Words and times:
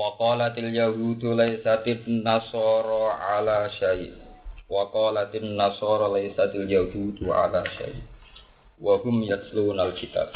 Wa 0.00 0.16
qalatil 0.16 0.72
yahudu 0.72 1.36
laysatin 1.36 2.24
nasara 2.24 3.20
ala 3.36 3.68
syai. 3.68 4.08
Wa 4.64 4.88
qalatin 4.88 5.60
nasara 5.60 6.08
laysatil 6.08 6.64
yahudu 6.64 7.28
ala 7.28 7.60
syai. 7.76 8.00
Wa 8.80 8.96
hum 8.96 9.20
yatluna 9.20 9.92
al-kitab. 9.92 10.32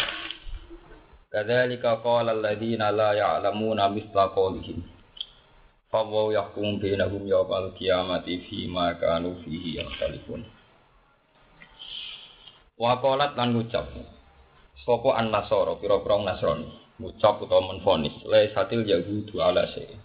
Kadzalika 1.32 2.04
qala 2.04 2.36
alladziina 2.36 2.92
la 2.92 3.16
ya'lamuna 3.16 3.88
mithla 3.88 4.36
qawlihim. 4.36 4.84
Fawaw 5.88 6.28
yahkum 6.36 6.76
bainahum 6.76 7.24
yawmal 7.24 7.72
qiyamati 7.72 8.44
fima 8.44 8.92
kanu 9.00 9.40
fihi 9.48 9.80
yakhtalifun. 9.80 10.44
Wa 12.76 13.00
qalat 13.00 13.32
lan 13.32 13.56
ngucap 13.56 13.88
sapa 14.84 15.10
an-nasara 15.24 15.80
pira-pira 15.80 16.20
nasrani 16.20 16.83
ngucap 16.98 17.42
utawa 17.42 17.74
menfonis. 17.74 18.14
Laisatil 18.26 18.86
yahudu 18.86 19.42
ala 19.42 19.66
syai. 19.74 19.98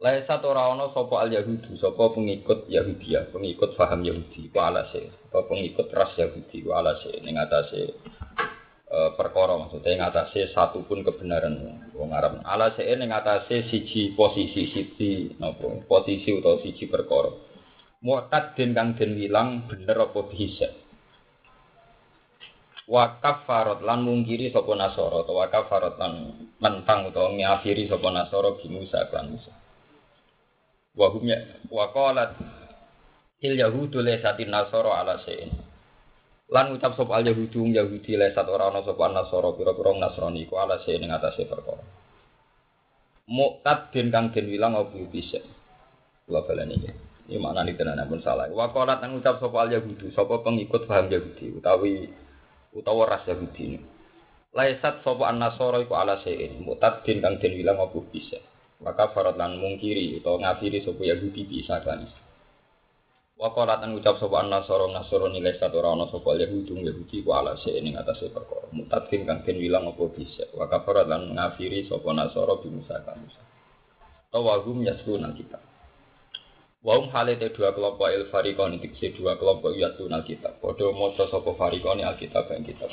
Laisat 0.00 0.40
ora 0.48 0.72
ana 0.72 0.88
sapa 0.96 1.20
al 1.20 1.28
yahudu 1.28 1.76
sapa 1.76 2.16
pengikut 2.16 2.64
Yahudiyah 2.72 3.36
pengikut 3.36 3.76
faham 3.76 4.00
Yahudi 4.00 4.48
ku 4.48 4.56
ala 4.56 4.88
syai 4.88 5.12
atau 5.28 5.44
pengikut 5.44 5.92
ras 5.92 6.16
Yahudi 6.16 6.64
ku 6.64 6.72
ala 6.72 6.96
syai 7.04 7.20
ning 7.20 7.36
atase 7.36 8.00
e, 8.88 8.96
perkara 9.20 9.60
maksudnya 9.60 10.08
atase 10.08 10.48
satu 10.56 10.88
pun 10.88 11.04
kebenaran 11.04 11.84
wong 11.92 12.16
Arab. 12.16 12.40
Ala 12.48 12.72
syai 12.72 12.96
ning 12.96 13.12
atase 13.12 13.68
siji 13.68 14.16
posisi 14.16 14.72
siji 14.72 15.36
napa 15.36 15.68
posisi 15.84 16.32
utawa 16.32 16.64
siji 16.64 16.88
perkara. 16.88 17.36
Mu'tad 18.00 18.56
den 18.56 18.72
kang 18.72 18.96
den 18.96 19.20
wilang 19.20 19.68
bener 19.68 20.08
apa 20.08 20.24
bisa 20.32 20.72
wa 22.90 23.22
kafarat 23.22 23.86
lan 23.86 24.02
mungkiri 24.02 24.50
sapa 24.50 24.74
nasara 24.74 25.22
utawa 25.22 25.46
kafarat 25.46 25.94
lan 25.94 26.34
mentang 26.58 27.06
utawa 27.06 27.30
ngafiri 27.30 27.86
sapa 27.86 28.10
nasara 28.10 28.58
bi 28.58 28.66
Musa 28.66 29.06
Musa. 29.30 29.54
Wa 30.98 31.06
hum 31.14 31.22
ya 31.22 31.38
wa 31.70 31.86
qalat 31.94 32.34
il 33.46 33.54
yahudu 33.54 34.02
ala 34.02 35.14
sein 35.22 35.54
lan 36.50 36.74
ucap 36.74 36.98
sapa 36.98 37.22
al 37.22 37.30
yahudu 37.30 37.62
yahudi 37.70 38.18
laysat 38.18 38.42
ora 38.50 38.74
ana 38.74 38.82
sapa 38.82 39.06
nasara 39.06 39.54
pira-pira 39.54 39.94
nasrani 39.94 40.50
ku 40.50 40.58
ala 40.58 40.82
sein 40.82 40.98
ing 40.98 41.14
atase 41.14 41.46
perkara. 41.46 41.86
Muqtad 43.30 43.94
den 43.94 44.10
kang 44.10 44.34
den 44.34 44.50
wilang 44.50 44.74
apa 44.74 44.98
bisa 45.06 45.38
kula 46.26 46.42
baleni 46.42 46.74
iki. 46.74 46.90
Ini 47.30 47.38
maknane 47.38 47.78
tenan 47.78 48.02
pun 48.10 48.18
salah. 48.18 48.50
Wa 48.50 48.74
qalat 48.74 48.98
lan 48.98 49.14
ucap 49.14 49.38
sapa 49.38 49.62
al 49.62 49.78
yahudu 49.78 50.10
sapa 50.10 50.42
pengikut 50.42 50.90
paham 50.90 51.06
yahudi? 51.06 51.54
Utawi 51.54 52.10
utawa 52.74 53.06
ras 53.06 53.26
Yahudi. 53.26 53.78
Laisat 54.50 55.06
sapa 55.06 55.30
an-nasara 55.30 55.78
iku 55.78 55.94
ala 55.94 56.18
sein, 56.26 56.66
mutadin 56.66 57.22
kang 57.22 57.38
den 57.38 57.54
wilang 57.54 57.78
apa 57.78 58.02
bisa. 58.10 58.42
Maka 58.82 59.14
farat 59.14 59.38
lan 59.38 59.62
mungkiri 59.62 60.18
utawa 60.18 60.42
ngafiri 60.42 60.82
sapa 60.82 61.02
Yahudi 61.06 61.46
bisa 61.46 61.78
kan. 61.86 62.02
Wa 63.38 63.54
an 63.54 63.94
ucap 63.94 64.18
sapa 64.18 64.42
an-nasara 64.42 64.90
nasara 64.90 65.30
nilai 65.30 65.54
satu 65.54 65.78
ora 65.78 65.94
ana 65.94 66.10
sapa 66.10 66.34
Yahudi 66.34 66.76
Yahudi 66.76 67.22
ku 67.22 67.30
ala 67.30 67.54
sein 67.62 67.86
ing 67.86 67.94
atase 67.94 68.26
perkara. 68.34 68.66
Mutadin 68.74 69.22
kang 69.22 69.46
den 69.46 69.56
wilang 69.62 69.86
apa 69.86 70.04
bisa. 70.10 70.44
Wa 70.50 70.66
kafarat 70.66 71.06
lan 71.06 71.30
ngafiri 71.38 71.86
sapa 71.86 72.10
nasara 72.10 72.58
bi 72.58 72.68
Musa 72.74 72.98
kan. 73.06 73.22
Tawagum 74.34 74.82
yasuna 74.82 75.30
kita. 75.30 75.69
Waum 76.80 77.12
halete 77.12 77.52
dua 77.52 77.76
kelompok 77.76 78.08
il 78.08 78.24
farikon 78.32 78.80
dikse 78.80 79.12
dua 79.12 79.36
kelompok 79.36 79.76
yatuna 79.76 80.24
kitab. 80.24 80.64
Padha 80.64 80.88
maca 80.96 81.28
sapa 81.28 81.52
farikon 81.52 82.00
alkitab 82.00 82.48
ing 82.56 82.64
kitab. 82.64 82.88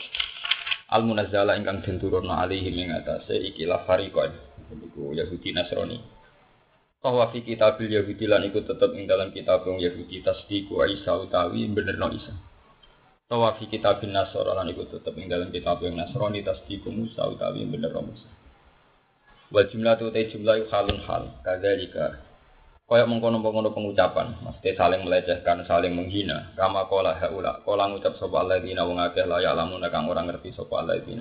Al 0.92 1.08
munazzala 1.08 1.56
ingkang 1.56 1.88
den 1.88 1.96
turunna 1.96 2.44
alaihi 2.44 2.68
ing 2.68 2.92
atase 2.92 3.40
ikilah 3.48 3.88
farikon. 3.88 4.36
Iku 4.68 5.16
Yahudi 5.16 5.56
Nasrani. 5.56 6.04
Bahwa 7.00 7.32
fi 7.32 7.40
kitabil 7.40 7.88
Yahudi 7.88 8.28
lan 8.28 8.44
iku 8.52 8.60
tetep 8.68 8.92
ing 8.92 9.08
dalam 9.08 9.32
kitab 9.32 9.64
wong 9.64 9.80
Yahudi 9.80 10.20
tasdiqu 10.20 10.76
Isa 10.92 11.24
utawi 11.24 11.72
benerno 11.72 12.12
Isa. 12.12 12.36
Bahwa 13.32 13.56
fi 13.56 13.72
kitabin 13.72 14.12
Nasara 14.12 14.52
lan 14.52 14.68
iku 14.68 14.84
tetep 14.92 15.16
ing 15.16 15.32
dalam 15.32 15.48
kitab 15.48 15.80
wong 15.80 15.96
Nasrani 15.96 16.44
tasdiqu 16.44 16.92
Musa 16.92 17.24
utawi 17.24 17.64
benerno 17.64 18.04
Musa. 18.04 18.28
Wa 19.48 19.64
jumlah 19.64 19.96
tu 19.96 20.12
jumlah 20.12 20.68
halun 20.68 21.00
hal. 21.08 21.40
Kadzalika 21.48 22.27
Kaya 22.88 23.04
mengkono-mengkono 23.04 23.76
pengucapan, 23.76 24.40
mesti 24.48 24.72
saling 24.80 25.04
melecehkan, 25.04 25.68
saling 25.68 25.92
menghina. 25.92 26.56
Kama 26.56 26.88
kola 26.88 27.20
haula, 27.20 27.60
kola 27.68 27.92
ngucap 27.92 28.16
sapa 28.16 28.40
alladzina 28.40 28.88
wong 28.88 29.04
akeh 29.04 29.28
la 29.28 29.44
ya'lamun 29.44 29.84
kang 29.92 30.08
ora 30.08 30.24
ngerti 30.24 30.56
sapa 30.56 30.80
alladzina. 30.80 31.20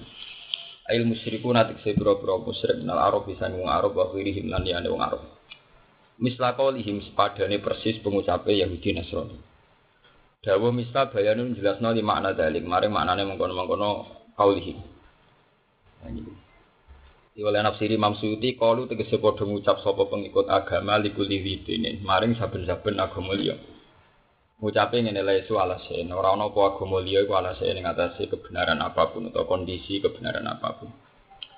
Ail 0.87 1.03
musyriku 1.03 1.51
natik 1.51 1.83
se 1.83 1.91
boro-boro 1.99 2.47
musyrik 2.47 2.79
minal 2.79 3.03
arab 3.03 3.27
bisa 3.27 3.51
wong 3.51 3.67
arab 3.67 3.99
wa 3.99 4.07
ghirihim 4.15 4.47
lan 4.47 4.63
liyane 4.63 4.87
wong 4.87 5.03
arab. 5.03 5.27
Misla 6.23 6.55
qaulihim 6.55 7.03
sepadane 7.03 7.59
persis 7.59 7.99
pengucape 7.99 8.55
Yahudi 8.55 8.95
Nasrani. 8.95 9.35
Dawa 10.47 10.71
misla 10.71 11.11
bayanun 11.11 11.59
jelasno 11.59 11.91
di 11.91 12.07
makna 12.07 12.31
dalik, 12.31 12.63
mari 12.63 12.87
maknane 12.87 13.27
mengkono-mengkono 13.27 13.91
qaulihim. 14.39 14.79
Nah, 16.07 16.46
oleh 17.45 17.61
nafsiri 17.61 18.01
Imam 18.01 18.17
Suyuti 18.17 18.57
kalu 18.57 18.89
tegese 18.89 19.21
padha 19.21 19.45
ngucap 19.45 19.85
sapa 19.85 20.09
pengikut 20.09 20.49
agama 20.49 20.97
likuli 20.97 21.45
widine 21.45 22.01
maring 22.01 22.33
saben-saben 22.41 22.97
agama 22.97 23.37
liya. 23.37 23.61
Ngucape 24.57 25.05
ngene 25.05 25.21
la 25.21 25.37
isu 25.37 25.61
alase 25.61 26.01
ora 26.09 26.33
ana 26.33 26.49
apa 26.49 26.61
agama 26.73 26.97
liya 27.05 27.29
iku 27.29 27.37
alase 27.37 27.69
ning 27.77 27.85
atase 27.85 28.33
kebenaran 28.33 28.81
apa 28.81 29.13
pun 29.13 29.29
atau 29.29 29.45
kondisi 29.45 30.01
kebenaran 30.01 30.49
apa 30.49 30.81
pun. 30.81 30.89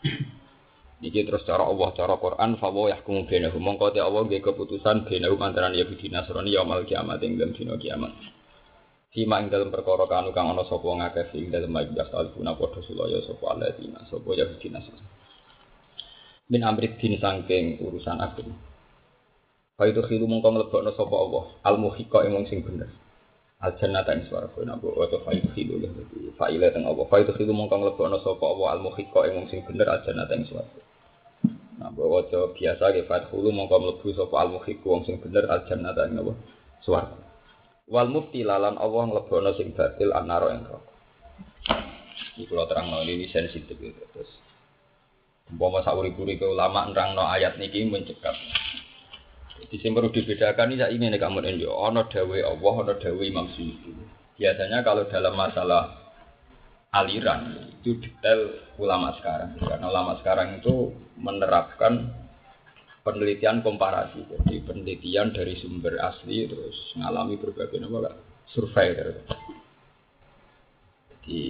Niki 0.99 1.22
terus 1.22 1.47
cara 1.47 1.62
Allah 1.62 1.94
cara 1.94 2.19
Quran 2.19 2.59
fa 2.59 2.75
wa 2.75 2.91
yahkumu 2.91 3.31
bainahum 3.31 3.62
mongko 3.62 3.94
te 3.94 4.03
Allah 4.03 4.27
nggih 4.27 4.43
keputusan 4.43 5.06
bainahum 5.06 5.38
antarané 5.47 5.78
Yahudi 5.78 6.11
Nasrani 6.11 6.59
yaumul 6.59 6.83
kiamat 6.91 7.22
ing 7.22 7.38
dina 7.38 7.78
kiamat. 7.78 8.19
Fima 9.15 9.38
ing 9.38 9.47
dalam 9.47 9.71
perkara 9.71 10.11
kanu 10.11 10.34
kang 10.34 10.50
ana 10.50 10.67
sapa 10.67 10.91
ngakeh 10.91 11.38
ing 11.38 11.55
dalem 11.55 11.71
majlis 11.71 12.11
alfuna 12.11 12.59
padha 12.59 12.83
sulaya 12.83 13.22
sapa 13.22 13.47
alladzina 13.47 14.03
sapa 14.11 14.27
Yahudi 14.34 14.75
Nasrani 14.75 15.18
min 16.48 16.64
amrit 16.64 16.97
din 16.97 17.20
sangking 17.20 17.81
urusan 17.84 18.16
agama. 18.20 18.56
Fa 19.78 19.86
itu 19.86 20.03
khilu 20.03 20.26
mongko 20.26 20.48
mlebokno 20.50 20.91
sapa 20.97 21.14
Allah 21.14 21.44
al 21.62 21.76
muhiqa 21.78 22.26
ing 22.26 22.34
sing 22.50 22.64
bener. 22.66 22.91
Al 23.62 23.78
jannata 23.78 24.16
ing 24.16 24.26
swarga 24.26 24.58
nak 24.66 24.82
wa 24.82 25.06
to 25.06 25.22
fa 25.22 25.31
itu 25.37 25.47
khilu 25.54 25.78
ya 25.78 25.91
fa 26.34 26.50
ila 26.50 26.66
teng 26.75 26.88
Allah. 26.88 27.04
Fa 27.06 27.22
itu 27.22 27.31
khilu 27.37 27.54
mongko 27.54 27.76
mlebokno 27.78 28.19
sapa 28.25 28.42
Allah 28.42 28.69
al 28.75 28.81
muhiqa 28.82 29.20
ing 29.28 29.47
sing 29.53 29.62
bener 29.69 29.87
al 29.87 30.03
jannata 30.03 30.34
ing 30.34 30.48
swarga. 30.48 30.81
Nah, 31.78 31.94
bahwa 31.94 32.26
to 32.26 32.58
biasa 32.58 32.91
ke 32.91 33.06
fathulu 33.06 33.54
mongko 33.54 33.76
mlebu 33.78 34.10
sapa 34.16 34.34
al 34.42 34.50
muhiqa 34.50 34.82
wong 34.82 35.06
sing 35.06 35.22
bener 35.22 35.47
al 35.47 35.62
jannata 35.69 36.10
ing 36.10 36.19
Allah 36.19 36.37
swarga. 36.82 37.22
Wal 37.87 38.08
mufti 38.10 38.42
lalan 38.42 38.81
Allah 38.81 39.03
nglebokno 39.14 39.53
sing 39.54 39.76
batil 39.76 40.10
anaro 40.10 40.48
ing 40.50 40.66
neraka. 40.66 40.91
Iki 42.34 42.50
kula 42.50 42.66
terangno 42.66 43.06
ini 43.06 43.31
sensitif 43.31 43.78
gitu. 43.78 44.03
Terus 44.10 44.31
Umpama 45.48 45.81
sauri-uri 45.81 46.36
ke 46.36 46.44
ulama 46.44 46.84
nerangno 46.88 47.25
ayat 47.25 47.56
niki 47.56 47.88
mencekap. 47.88 48.36
Jadi 49.58 49.75
sing 49.81 49.96
perlu 49.96 50.12
dibedakan 50.12 50.76
ini 50.76 50.84
ini 50.96 51.05
nih 51.12 51.20
kamu 51.20 51.44
ini, 51.44 51.67
ono 51.67 52.06
dawe 52.06 52.38
Allah, 52.44 52.75
ono 52.84 52.94
dawe 52.94 53.23
Imam 53.25 53.49
Suyuti. 53.52 53.90
Biasanya 54.38 54.87
kalau 54.87 55.08
dalam 55.11 55.34
masalah 55.34 55.99
aliran 56.94 57.69
itu 57.81 57.99
detail 57.99 58.55
ulama 58.78 59.12
sekarang, 59.19 59.58
karena 59.58 59.87
ulama 59.88 60.17
sekarang 60.23 60.62
itu 60.62 60.94
menerapkan 61.19 62.12
penelitian 63.02 63.64
komparasi, 63.64 64.25
jadi 64.25 64.62
penelitian 64.62 65.32
dari 65.32 65.56
sumber 65.58 65.96
asli 66.00 66.44
terus 66.44 66.76
mengalami 66.96 67.40
berbagai 67.40 67.81
nama 67.81 68.14
survei. 68.52 68.94
Jadi 71.12 71.40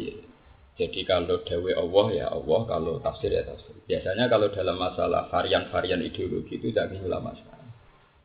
jadi 0.78 1.00
kalau 1.02 1.42
dawe 1.42 1.70
Allah 1.74 2.06
ya 2.14 2.26
Allah, 2.30 2.60
kalau 2.70 3.02
tafsir 3.02 3.34
ya 3.34 3.42
tafsir. 3.42 3.74
Biasanya 3.90 4.30
kalau 4.30 4.46
dalam 4.54 4.78
masalah 4.78 5.26
varian-varian 5.26 5.98
ideologi 6.06 6.54
itu 6.54 6.70
tidak 6.70 6.94
ulama 7.02 7.34
sekarang. 7.34 7.66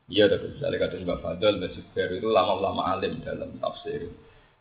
Iya, 0.06 0.30
tapi 0.30 0.54
misalnya 0.54 0.78
kata 0.86 1.02
Mbak 1.02 1.20
Fadl, 1.26 1.54
Mbak 1.58 1.72
Zubair 1.74 2.10
itu 2.14 2.30
lama-lama 2.30 2.94
alim 2.94 3.18
dalam 3.26 3.58
tafsir. 3.58 4.06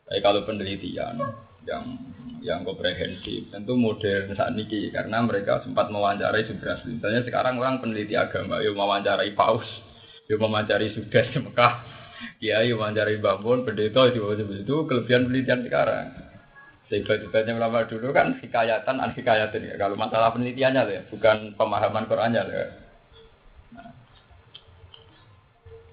Tapi 0.09 0.25
kalau 0.25 0.41
penelitian 0.49 1.21
yang 1.69 1.85
yang 2.41 2.65
komprehensif 2.65 3.53
tentu 3.53 3.77
modern 3.77 4.33
saat 4.35 4.57
ini 4.57 4.89
karena 4.89 5.21
mereka 5.23 5.61
sempat 5.61 5.93
mewawancarai 5.93 6.49
Subras. 6.49 6.81
Misalnya 6.89 7.29
sekarang 7.29 7.61
orang 7.61 7.85
peneliti 7.85 8.17
agama, 8.17 8.65
yuk 8.65 8.73
mewawancarai 8.73 9.37
paus, 9.37 9.69
yuk 10.33 10.41
mewawancarai 10.41 10.97
Sudas 10.97 11.29
di 11.29 11.45
Mekah, 11.45 11.75
ya 12.41 12.65
yuk 12.65 12.81
mewawancarai 12.81 13.21
bangun, 13.21 13.69
pendeta 13.69 14.09
itu 14.09 14.25
itu 14.49 14.77
kelebihan 14.89 15.29
penelitian 15.29 15.61
sekarang. 15.69 16.32
Sehebat-hebatnya 16.93 17.57
ulama 17.57 17.89
dulu 17.89 18.13
kan 18.13 18.37
hikayatan, 18.37 19.01
an 19.01 19.17
hikayatan 19.17 19.65
ya. 19.65 19.81
Kalau 19.81 19.97
masalah 19.97 20.29
penelitiannya 20.37 20.83
ya, 20.93 21.01
bukan 21.09 21.57
pemahaman 21.57 22.05
Qurannya 22.05 22.45
ya. 22.53 22.65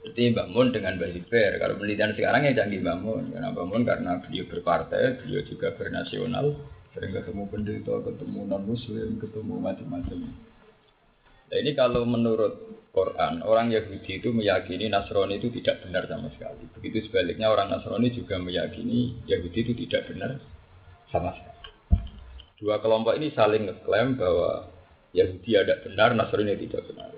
Jadi 0.04 0.36
bangun 0.36 0.76
dengan 0.76 1.00
Mbak 1.00 1.12
Hiber. 1.16 1.52
Kalau 1.56 1.80
penelitian 1.80 2.12
sekarang 2.20 2.44
ya 2.44 2.52
canggih 2.52 2.84
bangun. 2.84 3.32
Karena 3.32 3.56
bangun 3.56 3.82
karena 3.88 4.12
beliau 4.20 4.44
berpartai, 4.52 5.24
beliau 5.24 5.40
juga 5.48 5.72
bernasional. 5.80 6.52
Sering 6.92 7.16
ketemu 7.16 7.44
pendeta, 7.48 7.96
ketemu 8.04 8.40
non 8.44 8.64
muslim, 8.68 9.10
ketemu 9.24 9.56
macam-macam. 9.56 10.20
Nah 11.48 11.58
ini 11.64 11.72
kalau 11.80 12.04
menurut 12.04 12.60
Quran, 12.92 13.40
orang 13.48 13.72
Yahudi 13.72 14.20
itu 14.20 14.36
meyakini 14.36 14.92
Nasrani 14.92 15.40
itu 15.40 15.48
tidak 15.64 15.88
benar 15.88 16.12
sama 16.12 16.28
sekali. 16.36 16.68
Begitu 16.76 17.08
sebaliknya 17.08 17.48
orang 17.48 17.72
Nasrani 17.72 18.12
juga 18.12 18.36
meyakini 18.36 19.16
Yahudi 19.32 19.60
itu 19.64 19.74
tidak 19.88 20.12
benar 20.12 20.59
sama 21.10 21.34
sekali. 21.36 21.58
Dua 22.60 22.76
kelompok 22.84 23.16
ini 23.16 23.32
saling 23.32 23.72
ngeklaim 23.72 24.20
bahwa 24.20 24.68
Yahudi 25.16 25.52
ada 25.58 25.80
benar, 25.82 26.14
Nasrani 26.14 26.54
tidak 26.60 26.86
benar. 26.92 27.10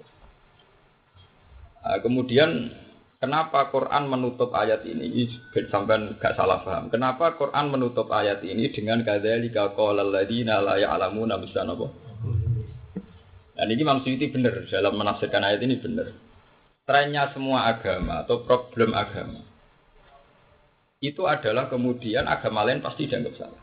Nah, 1.82 1.98
kemudian 2.00 2.72
kenapa 3.18 3.74
Quran 3.74 4.06
menutup 4.06 4.54
ayat 4.54 4.86
ini? 4.86 5.28
Sampai 5.74 6.14
nggak 6.14 6.38
salah 6.38 6.62
paham. 6.62 6.94
Kenapa 6.94 7.34
Quran 7.36 7.74
menutup 7.74 8.08
ayat 8.14 8.46
ini 8.46 8.70
dengan 8.70 9.02
kadzalika 9.02 9.74
qala 9.74 10.06
alladziina 10.06 10.62
la 10.62 10.78
ya'lamuna 10.78 11.42
apa? 11.42 11.88
Dan 13.58 13.68
ini 13.70 13.82
Imam 13.82 14.02
Suyuti 14.06 14.30
benar 14.30 14.66
dalam 14.70 14.94
menafsirkan 14.96 15.42
ayat 15.42 15.62
ini 15.66 15.82
benar. 15.82 16.14
Trennya 16.86 17.34
semua 17.34 17.70
agama 17.70 18.26
atau 18.26 18.46
problem 18.46 18.94
agama 18.94 19.42
itu 21.02 21.26
adalah 21.26 21.66
kemudian 21.66 22.30
agama 22.30 22.62
lain 22.62 22.86
pasti 22.86 23.10
dianggap 23.10 23.34
salah. 23.34 23.62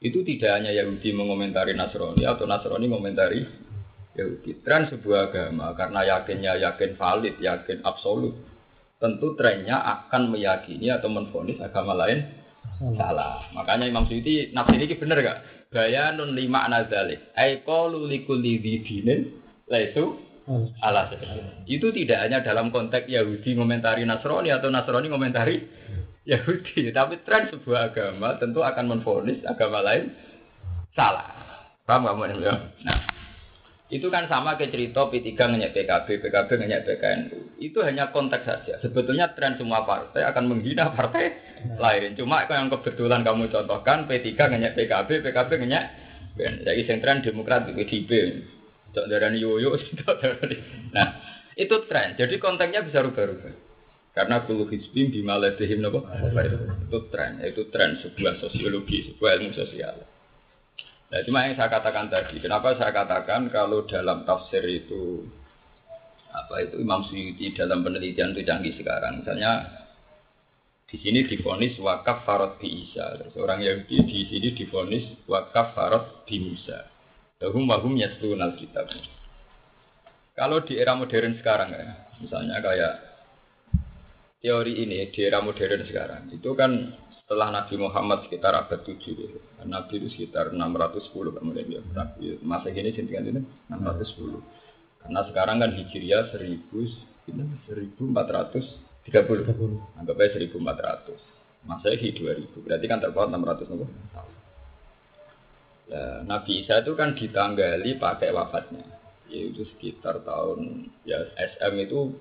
Itu 0.00 0.24
tidak 0.24 0.56
hanya 0.56 0.72
Yahudi 0.72 1.12
mengomentari 1.12 1.76
Nasrani 1.76 2.24
atau 2.24 2.48
Nasrani 2.48 2.88
mengomentari 2.88 3.44
Yahudi. 4.16 4.64
Tren 4.64 4.88
sebuah 4.88 5.28
agama 5.28 5.76
karena 5.76 6.00
yakinnya 6.16 6.56
yakin 6.56 6.96
valid, 6.96 7.36
yakin 7.36 7.84
absolut. 7.84 8.32
Tentu 8.96 9.36
trennya 9.36 9.80
akan 9.80 10.32
meyakini 10.32 10.88
atau 10.92 11.08
menfonis 11.08 11.60
agama 11.60 11.96
lain 11.96 12.24
salah. 12.96 13.48
Makanya 13.52 13.88
Imam 13.88 14.08
Suyuti 14.08 14.52
nafsi 14.56 14.76
ini 14.76 14.96
benar 14.96 15.20
gak? 15.20 15.38
Bayanun 15.72 16.32
lima 16.32 16.64
anazalik. 16.68 17.32
Aiko 17.36 17.92
likulli 17.92 18.60
dinin 18.60 19.40
laisu 19.68 20.16
Allah 20.82 21.06
Itu 21.70 21.94
tidak 21.94 22.26
hanya 22.26 22.42
dalam 22.42 22.74
konteks 22.74 23.06
Yahudi 23.06 23.54
komentari 23.54 24.02
Nasrani 24.02 24.50
atau 24.50 24.66
Nasrani 24.66 25.06
komentari 25.06 25.62
Yahudi, 26.28 26.92
tapi 26.92 27.16
tren 27.24 27.48
sebuah 27.48 27.92
agama 27.92 28.36
tentu 28.36 28.60
akan 28.60 28.84
menfonis 28.92 29.40
agama 29.48 29.80
lain 29.80 30.12
salah. 30.92 31.26
Paham 31.88 32.06
kamu 32.06 32.44
ya? 32.44 32.54
Nah, 32.84 32.98
itu 33.90 34.06
kan 34.06 34.30
sama 34.30 34.54
ke 34.54 34.70
cerita 34.70 35.10
P3 35.10 35.34
ngenyek 35.34 35.74
PKB, 35.74 36.22
PKB 36.22 36.48
ngenyek 36.62 36.84
PKNU. 36.86 37.58
Itu 37.58 37.82
hanya 37.82 38.14
konteks 38.14 38.46
saja. 38.46 38.78
Sebetulnya 38.78 39.34
tren 39.34 39.58
semua 39.58 39.82
partai 39.82 40.22
akan 40.30 40.44
menghina 40.46 40.94
partai 40.94 41.34
lain. 41.74 42.14
Cuma 42.14 42.46
yang 42.46 42.70
kebetulan 42.70 43.26
kamu 43.26 43.50
contohkan 43.50 44.06
P3 44.06 44.30
ngenyek 44.36 44.76
PKB, 44.78 45.26
PKB 45.26 45.50
ngenyek 45.66 45.84
Jadi 46.40 46.86
yang 46.86 47.00
tren 47.02 47.18
Demokrat 47.26 47.66
di 47.66 47.74
PDIP. 47.74 48.10
Cok 48.94 49.06
darani 49.10 49.42
yoyo, 49.42 49.74
Nah, 50.94 51.06
itu 51.58 51.76
tren. 51.90 52.14
Jadi 52.14 52.38
konteksnya 52.38 52.86
bisa 52.86 53.02
rubah-rubah. 53.02 53.69
Karena 54.10 54.42
kulu 54.42 54.66
hizbim 54.66 55.14
bimaladihim 55.14 55.80
nopo. 55.80 56.02
Itu 56.90 57.06
tren, 57.14 57.38
itu 57.46 57.70
tren 57.70 57.98
sebuah 58.02 58.42
sosiologi, 58.42 59.14
sebuah 59.14 59.38
ilmu 59.38 59.54
sosial. 59.54 60.02
Nah, 61.10 61.20
cuma 61.26 61.46
yang 61.46 61.58
saya 61.58 61.70
katakan 61.70 62.06
tadi, 62.06 62.38
kenapa 62.38 62.78
saya 62.78 62.94
katakan 62.94 63.50
kalau 63.50 63.82
dalam 63.86 64.22
tafsir 64.22 64.62
itu 64.66 65.26
apa 66.30 66.62
itu 66.62 66.78
Imam 66.78 67.02
Suyuti 67.10 67.50
dalam 67.58 67.82
penelitian 67.82 68.30
itu 68.34 68.46
canggih 68.46 68.74
sekarang. 68.78 69.22
Misalnya 69.22 69.66
di 70.86 70.98
sini 71.02 71.26
difonis 71.26 71.74
wakaf 71.82 72.22
farod 72.22 72.62
bi 72.62 72.86
Isa. 72.86 73.18
Terus 73.18 73.34
orang 73.38 73.62
Yahudi 73.62 74.06
di 74.06 74.20
sini 74.30 74.48
difonis 74.54 75.06
wakaf 75.26 75.74
farod 75.74 76.26
bi 76.26 76.38
Musa. 76.38 76.86
Lahum 77.42 77.66
wahum 77.66 77.98
yastunal 77.98 78.54
kitab. 78.54 78.86
Kalau 80.38 80.62
di 80.62 80.78
era 80.78 80.94
modern 80.94 81.34
sekarang 81.42 81.74
ya, 81.74 81.86
misalnya 82.22 82.62
kayak 82.62 83.09
teori 84.40 84.72
ini 84.80 85.12
di 85.12 85.20
era 85.20 85.44
modern 85.44 85.84
sekarang, 85.84 86.32
itu 86.32 86.50
kan 86.56 86.96
setelah 87.30 87.62
Nabi 87.62 87.78
Muhammad 87.78 88.26
sekitar 88.26 88.58
abad 88.58 88.82
7 88.82 88.98
gitu. 88.98 89.38
Nabi 89.62 90.02
itu 90.02 90.10
sekitar 90.10 90.50
610 90.50 91.30
kemudian 91.30 91.62
dia 91.70 91.78
Nabi 91.94 92.34
masa 92.42 92.74
ini 92.74 92.90
sintingan 92.90 93.30
ini 93.30 93.40
610. 93.70 94.42
Karena 94.98 95.22
sekarang 95.30 95.62
kan 95.62 95.70
Hijriah 95.70 96.34
1000 96.34 96.66
1430. 97.30 98.02
Anggap 99.94 100.16
aja 100.18 100.42
1400. 100.42 101.14
Masa 101.62 101.86
ini 101.94 102.10
2000. 102.10 102.66
Berarti 102.66 102.86
kan 102.90 102.98
terpaut 102.98 103.30
600 103.30 103.70
tahun. 103.70 104.34
Ya, 105.86 106.26
Nabi 106.26 106.66
Isa 106.66 106.82
itu 106.82 106.98
kan 106.98 107.14
ditanggali 107.14 107.94
pakai 107.94 108.34
wafatnya. 108.34 108.82
Yaitu 109.30 109.70
sekitar 109.70 110.26
tahun 110.26 110.90
ya 111.06 111.22
SM 111.38 111.78
itu 111.78 112.18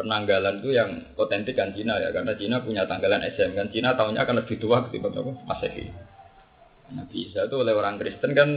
penanggalan 0.00 0.64
itu 0.64 0.72
yang 0.72 1.12
otentik 1.20 1.60
kan 1.60 1.76
Cina 1.76 2.00
ya 2.00 2.08
karena 2.08 2.32
Cina 2.40 2.64
punya 2.64 2.88
tanggalan 2.88 3.20
SM 3.20 3.52
kan 3.52 3.68
Cina 3.68 3.92
tahunnya 3.92 4.24
akan 4.24 4.36
lebih 4.40 4.56
tua 4.56 4.88
ketimbang 4.88 5.12
apa 5.12 5.32
Masehi. 5.44 5.92
Nabi 6.96 7.28
Isa 7.28 7.44
itu 7.44 7.56
oleh 7.60 7.76
orang 7.76 8.00
Kristen 8.00 8.32
kan 8.32 8.48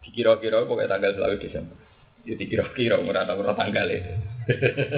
dikira-kira 0.00 0.64
pokoknya 0.64 0.96
tanggal 0.96 1.12
selalu 1.12 1.36
Desember. 1.36 1.76
Ya 2.24 2.34
dikira-kira 2.34 2.96
murah 3.04 3.28
murah 3.36 3.54
tanggal 3.54 3.86
itu. 3.92 4.12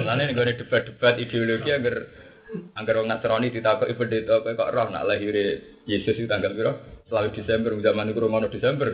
Karena 0.07 0.23
ini 0.23 0.31
gue 0.31 0.55
debat-debat 0.63 1.19
ideologi 1.19 1.69
agar 1.69 1.95
agar 2.79 2.93
orang 3.03 3.09
Nasrani 3.11 3.51
itu 3.51 3.59
apa 3.63 3.83
kok 4.55 4.71
roh 4.71 4.87
nak 4.87 5.03
lahir 5.03 5.35
Yesus 5.83 6.15
itu 6.15 6.27
tanggal 6.31 6.55
berapa? 6.55 6.79
Selalu 7.11 7.29
Desember 7.35 7.75
zaman 7.75 8.07
itu 8.07 8.19
Romono 8.23 8.47
Desember 8.47 8.89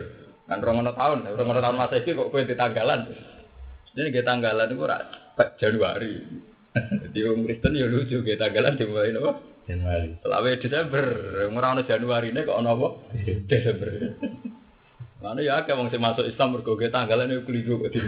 kan 0.50 0.58
Romono 0.58 0.90
tahun 0.98 1.30
Romono 1.38 1.60
tahun 1.62 1.76
Masehi 1.78 2.10
kok 2.18 2.34
gue 2.34 2.50
di 2.50 2.56
Ini 3.98 4.14
kita 4.14 4.30
tanggalan 4.30 4.70
itu 4.70 4.86
Januari. 5.58 6.14
Jadi 7.02 7.18
orang 7.26 7.42
Kristen 7.50 7.74
ya 7.74 7.90
lucu 7.90 8.22
kita 8.22 8.46
tanggalan 8.46 8.78
dimulai 8.78 9.10
nopo 9.10 9.42
Januari. 9.66 10.14
Selawe 10.22 10.50
Desember, 10.62 11.06
ora 11.50 11.74
ono 11.74 11.82
Januari 11.82 12.30
ini 12.30 12.46
kok 12.46 12.62
ono 12.62 12.70
apa? 12.78 12.88
Desember. 13.50 13.90
Mana 15.26 15.42
ya 15.42 15.66
kayak 15.66 15.74
wong 15.74 15.90
sing 15.90 15.98
masuk 15.98 16.30
Islam 16.30 16.54
mergo 16.54 16.78
ge 16.78 16.94
tanggalan 16.94 17.34
iku 17.34 17.50
keliru 17.50 17.82
kok. 17.82 17.90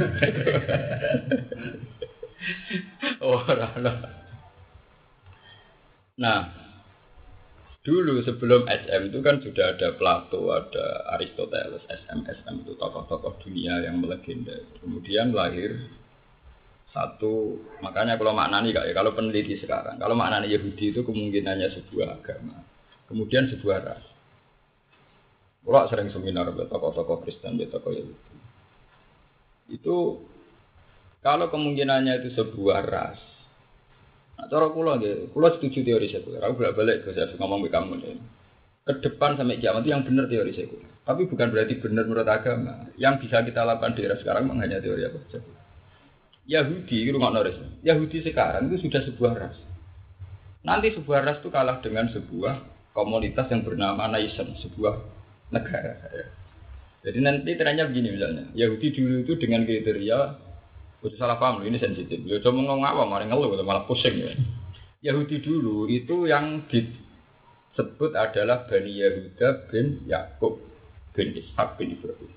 Ora 3.27 3.67
ono. 3.75 3.93
Nah, 6.23 6.39
dulu 7.81 8.21
sebelum 8.21 8.69
SM 8.69 9.09
itu 9.09 9.19
kan 9.25 9.41
sudah 9.41 9.77
ada 9.77 9.97
Plato, 9.97 10.53
ada 10.53 11.17
Aristoteles, 11.17 11.81
SM, 11.89 12.29
SM 12.29 12.55
itu 12.65 12.77
tokoh-tokoh 12.77 13.41
dunia 13.41 13.81
yang 13.81 14.05
melegenda. 14.05 14.53
Kemudian 14.85 15.33
lahir 15.33 15.81
satu, 16.93 17.57
makanya 17.81 18.21
kalau 18.21 18.37
maknani 18.37 18.75
ya, 18.75 18.93
kalau 18.93 19.17
peneliti 19.17 19.57
sekarang, 19.63 19.97
kalau 19.97 20.13
maknani 20.13 20.53
Yahudi 20.53 20.93
itu 20.93 21.01
kemungkinannya 21.07 21.71
sebuah 21.81 22.21
agama, 22.21 22.61
kemudian 23.07 23.49
sebuah 23.49 23.79
ras. 23.81 24.05
Kalau 25.61 25.87
sering 25.87 26.11
seminar 26.11 26.51
buat 26.51 26.67
tokoh-tokoh 26.67 27.23
Kristen, 27.25 27.57
buat 27.57 27.71
tokoh 27.71 27.95
Yahudi. 27.95 28.37
Itu 29.71 30.27
kalau 31.23 31.47
kemungkinannya 31.49 32.27
itu 32.27 32.29
sebuah 32.35 32.81
ras, 32.91 33.30
nah, 34.41 34.49
cara 34.49 34.73
kulo 34.73 34.97
gitu, 34.97 35.29
kulo 35.37 35.47
setuju 35.53 35.85
teori 35.85 36.09
sekuler. 36.09 36.41
Aku 36.41 36.57
bolak 36.57 36.75
balik 36.81 36.97
ke 37.05 37.13
saya 37.13 37.29
ngomong 37.37 37.69
ke 37.69 37.69
kamu 37.69 37.93
nih. 38.01 38.17
Ke 38.89 38.93
depan 39.05 39.37
sampai 39.37 39.61
kiamat 39.61 39.85
itu 39.85 39.93
yang 39.93 40.03
benar 40.09 40.25
teori 40.33 40.57
sekuler. 40.57 40.89
Tapi 41.05 41.29
bukan 41.29 41.53
berarti 41.53 41.77
benar 41.77 42.09
menurut 42.09 42.25
agama. 42.25 42.89
Yang 42.97 43.29
bisa 43.29 43.45
kita 43.45 43.61
lakukan 43.69 43.93
di 43.93 44.01
era 44.09 44.17
sekarang 44.17 44.49
hanya 44.57 44.81
teori 44.81 45.05
apa 45.05 45.21
sekuler. 45.29 45.61
Yahudi, 46.51 47.07
itu 47.07 47.15
nggak 47.15 47.35
noris. 47.37 47.57
Yahudi 47.87 48.27
sekarang 48.27 48.73
itu 48.73 48.89
sudah 48.89 49.07
sebuah 49.07 49.33
ras. 49.39 49.57
Nanti 50.67 50.91
sebuah 50.97 51.23
ras 51.23 51.39
itu 51.39 51.49
kalah 51.53 51.79
dengan 51.79 52.11
sebuah 52.11 52.55
komunitas 52.91 53.47
yang 53.55 53.63
bernama 53.63 54.11
nation, 54.11 54.59
sebuah 54.59 54.99
negara. 55.55 55.95
Ya. 56.11 56.27
Jadi 57.01 57.19
nanti 57.25 57.51
trennya 57.57 57.89
begini 57.89 58.13
misalnya, 58.13 58.45
Yahudi 58.53 58.93
dulu 58.93 59.25
itu 59.25 59.33
dengan 59.41 59.65
kriteria, 59.65 60.19
udah 61.01 61.17
salah 61.17 61.37
paham 61.41 61.65
ini 61.65 61.81
sensitif. 61.81 62.21
Ya 62.29 62.41
cuma 62.45 62.61
ngomong 62.65 62.85
apa, 62.85 63.03
malah 63.09 63.27
ngeluh, 63.27 63.57
malah 63.65 63.85
pusing 63.89 64.21
ya. 64.21 64.33
Yahudi 65.01 65.41
dulu 65.41 65.89
itu 65.89 66.29
yang 66.29 66.69
di 66.69 66.85
sebut 67.73 68.13
adalah 68.13 68.69
Bani 68.69 68.93
Yahuda 69.01 69.65
bin 69.73 70.05
Yakub 70.05 70.61
bin 71.17 71.33
Ishak 71.33 71.81
bin 71.81 71.97
Ibrahim. 71.97 72.33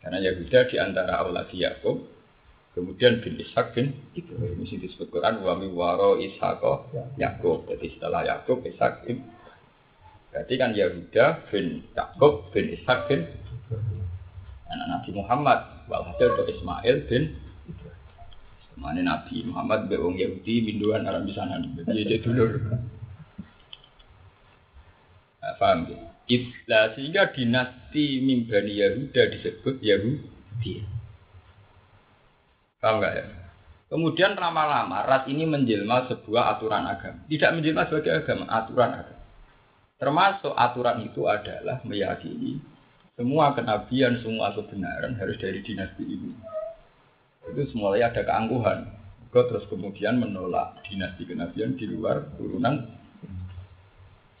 Karena 0.00 0.18
Yahuda 0.24 0.58
di 0.72 0.76
antara 0.80 1.20
aulad 1.20 1.52
Yakub, 1.52 2.08
kemudian 2.72 3.20
bin 3.20 3.36
Ishak 3.36 3.76
bin 3.76 3.92
Ibrahim. 4.16 4.64
Ini 4.64 4.88
disebut 4.88 5.12
Quran 5.12 5.44
wa 5.44 5.52
mi 5.60 5.68
waro 5.68 6.16
Ishak 6.16 6.64
Yakub. 7.20 7.68
Jadi 7.68 8.00
setelah 8.00 8.24
Yakub 8.24 8.64
Ishak 8.64 9.04
bin 9.04 9.20
Berarti 10.32 10.56
kan 10.56 10.72
Yahuda 10.72 11.44
bin 11.52 11.84
Yakub 11.92 12.48
bin 12.56 12.72
Ishak 12.72 13.04
bin 13.12 13.28
anak 14.64 14.86
Nabi 14.88 15.10
Muhammad. 15.12 15.60
Walhasil 15.90 16.34
untuk 16.34 16.48
Ismail 16.50 16.96
bin 17.10 17.22
Mana 18.78 19.04
Nabi 19.04 19.44
Muhammad 19.44 19.86
be 19.86 20.00
wong 20.00 20.16
Yahudi 20.16 20.64
binduan 20.64 21.04
Arab 21.04 21.28
di 21.28 21.36
sana. 21.36 21.60
Jadi 21.60 22.02
jadi 22.08 22.16
dulu. 22.24 22.72
Nah, 25.42 25.54
paham 25.60 25.86
ya? 25.90 25.98
Nah, 26.70 26.84
sehingga 26.96 27.30
dinasti 27.36 28.24
Mimbani 28.24 28.80
Yahuda 28.80 29.22
disebut 29.28 29.76
Yahudi. 29.84 30.82
Paham 32.80 32.98
nggak 32.98 33.14
ya? 33.14 33.24
Kemudian 33.92 34.32
lama-lama 34.40 35.04
ras 35.04 35.28
ini 35.28 35.44
menjelma 35.44 36.08
sebuah 36.08 36.56
aturan 36.56 36.88
agama. 36.88 37.20
Tidak 37.28 37.50
menjelma 37.52 37.84
sebagai 37.92 38.24
agama, 38.24 38.48
aturan 38.48 38.90
agama. 39.04 39.22
Termasuk 40.00 40.56
aturan 40.56 41.04
itu 41.04 41.28
adalah 41.28 41.84
meyakini 41.84 42.71
semua 43.18 43.52
kenabian, 43.52 44.20
semua 44.24 44.56
kebenaran 44.56 45.16
harus 45.20 45.36
dari 45.40 45.60
dinasti 45.60 46.04
ini. 46.04 46.32
Itu 47.48 47.62
semuanya 47.72 48.12
ada 48.14 48.22
keangkuhan. 48.24 48.88
Terus 49.32 49.64
kemudian 49.72 50.20
menolak 50.20 50.84
dinasti 50.84 51.24
kenabian 51.24 51.76
di 51.80 51.88
luar 51.88 52.28
turunan 52.36 52.84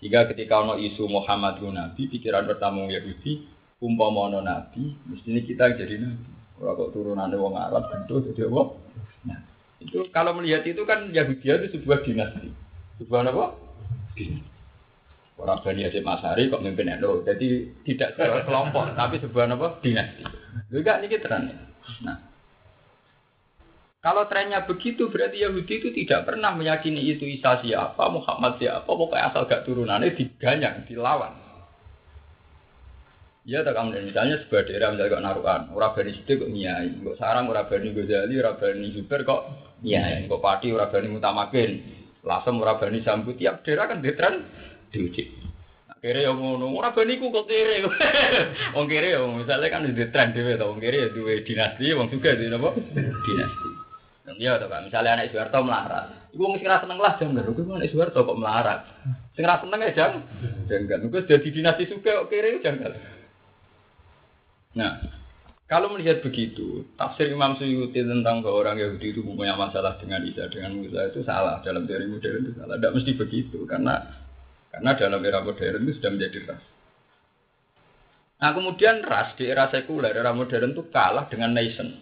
sehingga 0.02 0.26
ketika 0.34 0.58
ono 0.58 0.74
isu 0.82 1.06
Muhammad 1.06 1.62
itu 1.62 1.70
nabi, 1.70 2.10
pikiran 2.10 2.50
pertama 2.50 2.90
Yahudi, 2.90 3.46
umpama 3.78 4.34
ono 4.34 4.42
nabi, 4.42 4.98
mestinya 5.06 5.38
kita 5.46 5.78
jadi 5.78 5.94
nabi. 6.02 6.26
Kalau 6.58 6.74
kok 6.74 6.90
turunannya 6.90 7.38
wong 7.38 7.54
Arab 7.54 7.86
tentu 7.86 8.18
jadi 8.26 8.50
apa? 8.50 8.62
Nah, 9.30 9.38
itu 9.78 10.02
kalau 10.10 10.34
melihat 10.34 10.66
itu 10.66 10.82
kan 10.82 11.06
Yahudi 11.14 11.46
itu 11.46 11.78
sebuah 11.78 12.02
dinasti. 12.02 12.50
Sebuah 12.98 13.30
apa? 13.30 13.54
Dinasti. 14.18 14.51
Orang 15.42 15.58
Bani 15.66 15.82
Hasim 15.82 16.06
Masari 16.06 16.46
kok 16.46 16.62
mimpin 16.62 16.86
NU. 17.02 17.26
Jadi 17.26 17.66
tidak 17.82 18.14
sebuah 18.14 18.42
kelompok, 18.48 18.94
tapi 18.94 19.18
sebuah 19.18 19.50
apa? 19.50 19.82
Dinasti. 19.82 20.22
Juga 20.70 21.02
ini 21.02 21.18
terang. 21.18 21.50
Nah, 22.06 22.16
kalau 24.02 24.26
trennya 24.26 24.66
begitu 24.66 25.06
berarti 25.10 25.46
Yahudi 25.46 25.78
itu 25.78 25.88
tidak 25.94 26.26
pernah 26.26 26.50
meyakini 26.58 27.06
itu 27.06 27.22
Isa 27.22 27.62
siapa, 27.62 28.02
Muhammad 28.10 28.58
siapa, 28.58 28.82
pokoknya 28.82 29.30
asal 29.30 29.46
gak 29.46 29.62
turunannya 29.62 30.18
diganyang, 30.18 30.82
dilawan. 30.90 31.38
Ya, 33.42 33.62
tak 33.62 33.78
kamu 33.78 34.10
misalnya 34.10 34.42
sebuah 34.42 34.70
daerah 34.70 34.94
misalnya 34.94 35.14
kok 35.18 35.22
naruhan, 35.22 35.62
orang 35.74 35.94
Bani 35.94 36.10
Sidik 36.18 36.42
kok 36.42 36.50
nyai, 36.50 36.98
kok 36.98 37.18
sarang 37.18 37.46
orang 37.46 37.66
Bani 37.70 37.94
Ghazali, 37.94 38.34
orang 38.38 38.58
Bani 38.58 38.86
Zubair 38.90 39.20
kok 39.22 39.42
nyai, 39.86 40.26
kok 40.26 40.42
padi 40.42 40.68
orang 40.74 40.90
Bani 40.90 41.08
Mutamakin, 41.10 41.70
lasem 42.26 42.54
orang 42.58 42.78
Bani 42.82 42.98
Sambut, 43.06 43.34
tiap 43.38 43.62
daerah 43.62 43.86
kan 43.86 43.98
ditren 44.02 44.34
diuji. 44.92 45.24
Kere 46.02 46.26
yang 46.26 46.34
ngono, 46.34 46.66
ora 46.74 46.90
bani 46.90 47.14
ku 47.14 47.30
kok 47.30 47.46
kere. 47.46 47.86
Wong 48.74 48.90
kere 48.90 49.14
yang 49.14 49.38
misalnya 49.38 49.70
kan 49.70 49.86
di 49.86 50.06
tren 50.10 50.34
dhewe 50.34 50.58
to, 50.58 50.66
wong 50.66 50.82
kere 50.82 50.98
ya 50.98 51.08
duwe 51.14 51.46
dinasti, 51.46 51.94
wong 51.94 52.10
juga 52.10 52.34
di 52.34 52.50
napa? 52.50 52.74
Dinasti. 53.22 53.68
Iya 54.42 54.58
to 54.58 54.66
Pak, 54.66 54.90
misalnya 54.90 55.14
anak 55.14 55.30
Soeharto 55.30 55.62
melarat. 55.62 56.06
Iku 56.34 56.42
wong 56.42 56.58
sing 56.58 56.66
ra 56.66 56.82
seneng 56.82 56.98
lah 56.98 57.14
janggal, 57.22 57.46
iku 57.54 57.70
anak 57.78 57.86
Soeharto 57.94 58.18
kok 58.26 58.34
melarat. 58.34 58.80
Sing 59.38 59.46
ra 59.46 59.62
seneng 59.62 59.78
ya 59.78 59.90
jang 59.94 60.12
janggal. 60.66 60.98
Iku 61.06 61.16
dadi 61.22 61.48
dinasti 61.54 61.86
suka 61.86 62.26
kok 62.26 62.28
kere 62.34 62.58
janggal. 62.58 62.92
Nah, 64.74 64.92
kalau 65.70 65.94
melihat 65.94 66.18
begitu, 66.20 66.82
tafsir 66.98 67.30
Imam 67.30 67.54
Suyuti 67.56 68.02
tentang 68.02 68.42
bahwa 68.42 68.66
orang 68.66 68.76
Yahudi 68.82 69.14
itu 69.14 69.22
punya 69.22 69.54
masalah 69.54 69.96
dengan 70.02 70.20
Isa, 70.26 70.50
dengan 70.50 70.76
Musa 70.82 71.14
itu 71.14 71.22
salah 71.22 71.62
dalam 71.62 71.86
teori 71.86 72.10
modern 72.10 72.42
itu 72.42 72.52
salah. 72.58 72.74
Tidak 72.74 72.92
mesti 72.92 73.12
begitu 73.14 73.58
karena 73.70 74.21
karena 74.72 74.96
dalam 74.96 75.20
era 75.20 75.44
modern 75.44 75.84
itu 75.84 76.00
sudah 76.00 76.10
menjadi 76.16 76.38
ras. 76.48 76.64
Nah 78.40 78.50
kemudian 78.56 79.04
ras 79.04 79.36
di 79.36 79.44
era 79.46 79.68
sekuler, 79.68 80.16
era 80.16 80.32
modern 80.32 80.72
itu 80.72 80.88
kalah 80.88 81.28
dengan 81.28 81.52
nation. 81.52 82.00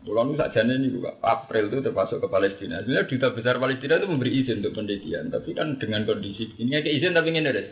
Bulan 0.00 0.32
itu 0.32 0.40
saja 0.40 0.64
ini 0.64 0.88
juga 0.88 1.20
April 1.20 1.68
itu 1.68 1.84
termasuk 1.84 2.24
ke 2.24 2.28
Palestina. 2.32 2.80
Sebenarnya 2.80 3.04
duta 3.04 3.28
besar 3.36 3.60
Palestina 3.60 4.00
itu 4.00 4.08
memberi 4.08 4.32
izin 4.32 4.64
untuk 4.64 4.80
penelitian, 4.80 5.28
tapi 5.28 5.52
kan 5.52 5.76
dengan 5.76 6.08
kondisi 6.08 6.56
ini 6.56 6.72
kayak 6.72 6.88
izin 6.88 7.12
tapi 7.12 7.28
ini 7.36 7.52
deh. 7.52 7.66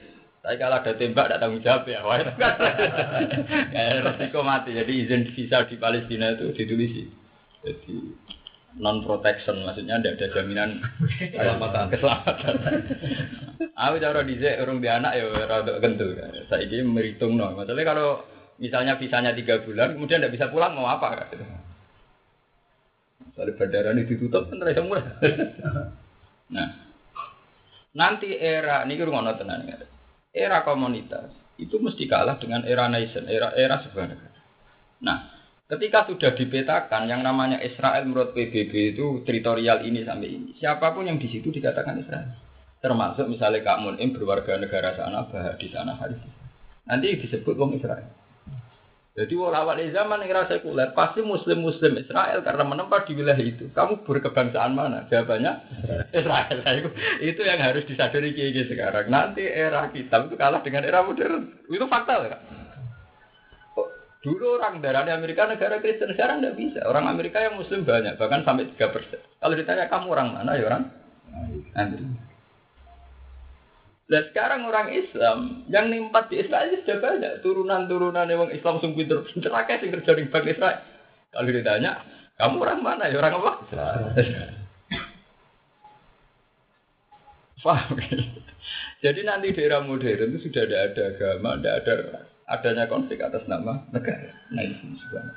Tapi 0.45 0.55
kalau 0.61 0.77
ada 0.79 0.93
tembak 0.93 1.25
ada 1.33 1.41
tanggung 1.41 1.65
jawab 1.65 1.89
ya, 1.89 2.05
wah 2.05 2.21
resiko 4.05 4.45
mati. 4.45 4.77
Jadi 4.77 4.93
izin 5.09 5.33
visa 5.33 5.65
di 5.65 5.81
Palestina 5.81 6.37
itu 6.37 6.53
ditulis. 6.53 7.09
Jadi 7.65 7.97
non 8.79 9.03
protection 9.03 9.67
maksudnya 9.67 9.99
tidak 9.99 10.15
ada 10.23 10.27
jaminan 10.39 10.71
keselamatan. 11.19 11.85
keselamatan. 11.91 12.55
Aku 13.75 13.95
cara 13.99 14.21
dhisik 14.23 14.59
urung 14.63 14.79
di 14.79 14.89
anak 14.91 15.19
ya 15.19 15.27
rada 15.47 15.83
kentu. 15.83 16.15
Saya 16.47 16.63
ini 16.67 16.87
meritung 16.87 17.35
no. 17.35 17.55
Masalahnya 17.55 17.91
kalau 17.95 18.09
misalnya 18.63 18.99
visanya 18.99 19.35
tiga 19.35 19.63
bulan, 19.63 19.95
kemudian 19.99 20.23
tidak 20.23 20.35
bisa 20.35 20.47
pulang 20.51 20.75
mau 20.75 20.87
apa? 20.87 21.31
Gitu. 21.31 21.45
Kalau 23.39 23.55
bandara 23.55 23.95
ini 23.95 24.03
ditutup 24.07 24.51
kan 24.51 24.63
rasa 24.63 24.83
murah. 24.83 25.07
nah, 26.55 26.69
nanti 27.95 28.35
era 28.35 28.83
ini 28.83 28.99
ngono 28.99 29.31
tenan 29.39 29.63
Era 30.35 30.67
komunitas 30.67 31.31
itu 31.59 31.79
mesti 31.83 32.07
kalah 32.07 32.39
dengan 32.39 32.63
era 32.67 32.87
nation, 32.87 33.27
era 33.27 33.55
era 33.55 33.79
negara. 33.83 34.15
Nah, 35.03 35.38
ketika 35.69 36.09
sudah 36.09 36.33
dipetakan 36.33 37.05
yang 37.07 37.21
namanya 37.21 37.61
Israel 37.61 38.09
menurut 38.09 38.33
PBB 38.33 38.97
itu 38.97 39.21
teritorial 39.29 39.85
ini 39.85 40.01
sampai 40.03 40.29
ini, 40.33 40.51
siapa 40.57 40.97
pun 40.97 41.05
yang 41.05 41.21
di 41.21 41.29
situ 41.29 41.53
dikatakan 41.53 42.01
Israel. 42.01 42.33
Termasuk 42.79 43.27
misalnya 43.27 43.61
Kak 43.67 43.83
Munim 43.83 44.15
berwarga 44.15 44.55
negara 44.57 44.95
sana, 44.95 45.27
bahas 45.27 45.59
di 45.59 45.69
sana, 45.69 45.99
hari 45.99 46.15
Nanti 46.89 47.21
disebut 47.21 47.59
wong 47.59 47.77
Israel. 47.77 48.07
Jadi 49.19 49.35
awal 49.35 49.83
zaman 49.91 50.23
rasa 50.31 50.63
sekuler 50.63 50.95
pasti 50.95 51.27
muslim-muslim 51.27 52.07
Israel 52.07 52.39
karena 52.39 52.63
menempat 52.63 53.11
di 53.11 53.19
wilayah 53.19 53.43
itu. 53.43 53.67
Kamu 53.75 54.07
berkebangsaan 54.07 54.79
mana? 54.79 55.11
Jawabannya 55.11 55.53
Israel. 56.15 56.59
Itu, 57.27 57.43
yang 57.43 57.59
harus 57.59 57.83
disadari 57.91 58.31
kiai 58.31 58.55
sekarang. 58.55 59.11
Nanti 59.11 59.43
era 59.43 59.91
kita 59.91 60.31
itu 60.31 60.39
kalah 60.39 60.63
dengan 60.63 60.87
era 60.87 61.03
modern. 61.03 61.51
Itu 61.67 61.91
fakta 61.91 62.15
ya. 62.31 62.39
Dulu 64.19 64.59
orang 64.59 64.83
darah 64.83 65.07
Amerika 65.07 65.47
negara 65.47 65.79
Kristen 65.79 66.11
sekarang 66.11 66.43
tidak 66.43 66.59
bisa. 66.59 66.81
Orang 66.91 67.07
Amerika 67.07 67.39
yang 67.39 67.55
Muslim 67.55 67.87
banyak, 67.87 68.19
bahkan 68.19 68.43
sampai 68.43 68.67
tiga 68.75 68.91
persen. 68.91 69.23
Kalau 69.39 69.55
ditanya 69.55 69.87
kamu 69.87 70.07
orang 70.11 70.29
mana 70.35 70.59
ya 70.59 70.65
orang 70.67 70.83
Amerika. 71.79 72.27
Dan 74.09 74.23
sekarang 74.33 74.65
orang 74.65 74.89
Islam 74.89 75.69
yang 75.69 75.93
nimpat 75.93 76.33
di 76.33 76.41
Israel 76.41 76.73
sudah 76.81 76.97
banyak 76.97 77.33
turunan-turunan 77.45 78.25
yang 78.25 78.49
Islam 78.49 78.81
sungguh 78.81 79.05
akeh 79.05 79.77
sing 79.85 79.93
kerja 79.93 80.17
di 80.17 80.25
Bank 80.33 80.49
Israel. 80.49 80.81
Kalau 81.29 81.53
ditanya, 81.53 81.93
kamu 82.41 82.57
orang 82.57 82.81
mana? 82.81 83.05
Ya 83.13 83.21
orang 83.21 83.37
apa? 83.37 83.53
Paham? 87.59 88.01
Jadi 89.05 89.21
nanti 89.29 89.53
di 89.53 89.61
era 89.61 89.85
modern 89.85 90.35
itu 90.35 90.49
sudah 90.49 90.65
tidak 90.65 90.83
ada 90.95 91.03
agama, 91.13 91.51
tidak 91.61 91.75
ada 91.85 91.95
adanya 92.49 92.89
konflik 92.89 93.21
atas 93.21 93.45
nama 93.45 93.85
negara. 93.93 94.33
Nah 94.51 94.65
ini 94.65 94.97
sebenarnya. 95.05 95.35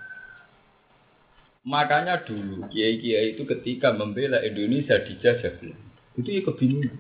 Makanya 1.62 2.26
dulu 2.26 2.66
kiai-kiai 2.74 3.38
itu 3.38 3.46
ketika 3.46 3.94
membela 3.94 4.42
Indonesia 4.42 4.98
dijajah 4.98 5.62
itu 6.18 6.28
ya 6.28 6.42
kebingungan 6.42 6.98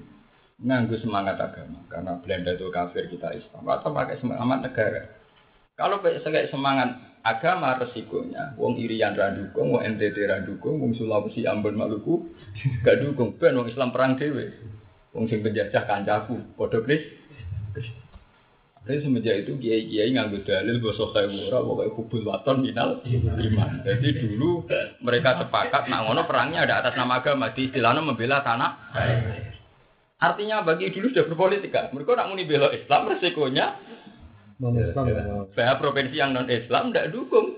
nganggu 0.61 1.01
semangat 1.01 1.41
agama 1.41 1.81
karena 1.89 2.21
Belanda 2.21 2.53
itu 2.53 2.69
kafir 2.69 3.09
kita 3.09 3.33
Islam. 3.33 3.65
Atau 3.65 3.89
pakai 3.89 4.21
semangat 4.21 4.59
negara. 4.61 5.01
Kalau 5.73 5.97
pakai 5.97 6.53
semangat 6.53 6.93
agama 7.25 7.77
resikonya 7.81 8.53
wong 8.57 8.77
irian 8.77 9.17
radukung 9.17 9.73
wong 9.73 9.81
NTT 9.97 10.29
radukung 10.29 10.77
wong 10.77 10.93
Sulawesi 10.93 11.49
Ambon 11.49 11.73
Maluku 11.73 12.29
gak 12.85 13.01
dukung. 13.01 13.33
Ben 13.41 13.57
wong 13.57 13.65
Islam 13.65 13.89
perang 13.89 14.13
dewe 14.21 14.53
wong 15.17 15.25
sing 15.25 15.41
penjajah 15.41 15.89
kancaku 15.89 16.37
podo 16.53 16.85
kris 16.85 17.01
Tapi 18.81 18.97
semenjak 18.97 19.45
itu 19.45 19.61
kiai-kiai 19.61 20.09
nganggu 20.09 20.41
dalil 20.41 20.81
bahwa 20.81 21.05
kayak 21.13 21.29
murah, 21.29 21.61
pokoknya 21.61 21.93
kubul 21.93 22.21
waton 22.25 22.57
minal 22.65 22.97
iman. 23.05 23.71
Jadi 23.85 24.09
dulu 24.25 24.65
mereka 25.05 25.37
sepakat, 25.37 25.85
nak 25.85 26.09
ngono 26.09 26.25
perangnya 26.25 26.65
ada 26.65 26.81
atas 26.81 26.97
nama 26.97 27.21
agama, 27.21 27.53
di 27.53 27.69
istilahnya 27.69 28.01
membela 28.01 28.41
tanah. 28.41 28.71
Artinya 30.17 30.65
bagi 30.65 30.89
dulu 30.89 31.13
sudah 31.13 31.29
berpolitik 31.29 31.69
kan. 31.69 31.93
Mereka 31.93 32.17
nak 32.17 32.29
muni 32.33 32.49
bela 32.49 32.73
Islam 32.73 33.09
resikonya 33.09 33.77
non 34.61 34.77
Islam. 34.77 35.03
Ya. 35.57 35.73
provinsi 35.77 36.15
yang 36.17 36.37
non 36.37 36.49
Islam 36.49 36.93
tidak 36.93 37.09
dukung. 37.13 37.57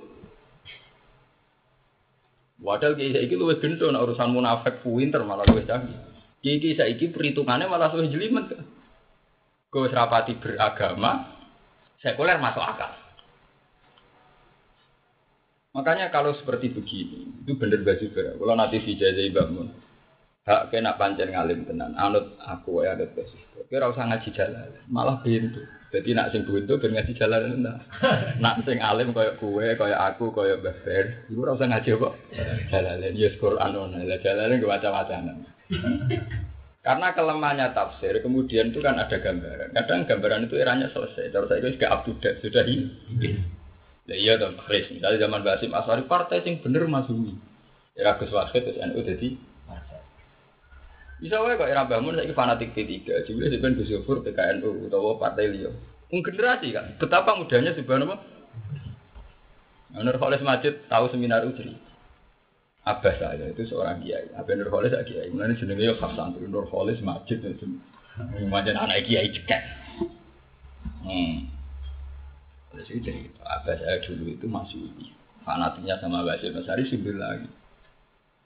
Wadah 2.63 2.95
kayak 2.95 3.27
itu 3.27 3.35
lebih 3.35 3.59
gento, 3.59 3.91
urusan 3.91 4.31
munafik 4.31 4.79
pinter 4.79 5.19
malah 5.27 5.43
lebih 5.43 5.67
canggih. 5.67 5.99
Kiki 6.39 6.79
saiki 6.79 7.11
perhitungannya 7.11 7.67
malah 7.67 7.91
sudah 7.91 8.07
jelimet. 8.07 8.55
Gue 9.73 9.89
serapati 9.89 10.37
beragama, 10.37 11.33
sekuler 11.97 12.37
masuk 12.37 12.61
akal. 12.61 12.93
Makanya 15.73 16.13
kalau 16.13 16.37
seperti 16.37 16.69
begini, 16.69 17.41
itu 17.41 17.57
bener 17.57 17.81
Mbak 17.81 17.97
Zubair. 17.97 18.37
Kalau 18.37 18.53
nanti 18.53 18.77
vijay 18.77 19.33
bangun, 19.33 19.73
hak 20.45 20.69
kena 20.69 20.93
pancen 20.93 21.33
ngalim 21.33 21.65
tenan, 21.65 21.97
anut 21.97 22.37
aku 22.45 22.85
ya 22.85 22.93
anut 22.93 23.09
Zubair. 23.17 23.65
Kira 23.65 23.89
usah 23.89 24.05
ngaji 24.05 24.29
jalan, 24.37 24.69
malah 24.85 25.17
pintu. 25.25 25.65
Jadi 25.89 26.13
nak 26.13 26.29
sing 26.29 26.45
buntu 26.45 26.77
ben 26.77 26.93
ngaji 26.93 27.13
jalan 27.17 27.57
enggak. 27.57 27.77
Nak 28.37 28.61
sing 28.69 28.77
alim 28.77 29.09
koyo 29.09 29.33
kue, 29.41 29.73
koyo 29.73 29.97
aku, 29.97 30.29
koyo 30.29 30.61
Mbah 30.61 30.77
Fer, 30.85 31.25
iku 31.33 31.49
ora 31.49 31.57
usah 31.57 31.69
ngaji 31.73 31.89
apa? 31.97 32.09
Jalalan 32.69 33.17
ya 33.17 33.29
Quran 33.41 33.73
ono, 33.73 33.97
lah 34.05 34.17
jalalan 34.21 34.61
ke 34.61 34.69
macam-macam. 34.69 35.49
Karena 36.83 37.15
kelemahannya 37.15 37.71
tafsir, 37.71 38.19
kemudian 38.19 38.75
itu 38.75 38.83
kan 38.83 38.99
ada 38.99 39.15
gambaran. 39.15 39.71
Kadang 39.71 40.03
gambaran 40.03 40.51
itu 40.51 40.59
eranya 40.59 40.91
selesai. 40.91 41.31
Terus 41.31 41.47
itu 41.63 41.79
up 41.87 42.03
to 42.03 42.11
date, 42.19 42.43
sudah 42.43 42.67
hilang. 42.67 42.91
Ya 44.03 44.15
iya 44.19 44.33
dong, 44.35 44.59
Chris. 44.59 44.91
Misalnya 44.91 45.23
zaman 45.23 45.47
Basim 45.47 45.71
Aswari, 45.71 46.03
partai 46.03 46.43
yang 46.43 46.59
bener 46.59 46.83
masumi. 46.91 47.39
Era 47.95 48.19
Gus 48.19 48.35
Wahid, 48.35 48.67
terus 48.67 48.83
NU 48.83 48.99
jadi. 48.99 49.29
Bisa 51.23 51.39
wae 51.39 51.55
kok 51.55 51.71
era 51.71 51.87
bangun 51.87 52.19
saya 52.19 52.35
fanatik 52.35 52.75
P3. 52.75 53.23
Jumlah 53.31 53.47
sebenarnya 53.47 53.79
Gus 53.79 53.91
Yofur, 53.95 54.19
PKNU, 54.27 54.91
atau 54.91 55.15
partai 55.15 55.55
Lio. 55.55 55.71
generasi 56.11 56.75
kan, 56.75 56.93
betapa 56.99 57.33
mudahnya 57.33 57.73
sebenarnya 57.73 58.21
Nur 59.93 60.17
Khalis 60.17 60.41
Majid 60.41 60.89
tahu 60.89 61.05
seminar 61.13 61.45
Ujri. 61.45 61.73
Abbas 62.83 63.15
saya 63.15 63.47
itu 63.47 63.63
seorang 63.71 64.03
kiai. 64.03 64.27
Abbas 64.35 64.59
Nur 64.59 64.67
Khalis 64.67 64.91
saya 64.91 65.07
kiai. 65.07 65.31
Mulanya 65.31 65.55
jenenge 65.55 65.87
ya 65.87 65.95
khas 65.95 66.19
santri 66.19 66.43
Nur 66.51 66.67
Khalis 66.67 66.99
Majid 66.99 67.39
itu. 67.39 67.79
Macam 68.51 68.75
anak 68.75 69.07
kiai 69.07 69.31
cekek. 69.31 69.61
Hmm. 71.07 71.47
Terus 72.75 72.87
itu 72.91 72.99
cerita. 73.07 73.39
Abbas 73.47 73.79
saya 73.79 74.03
dulu 74.03 74.35
itu 74.35 74.45
masih 74.51 74.83
fanatiknya 75.47 75.95
sama 76.03 76.27
Basim 76.27 76.51
Masari 76.51 76.83
sumber 76.91 77.15
lagi. 77.15 77.47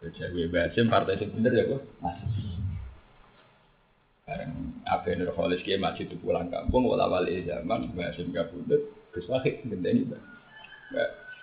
Kerja 0.06 0.30
gue 0.30 0.46
Basim 0.54 0.86
partai 0.86 1.18
sebener 1.18 1.58
ya 1.58 1.74
kok 1.74 1.82
masih. 1.98 2.46
Bareng 4.30 4.54
Abbas 4.86 5.18
Nur 5.18 5.34
Khalis 5.34 5.66
kiai 5.66 5.82
Majid 5.82 6.14
itu 6.14 6.18
pulang 6.22 6.54
kampung. 6.54 6.86
Walau 6.86 7.10
wali 7.10 7.42
zaman 7.42 7.90
Basim 7.98 8.30
kabudut. 8.30 8.86
Gus 9.18 9.26
Wahid 9.34 9.66
gendeni 9.66 10.06
Mbak. 10.06 10.22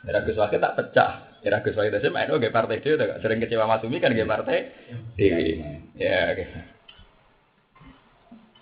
Era 0.06 0.22
Gus 0.22 0.38
Wahid 0.38 0.62
tak 0.62 0.78
pecah. 0.78 1.23
Era 1.44 1.60
Gus 1.60 1.76
Wahid 1.76 2.00
saya 2.00 2.08
main 2.08 2.32
oke 2.32 2.48
partai 2.48 2.80
dia 2.80 2.96
udah 2.96 3.20
sering 3.20 3.36
kecewa 3.44 3.68
Masumi 3.68 4.00
kan 4.00 4.16
gak 4.16 4.24
partai 4.24 4.72
Dewi. 5.20 5.60
Ya 6.00 6.32
oke. 6.32 6.44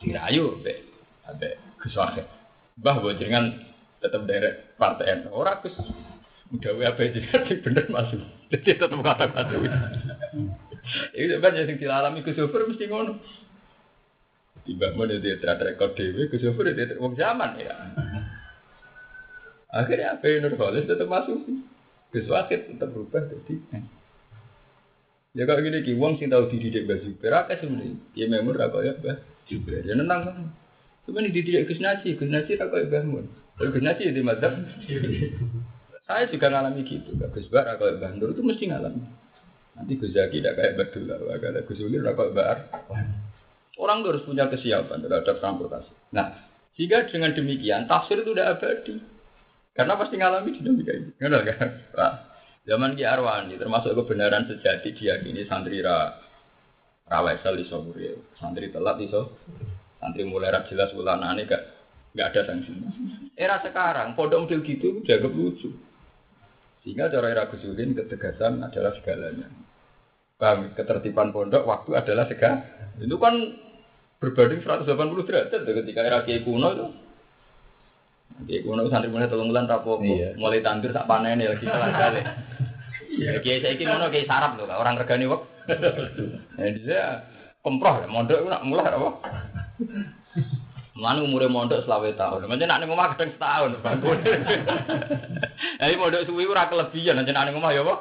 Sirayu 0.03 0.59
be, 0.67 0.83
abe 1.31 1.63
Gus 1.79 1.95
Wahid. 1.95 2.27
Bah 2.83 2.99
bojengan 2.99 3.55
tetap 4.03 4.27
derek 4.27 4.75
partai 4.75 5.23
NU. 5.23 5.31
Ora 5.31 5.63
Gus 5.63 5.79
udah 6.51 6.73
wae 6.75 6.91
abe 6.91 7.15
jenengan 7.15 7.47
bener 7.63 7.87
masuk. 7.87 8.19
Jadi 8.51 8.75
tetap 8.75 8.91
kata 8.91 9.31
Masumi. 9.31 9.71
Itu 11.15 11.39
sebenarnya 11.39 11.71
yang 11.71 11.79
dialami 11.79 12.27
Gus 12.27 12.43
Wahid 12.43 12.67
mesti 12.67 12.85
ngono. 12.91 13.15
Tiba 14.63 14.95
mana 14.95 15.19
dia 15.23 15.39
track 15.39 15.63
record 15.63 15.95
dewi, 15.95 16.27
Gus 16.27 16.43
Wahid 16.43 16.75
dia 16.75 16.99
wong 16.99 17.15
zaman 17.15 17.63
ya. 17.63 17.79
Akhirnya 19.71 20.19
apa 20.19 20.29
Nur 20.43 20.59
Khalis 20.59 20.85
tetap 20.85 21.09
masuk. 21.09 21.41
Gus 22.13 22.29
Wakil 22.29 22.69
tetap 22.69 22.93
berubah 22.93 23.25
jadi. 23.25 23.57
Ya 25.33 25.49
kalau 25.49 25.65
gini 25.65 25.81
ki 25.81 25.97
wong 25.97 26.21
sing 26.21 26.29
tau 26.29 26.45
dididik 26.45 26.85
Mbah 26.85 27.01
Zubair 27.01 27.33
akeh 27.41 27.65
sebenarnya. 27.65 27.97
Ya 28.13 28.29
memang 28.29 28.53
ra 28.53 28.69
ya 28.85 28.93
Mbah 29.01 29.17
Zubair. 29.49 29.81
Ya 29.89 29.97
nenang 29.97 30.29
kan. 30.29 30.53
Cuma 31.09 31.25
dididik 31.25 31.65
Gus 31.65 31.81
Nasi, 31.81 32.13
Gus 32.21 32.29
Nasi 32.29 32.61
ra 32.61 32.69
koyo 32.69 32.85
Mbah 32.85 33.03
Mun. 33.09 33.27
Gus 33.57 33.81
di 33.81 34.21
madzhab. 34.21 34.53
Saya 36.07 36.29
juga 36.29 36.53
ngalami 36.53 36.85
gitu. 36.85 37.17
Gus 37.17 37.49
Bar 37.49 37.81
koyo 37.81 37.97
Mbah 37.97 38.13
Nur 38.21 38.37
itu 38.37 38.45
mesti 38.45 38.69
ngalami. 38.69 39.01
Nanti 39.73 39.97
Gus 39.97 40.13
Zaki 40.13 40.45
tidak 40.45 40.61
kayak 40.61 40.73
Mbah 40.77 40.89
Dullah, 40.93 41.17
kalau 41.41 41.65
Gus 41.65 41.81
Ulil 41.81 42.05
ra 42.05 42.13
Mbah 42.13 42.57
Orang 43.81 44.05
harus 44.05 44.21
punya 44.29 44.53
kesiapan 44.53 45.01
terhadap 45.01 45.41
transportasi. 45.41 46.13
Nah, 46.13 46.45
sehingga 46.77 47.09
dengan 47.09 47.33
demikian 47.33 47.89
tafsir 47.89 48.21
itu 48.21 48.37
udah 48.37 48.53
abadi. 48.53 49.01
Karena 49.73 49.97
pasti 49.97 50.21
ngalami 50.21 50.53
dinamika 50.53 50.93
ini. 50.93 51.09
Enggak 51.17 51.57
kan? 51.57 51.71
Nah, 51.97 52.13
zaman 52.69 52.93
Ki 52.93 53.05
Arwani 53.09 53.57
termasuk 53.57 53.97
kebenaran 53.97 54.45
sejati 54.45 54.93
diyakini 54.93 55.49
santri 55.49 55.81
ra 55.81 56.13
rawesel 57.09 57.57
iso 57.65 57.81
murid, 57.81 58.37
santri 58.37 58.69
telat 58.69 59.01
iso. 59.01 59.41
Santri 59.97 60.29
mulai 60.29 60.53
jelas 60.69 60.93
ulanane 60.93 61.49
gak 61.49 61.63
gak 62.13 62.35
ada 62.35 62.53
sanksi. 62.53 62.75
Era 63.39 63.63
sekarang 63.65 64.13
pondok 64.13 64.45
model 64.45 64.61
gitu 64.61 65.01
jaga 65.09 65.31
lucu. 65.31 65.73
Sehingga 66.83 67.09
cara 67.09 67.31
era 67.31 67.47
Gusulin 67.47 67.95
ketegasan 67.95 68.59
adalah 68.61 68.93
segalanya. 68.99 69.47
Paham? 70.37 70.75
Ketertiban 70.75 71.31
pondok 71.31 71.63
waktu 71.63 71.95
adalah 71.95 72.27
segala. 72.27 72.67
Itu 72.99 73.17
kan 73.23 73.39
berbanding 74.19 74.67
180 74.67 74.91
derajat 75.31 75.61
ketika 75.63 76.01
era 76.03 76.27
Kiai 76.27 76.43
kuno 76.43 76.69
itu 76.75 76.87
Oke, 78.41 78.57
kuno 78.65 78.89
santri 78.89 79.13
mulai 79.13 79.29
tolong 79.29 79.53
bulan 79.53 79.69
rapo, 79.69 80.01
iya. 80.01 80.33
mulai 80.41 80.65
tandur 80.65 80.91
sak 80.97 81.05
panen 81.05 81.43
ya 81.43 81.53
lagi 81.53 81.67
salah 81.69 81.91
kali. 81.93 82.21
Ya, 83.13 83.37
kiai 83.45 83.61
saya 83.61 83.77
ini 83.77 83.85
kuno 83.85 84.09
kiai 84.09 84.25
sarap 84.25 84.57
loh, 84.57 84.67
orang 84.71 84.97
regani 84.97 85.29
wak. 85.29 85.43
Ya 86.57 86.67
dia 86.73 87.03
komproh, 87.61 88.03
mondok 88.09 88.43
itu 88.43 88.49
nak 88.49 88.67
mulai 88.67 88.89
apa? 88.89 89.11
Mana 90.97 91.23
umurnya 91.23 91.53
mondok 91.53 91.85
selawe 91.85 92.09
tahun, 92.17 92.49
macam 92.49 92.67
nak 92.67 92.81
ngomong 92.83 93.09
kadang 93.15 93.31
setahun. 93.37 93.71
Jadi 95.81 95.95
mondok 96.01 96.25
suwi 96.27 96.49
ora 96.49 96.67
kelebihan, 96.73 97.21
macam 97.21 97.35
nak 97.37 97.53
ngomong 97.53 97.73
ya 97.77 97.83
apa? 97.85 97.95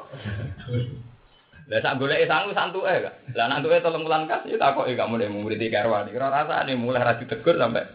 Lah 1.70 1.80
sak 1.80 1.96
golek 1.96 2.26
sangu 2.26 2.52
santu 2.52 2.84
eh 2.84 3.00
kak. 3.00 3.32
Lah 3.38 3.46
nantuke 3.48 3.80
tolong 3.80 4.04
bulan 4.04 4.28
kas 4.28 4.44
ya 4.44 4.60
takok 4.60 4.90
ya 4.90 4.98
gak 4.98 5.08
mulai 5.08 5.30
murid 5.30 5.62
karwan. 5.72 6.10
Kira 6.10 6.28
rasane 6.28 6.76
mulai 6.76 7.00
ra 7.00 7.16
ditegur 7.16 7.56
sampai 7.56 7.86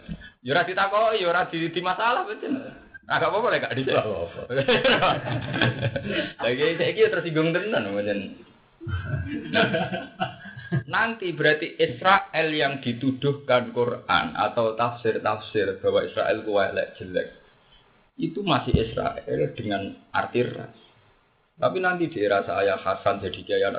Ya 0.45 0.53
ora 0.53 0.67
ditakoki, 0.67 1.23
ya 1.23 1.27
ora 1.29 1.49
di, 1.49 1.69
di 1.69 1.81
masalah 1.81 2.23
betul. 2.27 2.55
Agak 3.07 3.31
apa-apa 3.31 3.47
lek 3.55 3.63
gak 3.63 3.75
dicek. 3.79 3.95
Lagi 6.43 6.75
saiki 6.79 7.07
tersinggung 7.07 7.55
tenan 7.55 7.95
mboten. 7.95 8.19
Nanti 10.91 11.31
berarti 11.31 11.79
Israel 11.79 12.47
yang 12.51 12.83
dituduhkan 12.83 13.71
Quran 13.71 14.35
atau 14.35 14.75
tafsir-tafsir 14.75 15.79
bahwa 15.79 16.03
Israel 16.03 16.43
kuwelek 16.43 16.99
jelek 16.99 17.27
itu 18.19 18.43
masih 18.43 18.75
Israel 18.75 19.41
dengan 19.55 19.95
arti 20.11 20.43
ras. 20.43 20.75
Tapi 21.55 21.77
nanti 21.79 22.11
di 22.11 22.19
era 22.19 22.43
saya 22.43 22.75
Hasan 22.75 23.23
jadi 23.23 23.39
jaya 23.47 23.71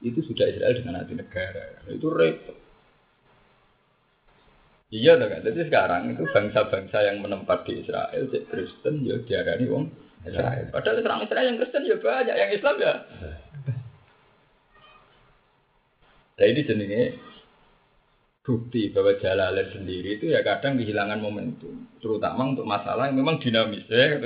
itu 0.00 0.20
sudah 0.22 0.46
Israel 0.46 0.78
dengan 0.78 1.02
arti 1.02 1.18
negara. 1.18 1.82
Itu 1.90 2.06
repot. 2.06 2.59
Iya 4.90 5.14
dong 5.22 5.30
kan. 5.30 5.46
Jadi 5.46 5.70
sekarang 5.70 6.02
itu 6.10 6.26
bangsa-bangsa 6.34 6.98
yang 7.06 7.22
menempat 7.22 7.62
di 7.62 7.78
Israel, 7.86 8.26
cek 8.26 8.50
Kristen 8.50 9.06
ya 9.06 9.22
diarani 9.22 9.66
wong 9.70 9.86
Israel. 10.26 10.66
Padahal 10.74 11.06
orang 11.06 11.22
Israel 11.24 11.46
yang 11.46 11.58
Kristen 11.62 11.86
ya 11.86 11.96
banyak, 12.02 12.34
yang 12.34 12.50
Islam 12.50 12.74
ya. 12.82 12.94
Nah 16.40 16.46
ini 16.48 16.60
jenenge 16.66 17.02
bukti 18.42 18.90
bahwa 18.90 19.14
Jalalain 19.22 19.70
sendiri 19.70 20.18
itu 20.18 20.26
ya 20.34 20.42
kadang 20.42 20.74
kehilangan 20.74 21.22
momentum, 21.22 21.86
terutama 22.02 22.50
untuk 22.50 22.66
masalah 22.66 23.06
yang 23.06 23.22
memang 23.22 23.38
dinamis 23.38 23.86
ya. 23.86 24.18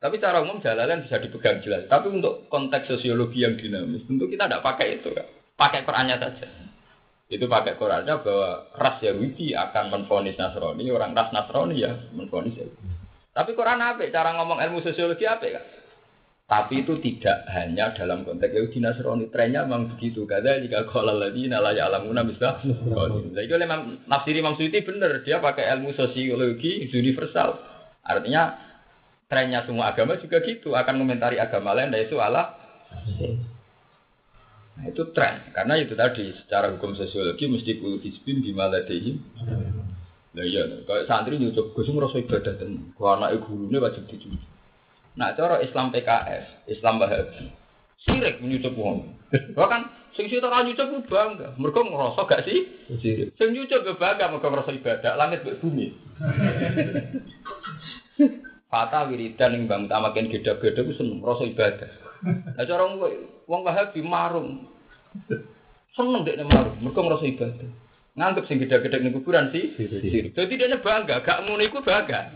Tapi 0.00 0.16
cara 0.18 0.42
umum 0.42 0.58
Jalalain 0.58 1.06
bisa 1.06 1.22
dipegang 1.22 1.62
jelas. 1.62 1.86
Tapi 1.86 2.10
untuk 2.10 2.50
konteks 2.50 2.90
sosiologi 2.90 3.46
yang 3.46 3.54
dinamis, 3.54 4.02
tentu 4.08 4.26
kita 4.26 4.50
tidak 4.50 4.66
pakai 4.66 4.98
itu 4.98 5.14
kan. 5.14 5.28
Pakai 5.54 5.86
Qurannya 5.86 6.16
saja. 6.18 6.69
Itu 7.30 7.46
pakai 7.46 7.78
Qurannya 7.78 8.26
bahwa 8.26 8.74
ras 8.74 8.98
Yahudi 8.98 9.54
akan 9.54 9.94
menfonis 9.94 10.34
Nasrani, 10.34 10.90
orang 10.90 11.14
ras 11.14 11.30
Nasrani 11.30 11.78
ya 11.78 11.94
menfonis 12.10 12.58
Yahudi. 12.58 12.82
Tapi 13.30 13.54
Quran 13.54 13.78
apa? 13.78 14.02
Cara 14.10 14.34
ngomong 14.34 14.58
ilmu 14.58 14.82
sosiologi 14.82 15.30
apa 15.30 15.46
kan? 15.46 15.64
Tapi 16.50 16.82
itu 16.82 16.98
tidak 16.98 17.46
hanya 17.54 17.94
dalam 17.94 18.26
konteks 18.26 18.50
Yahudi 18.50 18.82
Nasrani. 18.82 19.30
Trennya 19.30 19.62
memang 19.62 19.94
begitu. 19.94 20.26
Kata 20.26 20.58
jika 20.58 20.90
kalau 20.90 21.14
lagi 21.14 21.46
nala 21.46 21.70
ya 21.70 21.86
alamuna 21.86 22.26
bisa. 22.26 22.58
Jadi 22.66 23.46
itu 23.46 23.54
memang 23.54 24.02
nafsir 24.10 24.34
Imam 24.34 24.58
Suyuti 24.58 24.82
benar. 24.82 25.22
Dia 25.22 25.38
pakai 25.38 25.70
ilmu 25.78 25.94
sosiologi 25.94 26.90
universal. 26.90 27.62
Artinya 28.02 28.58
trennya 29.30 29.62
semua 29.62 29.94
agama 29.94 30.18
juga 30.18 30.42
gitu. 30.42 30.74
Akan 30.74 30.98
komentari 30.98 31.38
agama 31.38 31.78
lain. 31.78 31.94
Dan 31.94 32.02
itu 32.02 32.18
Allah 32.18 32.58
Nah, 34.80 34.88
itu 34.88 35.12
tren, 35.12 35.52
karena 35.52 35.76
itu 35.76 35.92
tadi 35.92 36.32
secara 36.40 36.72
hukum 36.72 36.96
sosiologi 36.96 37.44
mesti 37.52 37.76
kul 37.76 38.00
hisbin 38.00 38.40
gimana 38.40 38.80
dehim. 38.88 39.20
Nah 40.30 40.46
iya, 40.46 40.64
kalau 40.88 41.04
santri 41.04 41.36
nyucuk 41.36 41.76
gus 41.76 41.90
ngerasa 41.90 42.22
ibadah 42.22 42.54
dan 42.56 42.94
gua 42.96 43.20
anak 43.20 43.44
guru 43.44 43.68
ini 43.68 43.76
wajib 43.76 44.08
dicuci. 44.08 44.40
Nah 45.20 45.36
cara 45.36 45.60
Islam 45.60 45.92
PKS, 45.92 46.70
Islam 46.70 47.02
Wahabi, 47.02 47.50
Sirik 48.00 48.40
nyucup 48.40 48.72
wong. 48.80 49.12
Bahkan 49.52 49.80
sing 50.16 50.32
situ 50.32 50.40
ora 50.40 50.64
nyucup 50.64 50.88
ku 50.88 50.98
bangga. 51.04 51.52
Mergo 51.60 51.84
ngrasa 51.84 52.24
gak 52.24 52.48
sih? 52.48 52.64
Sirik. 53.04 53.36
Sing 53.36 53.52
nyucup 53.52 53.84
yo 53.84 53.92
bangga 54.00 54.32
mergo 54.32 54.48
ngrasa 54.48 54.72
ibadah 54.72 55.12
langit 55.20 55.44
mbek 55.44 55.60
bumi. 55.60 55.92
Fata 58.72 59.10
wiridan 59.10 59.52
ing 59.58 59.62
bang 59.68 59.90
tamaken 59.90 60.32
gedhe-gedhe 60.32 60.80
ku 60.80 60.92
seneng 60.96 61.20
rasa 61.20 61.44
ibadah. 61.44 61.90
Lah 62.26 62.64
cara 62.68 62.84
wong 62.86 63.60
Wahabi 63.64 64.00
marung. 64.04 64.68
Seneng 65.96 66.22
dekne 66.22 66.46
marung 66.46 66.78
mergo 66.78 67.00
ngrasa 67.02 67.26
ibadah. 67.26 67.70
Nganggep 68.14 68.44
sing 68.46 68.58
gedhe-gedhe 68.62 69.02
ning 69.02 69.14
kuburan 69.16 69.50
sih. 69.50 69.74
Dadi 70.34 70.54
dekne 70.54 70.78
bangga, 70.82 71.22
gak 71.24 71.42
ngono 71.46 71.62
iku 71.64 71.82
bangga. 71.82 72.30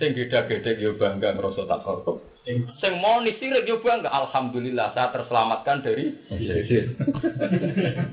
Sing 0.00 0.10
gedhe-gedhe 0.16 0.80
yo 0.80 0.96
bangga 0.96 1.36
ngrasa 1.36 1.68
tak 1.68 1.84
korup. 1.84 2.24
Sing 2.46 2.92
mau 3.02 3.20
sirik 3.26 3.66
yo 3.66 3.82
bangga, 3.82 4.08
alhamdulillah 4.08 4.94
saya 4.94 5.10
terselamatkan 5.12 5.82
dari 5.82 6.14
sirik. 6.30 6.96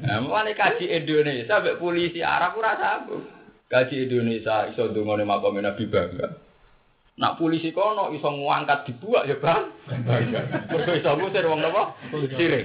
Nah, 0.03 0.19
mulane 0.25 0.57
kaji 0.57 0.89
Indonesia 0.89 1.61
mbek 1.61 1.79
polisi 1.79 2.19
Arab 2.19 2.59
ora 2.59 2.75
sambung. 2.75 3.23
Kaji 3.71 4.09
Indonesia 4.09 4.67
iso 4.73 4.91
ndongone 4.91 5.23
makome 5.23 5.63
Nabi 5.63 5.87
bangga. 5.87 6.27
Nak 7.13 7.37
polisi 7.37 7.69
kono 7.69 8.09
iso 8.09 8.25
ngangkat 8.25 8.89
dibuak 8.89 9.29
ya 9.29 9.37
bang. 9.37 9.69
Mergo 10.73 10.91
iso 10.97 11.13
ngusir 11.13 11.45
wong 11.45 11.61
napa? 11.61 11.93
Sirik. 12.09 12.63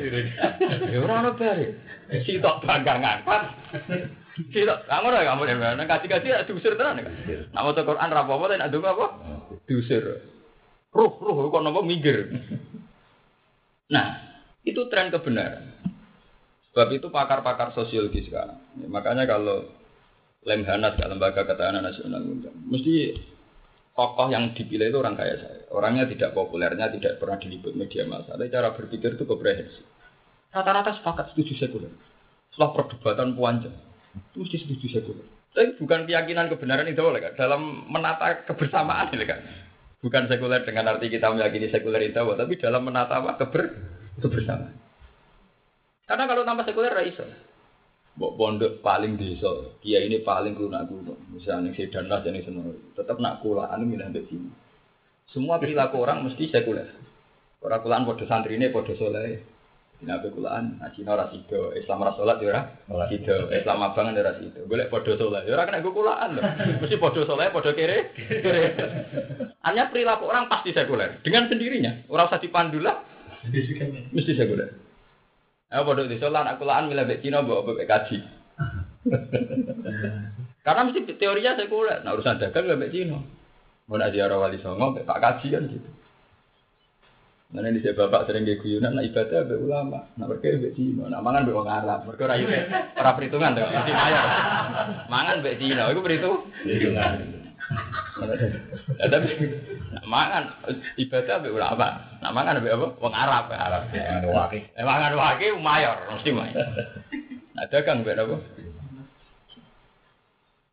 Ya 0.88 0.98
ora 1.04 1.20
ono 1.20 1.30
bare. 1.36 1.66
Sitok 2.24 2.64
bangga 2.64 2.94
ngangkat. 2.96 3.42
Sitok, 4.48 4.88
lah 4.88 4.98
ngono 5.04 5.20
ya 5.20 5.36
ampun 5.36 5.52
ya. 5.52 5.76
Nang 5.76 5.84
kaji-kaji 5.84 6.32
ya 6.32 6.46
diusir 6.48 6.80
tenan 6.80 7.04
ya. 7.04 7.08
Nak 7.52 7.62
maca 7.68 7.82
Quran 7.84 8.08
ra 8.08 8.22
apa-apa 8.24 8.44
nek 8.56 8.68
ndonga 8.72 8.90
apa? 8.96 9.06
Diusir. 9.68 10.04
Ruh, 10.96 11.12
ruh 11.20 11.52
kok 11.52 11.60
napa 11.60 11.84
minggir. 11.84 12.32
Nah, 13.92 14.06
itu 14.64 14.80
tren 14.88 15.12
kebenaran. 15.12 15.76
Sebab 16.72 16.88
itu 16.96 17.12
pakar-pakar 17.12 17.76
sosiologi 17.76 18.24
sekarang. 18.24 18.60
Ya, 18.80 18.86
makanya 18.88 19.28
kalau 19.28 19.68
Lemhanas, 20.46 20.94
lembaga 21.02 21.42
ketahanan 21.42 21.82
nasional, 21.82 22.22
mesti 22.70 23.10
tokoh 23.98 24.30
yang 24.30 24.54
dipilih 24.54 24.94
itu 24.94 24.98
orang 25.02 25.18
kaya 25.18 25.34
saya. 25.42 25.66
Orangnya 25.74 26.06
tidak 26.06 26.30
populernya, 26.30 26.86
tidak 26.94 27.18
pernah 27.18 27.34
diliput 27.42 27.74
media 27.74 28.06
massa. 28.06 28.38
Tapi 28.38 28.46
cara 28.46 28.70
berpikir 28.70 29.18
itu 29.18 29.26
komprehensif. 29.26 29.82
Rata-rata 30.54 30.94
sepakat 31.02 31.34
setuju 31.34 31.66
sekuler. 31.66 31.90
Setelah 32.54 32.70
perdebatan 32.78 33.34
panjang, 33.34 33.74
itu 34.14 34.36
mesti 34.38 34.56
setuju 34.62 34.86
sekuler. 35.02 35.26
Tapi 35.50 35.74
bukan 35.82 36.06
keyakinan 36.06 36.46
kebenaran 36.46 36.86
itu 36.86 37.02
kan. 37.02 37.34
Dalam 37.34 37.90
menata 37.90 38.46
kebersamaan 38.46 39.10
ini 39.18 39.26
kan. 39.26 39.42
Bukan 39.98 40.30
sekuler 40.30 40.62
dengan 40.62 40.94
arti 40.94 41.10
kita 41.10 41.34
meyakini 41.34 41.74
sekuler 41.74 42.06
itu, 42.06 42.22
tapi 42.22 42.54
dalam 42.54 42.86
menata 42.86 43.18
apa? 43.18 43.34
Keber, 43.34 43.64
kebersamaan. 44.22 44.78
Karena 46.06 46.24
kalau 46.30 46.46
tanpa 46.46 46.62
sekuler, 46.62 46.94
iso. 47.02 47.26
Mbok 48.18 48.34
pondok 48.34 48.82
paling 48.82 49.14
desa, 49.14 49.78
kia 49.78 50.02
ini 50.02 50.18
paling 50.26 50.58
lunak 50.58 50.90
kuno. 50.90 51.14
Misalnya 51.30 51.70
sedan 51.78 52.10
lah 52.10 52.18
jenis 52.26 52.50
senor, 52.50 52.74
tetap 52.98 53.22
nak 53.22 53.38
kulaan 53.46 53.86
milih 53.86 54.10
ambek 54.10 54.26
sini. 54.26 54.50
Semua 55.30 55.62
perilaku 55.62 56.02
orang 56.02 56.26
mesti 56.26 56.50
sekuler. 56.50 56.98
Orang 57.62 57.78
kulaan 57.78 58.02
podo 58.02 58.26
santri 58.26 58.58
ini 58.58 58.74
podo 58.74 58.90
soleh. 58.98 59.38
Ini 60.02 60.10
apa 60.14 60.34
kulaan? 60.34 60.82
Nah, 60.82 60.90
Cina 60.98 61.14
ras 61.14 61.30
itu, 61.30 61.74
Islam 61.78 62.06
ras 62.06 62.18
sholat 62.18 62.42
ya 62.42 62.70
itu, 63.10 63.34
Islam 63.54 63.86
abangan 63.86 64.18
ya 64.18 64.26
ras 64.26 64.42
itu. 64.42 64.66
Boleh 64.66 64.90
podo 64.90 65.14
soleh, 65.14 65.46
ya 65.46 65.54
kena 65.62 65.78
gue 65.78 65.94
kulaan 65.94 66.38
loh. 66.38 66.42
Mesti 66.82 66.98
podo 66.98 67.22
soleh, 67.22 67.54
podo 67.54 67.70
kere, 67.70 68.14
kere. 68.18 68.62
Hanya 69.62 69.94
perilaku 69.94 70.26
orang 70.26 70.50
pasti 70.50 70.74
sekuler 70.74 71.22
dengan 71.22 71.46
sendirinya. 71.46 72.02
Orang 72.10 72.34
usah 72.34 72.42
dipandu 72.42 72.82
lah, 72.82 72.98
mesti 74.10 74.32
sekuler. 74.34 74.87
Eh 75.68 75.84
bodoh 75.84 76.08
di 76.08 76.16
sholat 76.16 76.48
aku 76.48 76.64
laan 76.64 76.88
milih 76.88 77.04
bek 77.04 77.20
Cina 77.20 77.44
bawa 77.44 77.60
bek 77.60 77.84
kaji. 77.84 78.16
Karena 80.64 80.80
mesti 80.88 81.04
teorinya 81.20 81.60
sekuler. 81.60 82.00
Nah 82.00 82.16
urusan 82.16 82.40
dagang 82.40 82.80
bek 82.80 82.88
Cina. 82.88 83.20
Mau 83.88 83.96
nak 84.00 84.12
ziarah 84.16 84.40
wali 84.40 84.56
songo 84.64 84.96
bek 84.96 85.04
Pak 85.04 85.20
kaji 85.20 85.46
kan 85.52 85.62
gitu. 85.68 85.88
Mana 87.48 87.72
di 87.72 87.80
bapak 87.80 88.28
sering 88.28 88.44
gak 88.44 88.60
guyunan, 88.60 88.92
nah 88.92 89.00
ibadah 89.00 89.40
be 89.48 89.56
ulama, 89.56 90.04
nah 90.20 90.28
mereka 90.28 90.60
be 90.60 90.68
Cina, 90.76 91.08
nah 91.08 91.24
mangan 91.24 91.48
be 91.48 91.56
orang 91.56 91.80
Arab, 91.80 92.04
mereka 92.04 92.28
rayu 92.28 92.44
para 92.92 93.16
perhitungan 93.16 93.56
tuh, 93.56 93.64
mesti 93.64 93.88
mayar, 93.88 94.24
mangan 95.08 95.40
be 95.40 95.56
Cina, 95.56 95.88
itu 95.88 96.04
berhitung. 96.04 96.44
Ya, 99.00 99.06
tapi 99.08 99.32
nak 99.94 100.04
mangan 100.04 100.44
ibadah 101.00 101.36
be 101.40 101.48
ulama, 101.48 102.18
nak 102.20 102.32
mangan 102.34 102.60
be 102.60 102.68
apa? 102.68 102.88
Wong 103.00 103.14
Arab, 103.14 103.48
Arab. 103.52 103.82
Mangan 103.92 104.24
wakil. 104.28 104.62
Eh 104.76 104.84
mangan 104.84 105.12
wakil 105.16 105.52
mayor, 105.60 105.96
mesti 106.12 106.30
mayor. 106.32 106.66
Nah 107.56 107.64
dagang 107.72 108.04
be 108.04 108.12
apa? 108.12 108.36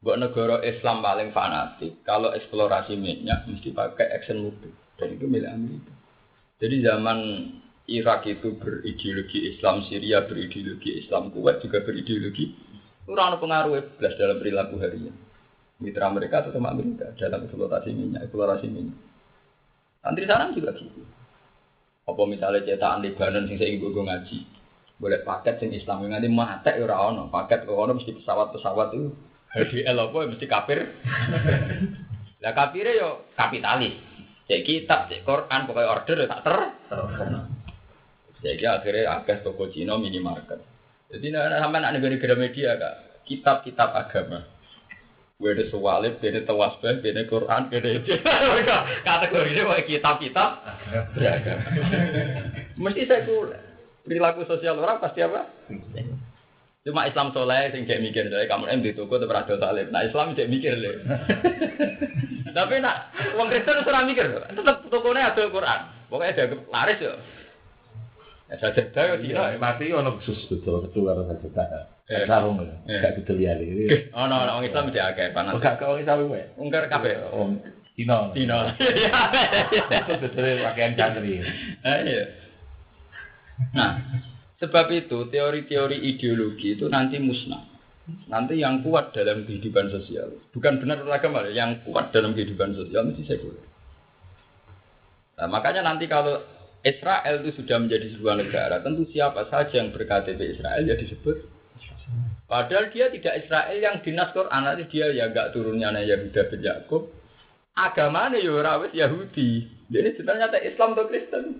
Buat 0.05 0.21
negara 0.21 0.61
Islam 0.61 1.01
paling 1.01 1.33
fanatik, 1.33 2.05
kalau 2.05 2.29
eksplorasi 2.29 2.93
minyak 2.93 3.49
mesti 3.49 3.73
pakai 3.73 4.13
action 4.13 4.37
mobil, 4.45 4.69
dan 5.01 5.17
itu 5.17 5.25
milik 5.25 5.49
Amerika. 5.49 5.93
Jadi 6.61 6.75
zaman 6.85 7.17
Irak 7.89 8.29
itu 8.29 8.53
berideologi 8.57 9.49
Islam, 9.49 9.81
Syria 9.89 10.21
berideologi 10.29 11.01
Islam, 11.01 11.33
Kuwait 11.33 11.57
juga 11.61 11.81
berideologi. 11.81 12.53
Kurang 13.05 13.37
pengaruh 13.37 13.97
belas 13.97 14.13
dalam 14.17 14.37
perilaku 14.37 14.77
harian. 14.77 15.13
Mitra 15.75 16.07
mereka 16.07 16.39
atau 16.39 16.55
teman 16.55 16.79
mereka 16.79 17.11
dalam 17.19 17.43
eksploitasi 17.43 17.91
minyak, 17.91 18.31
eksplorasi 18.31 18.67
minyak. 18.71 18.95
Santri 19.99 20.23
sana 20.23 20.55
juga 20.55 20.71
gitu. 20.77 21.03
Apa 22.05 22.21
misalnya 22.29 22.63
cetakan 22.63 23.01
Lebanon 23.01 23.49
sing 23.49 23.57
saya 23.57 23.75
gue 23.75 23.89
ngaji, 23.89 24.37
boleh 25.01 25.19
paket 25.25 25.59
sing 25.59 25.73
Islam 25.73 26.05
yang 26.05 26.15
nanti 26.15 26.29
mata 26.29 26.71
ya 26.71 26.85
ono, 26.85 27.27
paket 27.27 27.65
kok 27.65 27.75
ono 27.75 27.97
mesti 27.97 28.13
pesawat-pesawat 28.15 28.87
itu 28.95 29.09
HDL 29.51 29.97
apa 29.99 30.17
mesti 30.29 30.45
kafir. 30.45 30.79
Lah 32.45 32.53
kafirnya 32.53 32.99
yo 33.01 33.09
kapitalis. 33.33 33.97
Cek 34.45 34.61
kitab, 34.61 35.09
cek 35.09 35.25
Quran, 35.25 35.65
pokoknya 35.65 35.89
order 35.89 36.17
ya 36.21 36.27
tak 36.29 36.41
ter. 36.45 36.57
Jadi 38.45 38.63
akhirnya 38.69 39.09
agak 39.17 39.41
toko 39.41 39.73
Cina 39.73 39.97
minimarket. 39.97 40.61
Jadi 41.09 41.33
nah, 41.33 41.49
sampai 41.57 41.81
nak 41.81 41.97
negara-negara 41.97 42.37
media 42.37 42.77
kak, 42.77 43.25
kitab-kitab 43.25 43.89
agama. 43.89 44.45
Sewalib, 45.35 46.23
gue 46.23 46.31
ada 46.31 46.47
tawasbah, 46.47 47.03
gue 47.03 47.11
ada 47.11 47.27
Quran, 47.27 47.67
gue 47.67 47.79
ada 47.83 47.91
kategorinya 49.07 49.67
kayak 49.67 49.87
kitab-kitab 49.91 50.49
beragama. 51.11 51.67
Mesti 52.79 53.03
saya 53.03 53.27
kuliah. 53.27 53.59
Perilaku 54.07 54.47
sosial 54.47 54.79
orang 54.79 55.03
pasti 55.03 55.19
apa? 55.19 55.43
Cuma 56.87 57.09
Islam 57.09 57.35
soleh 57.35 57.73
sing 57.73 57.83
kayak 57.83 57.99
mikir, 58.05 58.31
jadi 58.31 58.47
kamu 58.47 58.69
em 58.69 58.79
di 58.79 58.95
toko 58.95 59.19
tuh 59.19 59.27
berada 59.27 59.59
salib. 59.59 59.91
Nah 59.91 60.07
Islam 60.07 60.37
kayak 60.39 60.53
mikir 60.53 60.71
deh. 60.77 61.03
Tapi 62.55 62.79
nak 62.79 63.11
uang 63.35 63.51
Kristen 63.51 63.83
ora 63.83 64.07
mikir, 64.07 64.31
tetep 64.31 64.87
tokonya 64.87 65.35
ada 65.35 65.43
Quran. 65.51 65.79
Pokoknya 66.07 66.31
ada 66.31 66.55
laris 66.71 67.03
ya. 67.03 67.11
Ya 68.45 68.55
saja 68.61 68.81
ya 68.93 69.17
tidak. 69.17 69.57
Mati 69.57 69.89
ono 69.89 70.21
khusus 70.21 70.45
betul 70.51 70.85
keluar 70.93 71.17
saja. 71.25 71.89
Eh, 72.05 72.29
sarung 72.29 72.61
ya. 72.61 73.01
Gak 73.01 73.17
betul 73.17 73.41
ya 73.41 73.57
ini. 73.57 74.13
Oh 74.13 74.29
no, 74.29 74.45
orang 74.45 74.61
Islam 74.61 74.93
mesti 74.93 75.01
akeh 75.01 75.33
panas. 75.33 75.57
Gak 75.57 75.81
kau 75.81 75.97
Islam 75.97 76.29
wae. 76.29 76.53
Ungkar 76.61 76.85
kabeh. 76.85 77.25
Tino. 77.95 78.35
Tino. 78.35 78.59
Betul 80.21 80.67
pakaian 80.67 80.99
santri. 80.99 81.39
Iya. 81.79 82.23
Nah, 83.71 84.03
sebab 84.59 84.91
itu 84.91 85.31
teori-teori 85.31 86.03
ideologi 86.03 86.75
itu 86.75 86.91
nanti 86.91 87.23
musnah. 87.23 87.63
Nanti 88.29 88.59
yang 88.61 88.85
kuat 88.85 89.15
dalam 89.17 89.47
kehidupan 89.49 89.89
sosial, 89.89 90.29
bukan 90.53 90.77
benar 90.77 91.01
agama, 91.09 91.41
yang 91.49 91.81
kuat 91.87 92.13
dalam 92.13 92.37
kehidupan 92.37 92.77
sosial 92.77 93.01
mesti 93.07 93.25
sekuler. 93.25 93.65
Nah, 95.41 95.49
makanya 95.49 95.81
nanti 95.81 96.05
kalau 96.05 96.37
Israel 96.85 97.41
itu 97.41 97.65
sudah 97.65 97.81
menjadi 97.81 98.13
sebuah 98.13 98.45
negara, 98.45 98.77
tentu 98.85 99.09
siapa 99.09 99.49
saja 99.49 99.81
yang 99.81 99.89
berKTP 99.89 100.37
Israel 100.53 100.85
ya 100.85 100.93
disebut. 100.93 101.49
Padahal 102.45 102.93
dia 102.93 103.09
tidak 103.09 103.41
Israel 103.41 103.77
yang 103.81 104.05
dinas 104.05 104.29
Quran, 104.29 104.61
nanti 104.61 104.85
dia 104.93 105.09
ya 105.09 105.33
gak 105.33 105.57
turunnya 105.57 105.89
Yahuda 105.97 106.45
bin 106.53 106.61
Yakub. 106.61 107.09
Agamanya 107.73 108.37
ya 108.37 108.53
rawit 108.61 108.93
Yahudi. 108.93 109.65
Jadi 109.89 110.09
sebenarnya 110.13 110.61
Islam 110.61 110.93
atau 110.93 111.09
Kristen. 111.09 111.57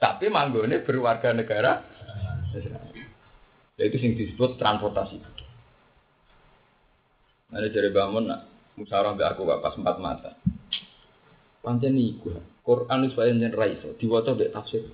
Tapi 0.00 0.32
manggone 0.32 0.80
berwarga 0.80 1.36
negara 1.36 1.84
Israel. 2.56 2.96
Itu 3.76 3.96
yang 4.00 4.16
disebut 4.16 4.56
transportasi. 4.56 5.20
Ada 7.52 7.68
dari 7.68 7.92
bangun 7.92 8.32
nak 8.32 8.48
musyawarah 8.80 9.36
aku 9.36 9.44
pas 9.44 9.76
empat 9.76 9.96
mata. 10.00 10.32
Pancen 11.60 12.00
iku. 12.00 12.51
Quran 12.62 13.02
wis 13.06 13.14
pancen 13.18 13.52
ra 13.52 13.66
iso 13.66 13.98
diwaca 13.98 14.38
mbek 14.38 14.54
tafsir. 14.54 14.86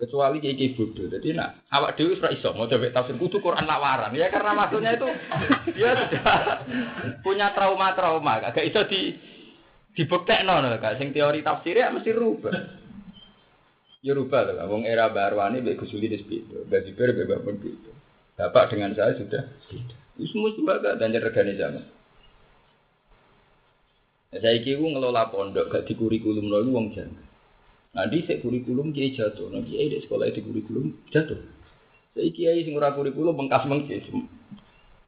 Kecuali 0.00 0.40
kayak 0.40 0.56
kayak 0.56 0.72
bodoh. 0.80 1.06
Jadi 1.12 1.28
nak 1.36 1.64
awak 1.72 1.96
dewi 1.96 2.16
ra 2.20 2.28
iso 2.32 2.52
mau 2.52 2.68
coba 2.68 2.92
tafsir 2.92 3.16
kudu 3.16 3.40
Quran 3.40 3.64
lawaran. 3.64 4.12
Ya 4.16 4.28
karena 4.28 4.52
maksudnya 4.52 4.96
itu 4.96 5.08
dia 5.76 5.90
sudah 5.96 6.24
punya 7.24 7.52
trauma-trauma. 7.56 8.44
Agak 8.44 8.68
iso 8.68 8.84
di 8.88 9.16
dibuktekno 9.96 10.60
no, 10.60 10.76
kak. 10.76 11.00
Sing 11.00 11.12
teori 11.12 11.40
tafsirnya 11.40 11.92
mesti 11.92 12.12
rubah. 12.12 12.52
Ya 14.00 14.16
rubah 14.16 14.48
tuh, 14.48 14.56
wong 14.64 14.88
era 14.88 15.12
Barwani 15.12 15.60
mbek 15.60 15.84
Gus 15.84 15.92
Uli 15.92 16.08
wis 16.08 16.24
beda, 16.24 16.64
Mbak 16.64 16.80
Jibril. 16.88 17.20
Bapak 18.40 18.72
dengan 18.72 18.96
saya 18.96 19.12
sudah 19.20 19.44
beda. 19.68 19.96
Itu 20.16 20.36
lembaga 20.36 20.96
dan 20.96 21.12
regane 21.16 21.56
zaman. 21.56 21.99
Saya 24.30 24.62
kira 24.62 24.78
ngelola 24.78 25.26
pondok 25.34 25.74
gak 25.74 25.90
di 25.90 25.98
kurikulum 25.98 26.54
wong 26.70 26.94
jangan. 26.94 27.18
Nanti 27.90 28.22
saya 28.30 28.38
kurikulum 28.38 28.94
kiai 28.94 29.10
jatuh, 29.10 29.50
nanti 29.50 29.74
kiai 29.74 29.90
di 29.90 29.98
sekolah 30.06 30.30
di 30.30 30.38
kurikulum 30.38 31.10
jatuh. 31.10 31.42
Saya 32.14 32.30
kiai 32.30 32.62
sing 32.62 32.78
ora 32.78 32.94
kurikulum 32.94 33.34
bengkas 33.34 33.66
mengkis. 33.66 34.06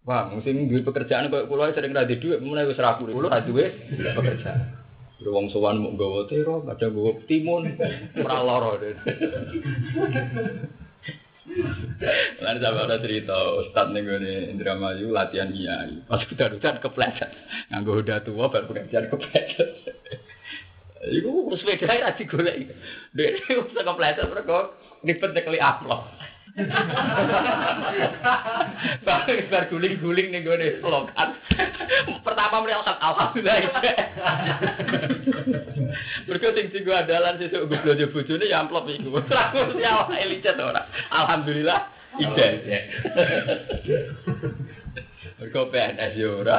Wah, 0.03 0.27
mungkin 0.27 0.67
duit 0.67 0.83
pekerjaan 0.83 1.31
kok 1.31 1.47
kula 1.47 1.71
sering 1.71 1.95
ra 1.95 2.03
duit, 2.03 2.43
mulai 2.43 2.67
wis 2.67 2.75
kurikulum 2.75 3.31
ra 3.31 3.47
duit 3.47 3.71
pekerjaan. 3.95 4.83
Wong 5.23 5.55
sowan 5.55 5.79
mau 5.79 5.95
gawa 5.95 6.27
tero, 6.27 6.67
kadang 6.67 6.99
gawa 6.99 7.15
timun, 7.31 7.79
ora 8.19 8.43
lara. 8.43 8.75
Lan 12.43 12.63
sampe 12.63 12.81
ada 12.87 13.03
cerita 13.03 13.35
Ustaz 13.59 13.91
ning 13.91 14.07
gone 14.07 14.55
Indramayu 14.55 15.11
latihan 15.11 15.51
iya. 15.51 15.91
Pas 16.07 16.23
kita 16.23 16.55
kepleset. 16.79 17.31
Nganggo 17.75 17.99
udah 17.99 18.23
tua 18.23 18.47
baru 18.47 18.71
pengajian 18.71 19.11
kepleset. 19.11 19.71
Iku 21.03 21.51
sepeda 21.59 21.91
ra 21.91 22.15
digolek. 22.15 22.71
Dek 23.19 23.43
wis 23.51 23.75
kepleset 23.75 24.31
mergo 24.31 24.79
ribet 25.03 25.31
nekli 25.35 25.59
upload. 25.59 26.07
Bang 29.03 29.25
bar 29.49 29.65
guling-guling 29.73 30.29
nih 30.37 30.41
gue 30.45 30.57
nih 30.61 30.71
slogan. 30.85 31.29
Pertama 32.21 32.61
melihat 32.61 32.93
alhamdulillah. 33.01 33.73
Berikut 36.29 36.53
sing 36.53 36.69
gue 36.85 36.93
adalan 36.93 37.41
sih 37.41 37.49
gue 37.49 38.09
bujune 38.13 38.45
ya 38.45 38.61
amplop 38.61 38.85
iku. 38.85 39.17
Terus 39.25 39.81
ya 39.81 40.05
elicet 40.13 40.61
ora. 40.61 40.85
Alhamdulillah 41.09 41.89
ide. 42.21 42.49
Berikut 45.41 45.73
PNS 45.73 46.13
ya 46.21 46.29
ora. 46.37 46.59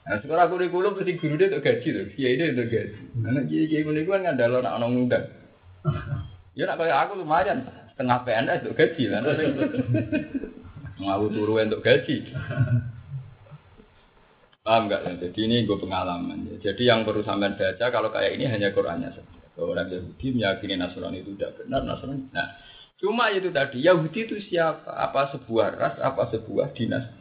Nah, 0.00 0.18
sekarang 0.22 0.50
kurikulum 0.50 0.98
mesti 0.98 1.22
guru 1.22 1.38
dia 1.38 1.54
untuk 1.54 1.62
gaji 1.70 1.88
tuh, 1.94 2.06
kiai 2.18 2.34
dia 2.34 2.50
untuk 2.50 2.66
gaji. 2.66 2.98
Anak 3.30 3.46
kiai 3.46 3.70
kiai 3.70 3.86
ini 3.86 4.02
kan 4.08 4.26
ngandalo 4.26 4.58
nak 4.58 4.74
orang 4.82 4.92
muda. 4.96 5.18
Ya 6.58 6.66
nak 6.66 6.82
kayak 6.82 6.98
aku 7.06 7.22
lumayan 7.22 7.62
setengah 8.00 8.24
PNS 8.24 8.64
untuk 8.64 8.76
gaji 8.80 9.04
kan. 9.12 9.22
Mau 11.04 11.28
turu 11.28 11.60
untuk 11.60 11.84
gaji. 11.84 12.32
Paham 14.64 14.88
enggak? 14.88 15.20
Jadi 15.20 15.40
ini 15.44 15.68
gue 15.68 15.76
pengalaman. 15.76 16.48
Ya. 16.48 16.72
Jadi 16.72 16.88
yang 16.88 17.04
perlu 17.04 17.20
sampean 17.20 17.60
baca 17.60 17.92
kalau 17.92 18.08
kayak 18.08 18.40
ini 18.40 18.48
hanya 18.48 18.72
Qurannya 18.72 19.12
saja. 19.12 19.36
Orang 19.60 19.92
Yahudi 19.92 20.32
meyakini 20.32 20.80
Nasrani 20.80 21.20
itu 21.20 21.36
tidak 21.36 21.60
benar, 21.60 21.84
Nasrani. 21.84 22.32
Nah, 22.32 22.56
cuma 22.96 23.28
itu 23.28 23.52
tadi 23.52 23.84
Yahudi 23.84 24.24
itu 24.24 24.40
siapa? 24.48 24.88
Apa 24.88 25.36
sebuah 25.36 25.68
ras? 25.76 26.00
Apa 26.00 26.32
sebuah 26.32 26.72
dinasti? 26.72 27.20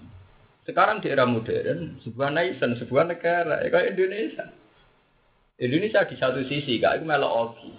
Sekarang 0.63 1.03
di 1.03 1.11
era 1.11 1.27
modern, 1.27 1.99
sebuah 2.07 2.31
nation, 2.31 2.79
sebuah 2.79 3.11
negara, 3.11 3.59
ya 3.59 3.67
kayak 3.67 3.99
Indonesia. 3.99 4.45
Indonesia 5.59 6.07
di 6.07 6.15
satu 6.15 6.39
sisi, 6.47 6.79
kayak 6.79 7.03
melok 7.03 7.51
oki 7.51 7.71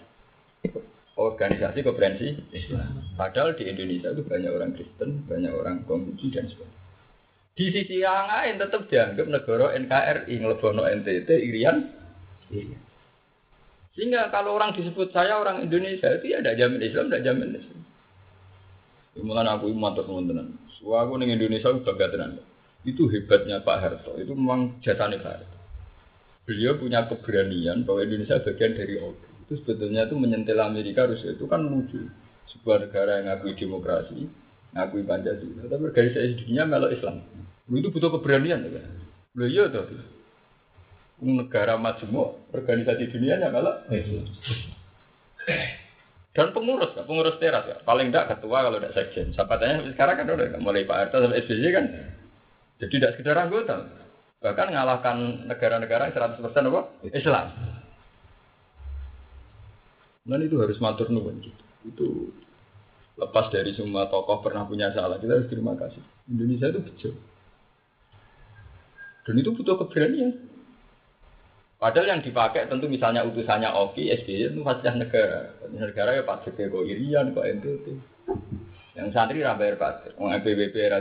organisasi 1.20 1.84
konferensi 1.84 2.32
Islam. 2.56 3.04
Padahal 3.20 3.52
di 3.52 3.68
Indonesia 3.68 4.08
itu 4.16 4.24
banyak 4.24 4.50
orang 4.50 4.72
Kristen, 4.72 5.28
banyak 5.28 5.52
orang 5.52 5.84
Konghucu 5.84 6.32
dan 6.32 6.48
sebagainya. 6.48 6.78
Di 7.60 7.66
sisi 7.68 8.00
yang 8.00 8.24
lain 8.24 8.56
tetap 8.56 8.88
dianggap 8.88 9.26
negara 9.28 9.76
NKRI, 9.76 10.34
ngelebono 10.40 10.88
NTT, 10.88 11.28
Irian. 11.28 11.92
Iya. 12.48 12.78
Sehingga 13.92 14.32
kalau 14.32 14.56
orang 14.56 14.72
disebut 14.72 15.12
saya 15.12 15.36
orang 15.36 15.60
Indonesia 15.68 16.08
itu 16.08 16.32
ya 16.32 16.40
ada 16.40 16.56
jamin 16.56 16.80
Islam, 16.80 17.12
tidak 17.12 17.24
jamin 17.28 17.58
Islam. 17.60 17.80
Mulai 19.20 19.44
aku 19.52 19.68
matur 19.76 20.08
teman-teman. 20.08 20.56
Wah 20.80 21.04
aku 21.04 21.20
ning 21.20 21.36
Indonesia 21.36 21.68
bangga 21.68 22.08
tenan. 22.08 22.40
Itu 22.88 23.12
hebatnya 23.12 23.60
Pak 23.60 23.76
Harto. 23.76 24.16
Itu 24.16 24.32
memang 24.32 24.80
jasanya 24.80 25.20
Pak 25.20 25.44
Harto. 25.44 25.58
Beliau 26.48 26.80
punya 26.80 27.04
keberanian 27.04 27.84
bahwa 27.84 28.00
Indonesia 28.00 28.40
bagian 28.40 28.72
dari 28.72 28.96
OKI 28.96 29.29
itu 29.50 29.66
sebetulnya 29.66 30.06
itu 30.06 30.14
menyentil 30.14 30.62
Amerika 30.62 31.10
Rusia 31.10 31.34
itu 31.34 31.42
kan 31.50 31.66
lucu 31.66 32.06
sebuah 32.54 32.86
negara 32.86 33.18
yang 33.18 33.34
ngakui 33.34 33.58
demokrasi 33.58 34.30
ngakui 34.78 35.02
Pancasila 35.02 35.66
tapi 35.66 35.82
organisasi 35.90 36.46
dunia 36.46 36.62
melo 36.70 36.86
Islam. 36.86 37.18
Itu 37.66 37.90
butuh 37.90 38.14
keberanian 38.14 38.62
ya 38.70 38.82
lu 39.34 39.50
iya 39.50 39.66
tuh 39.66 39.90
negara 41.18 41.74
majemuk 41.82 42.38
organisasi 42.54 43.10
dunia 43.10 43.42
nya 43.42 43.50
melo 43.50 43.82
Islam. 43.90 44.30
Dan 46.30 46.54
pengurus 46.54 46.94
pengurus 46.94 47.42
teras 47.42 47.66
ya. 47.66 47.82
Paling 47.82 48.14
tidak 48.14 48.38
ketua 48.38 48.62
kalau 48.62 48.78
tidak 48.78 48.94
sekjen. 48.94 49.34
Tanya 49.34 49.82
sekarang 49.82 50.14
kan 50.14 50.30
udah 50.30 50.62
mulai 50.62 50.86
Pak 50.86 51.10
Harto 51.10 51.26
sampai 51.26 51.42
SBY 51.42 51.68
kan 51.74 51.84
jadi 52.78 52.94
tidak 53.02 53.10
sekedar 53.18 53.34
anggota. 53.34 53.82
Bahkan 54.38 54.70
ngalahkan 54.70 55.16
negara-negara 55.50 56.06
yang 56.06 56.38
100% 56.38 56.70
apa? 56.70 56.80
Islam 57.10 57.69
dan 60.28 60.40
itu 60.44 60.60
harus 60.60 60.76
matur 60.82 61.08
nuwun 61.08 61.40
gitu. 61.40 61.62
Itu 61.88 62.08
lepas 63.16 63.48
dari 63.48 63.72
semua 63.72 64.08
tokoh 64.08 64.44
pernah 64.44 64.68
punya 64.68 64.92
salah, 64.92 65.16
kita 65.16 65.40
harus 65.40 65.48
terima 65.48 65.72
kasih. 65.76 66.00
Indonesia 66.28 66.68
itu 66.68 66.80
kecil. 66.92 67.12
Dan 69.24 69.34
itu 69.40 69.52
butuh 69.52 69.76
keberanian. 69.80 70.32
Padahal 71.80 72.12
yang 72.12 72.20
dipakai 72.20 72.68
tentu 72.68 72.92
misalnya 72.92 73.24
utusannya 73.24 73.72
Oki, 73.72 74.12
SBY 74.12 74.52
itu 74.52 74.60
fasilitas 74.60 75.00
negara. 75.00 75.40
Negara 75.72 76.10
ya 76.12 76.22
pajak 76.28 76.52
kok 76.52 76.84
Irian, 76.84 77.32
kok 77.32 77.48
NTT. 77.48 77.86
Yang 79.00 79.08
santri 79.16 79.40
ra 79.40 79.56
bayar 79.56 79.80
pajak, 79.80 80.12
wong 80.20 80.28
PBB 80.44 80.76
ra. 80.92 81.00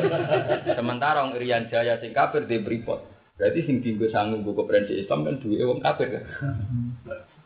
Sementara 0.80 1.28
wong 1.28 1.36
Irian 1.36 1.68
Jaya 1.68 2.00
sing 2.00 2.16
kafir 2.16 2.48
di 2.48 2.56
Freeport. 2.64 3.04
Berarti 3.36 3.68
sing 3.68 3.84
tinggal 3.84 4.08
sanggup 4.08 4.48
buku 4.48 4.64
konferensi 4.64 4.96
Islam 4.96 5.28
kan 5.28 5.36
duwe 5.44 5.60
wong 5.60 5.80
kafir 5.84 6.08
kan. 6.08 6.24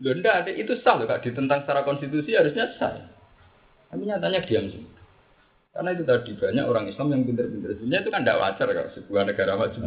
Loh 0.00 0.12
enggak, 0.16 0.48
itu 0.48 0.80
sah 0.80 0.96
loh 0.96 1.04
kak, 1.04 1.20
ditentang 1.20 1.60
secara 1.64 1.84
konstitusi 1.84 2.32
harusnya 2.32 2.72
sah. 2.80 3.04
Tapi 3.92 4.08
nyatanya 4.08 4.40
diam 4.48 4.66
sih. 4.72 4.82
Karena 5.70 5.94
itu 5.94 6.02
tadi 6.02 6.32
banyak 6.34 6.64
orang 6.66 6.88
Islam 6.90 7.14
yang 7.14 7.22
pintar-pintar. 7.28 7.78
Sebenarnya 7.78 8.00
itu 8.02 8.10
kan 8.10 8.22
tidak 8.24 8.40
wajar 8.42 8.68
kalau 8.74 8.90
sebuah 8.96 9.22
negara 9.28 9.52
maju. 9.54 9.80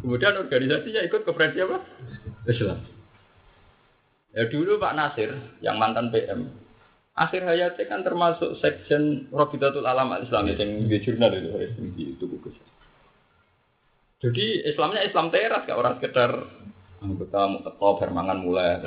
Kemudian 0.00 0.40
organisasinya 0.40 1.02
ikut 1.04 1.20
konferensi 1.28 1.58
apa? 1.60 1.78
Islam. 2.48 2.78
Ya 4.32 4.48
dulu 4.48 4.80
Pak 4.80 4.96
Nasir 4.96 5.36
yang 5.60 5.76
mantan 5.76 6.08
PM, 6.08 6.48
akhir 7.12 7.44
hayatnya 7.44 7.84
kan 7.84 8.00
termasuk 8.00 8.56
section 8.64 9.28
Robidatul 9.28 9.84
Alam 9.84 10.16
Islam 10.16 10.48
yang 10.48 10.88
di 10.88 10.98
jurnal 11.04 11.36
itu, 11.36 11.52
itu 12.00 12.24
buku. 12.24 12.48
Jadi 14.24 14.64
Islamnya 14.64 15.04
Islam 15.04 15.28
teras, 15.28 15.68
gak 15.68 15.76
orang 15.76 16.00
sekedar 16.00 16.30
anggota 17.02 17.40
mau 17.50 17.60
teko 17.66 17.88
bermangan 17.98 18.38
mulai 18.38 18.78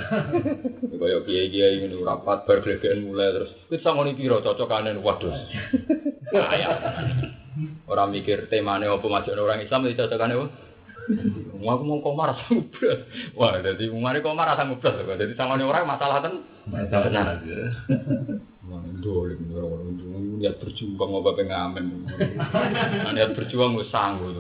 kaya 0.96 1.20
kiai 1.28 1.52
kiai 1.52 1.84
ini 1.84 2.00
rapat 2.00 2.48
bergelegean 2.48 3.04
mulai 3.04 3.36
terus 3.36 3.52
kita 3.68 3.92
ngoni 3.92 4.16
piro 4.16 4.40
cocokanen 4.40 5.04
waduh 5.04 5.36
ayah 6.56 6.80
orang 7.92 8.16
mikir 8.16 8.48
temanya 8.48 8.96
apa 8.96 9.06
masuk 9.06 9.36
orang 9.36 9.64
Islam 9.64 9.86
itu 9.86 10.00
cocokannya 10.00 10.40
apa 10.40 10.48
Mau 11.62 11.70
aku 11.70 11.84
mau 11.86 12.02
komar 12.02 12.34
ngubras. 12.50 13.06
Wah, 13.38 13.62
jadi 13.62 13.94
mari 13.94 14.26
komar 14.26 14.50
rasa 14.50 14.66
ngubras. 14.66 15.06
Jadi 15.06 15.38
sama 15.38 15.54
orang 15.54 15.86
masalah 15.86 16.18
kan 16.26 16.34
masalah 16.66 17.38
aja. 17.38 17.58
Wah, 18.66 18.82
dolim 19.06 19.54
orang 19.54 20.02
lihat 20.42 20.58
berjuang 20.58 21.12
apa 21.22 21.32
pengamen. 21.38 21.86
Lihat 23.14 23.38
berjuang 23.38 23.78
gue 23.78 23.88
sanggup. 23.94 24.34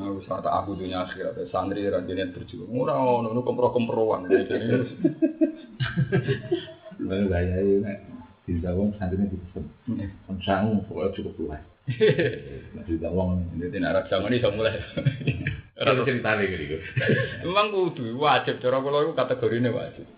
Nah, 0.00 0.16
wis 0.16 0.24
tak 0.24 0.48
aku 0.48 0.80
dunia 0.80 1.04
akhirat 1.04 1.36
santri 1.52 1.84
ranjene 1.84 2.32
berjuang. 2.32 2.72
Ora 2.72 2.96
ono 2.96 3.36
nu 3.36 3.44
kempro-kemproan. 3.44 4.32
Lalu 7.04 7.26
gaya 7.28 7.56
ini 7.60 7.84
nek 7.84 7.96
di 8.48 8.56
dawang 8.64 8.96
santri 8.96 9.28
dipesen. 9.28 9.68
Kon 10.24 10.40
sangu 10.40 10.80
pokoknya 10.88 11.12
cukup 11.20 11.34
luas. 11.36 11.60
Di 12.88 12.96
dawang 12.96 13.44
ini 13.60 13.68
tidak 13.68 13.92
arah 13.92 14.04
sangu 14.08 14.32
ini 14.32 14.40
mulai. 14.40 14.80
Ora 15.76 15.92
ceritane 16.00 16.48
gitu. 16.48 16.80
Memang 17.44 17.68
kudu 17.68 18.16
wajib 18.16 18.56
cara 18.64 18.80
kula 18.80 19.04
iku 19.04 19.12
kategorine 19.12 19.68
wajib. 19.68 20.08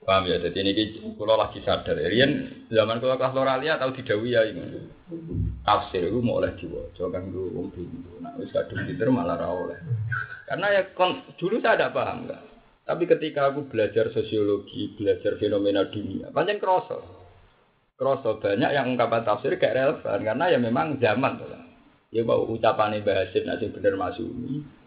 Paham 0.00 0.32
ya, 0.32 0.40
jadi 0.40 0.64
ini 0.64 1.12
kalau 1.20 1.36
lagi 1.36 1.60
sadar. 1.60 2.00
Rian 2.00 2.64
zaman 2.72 3.04
kalau 3.04 3.20
kelas 3.20 3.36
loralia 3.36 3.76
tahu 3.76 3.92
didawi 4.00 4.32
ya 4.32 4.48
ini. 4.48 4.88
Tafsir 5.60 6.08
itu 6.08 6.24
mau 6.24 6.40
oleh 6.40 6.56
diwaca 6.56 7.04
kan 7.12 7.28
gue 7.28 7.52
wong 7.52 7.68
bingung. 7.76 8.16
Nah, 8.24 8.32
wis 8.40 8.48
kadung 8.48 8.80
pinter 8.88 9.12
malah 9.12 9.36
ra 9.36 9.52
oleh. 9.52 9.76
Karena 10.48 10.72
ya 10.72 10.82
kon, 10.96 11.20
dulu 11.36 11.60
saya 11.60 11.76
tidak 11.76 11.92
paham 11.92 12.24
enggak. 12.24 12.42
Tapi 12.88 13.04
ketika 13.06 13.52
aku 13.52 13.68
belajar 13.68 14.08
sosiologi, 14.08 14.96
belajar 14.96 15.36
fenomena 15.36 15.84
dunia, 15.84 16.32
panjang 16.32 16.56
kroso. 16.56 17.04
Kroso 18.00 18.40
banyak 18.40 18.72
yang 18.72 18.96
ungkapan 18.96 19.22
tafsir 19.22 19.60
gak 19.60 19.76
relevan 19.76 20.24
karena 20.24 20.44
ya 20.48 20.56
memang 20.56 20.96
zaman. 20.96 21.44
Ya 22.10 22.24
mau 22.24 22.42
ucapannya 22.48 23.04
Mbah 23.04 23.30
nanti 23.44 23.68
bener 23.68 23.94
masuk 24.00 24.26
ini. 24.26 24.79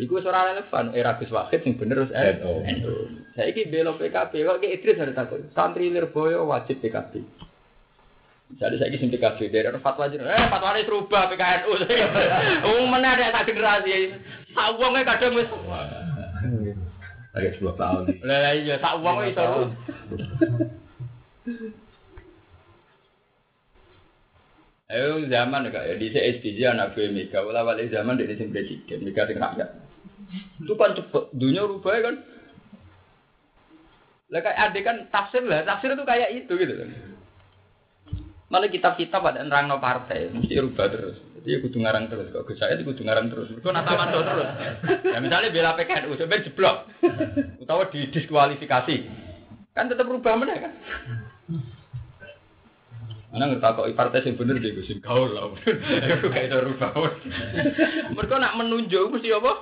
Iku 0.00 0.24
ora 0.24 0.56
relevan 0.56 0.96
era 0.96 1.20
Gus 1.20 1.28
Wahid 1.28 1.60
sing 1.60 1.76
bener 1.76 2.08
NU. 2.08 2.52
NU. 2.64 2.94
Saiki 3.36 3.68
bela 3.68 3.92
PKB 3.92 4.32
kok 4.40 4.60
ki 4.64 4.72
Idris 4.72 5.00
ada 5.00 5.12
takut. 5.12 5.44
Santri 5.52 5.92
Lirboyo 5.92 6.48
wajib 6.48 6.80
PKB. 6.80 7.20
Jadi 8.56 8.74
saya 8.80 8.96
sing 8.96 9.12
PKB 9.12 9.52
dari 9.52 9.68
orang 9.68 9.84
fatwa 9.84 10.08
aja, 10.08 10.16
eh 10.16 10.48
fatwa 10.48 10.72
ini 10.72 10.88
serubah 10.88 11.28
PKNU. 11.28 11.70
Umum 12.72 12.88
mana 12.88 13.18
ada 13.18 13.34
tak 13.36 13.52
generasi, 13.52 14.16
sawangnya 14.56 15.04
kadang 15.04 15.36
wis. 15.36 15.50
Agak 17.34 17.58
10 17.58 17.74
tahun. 17.74 18.04
Lah 18.22 18.54
iya 18.54 18.78
sawangnya 18.78 19.34
itu. 19.34 19.44
Ayo 24.94 25.26
zaman 25.26 25.74
kak 25.74 25.90
ya 25.90 25.98
di 25.98 26.14
SPJ 26.14 26.70
anak 26.70 26.94
gue 26.94 27.10
Mega, 27.10 27.42
wala 27.42 27.66
wala 27.66 27.82
zaman 27.82 28.14
dari 28.14 28.38
sing 28.38 28.54
presiden, 28.54 29.02
Mega 29.02 29.26
sing 29.26 29.42
rakyat. 29.42 29.66
Itu 30.62 30.78
kan 30.78 30.94
cepet, 30.94 31.34
dunia 31.34 31.66
rubah 31.66 31.98
kan. 31.98 32.14
Lah 34.30 34.38
kayak 34.38 34.60
ada 34.70 34.78
kan 34.86 34.96
tafsir 35.10 35.42
lah, 35.42 35.66
tafsir 35.66 35.90
itu 35.90 36.04
kayak 36.06 36.30
itu 36.30 36.52
gitu 36.54 36.74
kan. 36.78 36.90
Malah 38.54 38.70
kitab-kitab 38.70 39.18
ada 39.18 39.42
nerang 39.42 39.66
no 39.66 39.82
partai, 39.82 40.30
mesti 40.30 40.62
rubah 40.62 40.86
terus. 40.86 41.18
Jadi 41.42 41.48
ya 41.50 41.58
kudu 41.58 41.76
ngarang 41.82 42.06
terus, 42.06 42.30
kok 42.30 42.46
Gus 42.46 42.56
saya 42.62 42.78
itu 42.78 42.86
kudu 42.86 43.02
ngarang 43.02 43.26
terus. 43.34 43.50
Mereka 43.50 43.74
nata 43.74 44.14
terus. 44.14 44.48
Ya 45.10 45.18
misalnya 45.18 45.50
bela 45.50 45.74
PKNU, 45.74 46.14
sampai 46.14 46.46
jeblok. 46.46 46.86
Utawa 47.58 47.90
didiskualifikasi. 47.90 48.96
Kan 49.74 49.90
tetap 49.90 50.06
rubah 50.06 50.38
mana 50.38 50.54
kan? 50.54 50.72
Mana 53.34 53.50
ngertakoi 53.50 53.98
partai 53.98 54.22
sing 54.22 54.38
bener 54.38 54.62
deh, 54.62 54.78
Gus 54.78 54.86
gaul 55.02 55.34
lah. 55.34 55.50
Aku 56.22 56.30
kayak 56.30 56.54
itu 56.54 56.58
rubah. 56.70 56.94
Mereka 58.14 58.34
nak 58.38 58.54
menunjuk 58.54 59.10
mesti 59.10 59.34
apa? 59.34 59.52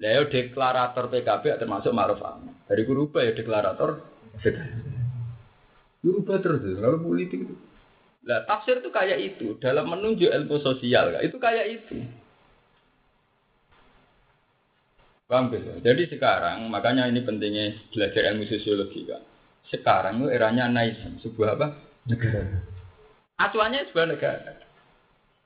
Lah 0.00 0.24
deklarator 0.24 1.12
PKB 1.12 1.60
termasuk 1.60 1.92
Ma'ruf 1.92 2.24
Amin. 2.24 2.56
Dari 2.64 2.88
guru 2.88 3.12
ya 3.20 3.36
deklarator 3.36 4.00
PKB. 4.40 4.96
Rubah 6.08 6.40
terus, 6.40 6.64
kalau 6.80 7.04
politik 7.04 7.44
itu. 7.44 7.54
Lah 8.24 8.48
tafsir 8.48 8.80
itu 8.80 8.88
kayak 8.88 9.20
itu 9.20 9.60
dalam 9.60 9.84
menunjuk 9.92 10.32
ilmu 10.32 10.56
sosial, 10.64 11.20
itu 11.20 11.36
kayak 11.36 11.68
itu. 11.68 12.00
Paham 15.28 15.52
gitu? 15.52 15.84
Jadi 15.84 16.16
sekarang 16.16 16.64
makanya 16.72 17.12
ini 17.12 17.20
pentingnya 17.20 17.76
belajar 17.92 18.32
ilmu 18.32 18.48
sosiologi 18.48 19.04
kan. 19.04 19.20
Sekarang 19.68 20.24
itu 20.24 20.32
eranya 20.32 20.64
naisan, 20.70 21.20
sebuah 21.20 21.60
apa? 21.60 21.85
Negara. 22.06 22.42
Acuannya 23.36 23.90
sebuah 23.90 24.08
negara. 24.14 24.52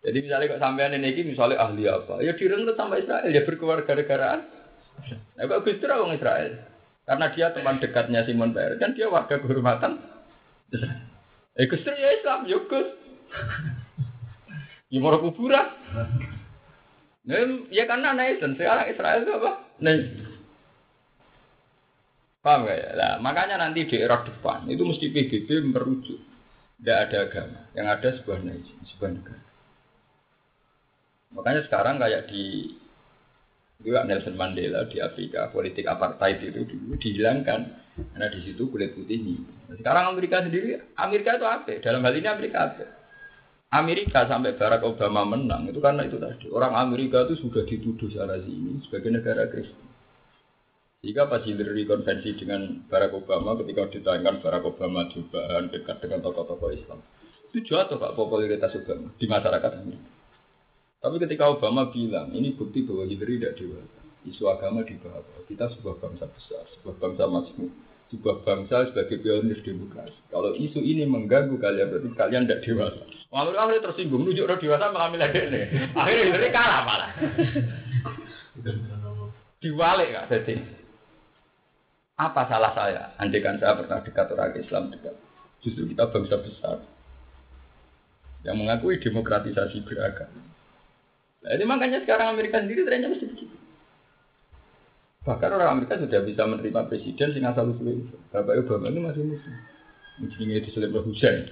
Jadi 0.01 0.19
misalnya 0.25 0.57
kok 0.57 0.63
sampean 0.65 0.97
ini 0.97 1.29
misalnya 1.29 1.61
ahli 1.61 1.85
apa? 1.85 2.25
Ya 2.25 2.33
direngut 2.33 2.77
sama 2.77 2.97
Israel, 2.97 3.29
ya 3.29 3.45
berkeluarga 3.45 3.93
negaraan. 3.93 4.41
Nah, 5.37 5.45
kok 5.45 5.65
Gus 5.65 5.81
Dur 5.81 5.93
orang 5.93 6.17
Israel? 6.17 6.53
Karena 7.05 7.27
dia 7.37 7.53
teman 7.53 7.81
dekatnya 7.83 8.25
Simon 8.25 8.57
Peres, 8.57 8.81
kan 8.81 8.97
dia 8.97 9.13
warga 9.13 9.41
kehormatan. 9.41 10.01
Eh 11.57 11.67
Gus 11.69 11.85
ya 11.85 12.11
Islam, 12.17 12.49
ya 12.49 12.59
Gus. 12.65 12.89
Ya 14.91 14.99
mau 14.99 15.21
kuburan. 15.21 15.69
Nah, 17.29 17.37
ya 17.69 17.85
karena 17.85 18.17
nation, 18.17 18.57
sekarang 18.57 18.89
Israel 18.89 19.21
itu 19.21 19.33
apa? 19.37 19.53
Nation. 19.85 20.31
Paham 22.41 22.65
gak 22.65 22.79
ya? 22.81 22.91
Nah, 22.97 23.15
makanya 23.21 23.61
nanti 23.61 23.85
di 23.85 24.01
era 24.01 24.25
depan 24.25 24.65
itu 24.73 24.81
mesti 24.81 25.13
PBB 25.13 25.49
merujuk. 25.61 26.30
Tidak 26.81 26.97
ada 26.97 27.19
agama, 27.29 27.61
yang 27.77 27.87
ada 27.93 28.09
sebuah 28.17 28.41
nation, 28.41 28.81
sebuah 28.89 29.13
negara. 29.13 29.45
Makanya 31.37 31.63
sekarang 31.69 32.01
kayak 32.01 32.33
di 32.33 32.73
juga 33.81 34.05
Nelson 34.05 34.37
Mandela 34.37 34.89
di 34.89 35.01
Afrika 35.01 35.49
politik 35.53 35.89
apartheid 35.89 36.41
itu 36.41 36.65
dulu 36.69 36.97
dihilangkan 37.01 37.61
karena 38.13 38.27
di 38.33 38.41
situ 38.45 38.69
kulit 38.69 38.97
putih 38.97 39.21
ini. 39.21 39.37
Sekarang 39.77 40.17
Amerika 40.17 40.41
sendiri, 40.41 40.81
Amerika 40.97 41.37
itu 41.37 41.47
apa? 41.49 41.73
Dalam 41.81 42.05
hal 42.05 42.15
ini 42.17 42.29
Amerika 42.29 42.59
apa? 42.73 42.85
Amerika 43.71 44.27
sampai 44.27 44.59
Barack 44.59 44.83
Obama 44.83 45.23
menang 45.23 45.71
itu 45.71 45.79
karena 45.79 46.03
itu 46.03 46.19
tadi 46.19 46.51
orang 46.51 46.75
Amerika 46.75 47.23
itu 47.29 47.39
sudah 47.39 47.63
dituduh 47.63 48.11
sana 48.11 48.41
sini 48.43 48.83
sebagai 48.89 49.15
negara 49.15 49.47
Kristen. 49.47 49.90
Jika 51.01 51.33
pas 51.33 51.41
Hillary 51.49 51.89
konvensi 51.89 52.37
dengan 52.37 52.85
Barack 52.93 53.17
Obama 53.17 53.57
ketika 53.57 53.89
ditayangkan 53.89 54.45
Barack 54.45 54.69
Obama 54.69 55.09
cobaan 55.09 55.73
dekat 55.73 55.97
dengan 56.05 56.21
tokoh-tokoh 56.21 56.77
Islam 56.77 57.01
itu 57.51 57.67
jatuh 57.67 57.99
pak 57.99 58.15
popularitas 58.15 58.71
Obama 58.79 59.11
di 59.19 59.27
masyarakat 59.27 59.71
Amerika. 59.83 60.11
Tapi 61.03 61.17
ketika 61.19 61.51
Obama 61.51 61.91
bilang, 61.91 62.31
ini 62.31 62.55
bukti 62.55 62.87
bahwa 62.87 63.11
Hillary 63.11 63.43
tidak 63.43 63.59
dewasa. 63.59 63.99
Isu 64.23 64.45
agama 64.53 64.85
di 64.87 64.95
bawah. 65.01 65.25
Kita 65.49 65.67
sebuah 65.75 65.97
bangsa 65.99 66.29
besar, 66.29 66.63
sebuah 66.79 67.01
bangsa 67.01 67.25
majmuk, 67.27 67.73
sebuah 68.13 68.45
bangsa 68.45 68.93
sebagai 68.93 69.19
pionir 69.25 69.59
demokrasi. 69.65 70.15
Kalau 70.29 70.53
isu 70.55 70.79
ini 70.79 71.09
mengganggu 71.09 71.57
kalian, 71.57 71.89
berarti 71.91 72.09
kalian 72.15 72.45
tidak 72.47 72.63
dewasa. 72.69 73.03
Lalu 73.33 73.51
akhirnya 73.57 73.85
tersinggung, 73.89 74.23
nujuk 74.29 74.45
orang 74.45 74.61
dewasa 74.61 74.93
malah 74.93 75.09
milih 75.09 75.31
ini. 75.33 75.63
Akhirnya 75.97 76.25
Hillary 76.29 76.51
kalah 76.53 76.81
malah. 76.85 77.11
Diwalik 79.65 80.09
kak, 80.15 80.25
jadi. 80.31 80.55
Apa 82.21 82.45
salah 82.53 82.77
saya? 82.77 83.17
Andai 83.17 83.41
kan 83.41 83.57
saya 83.57 83.81
pernah 83.81 84.05
dekat 84.05 84.29
orang 84.29 84.53
Islam 84.53 84.93
dekat. 84.93 85.17
Justru 85.65 85.89
kita 85.89 86.05
bangsa 86.13 86.37
besar 86.37 86.85
yang 88.45 88.61
mengakui 88.61 89.01
demokratisasi 89.01 89.81
beragama. 89.89 90.41
Nah, 91.41 91.57
ini 91.57 91.65
makanya 91.65 92.05
sekarang 92.05 92.37
Amerika 92.37 92.61
sendiri 92.61 92.85
trennya 92.85 93.09
mesti 93.09 93.25
begitu. 93.25 93.57
Bahkan 95.25 95.51
orang 95.53 95.81
Amerika 95.81 95.97
sudah 96.01 96.21
bisa 96.25 96.45
menerima 96.45 96.89
presiden 96.89 97.33
sing 97.33 97.45
asal 97.45 97.73
usul. 97.73 98.09
Bapak 98.33 98.69
Obama 98.69 98.93
ini 98.93 99.01
masih 99.01 99.25
muslim. 99.25 99.57
Mungkin 100.21 100.53
itu 100.53 100.69
selebih 100.77 101.01
Hussein. 101.05 101.49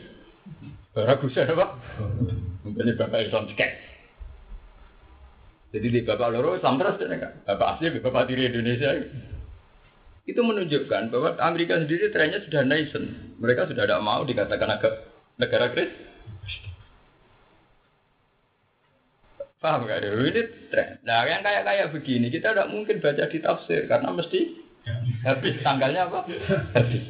Barack 0.92 1.24
Hussein 1.24 1.48
apa? 1.52 1.80
Mungkin 2.64 2.96
Bapak 2.96 3.24
Islam 3.24 3.48
cek. 3.56 3.72
Jadi 5.72 5.86
di 5.88 6.00
Bapak 6.04 6.32
Loro 6.32 6.56
Islam 6.56 6.80
terus 6.80 7.00
kan? 7.00 7.32
Bapak 7.44 7.76
asli, 7.76 8.00
Bapak 8.00 8.28
diri 8.28 8.48
Indonesia. 8.48 8.92
Itu 10.28 10.44
menunjukkan 10.44 11.08
bahwa 11.08 11.40
Amerika 11.40 11.80
sendiri 11.80 12.12
trennya 12.12 12.44
sudah 12.44 12.60
nation. 12.68 13.32
Mereka 13.40 13.72
sudah 13.72 13.88
tidak 13.88 14.04
mau 14.04 14.20
dikatakan 14.28 14.68
agak 14.76 15.08
negara 15.40 15.72
Kristen. 15.72 16.04
Paham 19.58 19.90
gak 19.90 20.06
ini 20.06 20.42
tren. 20.70 21.02
Nah 21.02 21.26
yang 21.26 21.42
kayak 21.42 21.66
kayak 21.66 21.90
begini 21.90 22.30
kita 22.30 22.54
tidak 22.54 22.70
mungkin 22.70 23.02
baca 23.02 23.26
di 23.26 23.42
tafsir 23.42 23.90
karena 23.90 24.14
mesti 24.14 24.54
habis 25.26 25.58
tanggalnya 25.66 26.06
apa? 26.06 26.30
Habis. 26.78 27.02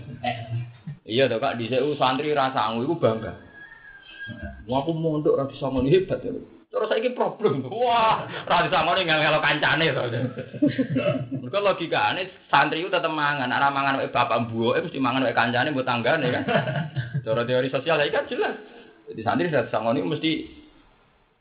Iya 1.05 1.29
toh 1.29 1.41
kak 1.43 1.61
di 1.61 1.69
santri 2.01 2.33
rasa 2.33 2.73
itu 2.73 2.97
bangga. 2.97 3.37
Wah 4.65 4.81
aku 4.81 4.97
mondok 4.97 5.37
rasa 5.37 5.61
sama 5.61 5.85
hebat 5.85 6.25
ya. 6.25 6.33
Terus 6.79 6.95
saya 6.95 7.11
problem. 7.11 7.67
Wah 7.75 8.31
ini 8.31 9.03
nggak 9.03 9.19
kalau 9.19 9.43
kancane 9.43 9.87
soalnya. 9.91 10.21
Mereka 11.35 11.59
logika 11.59 12.15
ini 12.15 12.31
santri 12.47 12.87
itu 12.87 12.87
tetap 12.87 13.11
mangan. 13.11 13.51
Anak 13.51 13.75
mangan 13.75 13.99
oleh 13.99 14.15
bapak 14.15 14.47
eh 14.47 14.83
mesti 14.87 15.03
mangan 15.03 15.27
oleh 15.27 15.35
kancane 15.35 15.75
buat 15.75 15.83
tanggane 15.83 16.31
kan. 16.31 16.47
Cara 17.27 17.43
teori 17.43 17.67
sosial 17.67 17.99
ya 17.99 18.15
kan 18.15 18.31
jelas. 18.31 18.55
Jadi 19.11 19.21
santri 19.27 19.51
sama 19.51 19.91
ini 19.91 20.07
mesti 20.07 20.33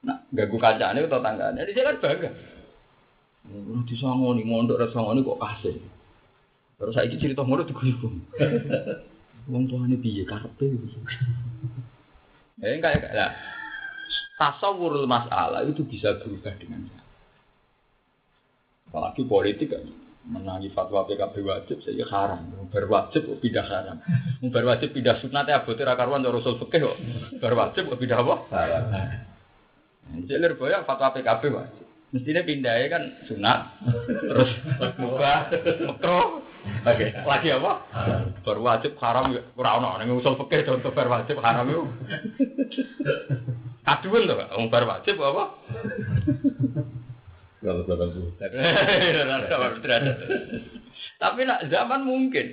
Nah, 0.07 0.23
ganggu 0.29 0.57
kancane 0.61 1.03
atau 1.03 1.19
tanggane. 1.19 1.57
Jadi 1.65 1.71
saya 1.73 1.93
kan 1.93 1.97
bangga. 1.99 2.29
Oh, 3.47 3.81
di 3.87 3.95
sangoni 3.97 4.43
mondok 4.43 4.79
rasa 4.79 4.93
sangoni 4.93 5.25
kok 5.25 5.39
kasih. 5.41 5.75
Terus 6.77 6.93
saya 6.93 7.09
cerita 7.17 7.41
ngono 7.41 7.65
diguyur. 7.65 8.13
Wong 9.51 9.63
tuane 9.65 9.95
piye 9.97 10.27
karepe. 10.27 10.67
Eh 12.61 12.77
kayak 12.79 13.11
lah. 13.15 13.56
Tasawurul 14.37 15.09
masalah 15.09 15.65
itu 15.65 15.81
bisa 15.81 16.13
berubah 16.21 16.53
dengan 16.61 16.85
cara. 16.87 17.05
Apalagi 18.87 19.25
politik 19.27 19.73
kan 19.73 19.83
menangi 20.27 20.69
fatwa 20.71 21.07
PKB 21.07 21.35
wajib 21.43 21.77
saya 21.81 22.05
haram. 22.07 22.69
Berwajib 22.69 23.25
kok 23.25 23.39
pindah 23.41 23.65
haram. 23.65 23.97
Berwajib 24.43 24.93
pindah 24.93 25.17
sunat 25.23 25.47
ya 25.47 25.63
abote 25.63 25.81
ra 25.83 25.97
karuan 25.97 26.23
Rasul 26.23 26.61
fikih 26.61 26.85
kok. 26.85 26.97
Berwajib 27.41 27.89
kok 27.89 27.99
pindah 27.99 28.19
apa? 28.21 28.35
Haram. 28.53 28.83
Jelir 30.27 30.55
boya 30.55 30.87
fatwa 30.87 31.11
PKB 31.15 31.43
wajib. 31.51 31.85
Mestinya 32.07 32.39
pindahnya 32.47 32.87
kan 32.87 33.03
sunat, 33.27 33.59
terus 34.23 34.47
mubah, 34.95 35.51
makro, 35.91 36.39
Oke. 36.83 37.07
Lagi 37.23 37.49
apa? 37.51 37.71
Baru 38.43 38.61
wajib 38.63 38.95
haram 38.99 39.31
ora 39.55 39.71
ono 39.79 39.99
ning 39.99 40.11
usul 40.11 40.35
fikih 40.35 40.67
contoh 40.67 40.91
bar 40.91 41.07
wajib 41.07 41.39
haram 41.39 41.67
itu. 41.67 41.83
Kaduan 43.87 44.27
to, 44.27 44.35
wong 44.35 44.67
bar 44.67 44.83
wajib 44.83 45.15
apa? 45.23 45.43
Kalau 47.63 47.87
delapan 47.87 48.07
puluh. 48.11 48.35
Tapi 51.23 51.39
nak 51.47 51.71
zaman 51.71 52.03
mungkin. 52.03 52.47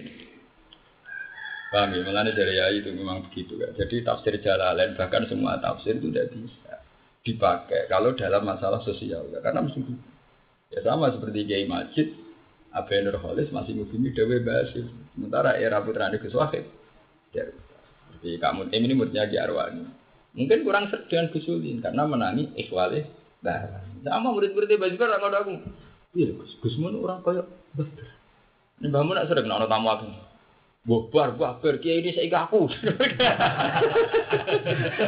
Paham 1.75 1.91
ya, 1.91 2.07
mengenai 2.07 2.39
dari 2.39 2.55
ayat 2.55 2.87
itu 2.87 2.95
memang 2.95 3.27
begitu 3.27 3.59
kan. 3.59 3.75
Jadi 3.75 4.07
tafsir 4.07 4.39
Jalalain 4.39 4.95
bahkan 4.95 5.27
semua 5.27 5.59
tafsir 5.59 5.99
itu 5.99 6.15
tidak 6.15 6.31
bisa 6.39 6.75
dipakai 7.27 7.91
kalau 7.91 8.15
dalam 8.15 8.47
masalah 8.47 8.79
sosial 8.87 9.27
karena 9.43 9.59
mesti 9.65 9.81
Ya 10.75 10.83
sama 10.83 11.07
seperti 11.15 11.47
Kiai 11.47 11.71
Majid, 11.71 12.15
Abu 12.75 12.99
Nurholis 12.99 13.47
masih 13.55 13.79
ngubungi 13.79 14.11
Dewi 14.11 14.43
Basir. 14.43 14.91
Sementara 15.15 15.55
era 15.55 15.79
putranya 15.79 16.19
Gus 16.19 16.35
Wahid. 16.35 16.67
Ya, 17.31 17.47
seperti 18.11 18.43
kamu 18.43 18.75
ini 18.75 18.95
muridnya 18.99 19.31
Ki 19.31 19.39
Arwani. 19.39 20.04
Mungkin 20.35 20.67
kurang 20.67 20.91
seret 20.91 21.07
dengan 21.07 21.31
Gus 21.31 21.47
Ulin 21.47 21.79
karena 21.79 22.03
menangi 22.11 22.51
ikhwale 22.59 23.07
Nah, 23.45 23.61
sama 24.01 24.33
murid-muridnya 24.33 24.81
Basir 24.81 25.05
orang 25.05 25.21
ada 25.21 25.45
aku. 25.45 25.61
Iya, 26.17 26.33
Gus 26.33 26.57
Gus 26.65 26.81
Mun 26.81 26.97
orang 26.97 27.21
kaya 27.21 27.45
Basir. 27.77 28.09
Ini 28.81 28.89
Mbah 28.89 29.05
Mun 29.05 29.21
nak 29.21 29.29
sering 29.29 29.45
nak 29.45 29.69
tamu 29.69 29.93
aku. 29.93 30.09
Bubar, 30.85 31.33
bubar, 31.33 31.81
kiai 31.81 32.05
ini 32.05 32.13
saya 32.13 32.45
aku. 32.45 32.69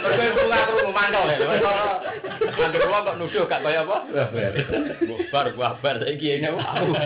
Mereka 0.00 0.24
itu 0.24 0.44
aku 0.48 0.72
mau 0.88 0.92
mantau 0.96 1.28
ya. 1.28 1.36
Angger 2.56 2.80
kula 2.80 3.04
kok 3.04 3.16
nuduh 3.20 3.44
gak 3.44 3.60
kaya 3.60 3.84
apa? 3.84 4.08
Bubar, 5.04 5.52
bubar, 5.52 5.94
saya 6.00 6.16
kiai 6.16 6.40
ini 6.40 6.48
aku. 6.48 6.96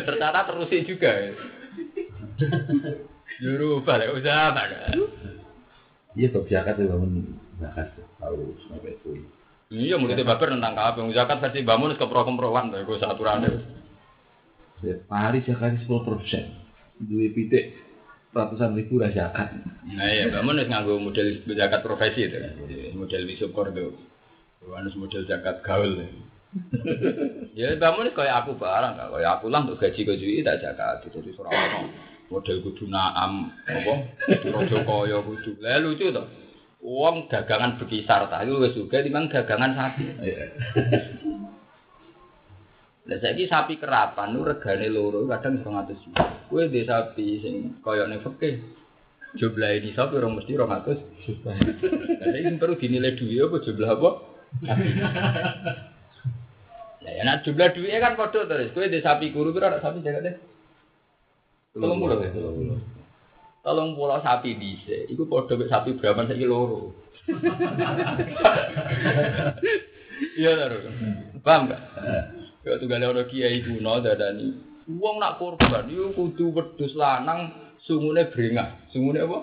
Ternyata 0.00 0.48
terusin 0.48 0.88
juga. 0.88 1.12
Juru 3.44 3.84
balik 3.84 4.16
usaha 4.16 4.56
mana? 4.56 4.96
Iya 6.12 6.28
kok 6.28 6.44
zakat 6.52 6.76
itu 6.76 6.92
bangun 6.92 7.12
zakat 7.56 7.88
tahu 8.20 8.52
sampai 8.68 8.92
itu. 8.92 9.24
Iya, 9.72 9.96
mulai 9.96 10.20
babar 10.20 10.52
tentang 10.52 10.76
kabeh. 10.76 11.08
Zakat 11.16 11.40
versi 11.40 11.64
bangun 11.64 11.96
ke 11.96 12.04
pro-kemproan, 12.04 12.76
gue 12.76 12.96
aturannya. 13.00 13.64
Setiap 14.76 15.08
hari 15.08 15.40
zakat 15.48 15.80
sepuluh 15.80 16.04
persen. 16.04 16.52
Dua 17.00 17.32
pitik 17.32 17.72
ratusan 18.36 18.76
ribu 18.76 19.00
lah 19.00 19.08
zakat. 19.16 19.56
Nah 19.88 20.08
iya, 20.12 20.28
bangun 20.28 20.60
harus 20.60 20.68
nganggo 20.68 21.00
model 21.00 21.40
zakat 21.56 21.80
profesi 21.80 22.28
itu. 22.28 22.36
Model 22.92 23.24
wisukor 23.24 23.72
itu. 23.72 23.96
Harus 24.68 24.92
model 25.00 25.24
zakat 25.24 25.64
gaul. 25.64 26.04
ya 27.56 27.72
bangun 27.80 28.12
kayak 28.12 28.44
aku 28.44 28.60
barang, 28.60 29.00
kayak 29.00 29.32
aku 29.40 29.48
lah 29.48 29.64
untuk 29.64 29.80
gaji 29.80 30.04
gaji 30.04 30.44
tak 30.44 30.60
zakat. 30.60 31.08
Jadi 31.08 31.32
seorang 31.32 31.88
model 32.32 32.64
kudu 32.64 32.88
naam, 32.88 33.52
apa? 33.68 33.94
Rojo 34.48 34.78
koyo 34.88 35.20
kudu. 35.28 35.60
Lah 35.60 35.76
lucu 35.84 36.08
tuh. 36.08 36.24
Uang 36.82 37.28
dagangan 37.30 37.78
berkisar, 37.78 38.26
tapi 38.26 38.50
wes 38.58 38.74
juga 38.74 39.04
dimang 39.04 39.30
dagangan 39.30 39.76
sapi. 39.76 40.04
Lah 43.02 43.18
saiki 43.18 43.50
sapi 43.50 43.82
kerapan 43.82 44.30
nu 44.30 44.46
regane 44.46 44.86
loro 44.86 45.26
kadang 45.26 45.58
200 45.58 46.02
juta. 46.06 46.22
Kowe 46.46 46.70
dhe 46.70 46.86
sapi 46.86 47.42
sing 47.42 47.54
kaya 47.82 48.06
ning 48.06 48.22
fikih. 48.22 48.62
Jumlah 49.34 49.70
ini 49.74 49.90
sapi 49.90 50.22
orang 50.22 50.38
mesti 50.38 50.54
200 50.54 51.26
juta. 51.26 51.50
Lah 52.22 52.28
saiki 52.30 52.50
perlu 52.62 52.78
dinilai 52.78 53.18
duit 53.18 53.42
apa 53.42 53.56
jumlah 53.58 53.90
apa? 53.90 54.10
Lah 57.02 57.10
ya 57.10 57.22
nak 57.26 57.42
jumlah 57.42 57.68
duitnya 57.74 57.98
kan 57.98 58.14
padha 58.14 58.46
terus. 58.46 58.70
Kowe 58.70 58.86
dhe 58.86 59.02
sapi 59.02 59.34
kuru 59.34 59.50
ada 59.58 59.82
sapi 59.82 59.98
jaga 59.98 60.22
deh. 60.22 60.36
Tolong 61.72 61.98
mulu 61.98 62.20
ya. 62.20 62.30
Tolong 63.64 63.96
pulau 63.96 64.20
sapi 64.20 64.58
bisa. 64.58 65.08
Iku 65.08 65.24
mek 65.24 65.70
sapi 65.72 65.96
berapa 65.96 66.28
saiki 66.28 66.44
loro. 66.44 66.92
Iya 70.36 70.50
taruh. 70.58 70.82
Paham 71.42 71.70
gak? 71.72 71.82
Ya 72.62 72.78
tunggale 72.78 73.04
ana 73.08 73.22
kiai 73.26 73.64
kuno 73.64 74.02
dadani. 74.04 74.54
Wong 74.86 75.16
nak 75.22 75.38
korban 75.38 75.88
yo 75.88 76.12
kudu 76.12 76.52
wedhus 76.52 76.92
lanang 76.98 77.54
sungune 77.86 78.28
brengah. 78.30 78.78
Sungune 78.90 79.22
apa? 79.22 79.38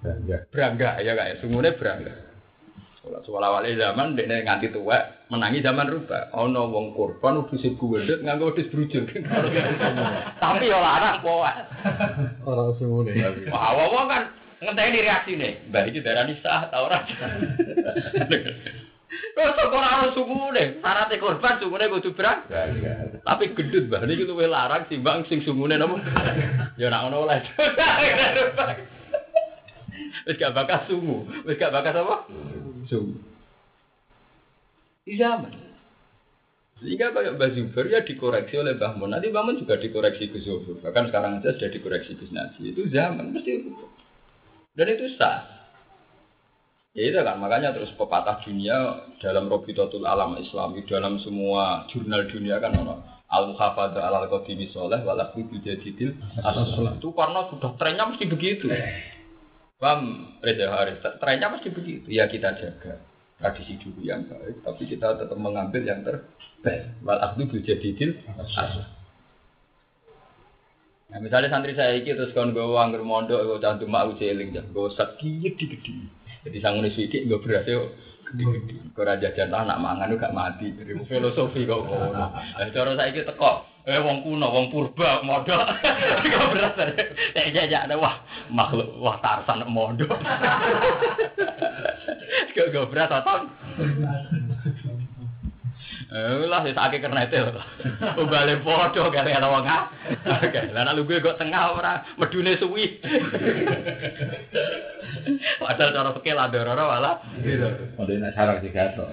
Bangga. 0.00 0.36
Brangga 0.48 0.90
ya 1.04 1.12
kak, 1.12 1.44
sungune 1.44 1.76
brangga. 1.76 2.29
Sekolah 3.00 3.24
sekolah 3.24 3.48
wali 3.48 3.80
zaman 3.80 4.12
dekne 4.12 4.44
nganti 4.44 4.76
tua 4.76 5.00
menangi 5.32 5.64
zaman 5.64 5.88
rubah. 5.88 6.28
Ana 6.36 6.68
wong 6.68 6.92
korban 6.92 7.40
wedhus 7.40 7.64
guldet 7.80 8.20
nganggo 8.20 8.52
wedhus 8.52 8.68
brujul. 8.68 9.08
Tapi 10.36 10.68
yo 10.68 10.76
larang 10.76 11.24
poa. 11.24 11.64
Orang 12.44 12.76
sungune. 12.76 13.16
Wah, 13.48 13.72
wong 13.88 14.04
kan 14.04 14.28
ngenteni 14.60 15.00
reaksine. 15.00 15.64
Mbah 15.72 15.88
iki 15.88 16.04
darani 16.04 16.36
sah 16.44 16.68
ta 16.68 16.84
ora? 16.84 17.00
Terus 19.32 19.56
kok 19.56 19.72
ora 19.72 20.04
ono 20.04 20.12
sungune, 20.12 20.84
syaratnya 20.84 21.16
korban 21.16 21.56
sungune 21.56 21.88
kudu 21.88 22.12
brang. 22.12 22.44
Tapi 23.24 23.56
gendut 23.56 23.88
mbah 23.88 24.04
niki 24.04 24.28
luwih 24.28 24.44
larang 24.44 24.84
timbang 24.92 25.24
sing 25.32 25.40
sungune 25.40 25.80
napa? 25.80 25.96
Ya 26.76 26.92
ora 26.92 27.08
ono 27.08 27.24
oleh. 27.24 27.40
Wis 30.28 30.36
gak 30.36 30.52
bakas 30.52 30.84
sungu, 30.84 31.24
wis 31.48 31.56
gak 31.56 31.72
bakas 31.72 31.96
apa? 31.96 32.28
Di 35.04 35.14
zaman. 35.18 35.52
Sehingga 36.80 37.12
kayak 37.12 37.36
Mbak 37.36 37.50
Zuber 37.52 37.84
ya 37.92 38.00
dikoreksi 38.00 38.56
oleh 38.56 38.72
Mbah 38.72 38.96
Mun. 38.96 39.12
Nanti 39.12 39.28
Mbah 39.28 39.44
Mun 39.44 39.60
juga 39.60 39.76
dikoreksi 39.76 40.32
Gus 40.32 40.48
Zuber. 40.48 40.80
Bahkan 40.80 41.12
sekarang 41.12 41.40
aja 41.40 41.52
sudah 41.52 41.68
dikoreksi 41.68 42.16
Gus 42.16 42.32
Nasi. 42.32 42.72
Itu 42.72 42.88
zaman 42.88 43.36
mesti 43.36 43.50
itu. 43.60 43.70
Dan 44.72 44.86
itu 44.96 45.12
sah. 45.20 45.60
Ya 46.90 47.06
itu 47.06 47.20
kan 47.22 47.38
makanya 47.38 47.70
terus 47.70 47.94
pepatah 47.94 48.42
dunia 48.42 49.06
dalam 49.22 49.46
Robitotul 49.46 50.02
Alam 50.02 50.40
Islami 50.42 50.82
dalam 50.90 51.22
semua 51.22 51.86
jurnal 51.86 52.26
dunia 52.26 52.58
kan 52.58 52.74
ono 52.74 52.98
al 53.30 53.54
muhafadzah 53.54 54.02
al 54.02 54.26
qadimi 54.26 54.66
soleh 54.74 54.98
walaku 55.06 55.46
bijadidil 55.46 56.18
asal 56.42 56.90
itu 56.90 57.14
karena 57.14 57.46
sudah 57.46 57.78
trennya 57.78 58.10
mesti 58.10 58.26
begitu. 58.26 58.66
Paham 59.80 60.36
Reza 60.44 60.68
Haris? 60.68 61.00
Trennya 61.00 61.48
mesti 61.48 61.72
begitu. 61.72 62.12
Ya 62.12 62.28
kita 62.28 62.52
jaga 62.52 63.00
tradisi 63.40 63.80
dulu 63.80 64.04
yang 64.04 64.28
baik, 64.28 64.60
tapi 64.60 64.84
kita 64.84 65.16
tetap 65.16 65.38
mengambil 65.40 65.80
yang 65.80 66.04
terbaik. 66.04 66.92
Walaku 67.00 67.48
bijadidil 67.48 68.20
asal. 68.36 68.84
Nah, 71.10 71.18
misalnya 71.18 71.50
santri 71.50 71.74
saya 71.74 71.98
iki 71.98 72.14
terus 72.14 72.30
kon 72.36 72.54
gue 72.54 72.62
anggur 72.62 73.02
mondok, 73.02 73.42
gue 73.42 73.58
cantum 73.58 73.90
mak 73.90 74.14
uceling, 74.14 74.54
gue 74.54 74.88
sakit 74.94 75.58
gede 75.58 76.06
Jadi 76.46 76.58
sangune 76.62 76.92
sithik 76.94 77.26
nggo 77.26 77.42
beras 77.42 77.66
yo 77.66 77.96
gede-gede. 78.30 78.94
Kok 78.94 79.02
ora 79.02 79.18
jajan 79.18 79.50
anak 79.50 79.80
mangan 79.80 80.14
gak 80.20 80.36
mati. 80.36 80.70
Filosofi 81.08 81.66
kok. 81.66 81.88
Lah 81.88 82.30
cara 82.70 82.94
saiki 82.94 83.26
teko 83.26 83.69
Eh 83.90 83.98
wong 83.98 84.22
kuno, 84.22 84.46
wong 84.54 84.70
purba 84.70 85.18
modal. 85.26 85.66
Gak 86.30 86.46
beras. 86.54 86.78
Nek 87.34 87.50
jajak 87.50 87.90
ada 87.90 87.98
wah 87.98 88.22
makhluk 88.46 88.86
wah 89.02 89.18
tarsan 89.18 89.66
modal. 89.66 90.14
Gak 92.54 92.70
gak 92.70 92.86
beras 92.86 93.10
atau 93.10 93.50
Eh 96.10 96.42
lah 96.50 96.66
wis 96.66 96.74
akeh 96.74 96.98
kernete 96.98 97.38
lho. 97.38 97.62
Ubale 98.18 98.58
padha 98.66 99.06
kare 99.14 99.30
ana 99.30 99.46
wong 99.46 99.62
ah. 99.62 99.86
Lah 100.74 100.82
nek 100.82 100.98
lugu 100.98 101.22
kok 101.22 101.38
tengah 101.38 101.78
ora 101.78 102.02
medune 102.18 102.58
suwi. 102.58 102.98
Padahal 105.62 105.94
cara 105.94 106.10
fikih 106.18 106.34
lah 106.34 106.50
dororo 106.50 106.84
malah 106.90 107.22
gitu. 107.46 107.94
Ada 107.94 108.12
nak 108.18 108.32
sarang 108.34 108.58
sih 108.58 108.74
gato. 108.74 109.06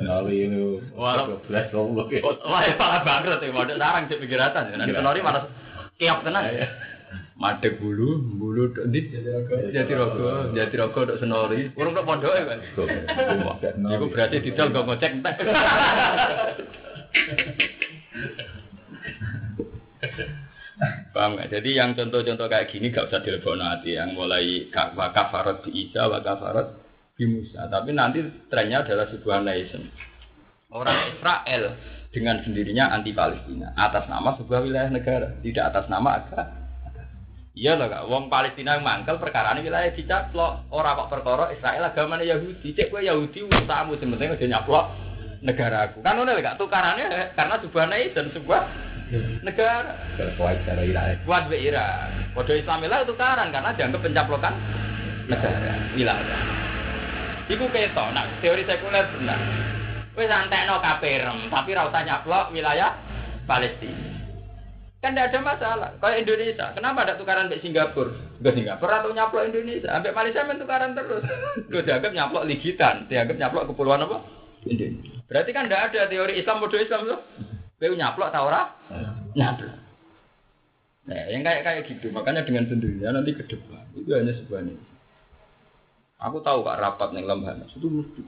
Noli 0.00 0.48
itu. 0.48 0.80
Walau- 0.96 1.44
belas 1.44 1.68
goblok. 1.68 2.08
Wah, 2.48 2.64
ya 2.64 2.72
malah 2.80 3.04
bangkrut 3.04 3.44
ya, 3.44 3.52
model 3.52 3.76
sarang 3.76 4.08
sih 4.08 4.16
pikiratan. 4.16 4.80
Nanti 4.80 4.96
kenori 4.96 5.20
malah 5.20 5.44
kiok 6.00 6.24
tenan. 6.24 6.44
Madeg 7.40 7.80
bulu, 7.80 8.20
bulu 8.36 8.68
dit 8.92 9.08
jati 9.72 9.92
rogo, 9.96 10.52
jati 10.52 10.76
rogo 10.76 11.08
dok 11.08 11.18
senori. 11.24 11.72
Urung 11.72 11.96
dok 11.96 12.04
pondok 12.04 12.36
ya 12.36 12.44
kan. 12.44 12.60
Iku 13.96 14.06
berarti 14.12 14.44
didol 14.44 14.68
gak 14.68 14.84
ngecek 14.84 15.12
entek. 15.16 15.36
Paham 21.16 21.36
nggak? 21.36 21.48
Jadi 21.48 21.70
yang 21.76 21.96
contoh-contoh 21.96 22.46
kayak 22.48 22.68
gini 22.68 22.92
gak 22.92 23.08
usah 23.08 23.24
dilebokno 23.24 23.64
hati. 23.64 23.96
Yang 23.96 24.10
mulai 24.16 24.68
ka- 24.68 24.92
wa 24.92 25.08
kafarat 25.12 25.64
bi 25.64 25.88
Isa, 25.88 26.08
wa 26.12 26.20
kafarat 26.20 26.76
bi 27.16 27.24
Musa. 27.24 27.68
Tapi 27.68 27.96
nanti 27.96 28.20
trennya 28.52 28.84
adalah 28.84 29.08
sebuah 29.08 29.40
nation. 29.40 29.88
Orang 30.70 31.16
Israel 31.16 31.74
dengan 32.12 32.44
sendirinya 32.44 32.92
anti 32.94 33.10
Palestina 33.16 33.74
atas 33.74 34.06
nama 34.06 34.36
sebuah 34.38 34.60
wilayah 34.62 34.92
negara, 34.92 35.40
tidak 35.42 35.64
atas 35.74 35.88
nama 35.90 36.20
agama. 36.20 36.59
Iya 37.50 37.74
loh 37.74 37.90
kak, 37.90 38.06
wong 38.06 38.30
Palestina 38.30 38.78
yang 38.78 38.86
mangkel 38.86 39.18
perkara 39.18 39.58
ini 39.58 39.66
wilayah 39.66 39.90
dicaplok 39.90 40.70
orang 40.70 40.94
kok 41.02 41.10
perkara 41.18 41.50
Israel 41.50 41.90
agamanya 41.90 42.38
Yahudi, 42.38 42.78
cek 42.78 42.94
gue 42.94 43.02
Yahudi 43.10 43.42
usahamu 43.42 43.98
sementing 43.98 44.38
udah 44.38 44.48
nyaplok 44.54 44.86
negara 45.42 45.90
aku. 45.90 45.98
Kan 45.98 46.22
udah 46.22 46.38
gak 46.38 46.62
tukarannya 46.62 47.34
karena 47.34 47.54
sebuah 47.58 47.86
nation, 47.90 48.30
sebuah 48.30 48.62
negara. 49.42 49.98
Terkuat 50.14 50.62
cara 50.62 50.82
ilah. 50.86 51.18
Kuat 51.26 51.50
be 51.50 51.58
Iran. 51.58 52.30
Kode 52.38 52.62
Islam 52.62 52.86
lah 52.86 53.02
tukaran 53.02 53.50
karena 53.50 53.74
dianggap 53.74 54.00
pencaplokan 54.06 54.54
negara 55.26 55.74
wilayah. 55.98 56.40
Iku 57.50 57.66
keto, 57.74 58.04
nah 58.14 58.30
teori 58.38 58.62
sekuler 58.62 59.10
benar. 59.10 59.42
Wis 60.14 60.30
antekno 60.30 60.78
kaperem, 60.78 61.50
tapi 61.50 61.74
ra 61.74 61.90
usah 61.90 62.02
nyaplok 62.06 62.54
wilayah 62.54 62.94
Palestina. 63.42 64.09
Kan 65.00 65.16
tidak 65.16 65.32
ada 65.32 65.40
masalah. 65.40 65.88
Kayak 65.96 66.28
Indonesia, 66.28 66.66
kenapa 66.76 67.08
ada 67.08 67.16
tukaran 67.16 67.48
sampai 67.48 67.64
Singapura? 67.64 68.12
Ke 68.44 68.50
Singapura 68.52 69.00
atau 69.00 69.16
nyaplok 69.16 69.48
Indonesia? 69.48 69.88
Sampai 69.88 70.12
Malaysia 70.12 70.44
main 70.44 70.60
tukaran 70.60 70.92
terus. 70.92 71.24
Gue 71.72 71.80
dianggap 71.80 72.12
nyaplok 72.12 72.44
ligitan, 72.44 73.08
dianggap 73.08 73.36
nyaplok 73.40 73.64
kepulauan 73.72 74.04
apa? 74.04 74.20
Indonesia. 74.68 75.16
Berarti 75.24 75.50
kan 75.56 75.64
tidak 75.72 75.82
ada 75.88 76.00
teori 76.04 76.36
Islam 76.36 76.60
bodoh 76.60 76.76
Islam 76.76 77.08
tuh. 77.08 77.20
Kau 77.80 77.96
nyaplok 77.96 78.28
tau 78.28 78.44
ora? 78.52 78.62
Nyaplok. 79.32 79.80
Nah, 81.08 81.26
yang 81.32 81.42
kayak 81.42 81.62
kayak 81.64 81.82
gitu, 81.88 82.12
makanya 82.12 82.44
dengan 82.44 82.68
sendirinya 82.68 83.16
nanti 83.16 83.32
ke 83.32 83.42
depan 83.48 83.82
itu 83.96 84.12
hanya 84.12 84.36
sebuah 84.36 84.62
ini. 84.68 84.76
Aku 86.20 86.44
tahu 86.44 86.60
kak 86.60 86.76
rapat 86.76 87.16
nih 87.16 87.24
lembaga 87.24 87.64
itu 87.64 87.88
mesti 87.88 88.20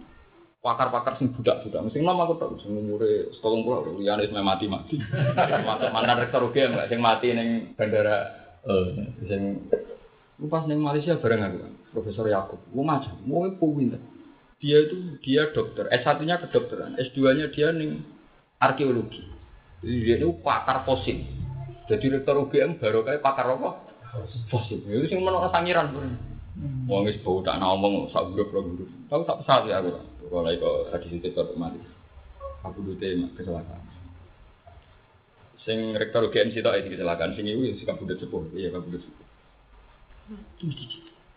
pakar-pakar 0.62 1.18
sing 1.18 1.34
budak-budak. 1.34 1.90
Mesti 1.90 1.98
nama 2.00 2.22
aku 2.22 2.38
tahu 2.38 2.54
sing 2.62 2.78
umure 2.78 3.34
setolong 3.34 3.66
pulau, 3.66 3.98
liane 3.98 4.30
wis 4.30 4.30
mati-mati. 4.30 4.94
Masuk 5.68 5.90
mantan 5.90 6.22
rektor 6.22 6.46
UGM 6.46 6.78
enggak 6.78 6.88
sing 6.88 7.02
mati 7.02 7.34
ning 7.34 7.74
bandara 7.74 8.30
eh 8.62 8.86
sing 9.26 9.66
pas 10.46 10.62
ning 10.70 10.78
Malaysia 10.78 11.18
bareng 11.18 11.42
aku, 11.42 11.58
Profesor 11.90 12.30
Yakub. 12.30 12.62
Wong 12.70 12.86
macam, 12.86 13.14
wong 13.26 13.58
pinter. 13.58 13.98
Dia 14.62 14.86
itu 14.86 15.18
dia 15.26 15.50
dokter, 15.50 15.90
S1-nya 15.90 16.38
kedokteran, 16.46 16.94
S2-nya 16.94 17.50
dia 17.50 17.74
ning 17.74 18.06
arkeologi. 18.62 19.26
Dia 19.82 20.22
itu 20.22 20.30
pakar 20.46 20.86
fosil. 20.86 21.26
Jadi 21.90 22.06
rektor 22.06 22.38
UGM 22.38 22.78
baru 22.78 23.02
kayak 23.02 23.26
pakar 23.26 23.50
apa? 23.50 23.82
Fosil. 24.46 24.78
Itu 24.86 25.10
sing 25.10 25.26
menolak 25.26 25.50
sangiran. 25.50 25.90
Wong 26.86 27.02
wis 27.10 27.18
bau 27.26 27.42
tak 27.42 27.58
ngomong 27.58 28.14
sak 28.14 28.30
grup 28.30 28.54
lo 28.54 28.62
grup. 28.62 28.90
Tahu 29.10 29.26
tak 29.26 29.42
pesawat 29.42 29.66
ya 29.66 29.82
aku. 29.82 30.11
Kalau 30.32 30.48
itu 30.48 30.72
hadis 30.88 31.12
itu 31.12 31.28
kemari. 31.28 31.76
Aku 32.64 32.80
dute 32.80 33.04
kecelakaan. 33.36 33.84
Sing 35.60 35.92
rektor 35.92 36.24
UGM 36.24 36.56
sih 36.56 36.64
tak 36.64 36.88
kecelakaan. 36.88 37.36
Sing 37.36 37.44
itu 37.44 37.76
sih 37.76 37.84
kabudut 37.84 38.16
sepuh. 38.16 38.48
Iya 38.56 38.72
kabudut 38.72 39.04
sepuh. 39.04 39.26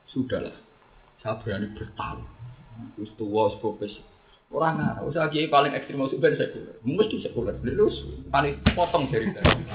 Sudahlah. 0.08 0.56
Saya 1.20 1.36
berani 1.44 1.76
bertaruh. 1.76 2.24
Wis 2.96 3.12
tuwa 3.20 3.52
sepopes. 3.52 4.00
Ora 4.54 4.72
ngarep, 4.78 5.10
usah 5.10 5.28
kiai 5.34 5.52
paling 5.52 5.74
ekstrim 5.76 6.00
ben 6.00 6.38
sekuler. 6.40 6.80
Mesti 6.86 7.18
sekuler. 7.28 7.60
Terus 7.60 8.00
paling 8.32 8.56
potong 8.78 9.12
dari 9.12 9.28
tadi. 9.36 9.66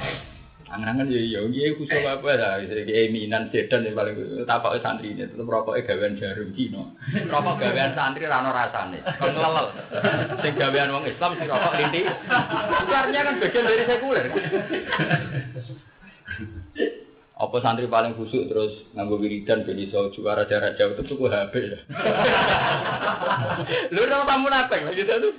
Angan-angan 0.70 1.10
ya 1.10 1.18
iya, 1.18 1.40
kiai 1.50 1.74
khusus 1.74 1.98
apa 2.06 2.30
lah, 2.38 2.62
kiai 2.62 3.10
minan 3.10 3.50
sedan 3.50 3.82
yang 3.82 3.98
paling 3.98 4.46
tapak 4.46 4.78
santri 4.78 5.18
ini, 5.18 5.26
tetap 5.26 5.42
rokoknya 5.42 5.82
gawean 5.82 6.14
jarum 6.14 6.54
Cina. 6.54 6.94
Rokok 7.26 7.58
gawean 7.58 7.90
santri 7.98 8.30
rano 8.30 8.54
rasane, 8.54 9.02
kon 9.18 9.34
ngelel. 9.34 9.66
Sing 10.38 10.54
gawean 10.54 10.94
wong 10.94 11.10
Islam 11.10 11.34
si 11.42 11.50
rokok 11.50 11.74
linti. 11.74 12.06
Itu 12.06 12.92
artinya 12.94 13.26
kan 13.26 13.42
bagian 13.42 13.66
dari 13.66 13.82
sekuler. 13.82 14.26
Apa 17.34 17.56
santri 17.66 17.90
paling 17.90 18.14
khusuk 18.14 18.46
terus 18.46 18.86
nganggo 18.94 19.18
wiridan 19.18 19.66
ben 19.66 19.74
iso 19.74 20.14
juara 20.14 20.46
jarak 20.46 20.78
jauh 20.78 20.94
itu 20.94 21.18
ku 21.18 21.26
HP 21.26 21.66
ya. 21.66 21.78
Lu 23.90 24.06
ora 24.06 24.22
tamu 24.22 24.46
napeng 24.46 24.86
lagi 24.86 25.02
tuh. 25.02 25.34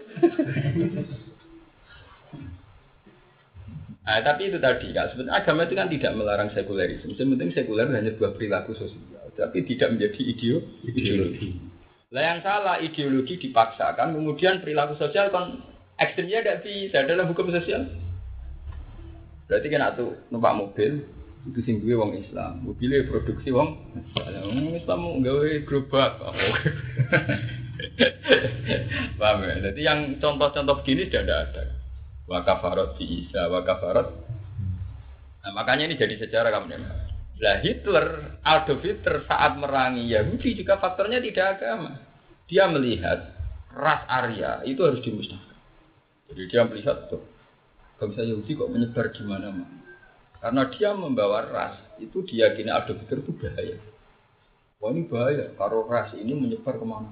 Nah, 4.02 4.18
tapi 4.26 4.50
itu 4.50 4.58
tadi, 4.58 4.90
kan, 4.98 5.14
sebenarnya 5.14 5.46
agama 5.46 5.70
itu 5.70 5.78
kan 5.78 5.86
tidak 5.86 6.12
melarang 6.18 6.50
sekulerisme. 6.58 7.14
Penting 7.14 7.54
sekuler 7.54 7.86
hanya 7.94 8.10
sebuah 8.18 8.34
perilaku 8.34 8.74
sosial, 8.74 9.30
tapi 9.38 9.62
tidak 9.70 9.94
menjadi 9.94 10.22
ideo, 10.26 10.58
ideologi. 10.90 11.62
Lah 12.10 12.24
yang 12.34 12.40
salah 12.42 12.82
ideologi 12.82 13.38
dipaksakan, 13.38 14.18
kemudian 14.18 14.66
perilaku 14.66 14.98
sosial 14.98 15.30
kan 15.30 15.62
ekstrimnya 16.02 16.42
tidak 16.42 16.66
bisa 16.66 17.06
dalam 17.06 17.30
hukum 17.30 17.54
sosial. 17.54 17.86
Berarti 19.46 19.68
kan 19.70 19.94
tuh 19.94 20.18
numpak 20.34 20.58
mobil, 20.58 21.06
itu 21.50 21.60
sing 21.62 21.82
duwe 21.82 21.98
wong 21.98 22.18
Islam. 22.18 22.62
Mobilnya 22.66 23.06
produksi 23.06 23.54
wong 23.54 23.78
Wong 24.18 24.78
Islam 24.78 25.22
gawe 25.22 25.50
gerobak. 25.66 26.18
Paham 29.18 29.42
ya? 29.46 29.54
Jadi 29.70 29.82
yang 29.82 30.00
contoh-contoh 30.22 30.82
begini 30.82 31.10
sudah 31.10 31.26
ada. 31.26 31.81
Wa 32.32 32.48
kafarat 32.48 32.96
fi 32.96 33.28
Isa 33.28 33.52
wa 33.52 33.60
kafarat. 33.60 34.08
Nah, 35.44 35.52
makanya 35.52 35.92
ini 35.92 36.00
jadi 36.00 36.16
sejarah 36.16 36.56
kamu 36.56 36.80
Lah 37.42 37.58
Hitler, 37.60 38.38
Adolf 38.46 38.86
Hitler 38.86 39.26
saat 39.28 39.58
merangi 39.60 40.08
Yahudi 40.08 40.56
juga 40.56 40.80
faktornya 40.80 41.20
tidak 41.20 41.60
agama. 41.60 41.98
Dia 42.48 42.70
melihat 42.72 43.36
ras 43.74 44.06
Arya 44.08 44.64
itu 44.64 44.80
harus 44.86 45.02
dimusnahkan. 45.04 45.58
Jadi 46.32 46.42
dia 46.48 46.62
melihat 46.64 47.10
tuh, 47.12 47.26
bangsa 47.98 48.24
Yahudi 48.24 48.54
kok 48.54 48.72
menyebar 48.72 49.10
di 49.12 49.24
mana-mana. 49.26 49.82
Karena 50.38 50.64
dia 50.70 50.94
membawa 50.94 51.44
ras, 51.50 51.76
itu 51.98 52.22
diyakini 52.24 52.70
ada 52.70 52.94
pikir 52.94 53.26
itu 53.26 53.34
bahaya. 53.42 53.78
Wah 54.78 54.94
ini 54.94 55.10
bahaya, 55.10 55.50
kalau 55.58 55.90
ras 55.90 56.14
ini 56.14 56.38
menyebar 56.38 56.78
ke 56.78 56.86
mana 56.86 57.10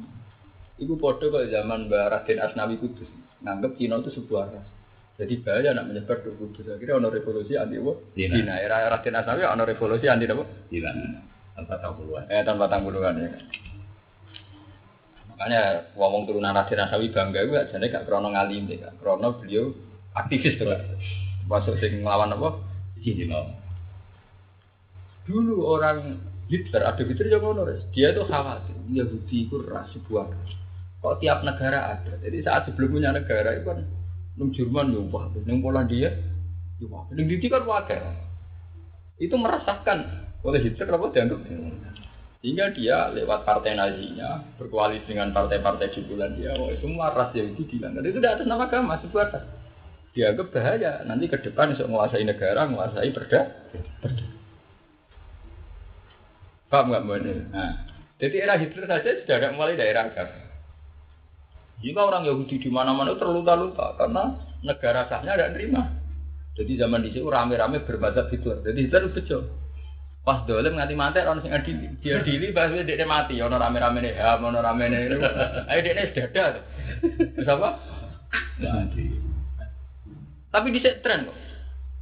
Itu 0.77 0.95
podo 0.95 1.27
kalau 1.33 1.49
zaman 1.49 1.89
Mbak 1.89 2.05
Raden 2.07 2.39
Asnawi 2.39 2.79
Kudus, 2.79 3.09
nganggep 3.41 3.75
Cina 3.81 3.99
itu 3.99 4.13
sebuah 4.15 4.45
ras. 4.53 4.78
Jadi 5.19 5.43
bahaya 5.43 5.75
nak 5.75 5.91
menyebar 5.91 6.23
ke 6.23 6.31
Kudus. 6.39 6.63
Akhirnya 6.63 6.95
ada 6.95 7.11
revolusi 7.11 7.59
anti 7.59 7.75
apa? 7.75 7.91
Cina. 8.15 8.55
Era 8.55 8.87
Raden 8.87 9.19
Asnawi 9.19 9.43
ada 9.43 9.63
revolusi 9.67 10.07
anti 10.07 10.23
apa? 10.31 10.43
Cina. 10.71 10.91
Tanpa 11.59 11.75
tahu 11.83 11.93
puluhan. 12.07 12.23
Eh 12.31 12.39
tanpa 12.47 12.71
tahu 12.71 12.87
puluhan 12.87 13.19
ya. 13.19 13.29
Makanya 15.35 15.91
ngomong 15.99 16.23
turunan 16.23 16.55
Raden 16.55 16.79
Asnawi 16.87 17.11
bangga 17.11 17.43
gue, 17.43 17.61
jadi 17.67 17.85
gak 17.91 18.07
krono 18.07 18.31
ngalim 18.31 18.71
deh, 18.71 18.79
krono 19.03 19.35
beliau 19.43 19.75
aktivis 20.15 20.55
tuh. 20.55 20.71
Masuk 21.51 21.75
sing 21.83 21.99
ngelawan 21.99 22.31
apa? 22.39 22.55
Cina. 23.03 23.43
Dulu 25.27 25.67
orang 25.67 26.15
Hitler, 26.47 26.81
ada 26.81 27.03
Hitler 27.03 27.27
yang 27.27 27.43
ngono 27.43 27.67
Dia 27.91 28.15
itu 28.15 28.23
khawatir, 28.23 28.73
Yahudi 28.87 29.51
itu 29.51 29.67
ras 29.67 29.91
sebuah. 29.91 30.31
Kok 31.03 31.19
tiap 31.19 31.43
negara 31.43 31.99
ada. 31.99 32.15
Jadi 32.23 32.39
saat 32.39 32.71
sebelum 32.71 32.97
punya 32.97 33.11
negara 33.11 33.55
itu 33.55 33.67
kan 33.67 33.98
nung 34.39 34.55
Jerman 34.55 34.95
yo 34.95 35.03
wah, 35.11 35.27
nung 35.43 35.59
Polandia 35.59 36.15
yo 36.79 36.87
wah. 36.87 37.03
Nung 37.11 37.27
Didi 37.27 37.51
kan 37.51 37.67
wakil. 37.67 37.99
Itu 39.19 39.35
merasakan 39.35 40.31
oleh 40.47 40.63
Hitler 40.63 40.95
apa 40.95 41.11
dianggap 41.11 41.39
sehingga 42.39 42.71
dia 42.71 43.11
lewat 43.11 43.43
partai 43.43 43.75
nazinya 43.75 44.39
berkoalisi 44.55 45.11
dengan 45.11 45.35
partai-partai 45.35 45.91
di 45.91 46.07
bulan 46.07 46.39
dia 46.39 46.55
oh, 46.55 46.71
itu 46.71 46.87
ras 46.95 47.35
Yahudi 47.35 47.67
bilang 47.67 47.99
itu 47.99 48.15
tidak 48.15 48.39
atas 48.39 48.47
nama 48.47 48.63
agama 48.63 48.95
ras 48.95 49.43
dianggap 50.13 50.47
bahaya. 50.53 50.91
Nanti 51.05 51.29
ke 51.29 51.37
depan 51.39 51.73
untuk 51.73 51.87
menguasai 51.89 52.25
negara, 52.25 52.65
menguasai 52.65 53.09
perda. 53.13 53.41
Paham 56.69 56.93
nggak 56.93 57.05
benar? 57.05 57.37
Nah, 57.49 57.71
jadi 58.21 58.45
era 58.45 58.55
Hitler 58.61 58.85
saja 58.85 59.09
sudah 59.25 59.35
ada 59.41 59.49
mulai 59.57 59.73
daerah 59.73 60.05
agama. 60.05 60.48
Jika 61.79 62.01
orang 62.03 62.27
Yahudi 62.27 62.59
di 62.59 62.67
mana-mana 62.67 63.15
terluka-luka 63.15 63.95
karena 63.95 64.35
negara 64.67 65.07
sahnya 65.07 65.39
tidak 65.39 65.53
terima. 65.55 65.83
Jadi 66.59 66.71
zaman 66.75 67.07
di 67.07 67.09
situ 67.15 67.27
rame-rame 67.31 67.87
berbazar 67.87 68.27
Hitler. 68.27 68.59
Jadi 68.67 68.79
Hitler 68.83 69.07
bejo. 69.15 69.37
Pas 70.27 70.43
dolim 70.43 70.75
nganti 70.75 70.95
mati 70.99 71.23
orang 71.23 71.39
sing 71.39 71.55
adili. 71.55 71.87
Dia 72.03 72.19
adili 72.19 72.51
pas 72.51 72.67
dia 72.67 73.07
mati. 73.07 73.39
Ono 73.39 73.55
rame-rame 73.55 74.03
nih, 74.03 74.19
ya, 74.19 74.35
ono 74.35 74.59
rame 74.59 74.91
nih. 74.91 75.07
Ayo 75.71 75.79
dia 75.79 76.11
sudah 76.11 76.43
ada. 76.51 76.61
Terus 77.07 77.47
apa? 77.47 77.69
Mati. 78.59 79.05
Tapi 80.51 80.67
di 80.75 80.79
tren 80.83 81.31
kok. 81.31 81.37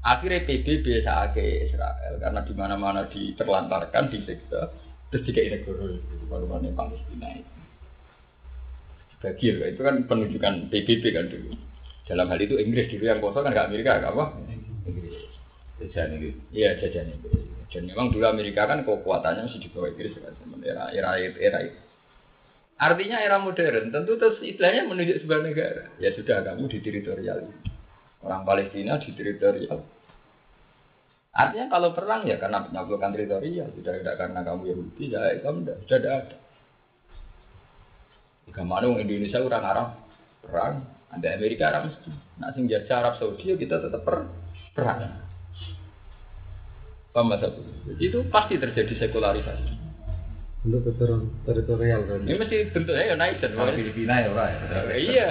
Akhirnya 0.07 0.47
PBB 0.47 1.03
ke 1.35 1.43
Israel 1.67 2.15
karena 2.23 2.39
di 2.47 2.53
mana-mana 2.55 3.01
diterlantarkan, 3.11 4.07
disiksa, 4.07 4.71
terus 5.11 5.27
tiga 5.27 5.43
negara 5.51 5.83
itu 5.83 6.25
baru 6.31 6.47
Palestina 6.47 7.27
itu. 7.35 7.56
Bagi 9.17 9.49
itu 9.49 9.81
kan 9.81 10.05
penunjukan 10.05 10.69
PBB 10.69 11.03
kan 11.09 11.25
dulu. 11.25 11.57
Dalam 12.05 12.29
hal 12.29 12.39
itu 12.39 12.55
Inggris 12.61 12.87
dulu 12.93 13.03
yang 13.03 13.19
kosong 13.19 13.49
kan 13.49 13.51
nggak 13.51 13.67
Amerika, 13.73 13.97
nggak 13.97 14.13
apa? 14.13 14.25
Inggris. 14.85 15.25
Jajan 15.81 16.15
Inggris. 16.15 16.35
Iya 16.53 16.77
jajan 16.77 17.09
Inggris. 17.11 17.43
Dan 17.73 17.83
memang 17.89 18.13
dulu 18.13 18.25
Amerika 18.29 18.69
kan 18.69 18.85
kekuatannya 18.85 19.49
masih 19.49 19.59
di 19.59 19.69
bawah 19.73 19.89
Inggris 19.91 20.15
kan, 20.21 20.33
era 20.63 20.93
era 20.93 21.17
era 21.17 21.59
itu. 21.65 21.79
Artinya 22.77 23.17
era 23.17 23.41
modern 23.41 23.89
tentu 23.89 24.21
terus 24.21 24.37
istilahnya 24.37 24.85
menunjuk 24.85 25.25
sebuah 25.25 25.41
negara. 25.41 25.89
Ya 25.97 26.13
sudah 26.13 26.45
kamu 26.45 26.69
di 26.69 26.79
teritorial. 26.85 27.49
Orang 28.21 28.45
Palestina 28.45 29.01
di 29.01 29.17
teritorial. 29.17 29.81
Artinya 31.33 31.69
kalau 31.73 31.93
perang 31.97 32.25
ya 32.29 32.37
karena 32.37 32.65
penyablokan 32.65 33.13
teritorial, 33.13 33.69
tidak 33.81 33.93
ada 34.01 34.11
karena 34.17 34.39
kamu 34.41 34.61
Yahudi, 34.73 35.03
ya 35.09 35.21
kamu 35.41 35.57
tidak, 35.65 35.77
sudah 35.85 35.97
ada. 36.01 36.37
Jika 38.57 38.65
mana 38.65 38.89
Indonesia 38.97 39.37
orang 39.37 39.65
Arab 39.69 39.87
perang, 40.41 40.81
ada 41.13 41.27
Amerika 41.37 41.69
Arab 41.69 41.93
mesti. 41.93 42.09
Nah, 42.41 42.49
sing 42.57 42.65
jajah 42.65 43.05
Arab 43.05 43.13
Saudi 43.21 43.53
ya 43.53 43.53
kita 43.53 43.77
tetap 43.85 44.01
per 44.01 44.25
perang. 44.73 45.13
Paham 47.13 47.37
Itu 48.01 48.25
pasti 48.33 48.57
terjadi 48.57 48.97
sekularisasi. 48.97 49.77
Bentuk 50.65 50.89
teritorial 51.45 52.01
kan? 52.09 52.25
Ini 52.25 52.33
mesti 52.33 52.73
bentuknya 52.73 53.13
ya 53.13 53.15
naik 53.21 53.45
dan 53.45 53.53
Filipina 53.53 54.25
ya, 54.25 54.33
Pak. 54.33 54.49
Iya. 54.89 55.29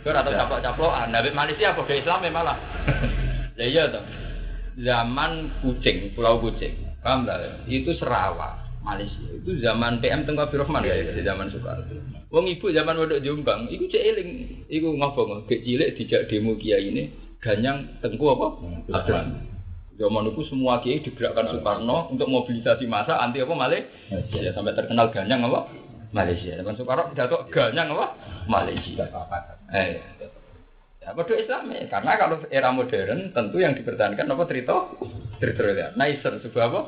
Kau 0.00 0.16
atau 0.16 0.32
caplok-caplokan. 0.32 1.12
Nabi 1.12 1.36
Malaysia 1.36 1.76
apa 1.76 1.84
Islam 1.92 2.24
ya 2.24 2.32
malah. 2.32 2.56
Ya 3.60 3.64
iya 3.68 3.92
toh. 3.92 4.04
Zaman 4.80 5.52
kucing, 5.60 6.16
Pulau 6.16 6.40
Kucing. 6.40 6.80
Paham 7.04 7.28
tak? 7.28 7.68
Itu 7.68 7.92
Sarawak. 8.00 8.63
Malaysia. 8.84 9.24
Itu 9.32 9.56
zaman 9.64 10.04
PM 10.04 10.28
Tengku 10.28 10.44
Abdul 10.44 10.60
Rahman 10.62 10.84
ya, 10.84 10.94
zaman 11.24 11.48
Soekarno. 11.48 11.88
Wong 12.28 12.44
ibu 12.52 12.68
zaman 12.68 13.00
Waduk 13.00 13.24
Jombang, 13.24 13.72
iku 13.72 13.88
cek 13.88 14.04
eling, 14.12 14.30
iku 14.68 14.92
ngapa 14.92 15.48
Gek 15.48 15.64
cilik 15.64 15.96
dijak 15.96 16.28
demo 16.28 16.52
kiai 16.60 16.92
ini 16.92 17.02
ganyang 17.40 17.88
Tengku 18.04 18.28
apa? 18.28 18.46
Abdul 18.92 19.16
Rahman. 19.16 19.26
Zaman 19.94 20.26
itu 20.28 20.42
semua 20.50 20.84
kiai 20.84 21.00
digerakkan 21.00 21.48
Soekarno 21.48 22.12
untuk 22.12 22.28
mobilisasi 22.28 22.84
massa 22.84 23.16
anti 23.24 23.40
apa 23.40 23.54
Malaysia. 23.56 23.88
Ya, 24.36 24.52
sampai 24.52 24.76
terkenal 24.76 25.08
ganyang 25.08 25.48
apa? 25.48 25.70
Malaysia. 26.12 26.52
Zaman 26.60 26.76
Soekarno 26.76 27.08
pidato 27.08 27.36
ganyang 27.48 27.88
apa? 27.96 28.06
Malaysia. 28.44 29.08
Eh, 29.72 29.96
Ya, 31.04 31.12
bodoh 31.12 31.36
Islam 31.36 31.68
ya. 31.68 31.84
Karena 31.92 32.16
kalau 32.16 32.40
era 32.48 32.72
modern 32.72 33.28
tentu 33.36 33.60
yang 33.60 33.76
dipertahankan 33.76 34.24
apa 34.24 34.44
cerita 34.48 34.88
teritorial. 35.36 35.92
Nicer 36.00 36.40
sebuah 36.40 36.64
apa? 36.72 36.80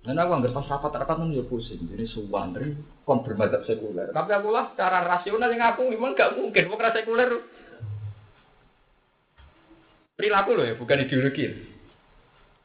Dan 0.00 0.16
aku 0.16 0.32
anggap 0.32 0.56
pas 0.56 0.64
rapat-rapat 0.64 1.16
itu 1.28 1.36
ya 1.36 1.44
pusing. 1.44 1.80
Jadi 1.92 2.04
suwandri 2.08 2.72
kon 3.04 3.20
bermadhab 3.20 3.68
sekuler. 3.68 4.08
Tapi 4.16 4.30
aku 4.32 4.48
lah 4.48 4.72
secara 4.72 5.04
rasional 5.04 5.52
yang 5.52 5.76
aku 5.76 5.92
memang 5.92 6.16
gak 6.16 6.40
mungkin 6.40 6.72
bukan 6.72 6.92
sekuler. 6.96 7.30
Perilaku 10.16 10.50
loh 10.56 10.64
ya, 10.64 10.74
bukan 10.76 11.04
ideologi. 11.04 11.48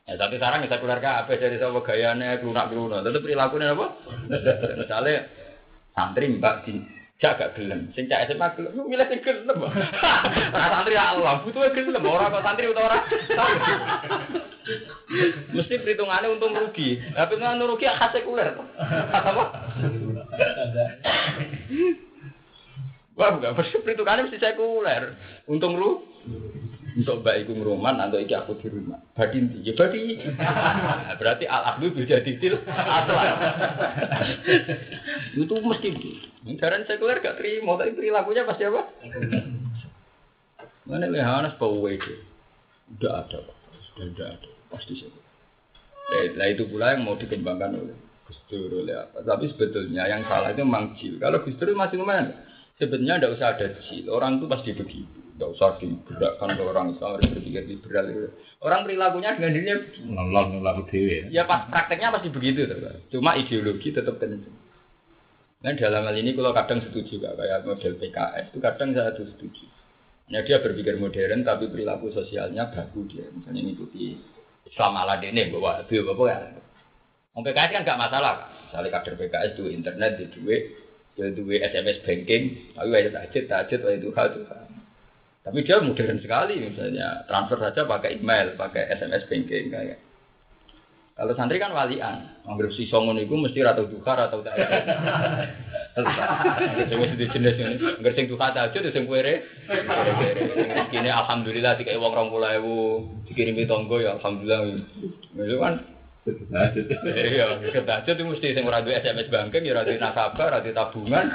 Ya, 0.05 0.21
tapi 0.21 0.38
sekarang 0.38 0.63
kita 0.63 0.77
keluar 0.79 1.01
apa 1.01 1.33
jadi 1.33 1.57
sama 1.57 1.81
gayanya 1.81 2.38
kelunak 2.38 2.69
kelunak. 2.69 3.01
Tentu 3.03 3.19
perilakunya 3.25 3.73
apa? 3.73 3.88
Misalnya 4.77 5.15
santri 5.97 6.25
mbak 6.29 6.55
di 6.67 6.73
jaga 7.24 7.55
gelem. 7.55 7.91
Sing 7.95 8.11
cak 8.11 8.28
SMA 8.28 8.47
gelem, 8.59 8.76
milih 8.76 9.07
sing 9.07 9.20
gelem. 9.24 9.57
Ora 10.55 10.68
santri 10.72 10.95
Allah, 10.99 11.39
butuh 11.43 11.72
gelem 11.72 12.03
ora 12.03 12.32
kok 12.32 12.43
santri 12.43 12.68
utawa 12.68 12.88
ora. 12.91 12.99
Mesti 15.55 15.78
perhitungannya 15.86 16.34
untung 16.34 16.57
rugi. 16.57 16.97
Tapi 17.13 17.38
perhitungan 17.38 17.70
rugi 17.70 17.86
khas 17.86 18.11
sekuler. 18.18 18.49
Apa? 19.13 19.43
Wah, 23.16 23.32
enggak 23.32 23.55
mesti 23.55 23.80
perhitungannya 23.80 24.28
mesti 24.28 24.41
sekuler. 24.41 25.16
Untung 25.47 25.78
lu 25.80 26.03
untuk 26.95 27.22
mbak 27.22 27.43
iku 27.43 27.51
ngruman 27.59 27.99
atau 27.99 28.24
iki 28.24 28.32
aku 28.32 28.55
di 28.59 28.72
rumah. 28.72 28.99
Badi 29.13 29.43
ndi? 29.43 29.68
Ya 29.68 29.76
badi. 29.76 30.16
Berarti 31.20 31.45
al 31.45 31.76
aklu 31.76 31.91
bisa 31.91 32.24
titil 32.24 32.55
asal. 32.66 33.16
Itu 35.36 35.55
mesti 35.59 35.88
Jaran 36.46 36.86
sekuler 36.86 37.26
gak 37.26 37.41
terima, 37.41 37.74
tapi 37.74 37.98
perilakunya 37.98 38.46
pasti 38.46 38.70
apa? 38.70 38.82
Mana 40.86 41.10
lehanas 41.10 41.58
bau 41.58 41.82
itu? 41.89 42.22
Udah 42.93 43.26
ada, 43.26 43.41
Pak. 43.41 43.58
Sudah 43.89 44.06
tidak 44.14 44.30
ada, 44.38 44.50
pasti 44.70 44.93
sekuler. 44.93 45.26
Nah, 46.38 46.48
itu 46.54 46.70
pula 46.70 46.93
yang 46.93 47.02
mau 47.02 47.18
dikembangkan 47.18 47.82
oleh 47.82 47.98
Gus 48.30 48.38
Dur 48.46 48.70
oleh 48.70 48.93
apa. 48.93 49.26
Tapi 49.26 49.50
sebetulnya 49.54 50.06
yang 50.06 50.22
salah 50.30 50.54
itu 50.54 50.62
memang 50.62 50.93
jil. 51.02 51.18
Kalau 51.18 51.41
Gus 51.41 51.58
Dur 51.58 51.74
masih 51.74 51.98
lumayan. 51.98 52.30
Sebenarnya 52.78 53.18
tidak 53.18 53.34
usah 53.41 53.48
ada 53.58 53.68
jil. 53.89 54.06
Orang 54.14 54.38
itu 54.38 54.46
pasti 54.46 54.70
begitu. 54.78 55.18
Tidak 55.36 55.50
usah 55.50 55.82
digerakkan 55.82 56.56
ke 56.56 56.64
orang 56.64 56.93
Islam 56.93 57.18
harus 57.18 57.28
berpikir 57.28 57.64
liberal. 57.68 58.06
Orang 58.62 58.86
perilakunya 58.86 59.36
dengan 59.36 59.52
dirinya 59.52 59.76
ngelon 59.98 60.64
lalu 60.64 60.84
dewi. 60.93 61.18
Ya 61.34 61.43
pas 61.50 61.68
prakteknya 61.74 62.14
pasti 62.14 62.30
begitu. 62.30 62.70
Cuma 63.10 63.34
ideologi 63.34 63.89
tetap 63.89 64.22
kenceng. 64.22 64.54
Nah 65.66 65.74
dalam 65.74 66.05
hal 66.05 66.13
ini 66.13 66.38
kalau 66.38 66.53
kadang 66.53 66.78
setuju 66.86 67.18
kak, 67.26 67.41
kayak 67.41 67.66
model 67.66 67.97
PKS 67.97 68.53
itu 68.53 68.59
kadang 68.61 68.93
saya 68.93 69.18
tuh 69.18 69.26
setuju. 69.34 69.66
Nah 70.30 70.45
dia 70.45 70.61
berpikir 70.61 71.01
modern 71.01 71.41
tapi 71.41 71.66
perilaku 71.74 72.13
sosialnya 72.13 72.70
bagus 72.70 73.09
dia. 73.09 73.26
Misalnya 73.34 73.66
ngikuti 73.66 74.13
Islam 74.70 74.93
ala 74.93 75.18
dene 75.18 75.49
bawa 75.49 75.82
itu 75.82 76.05
apa 76.05 76.24
ya. 76.30 76.38
Om 77.34 77.41
PKS 77.41 77.70
kan 77.74 77.82
gak 77.82 77.97
masalah 77.97 78.32
kak. 78.38 78.49
Misalnya 78.70 78.89
kader 78.93 79.13
PKS 79.18 79.51
itu 79.57 79.66
internet 79.74 80.11
di 80.22 80.26
duit, 80.38 80.63
dia 81.18 81.34
duit 81.34 81.66
SMS 81.66 81.97
banking, 82.05 82.43
tapi 82.78 82.88
wajib 82.93 83.11
tajud, 83.18 83.43
tajud, 83.49 83.80
wajib 83.89 84.13
hal 84.13 84.28
Tuhan. 84.38 84.68
Tapi 85.49 85.57
dia 85.66 85.82
modern 85.82 86.18
sekali 86.22 86.61
misalnya 86.61 87.26
transfer 87.26 87.57
saja 87.57 87.89
pakai 87.89 88.22
email, 88.22 88.53
pakai 88.53 88.86
SMS 88.93 89.26
banking 89.26 89.74
kayak. 89.74 89.97
Kalau 91.16 91.32
santri 91.32 91.63
kan 91.63 91.72
walian, 91.72 92.43
anggap 92.43 92.76
si 92.76 92.91
songon 92.91 93.16
itu 93.16 93.39
mesti 93.39 93.63
ratu 93.63 93.88
duka 93.88 94.20
atau 94.20 94.43
tak. 94.43 94.51
Sing 96.91 96.97
mesti 96.99 97.32
jenis 97.32 97.55
ini, 97.55 97.76
anggap 97.80 98.20
sing 98.20 98.28
duka 98.28 98.51
aja 98.51 98.68
sing 98.68 99.07
kuere. 99.07 99.47
Kini 100.91 101.07
alhamdulillah 101.07 101.80
tiga 101.80 101.95
uang 101.95 102.11
rong 102.11 102.30
puluh 102.36 102.51
ewu 102.59 102.76
dikirimi 103.32 103.63
tonggo 103.63 104.03
ya 104.03 104.20
alhamdulillah. 104.20 104.76
Itu 105.39 105.55
kan 105.55 105.88
Iya, 107.05 107.63
kita 107.63 108.01
aja 108.01 108.11
tuh 108.11 108.26
mesti 108.28 108.51
sing 108.51 108.68
ora 108.68 108.84
SMS 108.84 109.32
banking 109.32 109.63
ya 109.63 109.72
ora 109.72 109.88
nasabah, 109.88 110.51
ora 110.51 110.59
tabungan. 110.68 111.32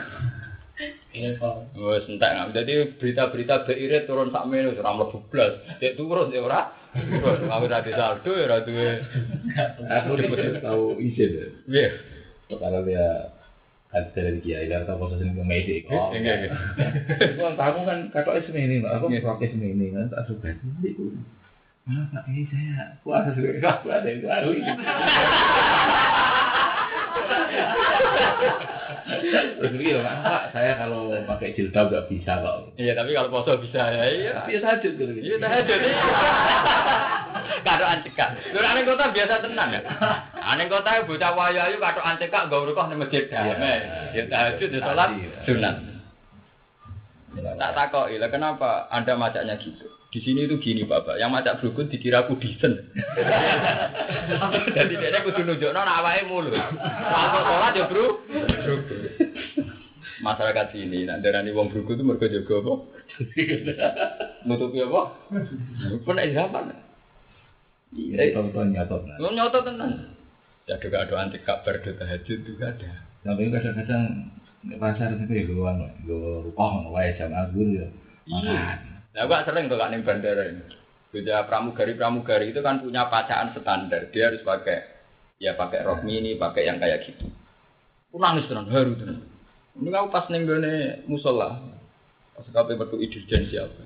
Iya, 1.16 1.40
Pak. 1.40 1.72
Wes 1.80 2.04
entek. 2.04 2.52
Jadi 2.52 3.00
berita-berita 3.00 3.64
BIR 3.64 4.04
turun 4.04 4.28
sak 4.28 4.44
menu 4.44 4.76
ora 4.76 4.92
mlebu 4.92 5.24
blas. 5.32 5.56
Dek 5.80 5.96
turun 5.96 6.36
ya 6.36 6.44
ora. 6.44 6.79
Aku 6.90 7.64
ora 7.70 7.86
di 7.86 7.92
saldo 7.94 8.32
ya 8.34 8.58
duwe. 8.66 8.90
Aku 9.86 10.10
tahu 10.58 10.98
izin. 10.98 11.54
Iya. 11.70 11.88
Kalau 12.50 12.82
dia 12.82 13.30
ada 13.90 14.06
dari 14.14 14.38
kiai 14.42 14.66
dan 14.70 14.86
tahu 14.86 15.06
proses 15.06 15.22
ini 15.22 15.42
medik. 15.42 15.86
Oh, 15.90 16.10
enggak. 16.10 16.50
Kan 17.38 17.54
tahu 17.58 17.86
kan 17.86 17.98
kata 18.10 18.42
isme 18.42 18.58
ini, 18.58 18.82
aku 18.86 19.10
pakai 19.10 19.50
isme 19.50 19.66
ini 19.66 19.94
kan 19.94 20.10
tak 20.10 20.26
suka 20.30 20.54
itu. 20.54 21.14
Ah, 21.90 22.06
Pak 22.14 22.28
ini 22.30 22.46
saya 22.46 22.94
puasa 23.02 23.34
juga, 23.34 23.82
aku 23.82 23.90
ada 23.90 24.06
yang 24.06 24.22
baru. 24.22 24.50
Terus 29.60 29.72
Pak, 30.00 30.42
saya 30.54 30.72
kalau 30.80 31.12
pakai 31.26 31.52
jilbab 31.52 31.92
gak 31.92 32.06
bisa 32.08 32.40
kok. 32.40 32.72
Iya, 32.80 32.92
tapi 32.96 33.12
kalau 33.12 33.28
poso 33.28 33.58
bisa 33.60 33.90
ya. 33.90 34.04
Iya. 34.08 34.34
Biasa 34.46 34.66
aja 34.78 34.88
gitu. 34.88 35.04
Iya, 35.04 35.36
tahajud. 35.36 35.80
Kado 37.60 37.84
ancekak. 37.84 38.28
Lho 38.56 38.64
aneh 38.64 38.82
kota 38.88 39.12
biasa 39.12 39.44
tenan 39.44 39.76
ya. 39.76 39.80
Aneh 40.40 40.66
kota 40.70 41.04
bocah 41.04 41.32
wayayu 41.36 41.76
kado 41.76 42.00
ancekak 42.00 42.48
gak 42.48 42.60
urukah 42.62 42.88
ning 42.88 42.98
masjid 43.02 43.28
damai. 43.28 43.84
Ya 44.16 44.24
tahajud 44.30 44.68
ya 44.72 44.80
salat 44.80 45.10
sunat. 45.44 45.76
Tak 47.30 47.72
takoki, 47.78 48.18
lah 48.18 48.26
kenapa 48.26 48.90
Anda 48.90 49.14
macaknya 49.14 49.54
gitu? 49.62 49.86
Di 50.10 50.18
sini 50.18 50.50
itu 50.50 50.58
gini 50.58 50.82
Bapak, 50.82 51.22
yang 51.22 51.30
macak 51.30 51.62
brukut 51.62 51.86
dikira 51.86 52.26
kudisen. 52.26 52.74
Jadi 54.76 54.94
dia 54.96 55.20
kudu 55.24 55.42
nunjukno 55.42 55.80
nek 55.80 55.98
awake 56.02 56.22
mulu. 56.28 56.50
Waktu 56.54 57.38
sholat 57.44 57.72
ya 57.76 57.84
bro, 57.90 58.06
Masyarakat 60.20 60.66
sini, 60.76 61.08
nak 61.08 61.24
darani 61.24 61.48
wong 61.56 61.72
brukut 61.72 61.96
itu 61.96 62.04
mergo 62.04 62.28
jaga 62.28 62.54
apa? 62.60 62.74
Nutupi 64.44 64.84
apa? 64.84 65.02
Pun 66.04 66.14
nek 66.16 66.30
zaman. 66.36 66.76
Iya, 67.96 68.36
tonton 68.36 68.76
nyotot. 68.76 69.02
Lu 69.18 69.32
nyotot 69.32 69.64
tenan. 69.64 70.14
Ya 70.68 70.78
juga 70.78 71.02
ada 71.02 71.14
anti 71.18 71.40
kabar 71.42 71.82
do 71.82 71.90
tahajud 71.96 72.38
juga 72.46 72.70
ada. 72.70 72.92
Tapi 73.26 73.50
kadang-kadang 73.50 74.30
di 74.60 74.76
pasar 74.76 75.16
itu 75.16 75.32
ya 75.32 75.42
gue 75.48 75.72
gue 76.04 76.30
rupah 76.46 76.92
wae 76.92 77.16
jam 77.16 77.32
azhur 77.32 77.66
ya. 77.66 77.88
Makan. 78.28 78.78
Nah, 79.10 79.26
gua 79.26 79.42
sering 79.42 79.66
tuh 79.66 79.74
kan 79.74 79.90
bandara 80.06 80.54
ini. 80.54 80.62
Beda 81.10 81.42
pramugari-pramugari 81.42 82.54
itu 82.54 82.62
kan 82.62 82.78
punya 82.78 83.10
pacaan 83.10 83.50
standar. 83.50 84.14
Dia 84.14 84.30
harus 84.30 84.46
pakai 84.46 84.78
ya 85.42 85.58
pakai 85.58 85.82
rok 85.82 86.06
mini, 86.06 86.38
pakai 86.38 86.70
yang 86.70 86.78
kayak 86.78 87.02
gitu. 87.02 87.26
Aku 88.10 88.22
nangis 88.22 88.46
tenan, 88.46 88.70
haru 88.70 88.94
tenan. 88.94 89.26
Ini 89.74 89.90
aku 89.90 90.08
pas 90.14 90.30
nenggone 90.30 91.02
musola. 91.10 91.58
Pas 92.38 92.46
kape 92.46 92.78
metu 92.78 92.98
dirjen 92.98 93.50
siapa. 93.50 93.82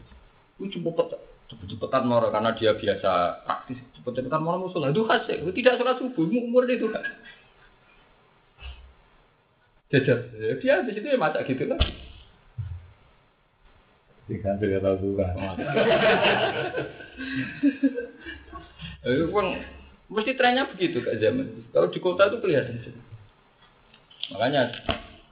Aku 0.60 0.68
cepet 0.68 1.16
cepet-cepetan 1.48 2.04
moro 2.08 2.28
karena 2.28 2.56
dia 2.56 2.76
biasa 2.76 3.44
praktis 3.48 3.80
cepet-cepetan 3.96 4.44
moro 4.44 4.68
musola. 4.68 4.92
Itu 4.92 5.08
khas 5.08 5.24
ya. 5.24 5.40
Tidak 5.40 5.80
sholat 5.80 5.96
subuh, 5.96 6.28
umur 6.28 6.68
itu 6.68 6.92
kan. 6.92 7.04
Jajar. 9.88 10.28
Dia 10.60 10.84
di 10.84 10.92
situ 10.92 11.08
ya 11.08 11.16
masak 11.16 11.48
gitu 11.48 11.72
kan. 14.24 14.56
Tiga 14.56 14.56
tiga 14.56 14.78
tahun 14.80 14.98
juga. 15.04 15.26
Itu 19.04 19.28
kan 19.28 19.46
mesti 20.08 20.32
trennya 20.32 20.64
begitu 20.72 21.04
kak 21.04 21.20
zaman. 21.20 21.68
Kalau 21.72 21.92
di 21.92 22.00
kota 22.00 22.32
itu 22.32 22.40
kelihatan 22.40 22.80
sih. 22.80 22.94
Makanya 24.32 24.72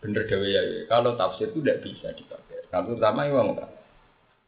bener 0.04 0.28
Dewi 0.28 0.52
ya, 0.52 0.62
kalau 0.92 1.16
tafsir 1.16 1.48
itu 1.48 1.64
tidak 1.64 1.80
bisa 1.80 2.12
dipakai. 2.12 2.68
Kalau 2.68 2.92
terutama 2.92 3.24
yang 3.24 3.56
enggak. 3.56 3.70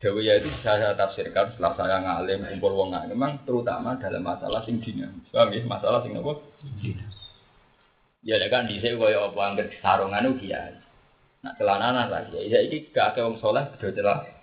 Dewi 0.04 0.28
ya 0.28 0.36
itu 0.36 0.52
saya 0.60 0.92
tafsirkan 0.92 1.56
setelah 1.56 1.72
saya 1.80 1.96
ngalim 2.04 2.44
kumpul 2.44 2.76
wong 2.76 2.92
ngalim, 2.92 3.16
memang 3.16 3.40
terutama 3.48 3.96
dalam 3.96 4.20
masalah 4.20 4.60
sing 4.68 4.84
dinamis. 4.84 5.24
Paham 5.32 5.56
ya? 5.56 5.64
Masalah 5.64 6.04
sing 6.04 6.12
apa? 6.20 6.32
Ya 8.20 8.36
kan 8.52 8.68
di 8.68 8.80
sini 8.80 9.00
kaya 9.00 9.24
apa 9.24 9.40
angker 9.40 9.72
sarungan 9.80 10.36
itu 10.36 10.48
kiai. 10.48 10.76
Nah 11.44 11.52
celananan 11.56 12.12
lagi. 12.12 12.40
Ya 12.44 12.60
ini 12.60 12.92
gak 12.92 13.16
ada 13.16 13.28
wong 13.28 13.40
soleh 13.40 13.64
bedo 13.76 13.88
celah. 13.96 14.33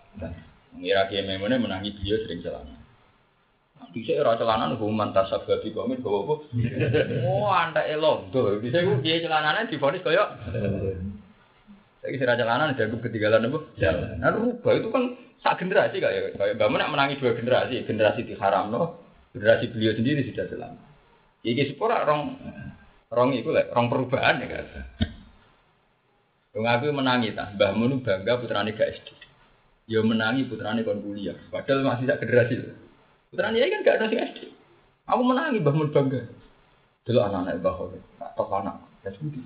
Mengira 0.72 1.07
kiai 1.12 1.28
memone 1.28 1.55
menangi 1.59 1.95
beliau 1.95 2.24
sering 2.26 2.41
celana. 2.43 2.76
Bisa 3.95 4.16
ora 4.24 4.39
celanan 4.39 4.76
hukuman 4.80 5.12
tasab 5.12 5.43
babi 5.43 5.76
komit 5.76 5.99
gowo 5.99 6.24
apa? 6.24 6.36
Oh, 7.28 7.51
anda 7.51 7.84
elondo. 7.88 8.59
Bisa 8.64 8.84
ku 8.84 9.03
dia 9.03 9.20
celanane 9.20 9.68
difonis 9.68 10.03
koyo 10.03 10.24
saya 12.01 12.18
kira 12.18 12.34
jalanan 12.34 12.74
dianggap 12.74 12.97
ketinggalan 13.05 13.45
apa? 13.45 13.59
Jalan. 13.78 14.18
Nah, 14.18 14.34
rubah 14.34 14.74
itu 14.74 14.89
kan 14.89 15.03
sak 15.45 15.62
generasi 15.62 16.01
kayak 16.01 16.34
kayak 16.34 16.57
bangun 16.57 16.82
menangi 16.89 17.22
dua 17.22 17.38
generasi, 17.38 17.86
generasi 17.86 18.26
diharam 18.26 18.74
no, 18.74 19.05
generasi 19.38 19.70
beliau 19.70 19.93
sendiri 19.93 20.26
sudah 20.34 20.49
jalan. 20.49 20.82
Iki 21.45 21.74
sepura 21.74 22.01
rong 22.01 22.41
rong 23.14 23.38
itu 23.38 23.53
lah, 23.53 23.70
rong 23.70 23.93
perubahan 23.93 24.41
ya 24.41 24.49
kan. 24.49 24.66
Wong 26.57 26.66
aku 26.66 26.89
menangi 26.89 27.38
ta, 27.38 27.53
Mbah 27.53 27.72
Mun 27.78 28.01
bangga 28.01 28.41
putrane 28.41 28.74
gak 28.74 28.97
SD. 28.97 29.07
Ya 29.91 29.99
menangi 29.99 30.47
putrane 30.47 30.87
kon 30.87 31.03
kuliah, 31.03 31.35
padahal 31.51 31.83
masih 31.83 32.07
sak 32.07 32.23
generasi. 32.23 32.63
Putrane 33.27 33.59
ya 33.59 33.67
kan 33.67 33.83
gak 33.83 33.99
ada 33.99 34.07
sing 34.07 34.23
SD. 34.23 34.39
Aku 35.11 35.21
menangi 35.27 35.59
Mbah 35.59 35.75
Mun 35.75 35.91
bangga. 35.91 36.23
Delok 37.03 37.27
anak-anak 37.27 37.59
Mbah 37.59 37.75
Mun, 37.75 37.99
tak 38.15 38.31
tok 38.39 38.51
anak. 38.55 38.79
Ya 39.03 39.11
sudah. 39.19 39.43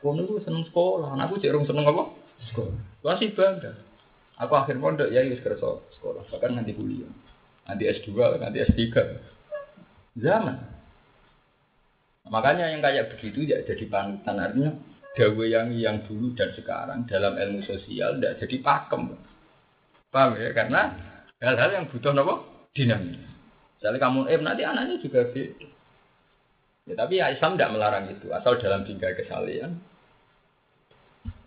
Wong 0.00 0.24
itu 0.24 0.40
seneng 0.40 0.64
sekolah, 0.64 1.12
anakku 1.12 1.36
cek 1.36 1.52
seneng 1.68 1.84
apa? 1.84 2.08
Sekolah. 2.48 2.76
Masih 3.04 3.36
bangga. 3.36 3.76
Aku 4.40 4.52
akhir 4.56 4.80
pondok 4.80 5.12
ya 5.12 5.24
wis 5.28 5.44
kerja 5.44 5.80
sekolah, 6.00 6.24
bahkan 6.32 6.56
nanti 6.56 6.72
kuliah. 6.72 7.08
Nanti 7.68 7.84
S2, 7.88 8.40
nanti 8.40 8.64
S3. 8.64 8.96
Zaman. 10.16 10.56
Makanya 12.32 12.72
yang 12.72 12.80
kayak 12.80 13.12
begitu 13.16 13.44
ya 13.44 13.60
jadi 13.62 13.86
panutan 13.86 14.40
artinya 14.40 14.72
dawe 15.16 15.44
yang 15.46 15.72
yang 15.72 16.02
dulu 16.04 16.34
dan 16.34 16.50
sekarang 16.52 17.08
dalam 17.08 17.38
ilmu 17.38 17.62
sosial 17.64 18.18
tidak 18.18 18.44
jadi 18.44 18.56
pakem. 18.60 19.14
Paham 20.16 20.32
ya? 20.40 20.56
Karena 20.56 20.96
hal-hal 21.44 21.70
yang 21.76 21.84
butuh 21.92 22.16
apa? 22.16 22.34
Dinamis. 22.72 23.20
Misalnya 23.76 24.00
kamu 24.00 24.20
eh 24.32 24.40
nanti 24.40 24.62
anaknya 24.64 24.96
juga 25.04 25.28
beda. 25.28 25.68
Ya, 26.86 26.94
tapi 26.96 27.20
ya 27.20 27.34
Islam 27.34 27.58
tidak 27.58 27.72
melarang 27.76 28.08
itu, 28.08 28.32
asal 28.32 28.56
dalam 28.56 28.88
tinggal 28.88 29.12
kesalian. 29.12 29.76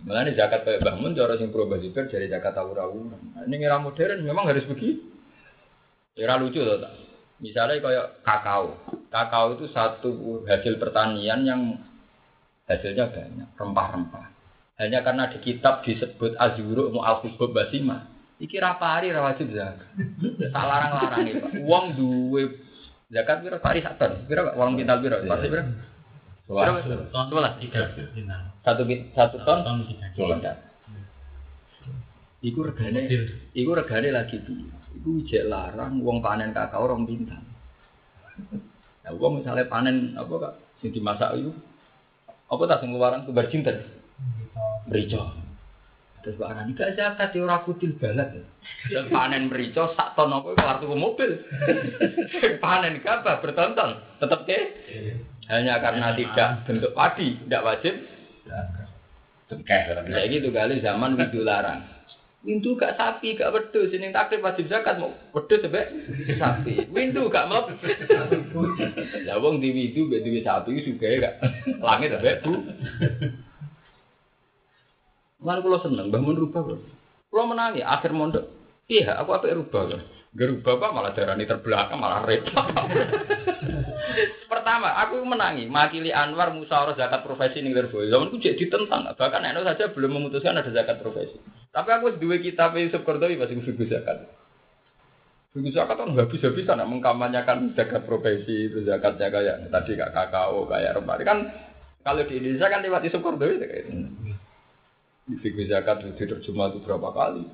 Malah 0.06 0.28
ini 0.28 0.36
zakat 0.36 0.68
kayak 0.68 0.84
bangun, 0.84 1.16
cara 1.16 1.40
sing 1.40 1.50
pro 1.50 1.66
basibir 1.66 2.12
dari 2.12 2.28
zakat 2.28 2.54
tawurawuran. 2.54 3.40
Nah, 3.40 3.44
ini 3.48 3.56
era 3.64 3.80
modern 3.80 4.22
memang 4.22 4.46
harus 4.52 4.68
begitu. 4.68 5.00
Era 6.14 6.36
lucu 6.36 6.60
loh? 6.60 6.84
Misalnya 7.40 7.80
kayak 7.80 8.08
kakao. 8.28 8.76
Kakao 9.08 9.56
itu 9.56 9.72
satu 9.72 10.44
hasil 10.44 10.76
pertanian 10.76 11.48
yang 11.48 11.62
hasilnya 12.68 13.08
banyak, 13.08 13.50
rempah-rempah. 13.56 14.28
Hanya 14.76 15.00
karena 15.08 15.32
di 15.32 15.40
kitab 15.40 15.88
disebut 15.88 16.36
azuru 16.36 16.92
mu 16.92 17.00
basima. 17.56 18.19
Iki 18.40 18.56
rapari 18.60 19.12
rawajib 19.12 19.52
zakat. 19.52 19.88
Tak 20.56 20.64
larang-larang 20.64 21.28
itu. 21.28 21.40
Uang 21.68 21.86
duwe 22.00 22.44
Zakat 23.10 23.42
piro 23.42 23.58
pari 23.58 23.82
sak 23.82 23.98
ton. 23.98 24.22
Piro 24.30 24.54
uang 24.54 24.78
kintal 24.78 25.02
piro? 25.02 25.18
Pasti 25.26 25.50
piro? 25.50 25.64
Sebelas 26.46 27.54
tiga. 27.58 27.82
Satu 28.62 28.84
satu 29.18 29.38
ton. 29.42 29.60
Ton 29.66 30.40
Iku 32.40 32.64
regane, 32.64 33.04
iku 33.52 33.76
regane 33.76 34.16
lagi 34.16 34.40
di, 34.40 34.64
Iku 34.96 35.28
jek 35.28 35.52
larang 35.52 36.00
uang 36.00 36.24
panen 36.24 36.56
kakao 36.56 36.88
orang 36.88 37.04
bintang. 37.04 37.44
Nah, 39.04 39.12
uang 39.12 39.44
misalnya 39.44 39.68
panen 39.68 40.16
apa 40.16 40.34
kak? 40.40 40.54
Sing 40.80 40.96
dimasak 40.96 41.36
itu 41.36 41.52
apa 42.48 42.64
tak 42.64 42.80
sing 42.80 42.96
luaran 42.96 43.28
tuh 43.28 43.36
cinta? 43.52 43.76
Berico. 44.88 45.49
Terus 46.20 46.36
Pak 46.36 46.52
Arani 46.52 46.76
gak 46.76 47.00
zakat 47.00 47.32
ya 47.32 47.48
ora 47.48 47.64
kutil 47.64 47.96
banget. 47.96 48.44
Dan 48.92 49.08
panen 49.08 49.48
merica 49.48 49.96
sak 49.96 50.20
ton 50.20 50.36
apa 50.36 50.52
kelar 50.52 50.78
tuku 50.84 50.96
mobil. 51.00 51.32
panen 52.64 53.00
gabah 53.00 53.40
bertonton 53.40 54.04
tetap 54.20 54.44
ke. 54.44 54.60
Hanya 55.48 55.80
karena 55.80 56.14
tidak 56.14 56.68
bentuk 56.68 56.92
padi, 56.94 57.40
tidak 57.48 57.66
wajib. 57.66 57.94
Cengkeh. 59.50 59.82
Ya 60.12 60.28
gitu 60.30 60.52
kali 60.52 60.84
zaman 60.84 61.16
widu 61.16 61.42
larang. 61.42 61.82
Windu 62.40 62.80
gak 62.80 62.96
sapi, 62.96 63.36
gak 63.36 63.52
wedhus, 63.52 63.92
sing 63.92 64.16
takrif 64.16 64.40
wajib 64.40 64.72
zakat 64.72 64.96
mau 64.96 65.12
wedhus 65.36 65.60
sampe 65.60 65.82
sapi. 66.40 66.88
Windu 66.88 67.28
gak 67.28 67.52
mlep. 67.52 67.68
Lah 69.28 69.36
wong 69.44 69.60
di 69.60 69.76
windu 69.76 70.08
mbek 70.08 70.24
duwe 70.24 70.40
sapi 70.40 70.80
juga 70.84 71.08
gak 71.20 71.36
langit 71.84 72.16
sampe 72.16 72.32
bu. 72.44 72.54
Malah 75.40 75.62
kalau 75.64 75.80
seneng, 75.80 76.12
bangun 76.12 76.36
rubah 76.36 76.62
kok. 76.68 76.80
Kalau 77.32 77.46
menangi, 77.48 77.80
akhir 77.80 78.12
mondok, 78.12 78.46
iya 78.92 79.16
aku 79.20 79.32
apa 79.32 79.56
rubah 79.56 79.84
kan. 79.88 80.02
Gerubah 80.30 80.78
apa 80.78 80.88
malah 80.94 81.12
darani 81.18 81.50
terbelakang 81.50 81.98
malah 81.98 82.22
repot. 82.22 82.62
Pertama, 84.52 84.94
aku 85.02 85.26
menangi, 85.26 85.66
makili 85.66 86.14
Anwar 86.14 86.54
musyawarah 86.54 86.94
zakat 86.94 87.26
profesi 87.26 87.66
ning. 87.66 87.74
Zaman 87.74 88.30
aku 88.30 88.38
jadi 88.38 88.54
ditentang, 88.54 89.10
bahkan 89.18 89.42
Eno 89.42 89.66
saja 89.66 89.90
belum 89.90 90.22
memutuskan 90.22 90.54
ada 90.54 90.70
zakat 90.70 91.02
profesi. 91.02 91.34
Tapi 91.74 91.90
aku 91.90 92.22
dua 92.22 92.38
kitab 92.38 92.78
Yusuf 92.78 93.02
Kordowi 93.02 93.42
masih 93.42 93.58
figur 93.66 93.90
zakat. 93.90 94.30
Figur 95.50 95.74
zakat 95.74 95.98
kan 95.98 96.14
habis-habisan 96.14 96.78
nak 96.78 96.90
mengkampanyekan 96.94 97.74
zakat 97.74 98.06
profesi 98.06 98.70
itu 98.70 98.86
zakatnya 98.86 99.34
kayak 99.34 99.58
tadi 99.74 99.98
kayak 99.98 100.14
kakao, 100.14 100.70
kayak 100.70 100.94
rempah. 100.94 101.18
Kan 101.26 101.50
kalau 102.06 102.22
di 102.30 102.38
Indonesia 102.38 102.70
kan 102.70 102.86
lewat 102.86 103.02
Yusuf 103.02 103.26
Kordowi 103.26 103.66
kayak 103.66 103.90
itu. 103.90 104.29
Fikih 105.30 105.70
zakat 105.70 106.02
itu 106.02 106.26
terjemah 106.26 106.74
itu 106.74 106.82
berapa 106.82 107.14
kali. 107.14 107.46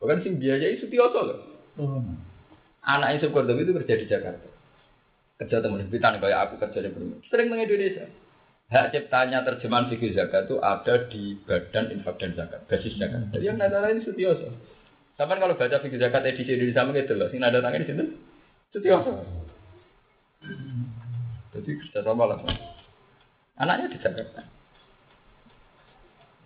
Bahkan 0.00 0.24
sing 0.24 0.40
biayai 0.40 0.80
Sutioso 0.80 1.20
loh. 1.20 1.38
Hmm. 1.76 2.16
Anak 2.80 3.20
Yusuf 3.20 3.36
Kordowi 3.36 3.68
itu 3.68 3.76
kerja 3.76 3.94
di 4.00 4.06
Jakarta. 4.08 4.48
Kerja 5.36 5.60
teman 5.60 5.84
Britan 5.92 6.16
kayak 6.16 6.40
aku 6.48 6.54
kerja 6.64 6.80
di 6.80 6.88
Brunei. 6.88 7.20
Sering 7.28 7.52
meng 7.52 7.60
Indonesia. 7.60 8.08
Hak 8.70 8.94
ciptanya 8.94 9.42
terjemahan 9.42 9.90
fikih 9.90 10.14
zakat 10.14 10.46
itu 10.46 10.62
ada 10.62 10.94
di 11.10 11.34
Badan 11.42 11.90
Infak 11.90 12.22
dan 12.22 12.38
Zakat, 12.38 12.70
basis 12.70 12.94
zakat. 13.02 13.26
Jadi 13.34 13.50
yang 13.50 13.58
nada 13.58 13.82
ini 13.90 14.06
Sutioso. 14.06 14.46
Sama 15.18 15.36
kalau 15.42 15.58
baca 15.58 15.82
fikih 15.82 15.98
zakat 15.98 16.22
edisi 16.22 16.54
Indonesia 16.54 16.86
gitu 16.94 17.12
loh, 17.18 17.28
sing 17.34 17.42
nada 17.42 17.58
tangan 17.58 17.82
di 17.82 17.88
sini 17.90 18.04
Sutioso. 18.70 19.10
Jadi 21.50 21.70
kerja 21.82 22.00
sama 22.06 22.30
lah. 22.30 22.38
Anaknya 23.58 23.90
di 23.90 23.98
Jakarta. 23.98 24.59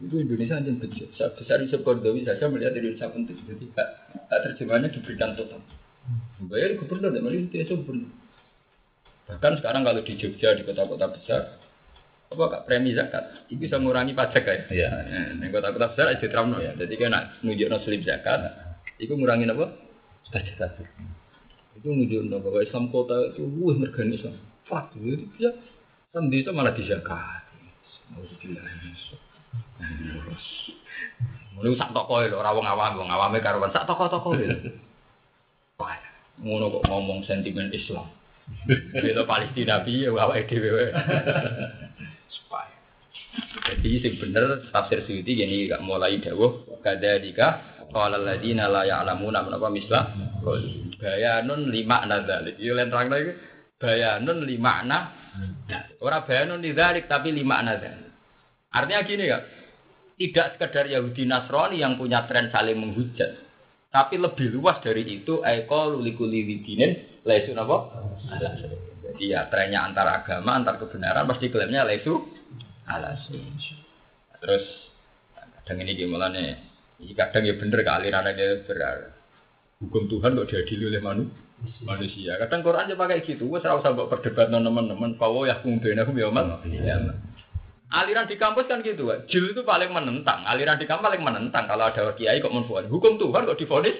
Itu 0.02 0.18
Indonesia 0.18 0.58
hanya 0.58 0.74
besar. 0.74 1.30
Besar 1.38 1.62
di 1.62 1.70
Kordowi 1.70 2.26
saja 2.26 2.50
melihat 2.50 2.74
Indonesia 2.74 3.06
penting. 3.06 3.38
Jadi 3.46 3.64
hak, 3.78 3.88
hak 4.26 4.40
terjemahannya 4.50 4.90
diberikan 4.90 5.38
total. 5.38 5.62
Bayar 6.50 6.74
gubernur, 6.76 7.14
tidak 7.14 7.24
melihat 7.24 7.62
itu 7.62 7.74
gubernur. 7.78 8.10
Bahkan 9.30 9.52
sekarang 9.62 9.86
kalau 9.86 10.04
di 10.04 10.14
Jogja, 10.20 10.52
di 10.52 10.66
kota-kota 10.66 11.06
besar, 11.14 11.56
apa 12.28 12.44
kak 12.50 12.64
premi 12.68 12.92
zakat, 12.92 13.46
itu 13.48 13.64
bisa 13.64 13.80
mengurangi 13.80 14.12
pajak 14.12 14.44
ya. 14.44 14.56
Iya. 14.68 14.88
Nah, 15.38 15.48
kota-kota 15.48 15.94
besar 15.94 16.06
aja 16.12 16.26
teramno 16.26 16.60
ya. 16.60 16.76
Jadi 16.76 16.94
kan 17.00 17.14
nak 17.14 17.24
nunjuk 17.40 17.72
slip 17.86 18.04
zakat, 18.04 18.52
itu 19.00 19.14
mengurangi 19.16 19.48
apa? 19.48 19.72
Pajak. 20.28 20.84
Itu 21.80 21.88
nunjuk 21.88 22.28
bahwa 22.42 22.60
Islam 22.60 22.92
kota 22.92 23.32
itu 23.32 23.46
wah 23.62 23.78
mergani 23.78 24.18
Islam. 24.20 24.36
Itu 24.68 25.24
bisa. 25.32 25.50
Kan 26.12 26.30
desa 26.30 26.50
malah 26.52 26.76
dizakat. 26.76 27.42
Alhamdulillah. 28.14 29.23
Lu 31.62 31.72
sak 31.78 31.94
toko 31.94 32.20
lho, 32.20 32.36
ora 32.36 32.50
wong 32.50 32.66
awam, 32.66 32.98
wong 32.98 33.10
awame 33.10 33.38
karuan 33.38 33.70
sak 33.70 33.86
toko-toko 33.86 34.34
lho. 34.34 34.74
Wah, 35.78 35.98
ngono 36.42 36.70
kok 36.78 36.84
ngomong 36.90 37.22
sentimen 37.26 37.70
Islam. 37.70 38.10
Bela 38.92 39.24
Palestina 39.24 39.80
piye 39.80 40.12
awake 40.12 40.50
dhewe. 40.50 40.92
Supaya. 42.28 42.74
Jadi 43.70 43.90
sing 44.02 44.12
bener 44.20 44.68
tafsir 44.70 45.02
Suyuti 45.08 45.34
gini 45.34 45.66
gak 45.66 45.82
mulai 45.82 46.20
dawuh 46.20 46.78
kadzalika 46.84 47.62
qala 47.90 48.18
alladziina 48.20 48.68
la 48.68 48.84
ya'lamuna 48.84 49.42
menapa 49.46 49.72
mislah 49.72 50.12
bayanun 51.00 51.70
lima 51.72 52.04
nadzalik. 52.04 52.60
Yo 52.60 52.76
len 52.76 52.90
terang 52.92 53.08
lagi 53.08 53.32
bayanun 53.80 54.44
lima 54.44 54.84
na 54.84 54.98
ora 56.02 56.22
bayanun 56.22 56.60
lidzalik 56.60 57.08
tapi 57.08 57.32
lima 57.32 57.64
nadzalik. 57.64 58.12
Artinya 58.74 59.06
gini 59.06 59.30
ya, 59.30 59.38
tidak 60.14 60.56
sekedar 60.56 60.86
Yahudi 60.86 61.26
Nasrani 61.26 61.82
yang 61.82 61.98
punya 61.98 62.26
tren 62.30 62.50
saling 62.54 62.78
menghujat, 62.78 63.38
tapi 63.90 64.18
lebih 64.18 64.54
luas 64.54 64.78
dari 64.82 65.02
itu 65.06 65.42
eko 65.42 65.98
lulikuli 65.98 66.46
widinin 66.46 67.22
lesu 67.26 67.54
apa? 67.54 67.76
Jadi 69.04 69.24
ya 69.30 69.46
trennya 69.50 69.86
antar 69.86 70.06
agama, 70.22 70.58
antar 70.58 70.78
kebenaran 70.78 71.26
pasti 71.26 71.50
klaimnya 71.50 71.86
lesu 71.86 72.24
alas. 72.86 73.26
Terus 74.38 74.64
kadang 75.34 75.78
ini 75.82 75.98
gimana 75.98 76.30
nih? 76.30 76.58
Kadang 77.14 77.42
ya 77.46 77.54
bener 77.58 77.82
aliran 77.82 78.30
aja 78.30 78.62
berar. 78.66 78.98
Hukum 79.82 80.06
Tuhan 80.06 80.38
kok 80.38 80.48
diadili 80.48 80.88
oleh 80.88 81.02
manusia 81.02 81.44
manusia. 81.84 82.36
Kadang 82.40 82.60
Quran 82.64 82.86
aja 82.88 82.94
pakai 82.98 83.24
gitu. 83.24 83.48
Wes 83.48 83.64
ora 83.64 83.80
usah 83.80 83.94
berdebat 83.94 84.50
teman-teman. 84.50 85.16
Bahwa 85.16 85.46
ya 85.48 85.60
kumbenakum 85.62 86.16
ya 86.16 86.28
mal. 86.28 86.60
Aliran 87.94 88.26
di 88.26 88.34
kampus 88.34 88.66
kan 88.66 88.82
gitu, 88.82 89.06
Jil 89.30 89.54
itu 89.54 89.62
paling 89.62 89.94
menentang. 89.94 90.42
Aliran 90.42 90.82
di 90.82 90.86
kampus 90.90 91.14
paling 91.14 91.22
menentang 91.22 91.70
kalau 91.70 91.86
ada 91.86 92.10
kiai 92.18 92.42
kok 92.42 92.50
menfonis. 92.50 92.90
Hukum 92.90 93.22
Tuhan 93.22 93.46
kok 93.46 93.54
difonis 93.54 93.94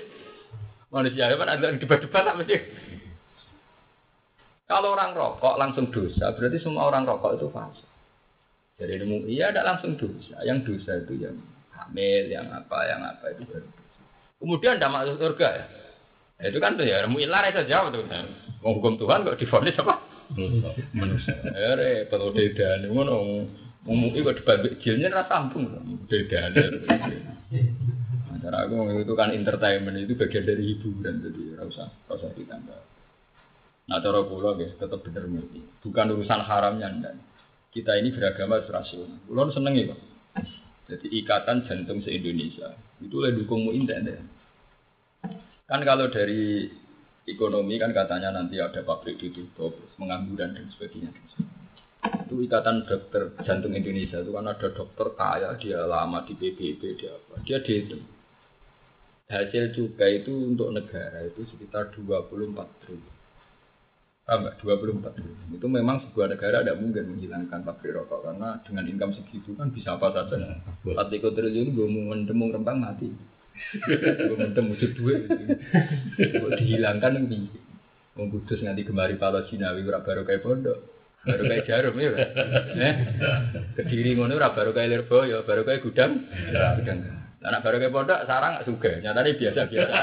manusia 0.90 1.30
kan 1.30 1.46
ada 1.46 1.74
debat-debat 1.78 2.26
apa 2.26 2.42
sih? 2.42 2.58
Kalau 4.66 4.98
orang 4.98 5.14
rokok 5.14 5.54
langsung 5.60 5.94
dosa, 5.94 6.34
berarti 6.34 6.58
semua 6.58 6.90
orang 6.90 7.06
rokok 7.06 7.38
itu 7.38 7.46
fasik. 7.54 7.86
Jadi 8.82 8.98
ilmu 8.98 9.30
iya 9.30 9.54
ada 9.54 9.62
langsung 9.62 9.94
dosa. 9.94 10.42
Yang 10.42 10.58
dosa 10.66 10.98
itu 10.98 11.14
yang 11.22 11.38
hamil, 11.70 12.22
yang 12.26 12.50
apa, 12.50 12.78
yang 12.90 12.98
apa 13.06 13.30
itu 13.30 13.46
baru 13.46 13.62
dosa. 13.62 14.02
Kemudian 14.42 14.82
tidak 14.82 14.90
masuk 14.90 15.16
surga 15.22 15.48
ya. 15.54 15.66
Ya, 16.42 16.44
itu 16.50 16.58
kan 16.58 16.74
tuh 16.74 16.82
ya 16.82 17.06
ilmu 17.06 17.22
ilah 17.22 17.46
itu 17.46 17.62
jawab 17.70 17.94
tuh. 17.94 18.02
Hukum 18.66 18.98
Tuhan 18.98 19.22
kok 19.22 19.38
difonis 19.38 19.78
apa? 19.78 20.02
Manusia. 20.90 21.38
Ya 21.54 21.78
repot 21.78 22.18
udah 22.18 22.90
ngono. 22.90 23.46
Ngomong 23.84 24.16
kok 24.16 24.36
dibalik 24.40 24.80
jilnya 24.80 25.12
rasa 25.12 25.44
ampun. 25.44 25.68
Beda 26.08 26.48
Cara 28.44 28.68
aku 28.68 29.00
itu 29.00 29.14
kan 29.16 29.32
entertainment 29.32 29.96
itu 29.96 30.12
bagian 30.20 30.44
dari 30.44 30.76
hiburan 30.76 31.24
jadi 31.24 31.56
ora 31.56 31.64
usah 31.64 32.30
ditambah. 32.36 32.80
Nah 33.88 33.98
cara 34.04 34.20
kula 34.24 34.56
guys 34.60 34.76
tetap 34.76 35.00
bener 35.00 35.24
ngerti. 35.28 35.64
Bukan 35.80 36.12
urusan 36.12 36.44
haramnya 36.44 36.88
ndak. 36.92 37.14
Kita 37.72 37.96
ini 37.96 38.12
beragama 38.12 38.60
rasional. 38.60 39.16
Kula 39.24 39.48
seneng 39.48 39.80
ya. 39.80 39.96
Jadi 40.84 41.06
ikatan 41.24 41.64
jantung 41.64 42.04
se-Indonesia 42.04 42.76
itu 43.00 43.16
oleh 43.16 43.32
dukung 43.32 43.64
muin 43.64 43.88
ya. 43.88 44.20
Kan 45.64 45.80
kalau 45.80 46.12
dari 46.12 46.68
ekonomi 47.24 47.80
kan 47.80 47.96
katanya 47.96 48.36
nanti 48.36 48.60
ada 48.60 48.84
pabrik 48.84 49.16
ditutup, 49.16 49.72
pengangguran 49.96 50.52
dan 50.52 50.68
sebagainya. 50.76 51.08
Itu 52.04 52.40
ikatan 52.44 52.84
dokter 52.84 53.32
jantung 53.44 53.72
Indonesia 53.72 54.20
itu 54.20 54.30
kan 54.32 54.48
ada 54.48 54.68
dokter 54.72 55.06
kaya, 55.16 55.56
dia 55.56 55.84
lama 55.88 56.24
di 56.24 56.36
PBB, 56.36 56.80
dia 57.00 57.12
apa? 57.16 57.40
Dia 57.44 57.60
dihitung 57.60 58.04
hasil 59.24 59.72
cukai 59.72 60.20
itu 60.20 60.32
untuk 60.36 60.68
negara 60.68 61.24
itu 61.24 61.48
sekitar 61.48 61.96
24 61.96 62.84
triliun. 62.84 63.14
Paham 64.24 64.52
24 64.60 65.16
triliun. 65.16 65.48
Itu 65.56 65.66
memang 65.68 66.04
sebuah 66.04 66.36
negara 66.36 66.60
tidak 66.60 66.80
mungkin 66.80 67.16
menghilangkan 67.16 67.60
pabrik 67.64 67.96
rokok 67.96 68.20
karena 68.30 68.60
dengan 68.68 68.84
income 68.88 69.16
segitu 69.16 69.56
kan 69.56 69.72
bisa 69.72 69.96
apa 69.96 70.12
saja. 70.12 70.60
4 70.84 71.08
triliun 71.08 71.72
gue 71.72 71.86
mau 71.88 72.12
mendemung 72.12 72.52
rempang 72.52 72.78
mati. 72.84 73.08
gue 73.74 74.36
mendem 74.36 74.76
wujud 74.76 74.92
duit. 74.98 75.24
Gue 76.20 76.50
dihilangkan 76.60 77.16
yang 77.16 77.48
Wong 78.14 78.30
kudus 78.30 78.62
nganti 78.62 78.86
gemari 78.86 79.18
palo 79.18 79.42
Cinawi 79.50 79.82
ora 79.82 79.98
baru 79.98 80.22
kayak 80.22 80.46
pondok. 80.46 80.78
Baru 81.24 81.42
kayak 81.48 81.64
jarum 81.64 81.96
ya. 81.96 82.10
Eh? 82.76 82.94
Kediri 83.80 84.12
ngono 84.12 84.36
ora 84.36 84.52
baru 84.52 84.76
kayak 84.76 84.90
Lirboyo, 84.92 85.44
baru 85.48 85.64
kayak 85.64 85.80
gudang. 85.80 86.28
Gudang. 86.52 86.98
Anak 87.44 87.60
baru 87.60 87.76
kayak 87.80 87.92
pondok 87.92 88.20
sarang 88.24 88.60
suka. 88.64 89.00
Nyata 89.00 89.20
ini 89.24 89.36
biasa 89.36 89.60
biasa. 89.68 89.94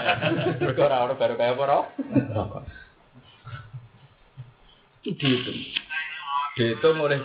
Mereka 0.62 0.82
orang 0.82 1.18
baru 1.18 1.34
kayak 1.38 1.58
apa 1.58 2.60
Itu 5.02 5.10
dihitung. 5.18 5.60
Dihitung 6.58 6.98
oleh 7.02 7.20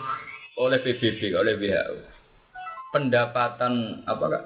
oleh 0.56 0.78
PBB, 0.80 1.36
oleh 1.36 1.60
WHO. 1.60 1.96
Pendapatan 2.96 4.04
apa 4.08 4.24
kak? 4.32 4.44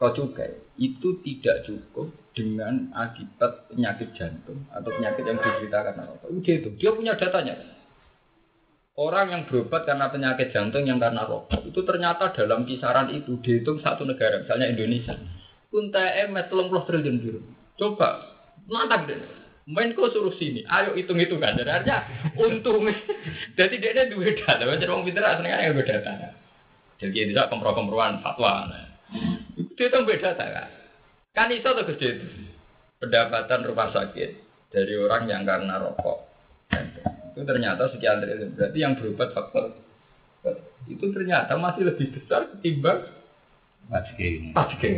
Kau 0.00 0.12
cukai 0.16 0.52
itu 0.80 1.20
tidak 1.22 1.68
cukup 1.68 2.08
dengan 2.34 2.90
akibat 2.96 3.70
penyakit 3.70 4.10
jantung 4.18 4.66
atau 4.74 4.90
penyakit 4.90 5.22
yang 5.22 5.38
rokok. 5.38 6.28
Itu 6.34 6.50
itu. 6.50 6.68
Dia 6.80 6.90
punya 6.96 7.12
datanya. 7.14 7.54
Orang 8.94 9.34
yang 9.34 9.42
berobat 9.50 9.90
karena 9.90 10.06
penyakit 10.06 10.54
jantung 10.54 10.86
yang 10.86 11.02
karena 11.02 11.26
rokok 11.26 11.66
itu 11.66 11.82
ternyata 11.82 12.30
dalam 12.30 12.62
kisaran 12.62 13.10
itu 13.10 13.42
dihitung 13.42 13.82
satu 13.82 14.06
negara, 14.06 14.46
misalnya 14.46 14.70
Indonesia. 14.70 15.18
Unta 15.74 16.14
emet 16.22 16.46
30 16.46 16.70
triliun 16.86 17.16
biru. 17.18 17.42
Coba 17.74 18.22
mantap 18.70 19.10
deh. 19.10 19.18
Menko 19.66 20.14
suruh 20.14 20.30
sini, 20.38 20.62
ayo 20.70 20.94
hitung 20.94 21.18
hitung 21.18 21.42
kan. 21.42 21.58
Jadi 21.58 21.74
artinya 21.74 22.06
untung. 22.38 22.86
Jadi 23.58 23.82
dia 23.82 23.98
ada 23.98 24.06
dua 24.06 24.30
data. 24.30 24.62
Macam 24.62 24.92
orang 24.94 25.06
pintar 25.10 25.24
aslinya 25.26 25.58
yang 25.58 25.74
beda 25.74 25.94
data. 25.98 26.30
Jadi 27.02 27.10
dia 27.10 27.24
bisa 27.34 27.50
kemproh-kemprohan 27.50 28.22
fatwa. 28.22 28.70
Itu 29.58 29.80
itu 29.82 29.98
beda 30.06 30.38
data 30.38 30.44
kan. 30.46 30.68
Kan 31.34 31.50
itu 31.50 31.66
tuh 31.66 31.82
gede 31.90 32.08
itu. 32.22 32.26
Pendapatan 33.02 33.66
rumah 33.66 33.90
sakit 33.90 34.30
dari 34.70 34.94
orang 34.94 35.26
yang 35.26 35.42
karena 35.42 35.82
rokok 35.82 36.30
itu 37.34 37.42
ternyata 37.42 37.90
sekian 37.90 38.22
triliun. 38.22 38.54
Berarti 38.54 38.78
yang 38.78 38.94
berobat 38.94 39.34
faktor. 39.34 39.74
Itu 40.86 41.10
ternyata 41.10 41.58
masih 41.58 41.90
lebih 41.90 42.14
besar 42.14 42.46
ketimbang 42.54 43.10
Pajke. 43.90 44.28
Pajke. 44.56 44.92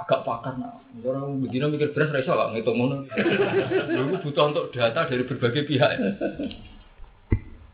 agak 0.00 0.20
pakar 0.24 0.56
nak. 0.60 0.80
Orang 1.04 1.40
begini 1.44 1.72
mikir 1.72 1.92
beras 1.96 2.12
rasa 2.12 2.32
lah 2.36 2.46
ngitung 2.52 2.76
mana 2.76 3.04
Lalu 3.88 4.20
butuh 4.24 4.52
untuk 4.52 4.72
data 4.72 5.08
dari 5.08 5.24
berbagai 5.24 5.64
pihak. 5.64 5.90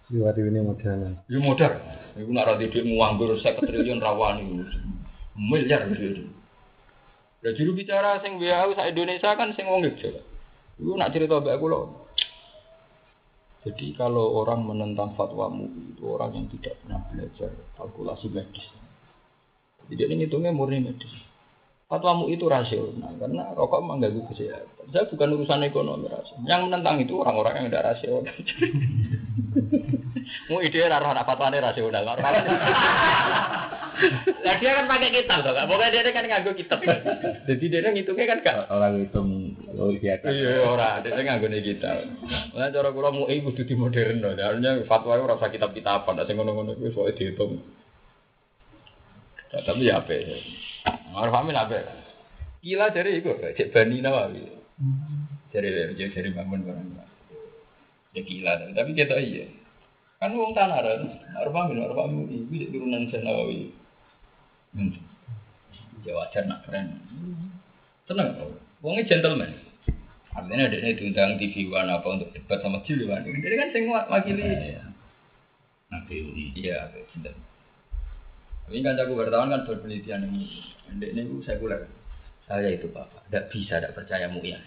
Siwati 0.06 0.40
ini 0.42 0.62
modal. 0.62 1.18
Ya 1.26 1.38
modal. 1.38 1.72
Itu 2.14 2.30
nak 2.30 2.46
rati 2.46 2.70
dia 2.70 2.82
nganggur 2.86 3.38
saya 3.42 3.58
triliun 3.58 3.98
rawan 3.98 4.42
itu 4.42 4.64
miliar. 5.34 5.86
gitu 5.90 6.30
Lah 7.44 7.52
juru 7.52 7.76
bicara 7.76 8.16
sing 8.24 8.40
WHO 8.40 8.72
sa 8.72 8.88
Indonesia 8.88 9.36
kan 9.36 9.52
sing 9.52 9.68
wong 9.68 9.84
Jogja. 9.84 10.16
Iku 10.80 10.96
nak 10.96 11.12
cerita 11.12 11.40
mbak 11.40 11.56
kula. 11.60 11.80
Jadi 13.66 13.98
kalau 13.98 14.30
orang 14.46 14.62
menentang 14.62 15.18
fatwa 15.18 15.50
MUI 15.50 15.98
itu 15.98 16.06
orang 16.06 16.30
yang 16.38 16.46
tidak 16.54 16.78
pernah 16.80 17.02
belajar 17.10 17.50
kalkulasi 17.74 18.30
medis. 18.30 18.62
Jadi 19.90 20.02
ini 20.06 20.14
ngitungnya 20.22 20.54
murni 20.54 20.86
medis. 20.86 21.10
Fatwa 21.90 22.14
MUI 22.14 22.38
itu 22.38 22.46
rasional 22.46 23.14
karena 23.18 23.50
rokok 23.58 23.82
mengganggu 23.82 24.22
kesehatan. 24.30 24.86
Saya 24.94 25.10
bukan 25.10 25.34
urusan 25.34 25.66
ekonomi 25.66 26.06
rasional. 26.06 26.46
Yang 26.46 26.60
menentang 26.70 26.96
itu 27.02 27.14
orang-orang 27.18 27.52
yang 27.58 27.66
tidak 27.70 27.86
rasional. 27.90 28.34
Mau 30.50 30.62
ide 30.62 30.80
rara 30.86 31.08
anak 31.10 31.26
fatwane 31.26 31.58
rasional. 31.58 32.02
Lah 34.44 34.54
dia 34.60 34.76
kan 34.76 34.86
pakai 34.88 35.08
kitab 35.08 35.40
toh, 35.40 35.56
Pokoknya 35.56 36.04
dia 36.04 36.12
kan 36.12 36.28
nganggo 36.28 36.52
kitab. 36.52 36.78
Jadi 37.48 37.64
dia 37.72 37.88
ngitungnya 37.88 38.28
kan 38.28 38.38
gak 38.44 38.56
orang 38.68 39.00
hitung 39.00 39.56
luar 39.72 39.96
biasa. 39.96 40.26
Iya 40.28 40.50
ora, 40.68 41.00
dia 41.00 41.16
nganggo 41.16 41.48
nih 41.48 41.64
kitab. 41.64 42.04
Nah 42.52 42.68
cara 42.68 42.88
kula 42.92 43.10
mau 43.10 43.24
ibu 43.26 43.56
di 43.56 43.74
modern 43.74 44.20
loh. 44.20 44.36
Artinya 44.36 44.84
fatwa 44.84 45.16
ora 45.16 45.40
usah 45.40 45.48
kitab-kitaban, 45.48 46.20
sing 46.28 46.36
ngono-ngono 46.36 46.76
kuwi 46.76 46.92
soal 46.92 47.16
dihitung. 47.16 47.64
Tapi 49.48 49.88
ya 49.88 50.04
apa? 50.04 50.12
Arif 51.16 51.34
Amin 51.34 51.56
apa? 51.56 51.80
Gila 52.60 52.92
dari 52.92 53.22
itu, 53.22 53.30
cek 53.32 53.72
Bani 53.72 54.04
Nawawi. 54.04 54.44
Dari 55.54 55.96
dari 55.96 56.30
bangun 56.34 56.66
barang. 56.66 56.88
Ya 58.12 58.20
gila, 58.20 58.52
tapi 58.76 58.90
kita 58.92 59.16
iya. 59.16 59.48
Kan 60.20 60.32
wong 60.32 60.52
tanah 60.52 60.80
kan, 60.84 61.00
Arif 61.40 61.56
Amin, 61.56 61.80
Arif 61.80 61.96
Amin 61.96 62.28
ini 62.28 62.68
turunan 62.68 63.08
Nawawi. 63.08 63.85
Hmm. 64.76 64.92
Ya 66.04 66.12
wajar 66.12 66.44
nak 66.44 66.68
keren. 66.68 67.00
Tenang, 68.06 68.36
wongnya 68.84 69.08
gentleman. 69.08 69.50
Artinya 70.36 70.68
ada 70.68 70.76
ini 70.76 70.92
diundang 70.94 71.40
TV 71.40 71.72
One 71.72 71.88
apa 71.88 72.06
untuk 72.12 72.28
debat 72.36 72.60
sama 72.60 72.84
Jil 72.84 73.08
One. 73.08 73.24
Jadi 73.24 73.54
kan 73.56 73.68
saya 73.72 74.04
wakili. 74.06 74.44
Nanti 75.88 76.14
ini. 76.20 76.44
Iya, 76.54 76.92
gentleman. 76.92 77.40
Ini 78.66 78.82
kan 78.82 78.98
aku 78.98 79.12
bertahun 79.14 79.48
kan 79.54 79.62
berpenelitian 79.64 80.26
ini. 80.28 80.44
Ini 80.92 81.06
ini 81.14 81.40
sekuler. 81.46 81.86
Saya 82.46 82.70
itu 82.70 82.86
bapak, 82.94 83.26
tidak 83.26 83.50
bisa, 83.50 83.82
tidak 83.82 83.94
percaya 83.98 84.30
mu 84.30 84.38
ya. 84.42 84.58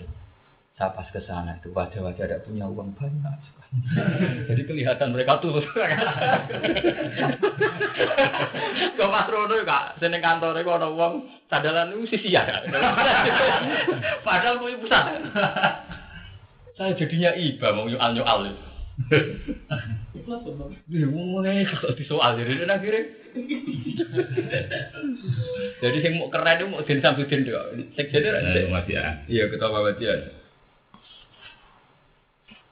Saya 0.75 0.91
pas 0.91 1.07
ke 1.07 1.23
sana 1.23 1.55
itu 1.59 1.71
wajah-wajah 1.71 2.27
tidak 2.27 2.43
punya 2.43 2.67
uang 2.67 2.91
banyak. 2.95 3.58
Jadi 4.49 4.61
kelihatan 4.65 5.13
mereka 5.13 5.37
tuh. 5.37 5.61
Kau 8.97 9.09
Mas 9.13 9.29
Rono 9.29 9.61
kak, 9.61 10.01
seneng 10.01 10.25
kantor 10.25 10.57
itu 10.57 10.71
ada 10.73 10.89
uang 10.89 11.29
sadalan 11.47 11.93
itu 11.93 12.17
sisi 12.17 12.33
ya. 12.33 12.43
Padahal 14.25 14.57
mau 14.57 14.73
pusat. 14.81 15.21
Saya 16.73 16.97
jadinya 16.97 17.35
iba 17.37 17.69
mau 17.75 17.85
nyual 17.85 18.11
nyual. 18.17 18.41
Iya, 20.89 21.07
mulai 21.07 21.63
kok 21.65 21.95
di 21.95 22.03
soal 22.09 22.41
jadi 22.41 22.65
akhirnya. 22.65 23.03
Jadi 25.79 25.97
yang 26.03 26.13
mau 26.19 26.33
keren 26.33 26.57
itu 26.57 26.65
mau 26.67 26.81
jadi 26.83 27.01
sampai 27.05 27.29
jadi 27.29 27.53
Sekjen 27.95 28.25
itu 28.25 28.69
masih 28.73 28.97
ya. 28.97 29.23
Iya, 29.29 29.43
ketua 29.53 29.71
Muhammadiyah. 29.71 30.38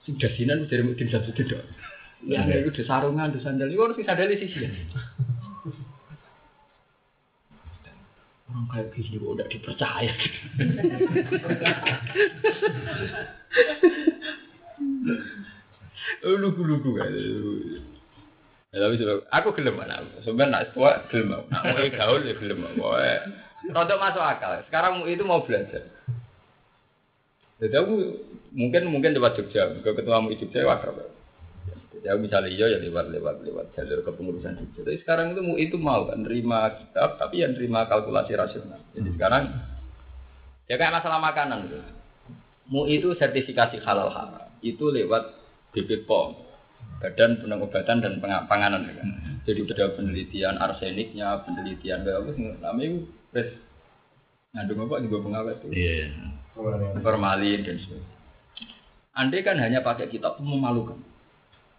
Sudah 0.08 0.32
sinan 0.40 0.72
dari 0.72 0.88
Mudin 0.88 1.12
Samsudin 1.12 1.52
dok. 1.52 1.68
Ya, 2.24 2.48
itu 2.48 2.72
di 2.72 2.84
sarungan, 2.88 3.36
di 3.36 3.44
sandal. 3.44 3.68
Itu 3.68 3.84
harus 3.84 4.00
sandal 4.00 4.32
di 4.32 4.40
sisi. 4.40 4.64
Orang 8.48 8.72
kayak 8.72 8.96
gini 8.96 9.20
kok 9.20 9.36
udah 9.36 9.44
dipercaya. 9.52 10.08
Lugu-lugu 16.24 16.96
kan. 16.96 17.12
Ya, 18.72 18.78
tapi 18.80 18.96
coba, 19.04 19.28
aku 19.36 19.52
gelem 19.60 19.76
mana? 19.76 20.00
Sebenarnya 20.24 20.64
nak 20.64 20.72
tua 20.72 21.04
gelem. 21.12 21.44
Nak 21.52 21.64
mau 21.68 21.88
gaul 21.92 22.24
ya 22.24 22.40
gelem. 22.40 22.64
Pokoknya, 22.80 23.28
Rodok 23.76 24.00
masuk 24.00 24.24
akal. 24.24 24.64
Sekarang 24.72 25.04
itu 25.04 25.28
mau 25.28 25.44
belajar. 25.44 25.84
Jadi 27.58 27.74
aku 27.74 27.94
mungkin 28.54 28.94
mungkin 28.94 29.18
lewat 29.18 29.42
Jogja, 29.42 29.82
ke 29.82 29.90
ketua 29.98 30.22
MUI 30.22 30.38
Jogja 30.38 30.62
ya 30.62 30.70
wakrab. 30.70 31.10
Jadi 31.98 32.06
aku 32.06 32.20
misalnya 32.30 32.50
iya 32.54 32.78
ya 32.78 32.80
lewat 32.82 33.10
lewat 33.10 33.36
lewat 33.42 33.66
jalur 33.74 34.06
kepengurusan 34.06 34.62
Jogja. 34.62 34.86
Tapi 34.86 34.98
sekarang 35.02 35.34
itu 35.34 35.42
MUI 35.42 35.62
itu 35.74 35.78
mau 35.82 36.06
kan 36.06 36.22
nerima 36.22 36.70
kitab, 36.78 37.18
tapi 37.18 37.42
yang 37.42 37.58
nerima 37.58 37.90
kalkulasi 37.90 38.38
rasional. 38.38 38.78
Jadi 38.94 39.10
sekarang 39.18 39.50
ya 40.70 40.78
kayak 40.78 41.02
masalah 41.02 41.18
makanan 41.18 41.66
gitu. 41.66 41.78
MUI 42.70 43.02
itu 43.02 43.10
sertifikasi 43.18 43.82
halal 43.82 44.14
haram 44.14 44.54
itu 44.62 44.94
lewat 44.94 45.34
BPOM, 45.74 46.38
Badan 47.02 47.42
Pengobatan 47.42 47.98
dan 48.06 48.14
Panganan 48.22 48.86
ya 48.86 48.94
kan. 49.02 49.10
Jadi 49.48 49.64
ada 49.74 49.96
penelitian 49.96 50.56
arseniknya, 50.60 51.42
penelitian 51.42 52.04
apa 52.04 52.32
namanya 52.62 53.02
itu 53.34 53.40
ngandung 54.58 54.90
apa 54.90 55.06
juga 55.06 55.18
pengawet 55.22 55.58
itu 55.62 55.68
Iya. 55.70 56.10
formalin 57.06 57.62
dan 57.62 57.78
sebagainya. 57.78 58.16
Andai 59.14 59.42
kan 59.46 59.58
hanya 59.62 59.86
pakai 59.86 60.10
kitab 60.10 60.38
itu 60.38 60.46
memalukan. 60.46 60.98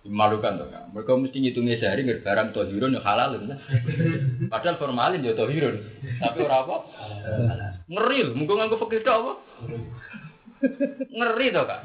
Memalukan 0.07 0.63
tuh 0.63 0.69
kan. 0.71 0.87
Mereka 0.95 1.11
mesti 1.19 1.39
ngitungnya 1.43 1.83
sehari 1.83 2.07
nggak 2.07 2.23
barang 2.23 2.55
tohirun 2.55 2.95
yang 2.95 3.03
halal 3.03 3.35
kan. 3.35 3.59
Padahal 4.53 4.79
formalin 4.79 5.27
ya 5.27 5.35
tohirun. 5.35 5.83
Tapi 6.23 6.39
orang 6.47 6.63
apa? 6.67 6.77
Ngeri 7.91 8.19
loh. 8.31 8.35
Mungkin 8.39 8.79
fakir 8.79 9.03
tok 9.03 9.19
apa? 9.19 9.33
Ngeri 11.11 11.47
tuh 11.51 11.65
kak. 11.67 11.81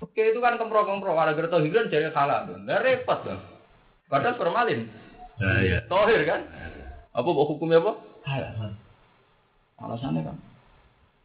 Oke 0.00 0.22
itu 0.30 0.38
kan 0.42 0.58
kempro-kempro. 0.58 1.14
Ada 1.14 1.34
gerto 1.34 1.58
tohirun 1.58 1.90
jadi 1.90 2.10
halal 2.14 2.50
tuh. 2.50 2.56
Nggak 2.62 2.82
repot 2.86 3.18
tuh. 3.26 3.38
Padahal 4.10 4.38
formalin. 4.38 4.90
Nah, 5.38 5.58
iya. 5.62 5.78
Tohir 5.86 6.22
kan? 6.26 6.46
Apa 7.14 7.28
hukumnya 7.30 7.78
apa? 7.82 7.92
Halal. 8.26 8.69
Alasannya 9.80 10.22
kan. 10.22 10.36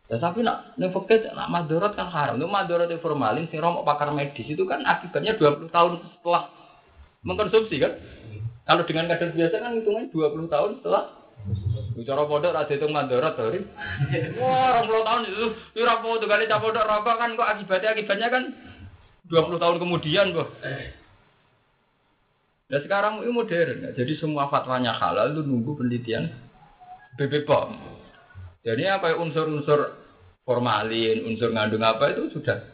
Ya, 0.05 0.21
tapi 0.21 0.45
nak 0.45 0.77
ning 0.77 0.93
fikih 0.93 1.33
nak 1.33 1.49
madorot 1.49 1.93
kan 1.97 2.07
haram. 2.09 2.37
Itu 2.39 2.47
madorot 2.47 2.87
yang 2.87 3.01
formalin 3.01 3.49
sing 3.49 3.59
romok 3.59 3.83
pakar 3.83 4.13
medis 4.13 4.45
itu 4.45 4.63
kan 4.63 4.85
akibatnya 4.85 5.35
20 5.35 5.69
tahun 5.69 5.91
setelah 6.19 6.49
mengkonsumsi 7.25 7.75
kan. 7.81 7.93
Kalau 8.65 8.83
dengan 8.89 9.09
kadar 9.11 9.29
biasa 9.33 9.55
kan 9.61 9.71
hitungannya 9.77 10.09
20 10.13 10.49
tahun 10.49 10.71
setelah 10.81 11.03
Bicara 11.95 12.27
pondok 12.27 12.51
ra 12.51 12.67
dihitung 12.67 12.91
madorot 12.91 13.37
to. 13.37 13.45
Ri. 13.53 13.59
Wah, 14.41 14.83
20 14.83 15.07
tahun 15.07 15.21
itu 15.29 15.45
ora 15.79 15.93
tuh 16.01 16.27
kali 16.27 16.49
cah 16.49 16.59
pondok 16.59 16.83
rokok 16.83 17.15
kan 17.15 17.29
kok 17.37 17.49
akibatnya 17.55 17.89
akibatnya 17.95 18.27
kan 18.33 18.43
20 19.29 19.61
tahun 19.61 19.77
kemudian 19.79 20.35
kok. 20.35 20.49
Nah 22.65 22.79
sekarang 22.81 23.21
ini 23.21 23.29
modern, 23.29 23.93
jadi 23.93 24.13
semua 24.17 24.49
fatwanya 24.49 24.89
halal 24.97 25.37
itu 25.37 25.45
nunggu 25.45 25.77
penelitian 25.77 26.33
BPOM. 27.13 27.77
Jadi 28.65 28.83
apa 28.89 29.13
ya, 29.13 29.15
unsur-unsur 29.21 29.93
formalin, 30.41 31.21
unsur 31.29 31.53
ngandung 31.53 31.85
apa 31.85 32.17
itu 32.17 32.33
sudah. 32.33 32.65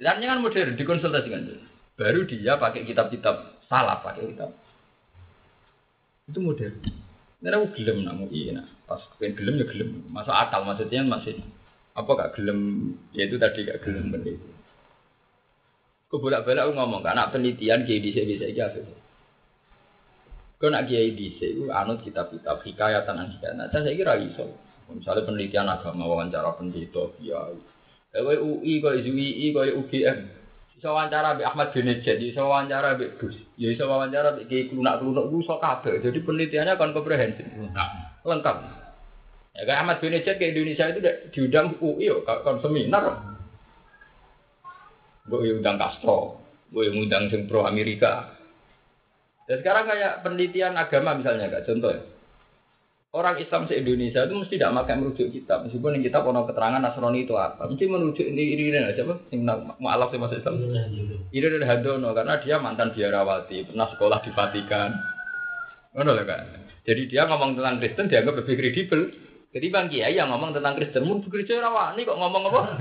Dan 0.00 0.24
kan 0.24 0.40
modern 0.40 0.72
dikonsultasikan. 0.72 1.68
Baru 1.98 2.24
dia 2.24 2.56
pakai 2.56 2.88
kitab-kitab 2.88 3.66
salah 3.68 4.00
pakai 4.00 4.32
kitab. 4.32 4.56
Itu 6.30 6.40
modern. 6.40 6.80
Ini 7.38 7.54
aku 7.54 7.66
gelem 7.78 8.02
namu 8.02 8.26
iya, 8.34 8.66
pas 8.88 8.98
pengen 9.20 9.38
gelem 9.38 9.54
ya 9.62 9.66
gelem. 9.70 9.90
Masuk 10.10 10.34
akal 10.34 10.66
maksudnya 10.66 11.06
masih 11.06 11.38
apa 11.94 12.10
gak 12.14 12.32
gelem? 12.34 12.94
Ya 13.14 13.30
itu 13.30 13.38
tadi 13.38 13.62
gak 13.68 13.82
gelem 13.84 14.10
benda 14.10 14.32
itu. 14.32 14.48
Kau 16.08 16.24
bolak-balik 16.24 16.64
aku 16.64 16.72
ngomong, 16.72 17.04
karena 17.04 17.28
penelitian 17.28 17.84
kiai 17.84 18.00
di 18.00 18.16
bisa 18.16 18.48
aja 18.48 18.72
Kau 20.56 20.72
nak 20.72 20.88
kiai 20.88 21.12
di 21.12 21.36
itu 21.36 21.68
anut 21.68 22.00
kitab-kitab 22.00 22.64
hikayatan 22.64 23.14
dan 23.14 23.28
hikayat. 23.28 23.54
Nah, 23.54 23.68
saya 23.70 23.92
kira 23.92 24.16
iso. 24.18 24.67
Misalnya 24.88 25.28
penelitian 25.28 25.68
agama 25.68 26.08
wawancara 26.08 26.56
pendeta 26.56 27.12
kiai. 27.20 27.56
Kayak 28.08 28.40
UI, 28.40 28.72
kayak 28.80 29.04
UII, 29.04 29.46
kayak 29.52 29.76
UGM. 29.84 30.18
Bisa 30.78 30.94
wawancara 30.94 31.34
Mbak 31.34 31.48
Ahmad 31.50 31.68
Benejet, 31.74 32.16
bisa 32.22 32.40
wawancara 32.40 32.94
Mbak 32.94 33.18
Gus, 33.18 33.34
ya 33.58 33.66
bisa 33.74 33.84
wawancara 33.84 34.30
Mbak 34.30 34.46
Kiai 34.46 34.70
Klunak-Klunak, 34.70 35.26
itu 35.26 35.36
bisa 35.42 35.54
kabeh. 35.58 35.94
Jadi 35.98 36.18
penelitiannya 36.22 36.78
kan 36.78 36.94
komprehensif, 36.94 37.46
lengkap. 38.22 38.56
Ya 39.58 39.62
kayak 39.66 39.80
Ahmad 39.82 39.98
Benejet 39.98 40.38
ke 40.38 40.54
Indonesia 40.54 40.86
itu 40.86 41.00
diundang 41.34 41.74
UI, 41.82 42.06
kan 42.22 42.62
seminar. 42.62 43.26
Gue 45.26 45.50
undang 45.50 45.76
Castro, 45.82 46.40
gue 46.70 46.88
undang 46.94 47.26
pro 47.50 47.66
Amerika. 47.66 48.38
Dan 49.50 49.60
sekarang 49.60 49.84
kayak 49.90 50.22
penelitian 50.22 50.78
agama 50.78 51.18
misalnya, 51.18 51.52
kak 51.52 51.66
contoh 51.66 51.90
ya. 51.90 52.00
Orang 53.08 53.40
Islam 53.40 53.64
se 53.64 53.80
Indonesia 53.80 54.28
itu 54.28 54.36
mesti 54.36 54.60
tidak 54.60 54.84
pakai 54.84 55.00
merujuk 55.00 55.32
kitab, 55.32 55.64
meskipun 55.64 55.96
yang 55.96 56.04
kitab 56.04 56.28
ono 56.28 56.44
keterangan 56.44 56.76
Nasrani 56.76 57.24
itu 57.24 57.32
apa, 57.40 57.64
mesti 57.64 57.88
merujuk 57.88 58.20
ini 58.20 58.52
ini 58.52 58.68
ini 58.68 58.92
siapa? 58.92 59.16
Sing 59.32 59.48
mualaf 59.80 60.12
sing 60.12 60.20
masuk 60.20 60.36
Islam. 60.36 60.60
Ini 61.32 61.40
dari 61.40 61.64
Hadono 61.64 62.12
karena 62.12 62.36
dia 62.44 62.60
mantan 62.60 62.92
biarawati, 62.92 63.72
pernah 63.72 63.88
sekolah 63.96 64.20
di 64.20 64.30
Vatikan. 64.36 64.92
Ngono 65.96 66.10
lah 66.20 66.24
kak. 66.28 66.40
Jadi 66.84 67.08
dia 67.08 67.24
ngomong 67.24 67.56
tentang 67.56 67.80
Kristen 67.80 68.12
dianggap 68.12 68.44
lebih 68.44 68.54
kredibel. 68.60 69.00
Jadi 69.56 69.66
bang 69.72 69.88
Kiai 69.88 70.12
yang 70.12 70.28
ngomong 70.28 70.52
tentang 70.52 70.76
Kristen, 70.76 71.08
mun 71.08 71.24
gereja 71.24 71.64
rawani 71.64 72.04
kok 72.04 72.20
ngomong 72.20 72.52
apa? 72.52 72.76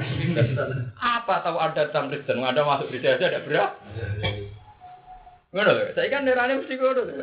apa 1.15 1.35
tahu 1.39 1.55
ada 1.55 1.87
tentang 1.87 2.11
Kristen? 2.11 2.43
Ada 2.43 2.67
masuk 2.67 2.91
gereja 2.91 3.15
aja 3.15 3.31
ada 3.31 3.39
berapa? 3.47 3.79
Ngono 5.55 5.69
lho. 5.71 5.95
Saya 5.95 6.11
kan 6.11 6.27
nerane 6.27 6.59
mesti 6.59 6.75
ngono 6.75 7.01
lho. 7.07 7.15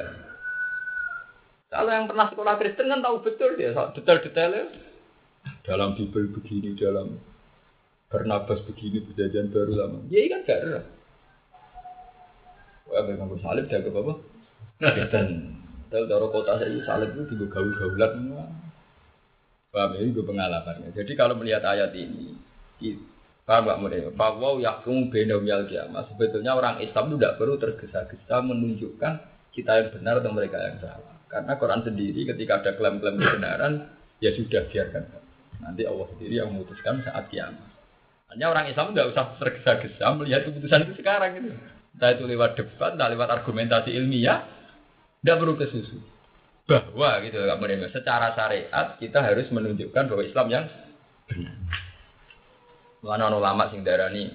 Kalau 1.75 1.91
yang 1.91 2.07
pernah 2.07 2.31
sekolah 2.31 2.55
Kristen 2.63 2.87
kan 2.87 3.03
tahu 3.03 3.17
betul 3.27 3.59
dia 3.59 3.75
detail-detailnya. 3.75 4.65
Dalam 5.67 5.99
Bible 5.99 6.31
begini, 6.39 6.79
dalam 6.79 7.19
Barnabas 8.07 8.63
begini, 8.63 9.03
perjanjian 9.03 9.51
baru 9.51 9.75
lama. 9.75 9.99
Dia 10.07 10.31
kan 10.31 10.41
gak 10.47 10.61
ada. 10.63 10.81
Wah, 12.87 13.03
memang 13.11 13.27
gue 13.35 13.43
salib 13.43 13.67
jaga 13.67 13.91
apa? 13.91 14.15
Kristen. 14.79 15.27
Tahu 15.91 16.05
taruh 16.07 16.31
kota 16.31 16.63
saya 16.63 16.79
salib 16.87 17.11
itu 17.19 17.35
juga 17.35 17.59
gaul-gaulan. 17.59 18.13
Paham 19.75 19.99
ini 19.99 20.15
gue 20.15 20.23
pengalamannya. 20.23 20.95
Jadi 20.95 21.13
kalau 21.19 21.35
melihat 21.35 21.67
ayat 21.67 21.91
ini, 21.99 22.39
Paham 23.45 23.69
gak 23.69 23.81
mulai? 23.83 24.09
Bahwa 24.15 24.57
yakum 24.57 25.13
benda 25.13 25.37
yal 25.45 25.69
kiamat. 25.69 26.09
Sebetulnya 26.15 26.57
orang 26.57 26.81
Islam 26.81 27.13
itu 27.13 27.17
tidak 27.21 27.37
perlu 27.37 27.55
tergesa-gesa 27.61 28.41
menunjukkan 28.41 29.13
kita 29.53 29.73
yang 29.75 29.89
benar 29.93 30.25
atau 30.25 30.33
mereka 30.33 30.57
yang 30.63 30.79
salah. 30.81 31.14
Karena 31.35 31.59
Quran 31.59 31.83
sendiri 31.83 32.31
ketika 32.31 32.63
ada 32.63 32.79
klaim-klaim 32.79 33.19
kebenaran, 33.19 33.91
ya 34.23 34.31
sudah 34.39 34.71
biarkan. 34.71 35.03
Nanti 35.67 35.83
Allah 35.83 36.07
sendiri 36.15 36.39
yang 36.39 36.55
memutuskan 36.55 37.03
saat 37.03 37.27
kiamat. 37.27 37.75
Hanya 38.31 38.55
orang 38.55 38.71
Islam 38.71 38.95
tidak 38.95 39.11
usah 39.11 39.35
tergesa-gesa 39.43 40.15
melihat 40.15 40.47
keputusan 40.47 40.87
itu 40.87 40.95
sekarang 41.03 41.35
itu. 41.43 41.51
Entah 41.99 42.15
itu 42.15 42.23
lewat 42.31 42.55
debat, 42.55 42.95
entah 42.95 43.11
lewat 43.11 43.29
argumentasi 43.35 43.91
ilmiah, 43.99 44.47
tidak 45.27 45.43
perlu 45.43 45.59
ke 45.59 45.67
susu. 45.75 45.99
Bahwa 46.71 47.19
gitu, 47.27 47.39
secara 47.91 48.31
syariat 48.39 48.95
kita 49.03 49.19
harus 49.19 49.51
menunjukkan 49.51 50.07
bahwa 50.07 50.23
Islam 50.23 50.47
yang 50.55 50.65
benar. 51.27 51.59
Mulane 53.03 53.37
ulama 53.37 53.69
sing 53.75 53.83
darani 53.83 54.31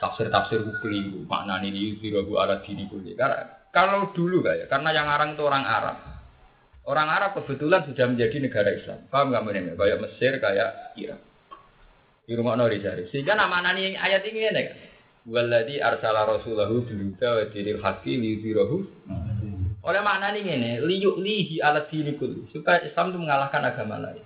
tafsir-tafsir 0.00 0.64
keliru, 0.80 1.22
makna 1.28 1.60
ini 1.60 1.94
yuzirahu 1.94 2.32
ala 2.40 2.64
dini 2.64 2.88
kulli. 2.88 3.12
Karena 3.12 3.63
kalau 3.74 4.14
dulu 4.14 4.46
kayak, 4.46 4.70
karena 4.70 4.94
yang 4.94 5.10
arang 5.10 5.34
itu 5.34 5.42
orang 5.42 5.66
Arab. 5.66 5.96
Orang 6.86 7.08
Arab 7.10 7.34
kebetulan 7.34 7.82
sudah 7.90 8.06
menjadi 8.06 8.36
negara 8.38 8.70
Islam. 8.70 9.08
Paham 9.10 9.34
nggak 9.34 9.42
menurut 9.42 9.74
Kayak 9.74 9.98
Mesir, 10.04 10.32
kayak 10.38 10.70
Irak. 10.94 11.20
Di 12.24 12.32
rumah 12.38 12.54
Nori 12.54 12.78
Jari. 12.78 13.10
Sehingga 13.10 13.34
nama 13.34 13.60
nani 13.60 13.98
ayat 13.98 14.22
ini 14.24 14.40
ya, 14.46 14.52
Waladi 15.24 15.80
arsala 15.80 16.28
rasulahu 16.28 16.84
biluta 16.84 17.40
wa 17.40 17.44
diril 17.48 17.80
haqi 17.80 18.20
liyudhirahu. 18.20 18.76
Oleh 19.84 20.00
makna 20.00 20.32
ini, 20.36 20.80
liyuk 20.80 21.20
lihi 21.20 21.60
ala 21.64 21.88
dini 21.88 22.16
kulli. 22.16 22.48
Supaya 22.52 22.84
Islam 22.84 23.12
itu 23.12 23.18
mengalahkan 23.20 23.64
agama 23.64 24.00
lain. 24.00 24.24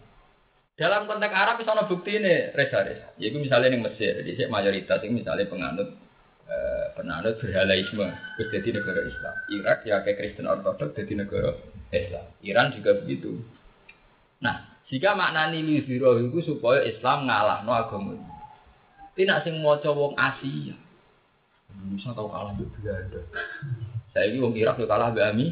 Dalam 0.79 1.11
konteks 1.11 1.35
Arab 1.35 1.59
bisa 1.59 1.75
ada 1.75 1.91
bukti 1.91 2.19
ini 2.19 2.55
resaris. 2.55 3.03
Yaitu 3.19 3.43
misalnya 3.43 3.75
yang 3.75 3.83
Mesir, 3.83 4.23
jadi 4.23 4.47
mayoritas 4.47 5.03
ini 5.03 5.23
misalnya 5.23 5.51
penganut 5.51 5.91
eh, 6.99 7.05
penganut 7.07 7.39
berhalaisme, 7.39 8.09
jadi 8.51 8.69
negara 8.75 9.01
Islam. 9.07 9.35
Irak 9.55 9.79
ya 9.87 10.03
kayak 10.03 10.19
Kristen 10.19 10.51
Ortodok 10.51 10.99
jadi 10.99 11.23
negara 11.23 11.55
Islam. 11.95 12.27
Iran 12.43 12.75
juga 12.75 12.99
begitu. 12.99 13.39
Nah, 14.43 14.67
jika 14.91 15.15
makna 15.15 15.55
nili 15.55 15.87
zero 15.87 16.19
itu 16.19 16.43
supaya 16.43 16.83
Islam 16.83 17.31
ngalah 17.31 17.63
no 17.63 17.71
agama. 17.71 18.19
Tidak 19.15 19.47
sing 19.47 19.63
mau 19.63 19.79
wong 19.79 20.19
Asia. 20.19 20.75
Bisa 21.95 22.11
tahu 22.15 22.27
kalah 22.27 22.59
di 22.59 22.67
Belanda. 22.67 23.23
Saya 24.15 24.35
ini 24.35 24.43
wong 24.43 24.59
Irak 24.59 24.83
tuh 24.83 24.91
kalah 24.91 25.15
di 25.15 25.23
Ami. 25.23 25.47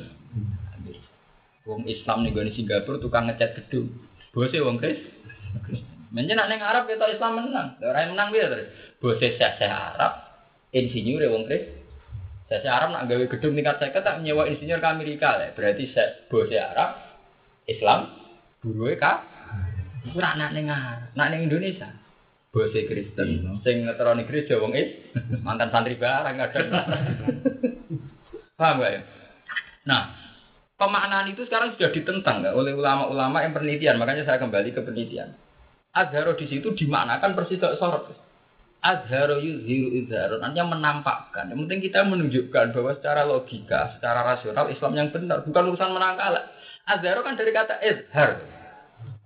Wong 1.67 1.83
Islam 1.87 2.23
nih 2.23 2.31
gue 2.35 2.51
Singapura 2.55 2.99
tukang 2.99 3.27
ngecat 3.27 3.59
gedung. 3.59 3.91
Bosnya 4.31 4.63
wong 4.63 4.79
Kristen. 4.79 5.15
Menjen 6.15 6.39
nek 6.39 6.63
Arab 6.63 6.87
kita 6.87 7.11
Islam 7.11 7.43
menang. 7.43 7.77
Ora 7.83 8.07
menang 8.07 8.31
piye 8.31 8.47
terus? 8.47 8.71
Bose 9.03 9.37
seseh 9.37 9.69
Arab, 9.69 10.26
insinyur 10.77 11.25
ya 11.25 11.33
wong 11.33 11.49
Kris. 11.49 11.65
Seseh 12.47 12.71
Arab 12.71 12.95
nak 12.95 13.09
gawe 13.11 13.25
gedung 13.27 13.57
tingkat 13.59 13.81
50 13.81 14.07
tak 14.07 14.23
nyewa 14.23 14.47
insinyur 14.47 14.79
ke 14.79 14.87
Amerika 14.87 15.41
lah. 15.41 15.51
Berarti 15.57 15.89
se 15.91 16.29
bose 16.29 16.55
Arab 16.55 16.95
Islam 17.67 18.13
buruhe 18.63 18.95
ka 19.01 19.25
ora 20.15 20.39
nak 20.39 20.55
ning 20.55 20.71
nak 21.17 21.29
ning 21.33 21.49
Indonesia. 21.51 21.91
bose 22.57 22.89
Kristen, 22.89 23.45
Iya. 23.45 23.53
sing 23.61 23.85
ngeteroni 23.85 24.25
gereja 24.25 24.57
wong 24.57 24.73
is 24.73 24.89
mantan 25.45 25.69
santri 25.69 25.93
barang 26.01 26.41
kadang. 26.41 26.73
Paham 28.57 28.81
gak 28.81 28.93
ya? 28.97 29.01
Nah, 29.85 30.17
pemaknaan 30.81 31.29
itu 31.29 31.45
sekarang 31.45 31.77
sudah 31.77 31.93
ditentang 31.93 32.41
nggak 32.41 32.57
oleh 32.57 32.73
ulama-ulama 32.73 33.45
yang 33.45 33.53
penelitian, 33.53 34.01
makanya 34.01 34.25
saya 34.25 34.41
kembali 34.41 34.73
ke 34.73 34.81
penelitian. 34.81 35.37
Azharo 35.93 36.33
di 36.33 36.49
situ 36.49 36.73
dimaknakan 36.73 37.37
persis 37.37 37.61
sorot. 37.61 38.09
Azharo 38.87 39.43
yuzhiru 39.43 39.91
izharun, 39.99 40.39
artinya 40.39 40.79
menampakkan. 40.79 41.51
Yang 41.51 41.67
penting 41.67 41.81
kita 41.91 42.07
menunjukkan 42.07 42.71
bahwa 42.71 42.95
secara 42.95 43.27
logika, 43.27 43.99
secara 43.99 44.23
rasional 44.23 44.71
Islam 44.71 44.93
yang 44.95 45.09
benar, 45.11 45.43
bukan 45.43 45.75
urusan 45.75 45.91
menang 45.91 46.15
kalah. 46.15 46.47
Azharo 46.87 47.27
kan 47.27 47.35
dari 47.35 47.51
kata 47.51 47.83
izhar. 47.83 48.47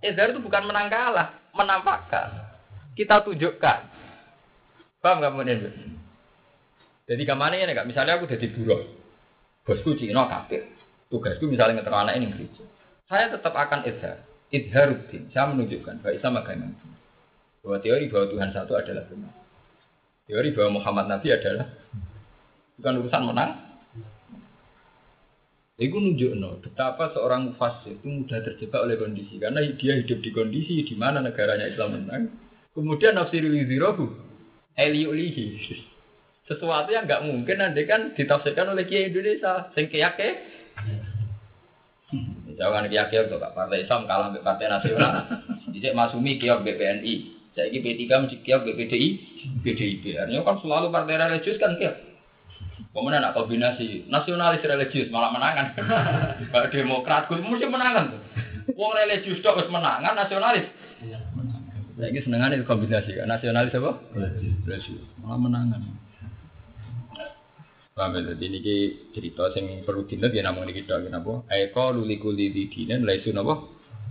Izhar 0.00 0.32
itu 0.32 0.40
bukan 0.40 0.64
menang 0.64 0.88
kalah, 0.88 1.36
menampakkan. 1.52 2.56
Kita 2.96 3.20
tunjukkan. 3.20 3.78
Paham 5.04 5.20
nggak 5.20 5.32
kemudian? 5.36 5.61
Jadi 7.04 7.22
ke 7.28 7.34
mana 7.36 7.61
ya 7.61 7.68
nggak? 7.68 7.88
Misalnya 7.88 8.16
aku 8.16 8.32
jadi 8.32 8.48
buruh, 8.56 8.80
bosku 9.68 9.92
Cina 10.00 10.24
kafir, 10.24 10.72
tugasku 11.12 11.44
misalnya 11.52 11.84
ngeter 11.84 11.92
anak 11.92 12.16
ini 12.16 12.32
gereja. 12.32 12.64
Saya 13.12 13.28
tetap 13.28 13.52
akan 13.52 13.84
izhar, 13.84 14.24
izharuddin. 14.48 15.28
Saya 15.36 15.52
menunjukkan 15.52 16.00
bahwa 16.00 16.16
Islam 16.16 16.40
agama. 16.40 16.72
Bahwa 17.61 17.76
teori 17.84 18.08
bahwa 18.08 18.24
Tuhan 18.32 18.50
satu 18.56 18.72
adalah 18.72 19.04
benar. 19.04 19.39
Teori 20.31 20.55
bahwa 20.55 20.78
Muhammad 20.78 21.11
Nabi 21.11 21.35
adalah 21.35 21.66
bukan 22.78 23.03
urusan 23.03 23.22
menang. 23.26 23.51
Itu 25.74 25.97
nunjuk 25.97 26.39
no, 26.39 26.62
betapa 26.62 27.11
seorang 27.11 27.51
mufasir 27.51 27.99
itu 27.99 28.07
mudah 28.07 28.39
terjebak 28.47 28.85
oleh 28.85 28.95
kondisi 29.01 29.41
karena 29.41 29.64
dia 29.74 29.97
hidup 29.99 30.22
di 30.22 30.31
kondisi 30.31 30.87
di 30.87 30.95
mana 30.95 31.18
negaranya 31.18 31.66
Islam 31.66 31.99
menang. 31.99 32.31
Kemudian 32.76 33.18
nafsir 33.18 33.43
wizirohu, 33.43 34.12
eliulihi. 34.78 35.59
Sesuatu 36.47 36.95
yang 36.95 37.11
nggak 37.11 37.24
mungkin 37.26 37.59
nanti 37.59 37.89
kan 37.89 38.14
ditafsirkan 38.14 38.70
oleh 38.70 38.87
Kiai 38.87 39.11
Indonesia, 39.11 39.72
sing 39.74 39.91
kiake. 39.91 40.37
Jangan 42.61 42.93
kiai 42.93 43.24
untuk 43.24 43.41
partai 43.41 43.89
Islam 43.89 44.05
kalah 44.05 44.37
partai 44.37 44.68
nasional. 44.68 45.26
Jadi 45.72 45.97
Masumi 45.97 46.37
kiai 46.37 46.61
BPNI, 46.61 47.39
saya 47.51 47.66
ini 47.66 47.82
P3 47.82 48.03
mesti 48.07 48.36
kiai 48.46 48.62
BPDI, 48.62 49.09
PDIP. 49.66 50.05
Artinya 50.14 50.46
kan 50.46 50.62
selalu 50.62 50.86
partai 50.94 51.18
religius 51.18 51.59
kan 51.59 51.74
kiai. 51.74 52.11
Kemudian 52.90 53.22
nak 53.22 53.38
kombinasi 53.38 54.11
nasionalis 54.11 54.66
religius 54.66 55.11
malah 55.14 55.30
menangan. 55.30 55.78
Kalau 56.55 56.68
Demokrat 56.70 57.30
gue 57.30 57.38
mesti 57.38 57.70
menangan. 57.70 58.18
Wong 58.74 58.92
religius 58.98 59.42
tok 59.42 59.62
wis 59.62 59.70
menangan 59.70 60.14
nasionalis. 60.14 60.66
Saya 61.98 62.09
ini 62.11 62.22
senengan 62.22 62.55
itu 62.55 62.66
kombinasi 62.66 63.18
kan 63.18 63.30
nasionalis 63.30 63.74
apa? 63.78 63.98
Religius 64.66 65.07
malah 65.22 65.38
menangan. 65.38 65.80
Paham 67.94 68.14
ya? 68.14 68.32
Jadi 68.34 68.44
ini 68.46 68.61
cerita 69.11 69.51
yang 69.59 69.82
perlu 69.82 70.07
dinat 70.07 70.30
ya 70.34 70.46
namun 70.46 70.70
kita 70.70 71.03
kenapa? 71.03 71.46
Eko 71.51 71.94
luli 71.94 72.18
kuli 72.18 72.51
di 72.51 72.70
dinen 72.70 73.07
laisu 73.07 73.34
napa? 73.34 73.66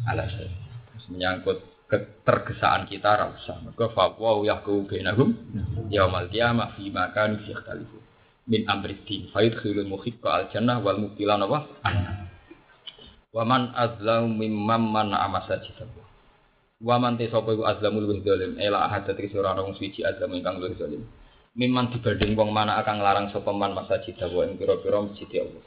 Terus 0.07 1.05
menyangkut 1.11 1.68
ketergesaan 1.89 2.85
kita 2.85 3.11
rasa. 3.17 3.57
Maka 3.65 3.89
fatwa 3.91 4.45
yahku 4.45 4.85
bainahum 4.85 5.33
yaumal 5.89 6.29
qiyamah 6.29 6.77
fi 6.77 6.93
makan 6.93 7.41
fi 7.43 7.51
ikhtalifu. 7.57 7.97
Min 8.49 8.65
amriddin 8.69 9.29
fa 9.33 9.41
yudkhilul 9.41 9.89
muhibba 9.89 10.29
al 10.29 10.45
jannah 10.53 10.77
wal 10.81 11.01
mubtilan 11.01 11.41
apa? 11.45 11.59
Wa 13.29 13.43
man 13.45 13.73
azlamu 13.73 14.29
mimman 14.37 14.81
man 14.89 15.13
amasajidallah. 15.13 16.05
Wa 16.79 16.95
man 16.97 17.19
te 17.19 17.27
sapa 17.27 17.53
iku 17.53 17.67
azlamul 17.67 18.07
luwih 18.07 18.23
zalim 18.23 18.55
ela 18.55 18.87
ahad 18.87 19.03
dadi 19.05 19.27
ora 19.35 19.53
wong 19.59 19.75
suci 19.75 20.01
azlam 20.01 20.33
ingkang 20.33 20.57
luwih 20.57 20.79
zalim. 20.79 21.03
Miman 21.53 21.91
dibanding 21.91 22.39
wong 22.39 22.55
mana 22.55 22.79
akan 22.81 23.01
nglarang 23.01 23.27
sapa 23.35 23.51
man 23.51 23.75
masajid 23.75 24.15
wa 24.17 24.47
ing 24.47 24.55
pira-pira 24.55 25.01
masjid 25.03 25.29
Allah. 25.43 25.63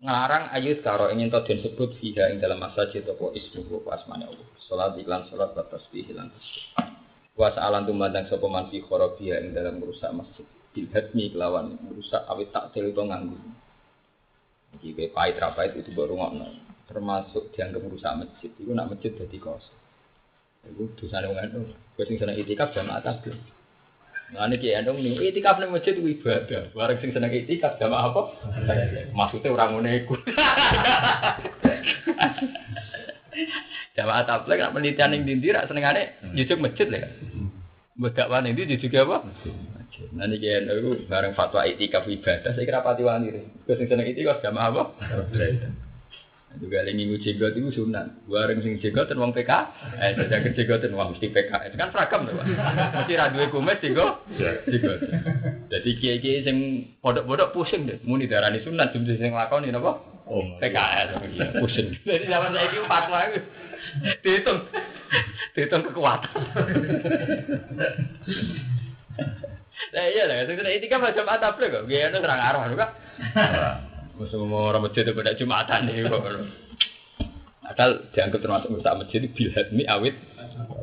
Ngarang 0.00 0.48
ayat 0.56 0.80
karo 0.80 1.12
ingin 1.12 1.28
to 1.28 1.44
den 1.44 1.60
sebut 1.60 1.92
fiha 2.00 2.32
ing 2.32 2.40
dalam 2.40 2.56
masjid 2.56 3.04
apa 3.04 3.36
ismu 3.36 3.84
apa 3.84 4.00
asmane 4.00 4.24
Allah. 4.32 4.48
Salat 4.64 4.96
iklan 4.96 5.28
salat 5.28 5.52
wa 5.52 5.60
tasbih 5.68 6.08
lan 6.16 6.32
tasbih. 6.32 6.88
Wa 7.36 7.52
sa'alan 7.52 7.84
tumandang 7.84 8.24
sapa 8.32 8.48
man 8.48 8.72
fi 8.72 8.80
kharabiha 8.80 9.44
ing 9.44 9.52
dalam 9.52 9.76
merusak 9.76 10.08
masjid. 10.16 10.48
Bil 10.72 10.88
hadmi 10.88 11.28
kelawan 11.28 11.76
merusak 11.84 12.24
awit 12.32 12.48
taktil 12.48 12.88
itu 12.88 13.02
nganggu. 13.04 13.36
Iki 14.80 14.88
kayak 14.96 15.12
pahit 15.12 15.36
rapait 15.36 15.76
itu 15.76 15.92
baru 15.92 16.16
ngono. 16.16 16.48
Termasuk 16.88 17.52
dianggap 17.52 17.84
merusak 17.84 18.12
masjid. 18.24 18.50
Itu 18.56 18.72
nak 18.72 18.96
masjid 18.96 19.12
jadi 19.12 19.36
kosong. 19.36 19.80
Iku 20.64 20.96
dosane 20.96 21.28
wong 21.28 21.44
anu. 21.44 21.60
Kowe 21.92 22.08
sing 22.08 22.16
seneng 22.16 22.40
itikaf 22.40 22.72
jamaah 22.72 23.04
tasbih. 23.04 23.36
Nah 24.30 24.46
ini 24.46 24.62
kiai 24.62 24.78
andong 24.78 25.02
nih, 25.02 25.34
itikaf 25.34 25.58
nih 25.58 25.66
masjid 25.66 25.98
itu 25.98 26.06
ibadah. 26.06 26.70
Barang 26.70 27.02
sing 27.02 27.10
seneng 27.10 27.34
itikaf 27.34 27.82
jamaah 27.82 28.14
apa? 28.14 28.22
Maksudnya 29.10 29.50
orang 29.50 29.82
iku. 29.90 30.14
Jamaah 33.98 34.22
tabligh 34.22 34.62
nak 34.62 34.72
penelitian 34.76 35.10
ning 35.10 35.22
dindi 35.26 35.50
rak 35.50 35.66
senengane 35.66 36.14
jujuk 36.38 36.62
masjid 36.62 36.86
lho. 36.86 37.10
Mbok 37.98 38.14
dakwah 38.14 38.38
ning 38.38 38.54
jujuk 38.54 38.94
apa? 38.94 39.26
Masjid. 39.26 39.54
Nah 40.14 40.30
niki 40.30 40.46
andong 40.46 40.78
iku 40.78 40.90
bareng 41.10 41.34
fatwa 41.34 41.66
itikaf 41.66 42.06
ibadah 42.06 42.54
saya 42.54 42.62
kira 42.62 42.86
pati 42.86 43.02
wani. 43.02 43.34
Kowe 43.66 43.74
sing 43.74 43.90
seneng 43.90 44.06
itikaf 44.06 44.38
jamaah 44.46 44.70
apa? 44.70 44.82
Juga 46.58 46.82
lagi 46.82 46.98
minggu 46.98 47.22
jenggot 47.22 47.54
itu 47.54 47.70
sunat. 47.70 48.26
Bareng 48.26 48.58
sing 48.58 48.82
jenggoten 48.82 49.22
wong 49.22 49.30
PK, 49.30 49.50
eh 50.02 50.18
jaga 50.18 50.50
jenggoten 50.50 50.98
wong 50.98 51.14
mesti 51.14 51.30
PK. 51.30 51.52
Itu 51.70 51.76
kan 51.78 51.94
seragam 51.94 52.26
tuh, 52.26 52.34
Pak. 52.34 52.46
Mesti 52.98 53.12
ra 53.14 53.30
duwe 53.30 53.46
kumis 53.54 53.78
jenggot. 53.78 54.26
Jenggot. 54.66 54.98
Jadi 55.70 55.90
kiai-kiai 56.02 56.42
sing 56.42 56.56
podok-podok 56.98 57.54
pusing 57.54 57.86
deh. 57.86 58.02
Muni 58.02 58.26
darani 58.26 58.58
sunat 58.66 58.90
jum 58.90 59.06
sing 59.06 59.30
lakoni 59.30 59.70
napa? 59.70 60.02
Oh, 60.26 60.42
PKS 60.58 61.22
pusing. 61.62 61.94
Jadi 62.02 62.26
zaman 62.26 62.50
saiki 62.50 62.82
fatwa 62.90 63.18
itu 63.30 63.40
dihitung. 64.26 64.58
Dihitung 65.54 65.82
kekuatan. 65.86 66.34
Lah 69.90 70.06
iya 70.06 70.28
lah, 70.28 70.44
ini 70.46 70.86
kan 70.86 71.02
macam 71.02 71.24
atap 71.26 71.58
kok. 71.58 71.88
Biar 71.88 72.14
terang 72.14 72.38
arah 72.38 72.68
juga. 72.68 72.86
Masa 74.20 74.36
mau 74.36 74.68
orang 74.68 74.84
masjid 74.84 75.00
itu 75.00 75.16
pada 75.16 75.32
jumatan 75.32 75.88
nih. 75.88 76.04
Asal 77.64 78.12
dianggap 78.12 78.44
termasuk 78.44 78.68
merusak 78.68 78.98
masjid 79.00 79.24
bil 79.32 79.48
hadmi 79.56 79.88
awit. 79.88 80.12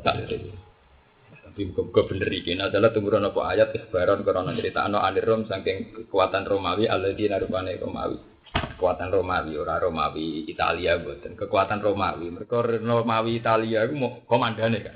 Tapi 0.02 1.62
bukan 1.70 2.04
bener 2.10 2.34
iki. 2.34 2.58
Nah, 2.58 2.74
adalah 2.74 2.90
tumburan 2.90 3.30
apa 3.30 3.38
ayat 3.54 3.78
ikhbaran 3.78 4.26
korona 4.26 4.58
cerita 4.58 4.90
ano 4.90 4.98
anirom 4.98 5.46
saking 5.46 5.94
kekuatan 5.94 6.50
Romawi 6.50 6.90
alladzi 6.90 7.30
narupane 7.30 7.78
Romawi. 7.78 8.18
Kekuatan 8.74 9.14
Romawi 9.14 9.54
ora 9.54 9.78
Romawi 9.78 10.50
Italia 10.50 10.98
boten. 10.98 11.38
Kekuatan 11.38 11.78
Romawi. 11.78 12.34
Mereka 12.34 12.82
Romawi 12.82 13.38
Italia 13.38 13.86
iku 13.86 13.94
mau 13.94 14.18
komandane 14.26 14.78
kan. 14.82 14.96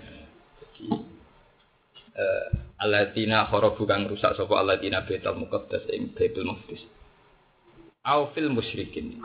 Eh 2.18 2.46
alladzina 2.82 3.46
kharabu 3.46 3.86
kang 3.86 4.10
rusak 4.10 4.34
sapa 4.34 4.58
alladzina 4.58 5.06
Baitul 5.06 5.38
Muqaddas 5.38 5.86
ing 5.94 6.18
Baitul 6.18 6.50
Maqdis. 6.50 7.01
Au 8.02 8.34
fil 8.34 8.50
musyrikin. 8.50 9.22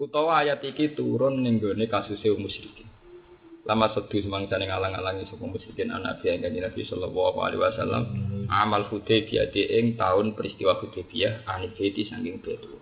Utawa 0.00 0.40
ayat 0.40 0.64
iki 0.64 0.96
turun 0.96 1.44
ning 1.44 1.60
gone 1.60 1.84
kasuse 1.92 2.32
musyrikin. 2.40 2.88
Lama 3.68 3.92
sedu 3.92 4.24
semangsane 4.24 4.64
ngalang-alangi 4.64 5.28
sapa 5.28 5.44
musyrikin 5.44 5.92
anak 5.92 6.24
ing 6.24 6.40
Nabi 6.40 6.88
sallallahu 6.88 7.36
alaihi 7.36 7.60
wasallam 7.60 8.04
amal 8.48 8.88
Hudaybiyah 8.88 9.52
ing 9.52 10.00
tahun 10.00 10.32
peristiwa 10.32 10.80
Hudaybiyah 10.80 11.44
ane 11.44 11.68
beti 11.76 12.08
saking 12.08 12.40
betu. 12.40 12.80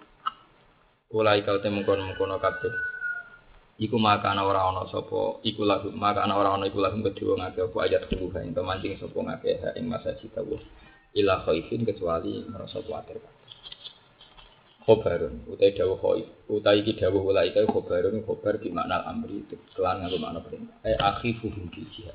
Ulai 1.11 1.43
kau 1.43 1.59
temu 1.59 1.83
kono-kono 1.83 2.39
kabeh. 2.39 2.75
Iku 3.83 3.99
maka 3.99 4.31
ana 4.31 4.47
ora 4.47 4.63
ana 4.63 4.87
sapa 4.95 5.43
iku 5.43 5.67
lagu 5.67 5.91
maka 5.91 6.23
ana 6.23 6.39
ora 6.39 6.55
ana 6.55 6.71
iku 6.71 6.79
lagu 6.79 7.03
kedua 7.03 7.35
ngake 7.35 7.67
apa 7.67 7.79
ayat 7.83 8.07
kubuha 8.07 8.47
ing 8.47 8.55
mancing 8.55 8.95
sapa 8.95 9.19
ngake 9.19 9.59
ing 9.75 9.91
masa 9.91 10.15
cita 10.23 10.39
ila 11.19 11.35
khaifin 11.43 11.83
kecuali 11.83 12.47
merasa 12.47 12.79
kuatir. 12.87 13.19
Khobarun. 14.87 15.45
Utai 15.51 15.75
dawuh 15.75 15.99
khaif 15.99 16.27
utai 16.47 16.81
iki 16.81 16.95
dawuh 16.95 17.21
ulai 17.21 17.51
kae 17.51 17.67
khobarun 17.67 18.23
khobar 18.23 18.63
di 18.63 18.71
makna 18.71 19.03
amri 19.03 19.43
itu 19.43 19.59
kelan 19.75 20.07
nganggo 20.07 20.19
makna 20.23 20.41
perintah. 20.47 20.79
Eh 20.87 20.95
akhifu 20.95 21.51
bil 21.51 21.69
jihad 21.91 22.15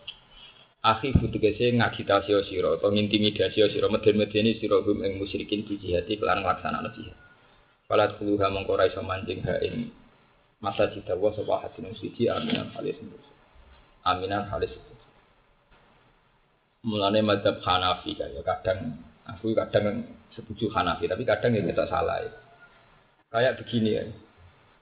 akhifu 0.81 1.30
tegese 1.30 1.77
ngagitasi 1.77 2.31
sira 2.49 2.80
atau 2.80 2.89
ngintimidasi 2.89 3.69
sira 3.69 3.85
meden-medeni 3.85 4.57
sira 4.57 4.81
hum 4.81 5.06
ing 5.06 5.22
musyrikin 5.22 5.68
di 5.68 5.77
jihad 5.77 6.10
kelan 6.10 6.41
nglaksanakno 6.41 6.89
jihad. 6.98 7.19
Falat 7.85 8.15
kuluha 8.18 8.48
mongko 8.49 8.80
ra 8.80 8.88
iso 8.88 9.03
mancing 9.03 9.43
ha 9.45 9.60
ing 9.61 9.91
masa 10.64 10.89
cita 10.95 11.14
wa 11.18 11.30
sapa 11.35 11.68
hatin 11.68 11.91
suci 11.98 12.30
aminan 12.30 12.69
halis 12.77 12.95
aminan 14.06 14.45
halis 14.45 14.72
mulane 16.85 17.22
madhab 17.22 17.61
Hanafi 17.61 18.18
kaya 18.18 18.41
kadang 18.41 19.02
aku 19.26 19.53
kadang 19.53 20.06
setuju 20.34 20.69
Hanafi 20.73 21.06
tapi 21.06 21.26
kadang 21.26 21.53
ya 21.53 21.61
kita 21.61 21.85
salah 21.89 22.26
ya. 22.26 22.40
Kayak 23.32 23.64
begini 23.64 23.90
ya. 23.95 24.03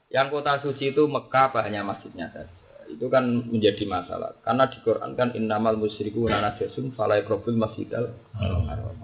Yang 0.09 0.27
kota 0.33 0.57
suci 0.65 0.89
itu 0.89 1.05
Mekah 1.05 1.53
apa 1.53 1.69
masjidnya 1.69 2.33
saja. 2.33 2.49
itu 2.89 3.05
kan 3.05 3.21
menjadi 3.45 3.85
masalah. 3.85 4.33
Karena 4.41 4.65
di 4.65 4.81
Quran 4.81 5.13
kan 5.13 5.29
innamal 5.37 5.77
musyriku 5.77 6.25
najasun 6.25 6.97
fala 6.97 7.21
yaqrabul 7.21 7.53
masjidal. 7.53 8.09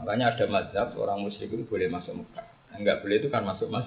Makanya 0.01 0.33
ada 0.33 0.45
mazhab 0.49 0.97
orang 0.97 1.21
musyrik 1.21 1.53
itu 1.53 1.69
boleh 1.69 1.85
masuk 1.93 2.25
Mekah. 2.25 2.45
Enggak 2.73 3.05
boleh 3.05 3.21
itu 3.21 3.29
kan 3.29 3.45
masuk 3.45 3.69
mas 3.69 3.85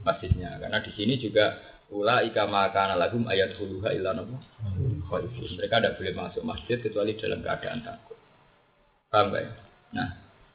masjidnya. 0.00 0.56
Karena 0.56 0.80
di 0.80 0.90
sini 0.96 1.20
juga 1.20 1.60
ula 1.92 2.24
ika 2.24 2.48
makana 2.48 2.96
lagum 2.96 3.28
ayat 3.28 3.52
huluha 3.60 3.92
illa 3.92 4.16
nabu 4.16 4.40
khaifun. 5.12 5.60
Mereka 5.60 5.76
tidak 5.76 5.94
boleh 6.00 6.12
masuk 6.16 6.42
masjid 6.48 6.80
kecuali 6.80 7.12
dalam 7.20 7.44
keadaan 7.44 7.84
takut. 7.84 8.16
Paham 9.12 9.36
ya? 9.36 9.52
Nah, 9.92 10.08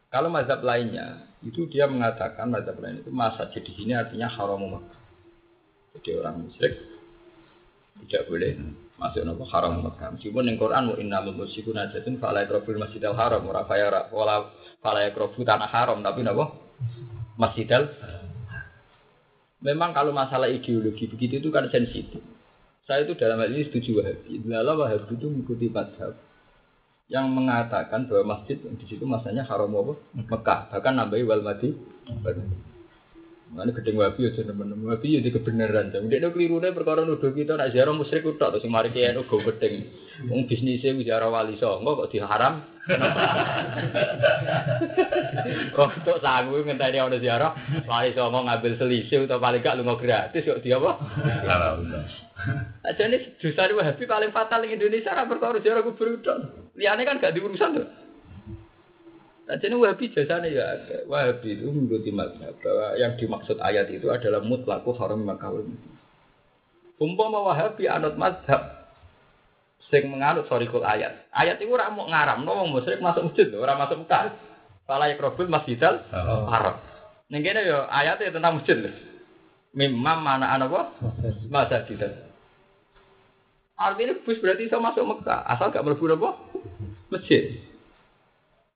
kalau 0.10 0.34
mazhab 0.34 0.66
lainnya 0.66 1.29
itu 1.40 1.72
dia 1.72 1.88
mengatakan 1.88 2.52
mazhab 2.52 2.76
lain 2.84 3.00
itu 3.00 3.12
masa 3.16 3.48
di 3.48 3.72
sini 3.76 3.96
artinya 3.96 4.28
haram 4.28 4.60
Mekah. 4.60 5.00
Jadi 5.96 6.10
orang 6.20 6.36
musyrik 6.44 6.74
tidak 8.06 8.24
boleh 8.28 8.52
masuk 9.00 9.24
nopo 9.24 9.48
haram 9.48 9.80
Mekah. 9.80 10.20
Meskipun 10.20 10.52
yang 10.52 10.60
Quran 10.60 10.84
mu 10.92 10.94
inna 11.00 11.24
musyriku 11.24 11.72
najatun 11.72 12.20
fala 12.20 12.44
yaqrabul 12.44 12.76
masjidal 12.76 13.16
haram 13.16 13.48
ora 13.48 13.64
faya 13.64 13.88
wala 14.12 14.52
fala 14.84 15.08
yaqrabu 15.08 15.40
tanah 15.48 15.70
haram 15.72 16.04
tapi 16.04 16.28
nopo 16.28 16.46
masjidal 17.40 17.88
Memang 19.60 19.92
kalau 19.92 20.16
masalah 20.16 20.48
ideologi 20.48 21.04
begitu 21.12 21.44
itu 21.44 21.52
kan 21.52 21.68
sensitif. 21.68 22.24
Saya 22.88 23.04
itu 23.04 23.20
dalam 23.20 23.44
hal 23.44 23.52
ini 23.52 23.68
setuju 23.68 24.00
Wahabi. 24.00 24.40
Lalu 24.48 24.72
Wahabi 24.80 25.14
itu 25.20 25.28
mengikuti 25.28 25.68
madhab 25.68 26.16
yang 27.10 27.26
mengatakan 27.34 28.06
bahwa 28.06 28.38
masjid 28.38 28.62
di 28.62 28.86
situ 28.86 29.02
masanya 29.04 29.42
haram 29.50 29.74
apa? 29.74 29.94
Mekah. 30.14 30.60
Bahkan 30.70 30.94
nambahi 30.94 31.26
wal 31.26 31.42
madi. 31.42 31.74
Mana 33.50 33.74
gedeng 33.74 33.98
wabi 33.98 34.30
aja 34.30 34.46
teman-teman 34.46 34.94
wabi 34.94 35.18
ya 35.18 35.26
di 35.26 35.34
kebenaran. 35.34 35.90
Jadi 35.90 36.22
dia 36.22 36.30
keliru 36.30 36.62
deh 36.62 36.70
perkara 36.70 37.02
nuduh 37.02 37.34
kita 37.34 37.58
nak 37.58 37.74
ziarah 37.74 37.98
musyrik 37.98 38.22
udah 38.22 38.54
terus 38.54 38.70
mari 38.70 38.94
kiai 38.94 39.10
nu 39.10 39.26
go 39.26 39.42
gedeng. 39.42 39.90
Wong 40.30 40.46
bisnisnya 40.46 40.94
ziarah 41.02 41.34
wali 41.34 41.58
songo 41.58 41.98
kok 41.98 42.14
diharam. 42.14 42.62
Kok 45.78 45.90
untuk 46.02 46.18
sangu 46.26 46.58
ngenteni 46.62 46.98
ana 47.02 47.18
ziarah 47.18 47.58
wali 47.90 48.14
songo 48.14 48.46
ngambil 48.46 48.78
selisih 48.78 49.26
atau 49.26 49.42
paling 49.42 49.62
gak 49.66 49.78
lunga 49.82 49.98
gratis 49.98 50.46
kok 50.46 50.62
dia 50.62 50.78
apa? 50.78 50.92
Aja 52.86 53.04
nih 53.10 53.34
dosa 53.42 53.66
wahabi 53.74 54.04
paling 54.06 54.30
fatal 54.30 54.62
di 54.62 54.78
Indonesia 54.78 55.14
ra 55.14 55.26
perkara 55.26 55.58
ziarah 55.58 55.82
kubur 55.82 56.22
udah. 56.22 56.70
Liane 56.78 57.02
kan 57.02 57.18
gak 57.18 57.34
diurusan 57.34 57.82
tuh. 57.82 58.09
Nah, 59.50 59.58
jadi 59.58 59.74
Wahabi 59.74 60.14
jasanya 60.14 60.46
ya. 60.46 60.68
Wahabi 61.10 61.58
itu 61.58 61.74
mengikuti 61.74 62.14
mazhab 62.14 62.54
bahwa 62.62 62.94
yang 63.02 63.18
dimaksud 63.18 63.58
ayat 63.58 63.90
itu 63.90 64.06
adalah 64.14 64.46
mutlaku 64.46 64.94
haram 64.94 65.26
makawul. 65.26 65.66
Umpama 67.02 67.42
Wahabi 67.42 67.90
anut 67.90 68.14
mazhab 68.14 68.86
sing 69.90 70.06
menganut 70.06 70.46
sorikul 70.46 70.86
ayat. 70.86 71.26
Ayat 71.34 71.58
itu 71.58 71.74
orang 71.74 71.98
mau 71.98 72.06
ngaram, 72.06 72.46
no 72.46 72.62
wong 72.62 72.78
musyrik 72.78 73.02
masuk 73.02 73.34
masjid, 73.34 73.50
orang 73.58 73.82
masuk 73.82 74.06
Mekah. 74.06 74.38
Fala 74.86 75.10
yakrabul 75.10 75.50
masjidal 75.50 76.06
haram. 76.46 76.78
Ning 77.34 77.42
kene 77.42 77.66
yo 77.66 77.90
ayatnya 77.90 78.30
tentang 78.30 78.62
masjid. 78.62 78.94
Mimam 79.74 80.22
mana 80.22 80.54
anak 80.54 80.70
apa? 80.70 80.82
Masjid. 81.50 81.98
Artinya 83.74 84.14
bus 84.22 84.38
berarti 84.38 84.70
bisa 84.70 84.78
masuk 84.78 85.10
Mekah, 85.10 85.42
asal 85.50 85.74
gak 85.74 85.82
mlebu 85.82 86.06
apa? 86.22 86.38
Masjid. 87.10 87.69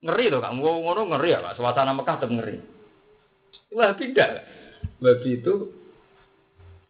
Ngeri 0.04 0.26
loh 0.28 0.44
kak, 0.44 0.52
mau 0.60 0.84
ngono 0.84 1.16
ngeri 1.16 1.32
ya 1.32 1.40
kak, 1.40 1.56
suasana 1.56 1.96
Mekah 1.96 2.16
tetap 2.20 2.32
ngeri. 2.36 2.58
Wahabi 3.72 4.12
tidak, 4.12 4.32
Wahabi 5.00 5.30
itu 5.40 5.54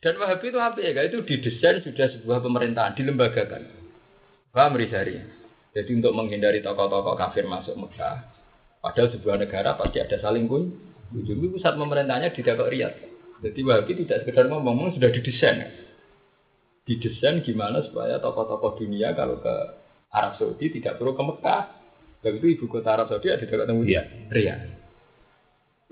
dan 0.03 0.19
Wahabi 0.19 0.51
itu 0.51 0.59
apa 0.59 0.79
ya? 0.83 1.01
Itu 1.07 1.23
didesain 1.23 1.79
sudah 1.79 2.11
sebuah 2.19 2.43
pemerintahan, 2.43 2.97
dilembagakan. 2.99 3.63
Paham 4.51 4.75
Rizari? 4.75 5.15
Jadi 5.73 5.89
untuk 5.95 6.13
menghindari 6.13 6.59
tokoh-tokoh 6.59 7.15
kafir 7.15 7.47
masuk 7.47 7.73
Mekah, 7.79 8.27
padahal 8.83 9.09
sebuah 9.15 9.39
negara 9.39 9.79
pasti 9.79 10.03
ada 10.03 10.19
saling 10.19 10.45
kun. 10.45 10.75
Ujung 11.13 11.45
pusat 11.53 11.77
pemerintahnya 11.77 12.33
di 12.33 12.41
Dakar 12.41 12.73
Riyadh. 12.73 12.97
Jadi 13.45 13.59
Wahabi 13.61 14.01
tidak 14.03 14.25
sekedar 14.25 14.49
ngomong, 14.49 14.97
sudah 14.97 15.13
didesain. 15.13 15.69
Didesain 16.83 17.45
gimana 17.45 17.85
supaya 17.85 18.17
tokoh-tokoh 18.17 18.81
dunia 18.81 19.13
kalau 19.15 19.39
ke 19.39 19.55
Arab 20.11 20.35
Saudi 20.35 20.67
tidak 20.73 20.99
perlu 20.99 21.15
ke 21.15 21.23
Mekah, 21.23 21.61
Sebab 22.23 22.39
itu 22.39 22.55
ibu 22.55 22.71
kota 22.71 22.95
Arab 22.95 23.11
Saudi 23.11 23.27
ada 23.27 23.43
dekat 23.43 23.67
temu 23.67 23.83
dia, 23.83 24.07
Riyadh. 24.31 24.63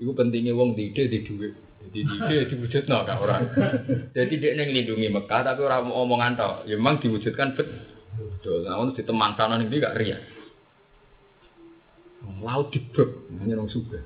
Itu 0.00 0.16
pentingnya 0.16 0.56
wong 0.56 0.72
di 0.72 0.88
ide 0.88 1.12
di 1.12 1.20
duit. 1.28 1.52
Jadi 1.84 2.08
di 2.08 2.14
ide 2.16 2.36
diwujudno 2.48 3.04
kan 3.04 3.16
orang. 3.20 3.42
Jadi 4.16 4.40
dia 4.40 4.56
neng 4.56 4.72
lindungi 4.72 5.12
Mekah 5.12 5.44
tapi 5.44 5.60
orang 5.60 5.92
mau 5.92 6.08
omongan 6.08 6.32
tau. 6.40 6.52
Ya 6.64 6.80
memang 6.80 7.04
diwujudkan 7.04 7.52
betul. 7.52 8.64
Nah 8.64 8.80
untuk 8.80 8.96
di 8.96 9.04
teman 9.04 9.36
kanan 9.36 9.60
ini 9.68 9.76
gak 9.76 9.92
Riyadh. 9.92 10.24
Laut 12.40 12.72
dibrek, 12.72 13.28
hanya 13.44 13.60
orang 13.60 13.68
suka. 13.68 14.00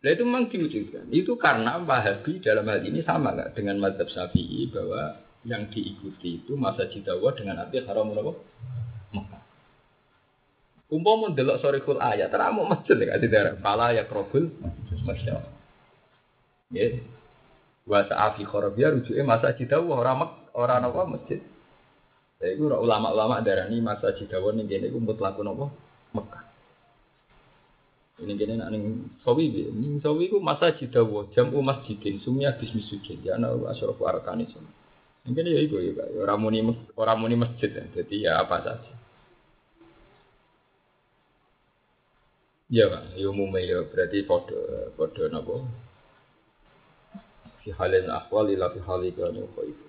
Nah 0.00 0.08
itu 0.08 0.24
memang 0.24 0.48
diwujudkan. 0.48 1.04
Itu 1.12 1.36
karena 1.36 1.84
Wahabi 1.84 2.40
dalam 2.40 2.64
hal 2.64 2.80
ini 2.80 3.04
sama 3.04 3.36
nggak 3.36 3.60
dengan 3.60 3.76
Madhab 3.76 4.08
Syafi'i 4.08 4.72
bahwa 4.72 5.20
yang 5.44 5.68
diikuti 5.68 6.40
itu 6.40 6.56
masa 6.56 6.88
jidawa 6.88 7.36
dengan 7.36 7.60
arti 7.60 7.84
haram. 7.84 8.08
Umpama 10.94 11.34
ndelok 11.34 11.58
sorikul 11.58 11.98
ayat, 11.98 12.30
teramu 12.30 12.70
masjid 12.70 12.94
ya 12.94 13.18
di 13.18 13.26
daerah. 13.26 13.58
Pala 13.58 13.90
ya 13.90 14.06
krobul 14.06 14.46
masjid. 15.02 15.34
Ya. 16.70 17.02
Wa 17.82 18.06
sa'afi 18.06 18.46
khorabia 18.46 18.94
rujuke 18.94 19.18
masa 19.26 19.58
jidawa 19.58 19.90
ora 19.98 20.14
mek 20.14 20.30
ora 20.54 20.78
napa 20.78 21.02
masjid. 21.02 21.42
Ya 22.38 22.54
iku 22.54 22.70
ulama-ulama 22.70 23.42
darani 23.42 23.82
masa 23.82 24.14
jidawa 24.14 24.54
ning 24.54 24.70
kene 24.70 24.86
iku 24.86 25.02
mutlak 25.02 25.34
napa 25.42 25.74
Mekah. 26.14 26.44
Ini 28.22 28.32
kene 28.38 28.54
nak 28.62 28.70
ning 28.70 29.10
sawi 29.26 29.50
bi, 29.50 29.66
ning 29.74 29.98
sawi 29.98 30.30
iku 30.30 30.38
masa 30.38 30.78
jidawa 30.78 31.26
jamu 31.34 31.58
masjidin 31.58 32.22
sumya 32.22 32.54
bismi 32.54 32.86
sujud 32.86 33.18
ya 33.26 33.34
ana 33.34 33.50
asyrafu 33.74 34.06
arkani 34.06 34.46
sun. 34.46 34.62
Mungkin 35.26 35.42
ya 35.42 35.58
iku 35.58 35.82
ya 35.82 36.06
ora 36.22 36.38
muni 36.38 36.62
ora 36.94 37.18
muni 37.18 37.34
masjid 37.34 37.74
ya. 37.74 37.82
Jadi 37.98 38.30
ya 38.30 38.38
apa 38.38 38.62
saja. 38.62 38.93
Ya 42.74 42.90
Pak, 42.90 43.14
ya 43.14 43.30
umumnya 43.30 43.62
ya 43.62 43.78
berarti 43.86 44.26
podo 44.26 44.58
podo 44.98 45.30
napa? 45.30 45.62
Fi 47.62 47.70
halin 47.70 48.10
akhwal 48.10 48.50
ila 48.50 48.66
fi 48.74 48.82
hali 48.82 49.14
kan 49.14 49.30
apa 49.30 49.60
itu. 49.62 49.86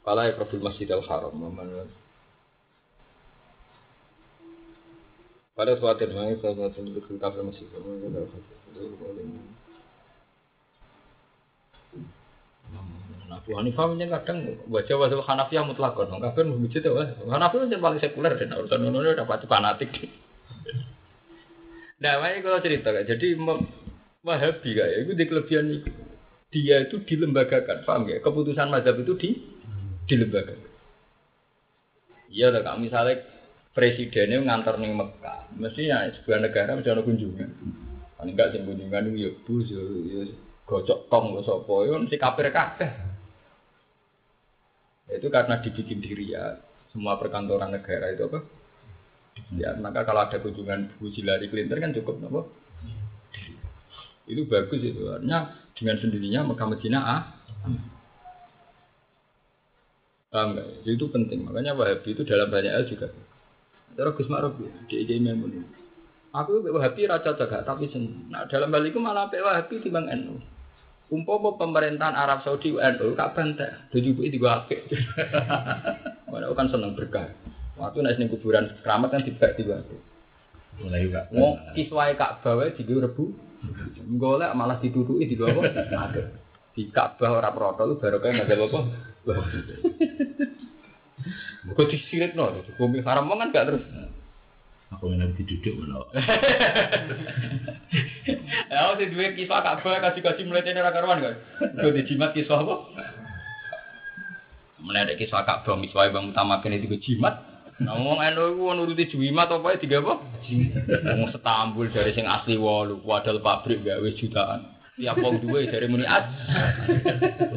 Kala 0.00 0.32
ya 0.32 0.32
profil 0.32 0.64
Masjidil 0.64 1.04
Haram, 1.04 1.36
mana 1.36 1.84
pada 5.52 5.76
suatu 5.76 6.08
hari 6.16 6.40
saya 6.40 6.56
suatu 6.56 6.80
untuk 6.80 7.04
kita 7.04 7.28
masjid 7.44 7.68
Nah, 12.72 13.36
Abu 13.36 13.52
Hanifah 13.52 13.84
punya 13.84 14.08
kadang 14.08 14.38
wajah 14.72 14.96
wajah 14.96 15.20
Hanafiyah 15.28 15.64
mutlakon, 15.68 16.08
kafir 16.08 16.48
mujid 16.48 16.84
ya. 16.88 17.04
Hanafi 17.28 17.68
itu 17.68 17.76
paling 17.76 18.00
sekuler 18.00 18.32
dan 18.40 18.56
urusan 18.56 18.80
nono 18.80 19.12
dapat 19.12 19.44
fanatik. 19.44 19.92
Nah, 22.02 22.18
makanya 22.18 22.42
kalau 22.42 22.58
cerita 22.58 22.88
kan, 22.90 23.06
jadi 23.06 23.26
Wahabi 24.22 24.78
kayak 24.78 25.02
itu 25.02 25.12
di 25.18 25.24
kelebihan 25.26 25.66
itu. 25.82 25.90
Dia 26.54 26.86
itu 26.86 27.02
dilembagakan, 27.02 27.82
paham 27.82 28.06
ya? 28.06 28.22
Keputusan 28.22 28.70
mazhab 28.70 29.02
itu 29.02 29.18
di 29.18 29.30
dilembagakan. 30.06 30.70
Iya, 32.30 32.54
lah 32.54 32.78
misalnya 32.78 33.18
presidennya 33.74 34.38
ngantar 34.40 34.78
nih 34.78 34.94
Mekah, 34.94 35.52
mestinya 35.58 36.06
sebuah 36.12 36.38
negara 36.44 36.78
mesti 36.78 36.92
ada 36.92 37.02
kunjungan. 37.02 37.50
Paling 38.20 38.32
enggak 38.36 38.54
sih 38.54 38.60
kunjungan 38.62 39.10
itu 39.10 39.18
ya 39.26 39.30
bus, 39.42 39.66
ya, 39.68 39.82
ya 39.82 40.22
gocok 40.68 40.98
tong, 41.10 41.34
gak 41.34 41.44
sopo, 41.44 41.82
ya 41.82 41.98
mesti 41.98 42.16
kafir 42.20 42.46
kabeh. 42.54 42.90
Itu 45.12 45.28
karena 45.28 45.58
dibikin 45.60 45.98
diri 45.98 46.32
ya, 46.32 46.56
semua 46.94 47.18
perkantoran 47.18 47.74
negara 47.74 48.12
itu 48.14 48.28
apa? 48.30 48.61
Ya, 49.52 49.76
maka 49.76 50.04
kalau 50.04 50.24
ada 50.24 50.40
kunjungan 50.40 50.96
Bu 50.96 51.12
Hillary 51.12 51.48
Clinton 51.48 51.80
kan 51.80 51.92
cukup 51.92 52.20
nopo. 52.20 52.40
Itu 54.24 54.48
bagus 54.48 54.80
itu. 54.80 55.08
Artinya 55.12 55.52
dengan 55.76 55.96
sendirinya 56.00 56.40
Mekah 56.52 56.68
Medina 56.68 57.00
ah. 57.00 57.22
Paham 60.32 60.56
enggak? 60.56 60.66
Itu 60.88 61.12
penting. 61.12 61.44
Makanya 61.44 61.76
Wahabi 61.76 62.16
itu 62.16 62.24
dalam 62.24 62.48
banyak 62.48 62.72
hal 62.72 62.88
juga. 62.88 63.12
Cara 63.92 64.16
Gus 64.16 64.28
Ma'ruf 64.32 64.56
ya, 64.56 64.72
di 64.88 65.20
Memun. 65.20 65.68
Aku 66.32 66.64
Wahabi 66.64 67.04
raja 67.04 67.36
jaga 67.36 67.60
tapi 67.60 67.92
sen. 67.92 68.32
Nah 68.32 68.48
dalam 68.48 68.72
hal 68.72 68.84
itu 68.88 68.96
malah 68.96 69.28
Wahabi 69.28 69.84
timbang 69.84 70.08
NU. 70.08 70.40
Umpama 71.12 71.60
pemerintahan 71.60 72.16
Arab 72.16 72.40
Saudi 72.40 72.72
NU 72.72 73.12
gak 73.12 73.36
bantek, 73.36 73.68
tujuh 73.92 74.16
itu 74.24 74.40
juga 74.40 74.64
apik. 74.64 74.88
Mana 76.32 76.48
kan 76.56 76.72
seneng 76.72 76.96
berkah. 76.96 77.28
Waktu 77.80 78.04
naik 78.04 78.18
ning 78.20 78.28
kuburan 78.28 78.68
keramat 78.84 79.08
kan 79.16 79.24
tiba 79.24 79.48
tiba. 79.56 79.80
Mulai 80.80 81.04
juga. 81.08 81.28
Mau 81.32 81.56
kiswai 81.76 82.16
Ka'bah 82.16 82.56
wae 82.60 82.72
digo 82.76 83.00
rebu. 83.00 83.32
Golek 84.18 84.52
malah 84.58 84.82
ditutuki 84.82 85.30
di 85.30 85.36
apa? 85.38 85.62
Di 86.74 86.88
Ka'bah 86.90 87.38
ora 87.38 87.54
protol 87.54 88.00
baru 88.00 88.18
kayak 88.18 88.44
mazhab 88.44 88.66
apa? 88.66 88.80
Kok 91.62 91.86
disirik 91.86 92.34
no, 92.34 92.50
hukum 92.74 92.98
haram 93.06 93.30
kan 93.30 93.54
gak 93.54 93.70
terus. 93.70 93.84
Aku 94.92 95.08
nanti 95.14 95.46
duduk 95.46 95.78
mana? 95.78 96.04
Ya, 98.66 98.92
si 98.98 99.04
duwe 99.12 99.36
kisah 99.38 99.62
Ka'bah 99.62 100.02
kasih-kasih 100.10 100.44
mulai 100.48 100.66
tenar 100.66 100.90
karuan 100.90 101.22
kan. 101.22 101.34
Kok 101.60 101.94
dijimat 101.94 102.34
kisah 102.34 102.60
apa? 102.60 102.74
Mulai 104.82 105.06
ada 105.06 105.14
kisah 105.14 105.46
Ka'bah 105.46 105.78
miswai 105.78 106.10
bang 106.10 106.32
utama 106.34 106.58
kene 106.64 106.82
digo 106.82 106.98
jimat. 106.98 107.51
Nah, 107.82 107.98
ngomong 107.98 108.22
eno 108.22 108.54
iku 108.54 108.78
nuruti 108.78 109.10
jimat 109.10 109.50
apa 109.50 109.74
tiga 109.82 109.98
apa? 109.98 110.22
Ngomong 111.02 111.34
setambul 111.34 111.90
dari 111.90 112.14
sing 112.14 112.30
asli 112.30 112.54
walu, 112.54 113.02
wadal 113.02 113.42
pabrik 113.42 113.82
gawe 113.82 114.06
jutaan. 114.14 114.70
Tiap 114.92 115.18
wong 115.18 115.42
duwe 115.42 115.66
dari 115.66 115.90
muni 115.90 116.06
as. 116.06 116.22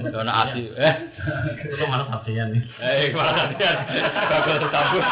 Dona 0.10 0.48
asli 0.48 0.72
eh 0.72 0.94
Itu 1.68 1.84
malah 1.86 2.08
hatinya 2.10 2.48
nih. 2.50 2.62
Eh, 2.80 3.14
malah 3.14 3.54
kan. 3.54 3.76
Gagal 4.32 4.56
setambul. 4.66 5.04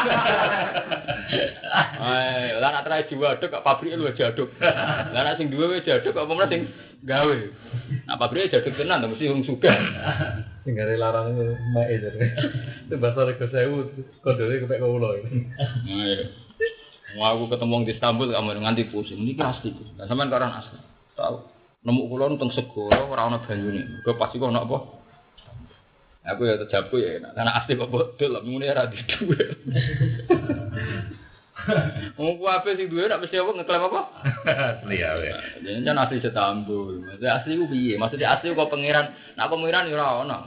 Eh, 2.04 2.48
lah 2.58 2.68
nak 2.74 2.84
terakhir 2.88 3.06
diwaduk 3.12 3.48
kok 3.54 3.64
pabrik 3.64 3.94
lu 3.94 4.10
jaduk. 4.18 4.50
Lah 4.58 5.20
nak 5.22 5.38
sing 5.38 5.52
duwe 5.52 5.78
wis 5.78 5.86
jaduk 5.86 6.16
pemenang 6.16 6.50
sing 6.50 6.62
gawe. 7.06 7.38
Nah 8.08 8.16
pabrik 8.18 8.50
jaduk 8.50 8.74
tenan 8.74 9.04
mesti 9.04 9.30
wong 9.30 9.46
sugih. 9.46 9.70
Tinggal 10.64 10.96
larang 10.96 11.36
mae 11.76 12.00
jadi. 12.00 12.18
Itu 12.88 12.96
bahasa 12.96 13.28
rego 13.28 13.46
sewu 13.52 13.84
kodone 14.24 14.64
kepek 14.64 14.80
kula 14.80 15.08
ini. 15.20 15.44
Ayo. 15.84 16.24
Wah, 17.20 17.36
aku 17.36 17.52
ketemu 17.52 17.84
di 17.86 17.92
Istanbul 17.94 18.32
kamu 18.32 18.64
nganti 18.64 18.88
pusing. 18.88 19.20
Ini 19.22 19.36
asli. 19.38 19.70
Lah 20.00 20.08
sampean 20.08 20.32
kok 20.32 20.40
orang 20.40 20.56
asli. 20.64 20.78
Tahu. 21.20 21.36
Nemu 21.84 22.08
kula 22.08 22.32
nang 22.32 22.50
segara 22.50 23.04
ora 23.04 23.28
ana 23.28 23.44
banyune. 23.44 24.00
Kok 24.08 24.16
pasti 24.16 24.40
kok 24.40 24.48
ana 24.48 24.64
apa? 24.64 24.78
Aku 26.24 26.48
ya 26.48 26.56
terjabu 26.56 26.96
ya, 26.96 27.20
karena 27.36 27.52
asli 27.60 27.76
kok 27.76 27.92
lah, 27.92 28.40
mungkin 28.40 28.64
era 28.64 28.88
di 28.88 28.96
duwe. 29.04 29.44
Wong 32.18 32.36
ku 32.38 32.44
ape 32.48 32.76
sing 32.76 32.88
duwe 32.92 33.08
nak 33.08 33.20
mesti 33.24 33.40
apa 33.40 33.50
ngeklaim 33.56 33.88
apa? 33.88 34.00
Asli 34.78 35.00
ya. 35.00 35.16
Jadi 35.60 35.80
kan 35.84 35.96
asli 35.98 36.20
setambul. 36.20 37.00
Maksudnya 37.04 37.32
asli 37.40 37.52
ku 37.56 37.66
piye? 37.68 37.94
Maksudnya 37.96 38.28
asli 38.36 38.52
kok 38.52 38.70
pangeran. 38.70 39.06
Nak 39.36 39.48
pangeran 39.48 39.88
ya 39.88 39.96
ora 39.96 40.06
ono. 40.24 40.38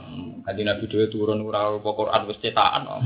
Kanjeng 0.46 0.64
Nabi 0.64 0.88
dhewe 0.88 1.12
turun 1.12 1.44
ora 1.44 1.76
apa 1.76 1.90
Quran 1.92 2.22
wis 2.30 2.40
cetakan 2.40 2.86
kok. 2.86 3.00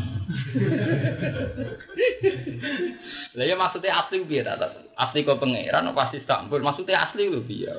Lah 3.37 3.45
ya 3.49 3.55
maksudnya 3.57 3.97
asli 4.05 4.21
ku 4.21 4.27
piye 4.29 4.43
ta? 4.45 4.55
Asli 4.97 5.25
kok 5.25 5.41
pangeran 5.41 5.91
apa 5.91 6.01
asli 6.09 6.21
Istanbul? 6.21 6.61
Maksudnya 6.61 7.09
asli 7.09 7.33
ku 7.33 7.41
piye? 7.43 7.73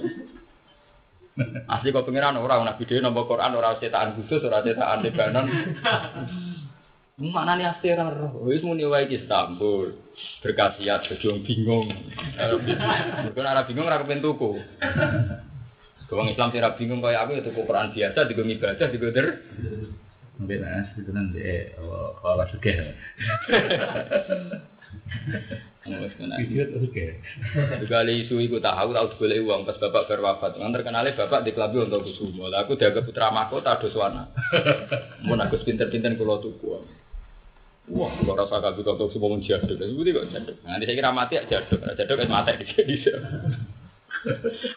Asli 1.70 1.90
kok 1.94 2.06
pangeran 2.10 2.42
ora 2.42 2.62
Nabi 2.62 2.84
dhewe 2.90 3.02
nampa 3.02 3.30
Quran 3.30 3.58
ora 3.58 3.78
cetakan 3.78 4.18
khusus, 4.18 4.42
ora 4.46 4.66
cetakan 4.66 5.06
Lebanon. 5.06 5.46
Mana 7.22 7.54
nih 7.54 7.70
asli 7.70 7.94
ora 7.94 8.10
roh? 8.10 8.42
Wis 8.42 8.66
muni 8.66 8.90
wae 8.90 9.06
iki 9.06 9.22
Istanbul. 9.22 9.94
Berkasiat 10.42 11.06
jadi 11.06 11.30
bingung. 11.46 11.94
Mergo 12.42 13.40
ora 13.46 13.70
bingung 13.70 13.86
ora 13.86 14.02
kepen 14.02 14.26
tuku. 14.26 14.58
Wong 16.10 16.30
Islam 16.34 16.50
sing 16.50 16.62
ora 16.66 16.74
bingung 16.74 17.06
kaya 17.06 17.22
aku 17.22 17.38
ya 17.38 17.46
tuku 17.46 17.62
Quran 17.70 17.94
biasa 17.94 18.26
digo 18.26 18.42
ibadah 18.42 18.88
digo 18.90 19.14
der. 19.14 19.46
Mbak 20.42 20.58
Nas 20.58 20.90
itu 20.98 21.12
nanti 21.14 21.38
kalau 21.78 22.46
suka. 22.50 22.74
Sekali 27.78 28.26
isu 28.26 28.42
iku 28.42 28.58
tahu 28.58 28.90
tahu 28.98 29.08
golek 29.22 29.46
uang 29.46 29.70
pas 29.70 29.78
bapak 29.78 30.10
berwafat. 30.10 30.58
Ngan 30.58 30.74
terkenale 30.74 31.14
bapak 31.14 31.46
di 31.46 31.54
klabi 31.54 31.78
untuk 31.78 32.10
kusumo. 32.10 32.50
Lah 32.50 32.66
aku 32.66 32.74
dianggap 32.74 33.06
putra 33.06 33.30
mahkota 33.30 33.78
doswana. 33.78 34.34
Mun 35.22 35.46
aku 35.46 35.62
pinter-pinter 35.62 36.18
kula 36.18 36.42
tuku. 36.42 36.82
Wah, 37.92 38.16
kalau 38.16 38.40
rasa 38.40 38.64
kabeh 38.64 38.80
kok 38.80 39.12
semua 39.12 39.28
mun 39.36 39.44
jaduk. 39.44 39.76
Seperti 39.76 40.16
kok 40.16 40.30
jaduk. 40.32 40.56
Nanti 40.64 40.88
saya 40.88 40.96
kira 40.96 41.12
mati 41.12 41.36
ya 41.36 41.44
jaduk. 41.44 41.84
Nah, 41.84 41.92
Jaduk 42.00 42.16
kan 42.16 42.32
mati 42.32 42.52
di 42.64 42.66
sini. 42.72 42.96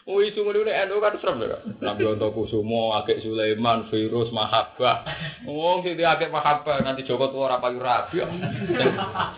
Oh 0.03 0.19
isu 0.19 0.43
ngono 0.43 0.67
nek 0.67 0.75
endo 0.87 0.99
kan 0.99 1.15
serem 1.23 1.39
lho. 1.39 1.59
Nabi 1.79 2.03
untuk 2.03 2.35
kusumo, 2.35 2.91
Akek 2.99 3.23
Sulaiman, 3.23 3.87
virus 3.87 4.27
mahabbah. 4.35 5.07
Oh, 5.47 5.79
sing 5.87 5.95
akeh 5.95 6.27
mahabbah 6.27 6.83
nanti 6.83 7.07
Joko 7.07 7.31
tuwa 7.31 7.55
ora 7.55 7.63
payu 7.63 7.79
rabi. 7.79 8.19
kok. 8.19 8.31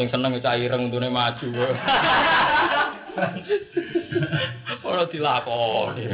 Sing, 0.01 0.09
seneng 0.09 0.41
cah 0.41 0.57
ireng 0.57 0.89
untune 0.89 1.13
maju. 1.13 1.49
Ora 4.89 5.05
dilakoni. 5.11 6.05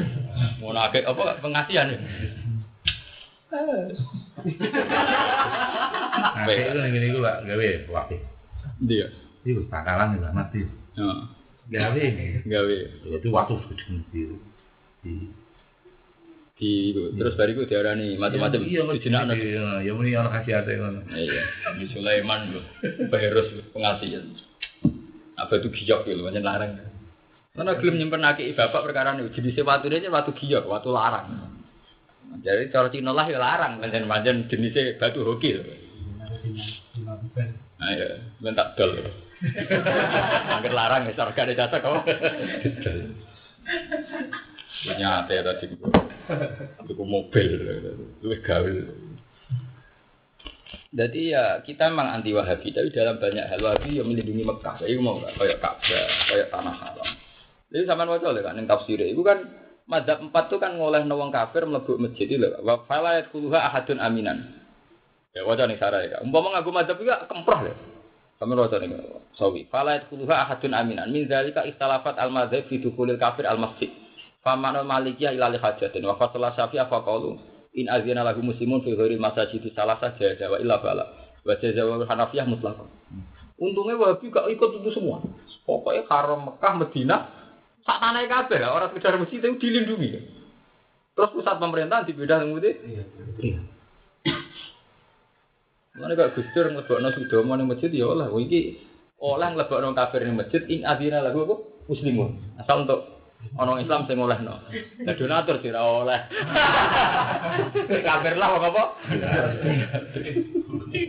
Ngono 0.59 0.79
akeh 0.91 1.07
apa 1.07 1.39
pengasihan? 1.39 1.95
Nah, 6.35 6.45
itu 6.47 6.77
yang 6.77 6.91
gini 6.93 7.07
gue 7.11 7.21
gawe 7.23 7.67
wakil. 7.91 8.19
Dia. 8.83 9.07
Itu 9.45 9.61
pangkalan 9.67 10.17
juga 10.17 10.31
mati. 10.35 10.61
Heeh. 10.95 11.19
Gawe 11.71 11.99
ini. 11.99 12.43
Gawe 12.45 12.75
Itu 13.19 13.27
waktu 13.33 13.53
sedang 13.67 14.03
di 14.11 14.21
di 15.01 15.13
di 16.55 16.71
terus 17.19 17.35
bariku 17.35 17.67
diarani 17.67 18.15
macam-macam 18.15 18.63
Iya, 18.63 18.87
dijenakno. 18.95 19.35
iya, 19.35 19.83
ya 19.83 19.91
muni 19.91 20.15
orang 20.15 20.39
kasih 20.39 20.55
ate 20.63 20.79
ngono. 20.79 21.03
Iya, 21.11 21.43
Nabi 21.67 21.83
Sulaiman 21.91 22.41
lho, 22.55 22.61
Virus 23.11 23.47
pengasihan. 23.75 24.23
Apa 25.35 25.59
itu 25.59 25.67
giyok 25.67 26.07
lho, 26.07 26.23
macam 26.23 26.47
larang. 26.47 26.79
Karena 27.51 27.75
gelem 27.75 27.99
nyimpen 27.99 28.23
aki 28.23 28.55
bapak 28.55 28.87
perkara 28.87 29.19
ini 29.19 29.35
jenisnya 29.35 29.67
watu 29.67 29.91
ini 29.91 30.07
watu 30.07 30.31
giyok, 30.31 30.63
watu 30.63 30.95
larang. 30.95 31.54
Jadi 32.45 32.69
cara 32.69 32.87
Cina 32.93 33.09
lah 33.09 33.25
ya 33.25 33.41
larang, 33.41 33.81
pancen-pancen 33.81 34.45
jenisnya 34.51 35.01
batu 35.01 35.25
hoki 35.25 35.57
lho. 35.57 35.63
Nah 37.81 37.89
ya, 37.91 38.21
ben 38.37 38.53
tak 38.53 38.77
dol. 38.77 38.93
Angger 40.53 40.73
larang 40.73 41.09
ya 41.09 41.13
sarga 41.17 41.41
ada 41.41 41.53
jasa 41.57 41.81
kok. 41.81 42.05
Punya 44.85 45.25
ate 45.25 45.65
gua. 45.79 45.89
Tuku 46.85 47.03
mobil, 47.05 47.51
luwih 48.21 48.39
gawe. 48.45 48.73
Jadi 50.95 51.21
ya 51.35 51.59
kita 51.65 51.91
memang 51.91 52.21
anti 52.21 52.31
Wahabi, 52.31 52.71
tapi 52.71 52.93
dalam 52.93 53.19
banyak 53.19 53.45
hal 53.51 53.59
Wahabi 53.59 53.99
yang 53.99 54.07
melindungi 54.07 54.47
Mekah. 54.47 54.79
Saya 54.79 54.95
mau 55.01 55.19
nggak 55.19 55.35
kayak 55.35 55.59
Ka'bah, 55.59 56.07
kayak 56.29 56.47
tanah 56.53 56.75
haram. 56.77 57.09
Jadi 57.73 57.83
sama 57.83 58.07
lho 58.07 58.21
kan 58.21 58.55
ning 58.55 58.69
tafsir 58.69 59.01
itu 59.01 59.19
kan 59.25 59.64
madzhab 59.85 60.21
empat 60.21 60.49
itu 60.49 60.57
kan 60.57 60.77
ngoleh 60.77 61.05
wong 61.05 61.29
kafir 61.29 61.65
mlebu 61.65 61.97
masjid 62.01 62.25
itu 62.25 62.41
lho. 62.41 62.61
Wa 62.65 62.85
fala 62.89 63.21
yadkhuluha 63.21 63.59
ahadun 63.69 64.01
aminan. 64.01 64.37
Ya 65.33 65.45
waca 65.45 65.65
ning 65.69 65.77
sarah 65.77 66.01
ya. 66.05 66.21
Umpama 66.25 66.53
ngaku 66.57 66.69
madzhab 66.73 66.97
itu 67.01 67.09
kemproh 67.29 67.59
lho. 67.69 67.73
Sama 68.41 68.57
waca 68.57 68.77
ning 68.81 68.97
sawi. 69.37 69.69
Fala 69.69 70.01
yadkhuluha 70.01 70.35
ahadun 70.49 70.73
aminan. 70.73 71.09
Min 71.13 71.29
zalika 71.29 71.63
ikhtalafat 71.63 72.17
al 72.17 72.33
madzhab 72.33 72.65
fi 72.65 72.81
dukhulil 72.81 73.17
kafir 73.21 73.45
al 73.45 73.61
masjid. 73.61 73.93
Famanu 74.45 74.85
malikiyah 74.85 75.33
ila 75.33 75.49
li 75.49 75.57
hajatin 75.57 76.05
wa 76.05 76.21
fasala 76.21 76.53
syafi'ah 76.53 76.85
faqalu 76.85 77.33
in 77.73 77.89
azina 77.89 78.21
lahu 78.21 78.45
muslimun 78.45 78.85
fi 78.85 78.93
ghairi 78.93 79.17
masajid 79.17 79.61
salah 79.73 79.97
saja 79.97 80.37
wa 80.45 80.57
illa 80.61 80.77
bala. 80.77 81.05
Wa 81.45 81.53
jazawa 81.61 82.01
Hanafiyah 82.05 82.45
mutlaqan. 82.49 82.89
Untungnya 83.55 83.95
Wahabi 83.95 84.27
gak 84.33 84.51
ikut 84.51 84.83
itu 84.83 84.89
semua. 84.99 85.23
Pokoknya 85.63 86.03
haram 86.11 86.51
Mekah, 86.51 86.73
Medina, 86.75 87.17
sak 87.85 87.97
tanah 88.01 88.25
kabeh 88.25 88.57
lah, 88.57 88.73
orang 88.73 88.89
sekedar 88.91 89.21
masjid 89.21 89.39
itu 89.39 89.61
dilindungi. 89.61 90.09
Terus 91.15 91.31
pusat 91.31 91.55
pemerintahan 91.61 92.03
dibedah 92.09 92.43
nang 92.43 92.57
putih. 92.57 92.75
Iya. 93.39 93.61
Mana 95.95 96.11
gak 96.11 96.35
Gusdur 96.35 96.75
nglebokno 96.75 97.07
Sudomo 97.15 97.55
ning 97.55 97.71
masjid 97.71 97.87
ya 97.87 98.11
oleh. 98.11 98.27
Kowe 98.27 98.43
iki 98.43 98.83
oleh 99.23 99.47
nglebokno 99.55 99.95
kafir 99.95 100.27
ning 100.27 100.35
masjid 100.35 100.59
ing 100.67 100.83
adina 100.83 101.23
lahu 101.23 101.47
apa? 101.47 101.55
Muslimun. 101.87 102.59
Asal 102.59 102.83
untuk 102.83 103.15
ono 103.55 103.79
Islam 103.79 104.03
sing 104.09 104.19
olehno. 104.19 104.59
Lah 105.07 105.15
donatur 105.15 105.63
sih 105.63 105.71
oleh. 105.71 106.19
kafir 108.11 108.35
lah 108.35 108.49
apa? 108.59 108.83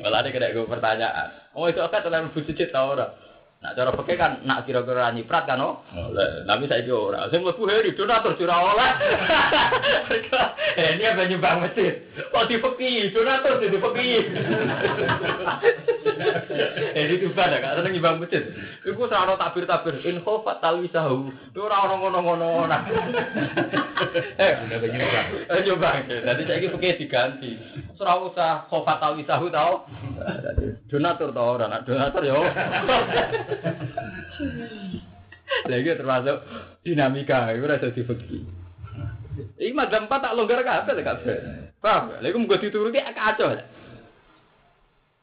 Malah 0.06 0.20
ini 0.22 0.30
kena 0.30 0.54
gue 0.54 0.70
pertanyaan. 0.70 1.28
Oh 1.58 1.66
itu 1.66 1.82
kan 1.82 2.04
telan 2.04 2.30
bujit 2.30 2.70
tau 2.70 2.94
ora? 2.94 3.10
Nak 3.56 3.72
cara 3.72 3.88
pakai 3.88 4.20
kan 4.20 4.44
nak 4.44 4.68
kira-kira 4.68 5.08
nyiprat 5.16 5.48
kan 5.48 5.56
oh. 5.64 5.80
Oleh. 5.96 6.44
Tapi 6.44 6.68
saya 6.68 6.92
ora. 6.92 7.24
Sing 7.32 7.40
mlebu 7.40 7.64
heri 7.64 7.96
donatur 7.96 8.36
sira 8.36 8.56
oleh. 8.60 8.90
Eh 10.76 10.92
ini 10.92 11.08
apa 11.08 11.24
nyumbang 11.24 11.64
masjid? 11.64 12.04
Oh 12.36 12.44
di 12.44 12.60
fakir, 12.60 13.08
donatur 13.16 13.64
di 13.64 13.80
fakir. 13.80 14.24
Eh 16.96 17.16
itu 17.16 17.32
kan 17.32 17.48
ya, 17.48 17.64
karena 17.64 17.88
nyumbang 17.88 18.20
masjid. 18.20 18.44
Iku 18.84 19.08
ora 19.08 19.40
tabir-tabir 19.40 20.04
in 20.04 20.20
khofat 20.20 20.60
talwisahu. 20.60 21.32
Itu 21.48 21.64
ora 21.64 21.88
ono 21.88 21.96
ngono-ngono. 21.96 22.68
Nah. 22.68 22.84
Eh 24.44 24.52
Udah 24.68 24.78
nyumbang. 24.84 25.26
Eh 25.48 25.60
nyumbang. 25.64 25.98
Jadi 26.12 26.42
saya 26.44 26.60
ini 26.60 26.68
fakir 26.76 27.00
diganti. 27.00 27.50
Ora 27.96 28.20
usah 28.20 28.68
khofat 28.68 29.00
talwisahu 29.00 29.48
tau. 29.48 29.88
Donatur 30.86 31.30
tau 31.30 31.54
ora, 31.58 31.66
nak 31.70 31.82
donatur 31.86 32.22
ya. 32.22 32.34
Lagi 35.66 35.90
termasuk 36.00 36.36
dinamika, 36.82 37.54
itu 37.54 37.66
rasa 37.66 37.94
dibagi. 37.94 38.38
Ini 39.60 39.72
madzhab 39.76 40.08
empat 40.08 40.20
tak 40.24 40.34
longgar 40.36 40.64
kabeh 40.64 40.92
tak 40.96 41.04
kabeh. 41.04 41.36
Paham? 41.80 42.16
Lha 42.20 42.26
iku 42.32 42.40
mung 42.40 42.48
dituruti 42.48 42.98
kacau. 43.00 43.52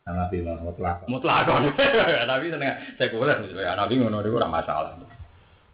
Nabi 0.03 0.43
lah 0.43 0.59
mutlak. 0.59 1.07
mutlak 1.07 1.47
Nabi 2.27 2.51
seneng 2.51 2.75
sekuler 2.99 3.39
misalnya 3.39 3.79
Nabi 3.79 4.03
ngono 4.03 4.19
niku 4.19 4.35
ora 4.35 4.51
masalah. 4.51 4.99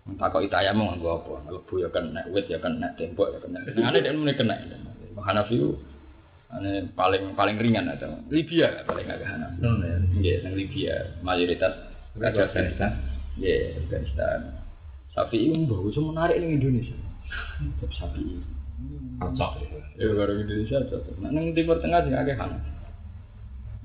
Takok 0.10 0.46
itaya 0.46 0.74
mau 0.74 0.90
nganggo 0.90 1.22
apa? 1.22 1.54
Lebu 1.54 1.86
ya 1.86 1.90
kena, 1.94 2.22
wit 2.34 2.50
ya 2.50 2.58
kena, 2.58 2.90
tembok 2.98 3.30
ya 3.30 3.38
kena. 3.46 3.62
Senengane 3.62 4.02
dia 4.02 4.14
muni 4.14 4.34
kena. 4.34 4.58
Hanafi 5.22 5.62
ane 6.50 6.90
paling 6.98 7.38
paling 7.38 7.58
ringan 7.62 7.92
aja. 7.94 8.10
Libya 8.30 8.82
paling 8.90 9.06
agak 9.06 9.30
Hanafi. 9.30 9.62
Nggih, 10.18 10.36
nang 10.42 10.54
Libya 10.58 10.94
mayoritas 11.22 11.74
Kaca 12.18 12.50
Afghanistan. 12.50 12.92
Nggih, 13.38 13.86
Afghanistan. 13.86 14.40
Sapi 15.14 15.38
itu 15.50 15.66
bagus 15.70 15.98
menarik 16.02 16.42
ning 16.42 16.58
Indonesia. 16.58 16.98
Sapi. 17.94 18.42
Cocok. 19.20 19.52
Ya 20.00 20.10
karo 20.16 20.32
Indonesia 20.34 20.78
cocok. 20.90 21.16
Nah, 21.22 21.30
nang 21.30 21.54
Timur 21.54 21.78
Tengah 21.84 22.02
sing 22.08 22.16
akeh 22.18 22.34
Hanafi. 22.34 22.79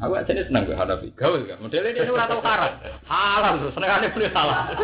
Aku 0.03 0.11
aja 0.19 0.27
nih 0.35 0.43
seneng 0.51 0.67
gue 0.67 0.75
Hanafi. 0.75 1.15
Gawe 1.15 1.39
gak? 1.47 1.63
Modelnya 1.63 1.95
ini 1.95 2.11
ora 2.11 2.27
tau 2.27 2.43
haram. 2.43 2.73
Haram 3.07 3.63
terus 3.63 3.75
senengane 3.79 4.11
beli 4.11 4.27
salah. 4.35 4.75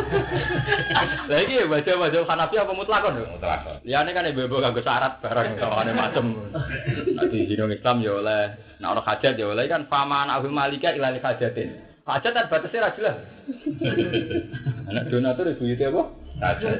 Lah 1.26 1.38
iki 1.42 1.66
baca-baca 1.66 2.18
Hanafi 2.30 2.54
apa 2.62 2.70
mutlakon? 2.70 3.18
lho? 3.18 3.26
Mutlak. 3.26 3.82
Liane 3.82 4.14
kan 4.14 4.30
ibu-ibu 4.30 4.62
syarat 4.86 5.18
barang 5.18 5.58
kawane 5.58 5.92
macem. 5.98 6.54
Nek 7.18 7.26
di 7.26 7.42
dino 7.50 7.66
Islam 7.66 8.06
ya 8.06 8.22
oleh, 8.22 8.54
nek 8.78 8.86
ana 8.86 9.02
hajat 9.02 9.34
ya 9.34 9.50
oleh 9.50 9.66
kan 9.66 9.90
faman 9.90 10.30
ahul 10.30 10.54
malika 10.54 10.94
ila 10.94 11.10
li 11.10 11.18
hajatin. 11.18 11.74
Hajat 12.06 12.30
kan 12.30 12.46
batasnya 12.46 12.86
ra 12.86 12.94
jelas. 12.94 13.16
Anak 14.86 15.10
donatur 15.10 15.50
ibu 15.50 15.66
itu 15.66 15.90
apa? 15.90 16.02
Hajat. 16.38 16.78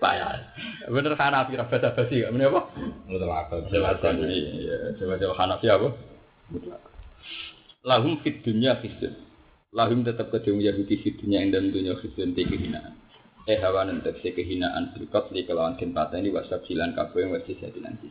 Payah. 0.00 0.52
Bener 0.92 1.16
Hanafi 1.16 1.56
ra 1.56 1.64
basa-basi 1.64 2.20
gak 2.20 2.32
meneh 2.36 2.52
apa? 2.52 2.60
Mutlak. 3.08 3.48
Silakan 3.72 4.28
iya, 4.28 4.92
coba-coba 5.00 5.34
Hanafi 5.40 5.66
apa? 5.72 5.88
Lahum 7.82 8.20
fit 8.20 8.44
dunya 8.44 8.76
khizyun. 8.78 9.16
Lahum 9.72 10.04
tetap 10.04 10.28
kedung 10.28 10.60
Yahudi 10.60 11.00
fit 11.00 11.16
dunya 11.16 11.40
yang 11.40 11.50
dalam 11.50 11.72
dunia 11.72 11.96
khizyun 11.96 12.36
te 12.36 12.44
kehinaan. 12.44 12.92
Eh 13.48 13.58
hawa 13.58 13.88
nentek 13.88 14.22
se 14.22 14.30
kehinaan 14.30 14.94
berkat 14.94 15.34
li 15.34 15.42
kelawan 15.42 15.74
ken 15.74 15.90
pateni 15.90 16.30
wasab 16.30 16.62
silan 16.62 16.94
kabeh 16.94 17.26
wis 17.26 17.48
jadi 17.48 17.74
nanti. 17.82 18.06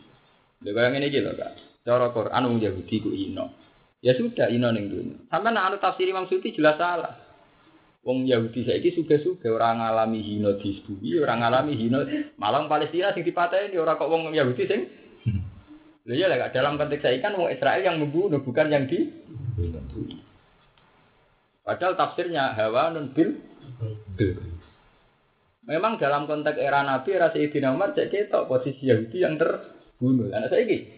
Lha 0.61 0.69
kaya 0.76 0.91
ngene 0.91 1.07
iki 1.07 1.23
lho, 1.23 1.31
Kak. 1.38 1.52
Cara 1.88 2.11
Quran 2.11 2.43
wong 2.52 2.60
Yahudi 2.60 2.95
ku 2.99 3.10
ino. 3.15 3.56
Ya 4.03 4.18
sudah 4.18 4.52
ino 4.52 4.68
ning 4.76 4.91
dunia. 4.91 5.18
Sampai 5.31 5.56
nak 5.56 5.72
anu 5.72 5.77
tafsir 5.80 6.10
Imam 6.10 6.27
Suyuti 6.27 6.52
jelas 6.52 6.76
salah. 6.76 7.31
Wong 8.02 8.26
Yahudi 8.26 8.65
saiki 8.65 8.98
suge-suge 8.98 9.45
ora 9.45 9.78
ngalami 9.78 10.26
hina 10.26 10.57
di 10.57 10.82
bumi, 10.82 11.22
ora 11.22 11.38
ngalami 11.38 11.78
hina 11.78 12.02
malang 12.41 12.65
Palestina 12.65 13.14
sing 13.14 13.22
dipateni 13.22 13.78
ora 13.78 13.94
kok 13.94 14.10
wong 14.10 14.34
Yahudi 14.34 14.64
sing 14.65 14.82
Lha 16.02 16.18
iya 16.18 16.26
lah, 16.26 16.49
dalam 16.49 16.82
konteks 16.82 17.06
saya 17.06 17.22
kan 17.22 17.38
wong 17.38 17.53
Israel 17.53 17.86
yang 17.86 18.02
membunuh 18.02 18.41
bukan 18.41 18.73
yang 18.73 18.90
di 18.90 19.06
Padahal 21.61 21.94
tafsirnya 21.94 22.57
hawa 22.57 22.90
nun 22.90 23.14
bil 23.14 23.38
bil. 24.18 24.34
Memang 25.69 26.02
dalam 26.02 26.26
konteks 26.26 26.57
era 26.57 26.82
Nabi 26.82 27.14
era 27.14 27.30
Sayyidina 27.30 27.69
Umar 27.69 27.94
cek 27.94 28.10
ketok 28.10 28.49
posisi 28.49 28.90
Yahudi 28.90 29.22
yang 29.22 29.38
terbunuh. 29.38 30.34
Anak 30.34 30.49
saya 30.49 30.65
ini 30.65 30.90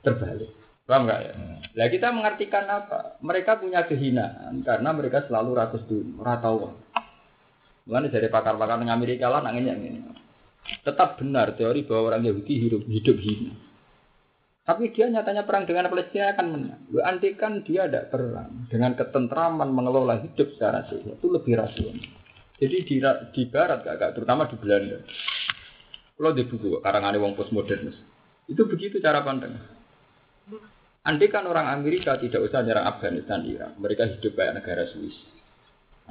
terbalik. 0.00 0.59
Paham 0.90 1.06
nggak 1.06 1.20
ya? 1.22 1.32
Lah 1.78 1.86
kita 1.86 2.10
mengartikan 2.10 2.66
apa? 2.66 3.14
Mereka 3.22 3.62
punya 3.62 3.86
kehinaan 3.86 4.66
karena 4.66 4.90
mereka 4.90 5.22
selalu 5.30 5.50
rakus 5.54 5.86
dulu, 5.86 6.18
ora 6.18 6.42
tahu. 6.42 6.66
Mulane 7.86 8.10
dari 8.10 8.26
pakar-pakar 8.26 8.82
yang 8.82 8.90
Amerika 8.90 9.30
lah 9.30 9.46
nangnya 9.46 9.78
ini. 9.78 10.02
Tetap 10.82 11.22
benar 11.22 11.54
teori 11.54 11.86
bahwa 11.86 12.10
orang 12.10 12.26
Yahudi 12.26 12.54
hidup 12.66 12.82
hidup 12.90 13.16
hina. 13.22 13.54
Tapi 14.66 14.90
dia 14.90 15.06
nyatanya 15.10 15.46
perang 15.46 15.66
dengan 15.66 15.90
Palestina 15.90 16.34
akan 16.34 16.46
menang. 16.50 16.80
Lu 16.90 16.98
antikan 17.06 17.62
dia 17.62 17.86
ada 17.86 18.06
perang 18.10 18.66
dengan 18.66 18.98
ketentraman 18.98 19.70
mengelola 19.70 20.18
hidup 20.26 20.58
secara 20.58 20.90
sehat 20.90 21.22
itu 21.22 21.26
lebih 21.30 21.54
rasional. 21.54 22.06
Jadi 22.60 22.76
di, 22.84 22.96
di 23.34 23.42
Barat 23.48 23.86
kakak, 23.86 24.18
terutama 24.18 24.50
di 24.50 24.58
Belanda. 24.58 25.00
Kalau 26.18 26.36
di 26.36 26.44
buku 26.44 26.82
karangan 26.82 27.16
wong 27.16 27.32
postmodern 27.38 27.94
itu 28.50 28.62
begitu 28.66 28.98
cara 28.98 29.22
pandang. 29.22 29.56
Andai 31.00 31.32
kan 31.32 31.48
orang 31.48 31.72
Amerika 31.72 32.20
tidak 32.20 32.44
usah 32.44 32.60
nyerang 32.60 32.84
Afghanistan, 32.84 33.40
Irak, 33.48 33.72
mereka 33.80 34.04
hidup 34.04 34.36
kayak 34.36 34.60
negara 34.60 34.84
Swiss. 34.92 35.16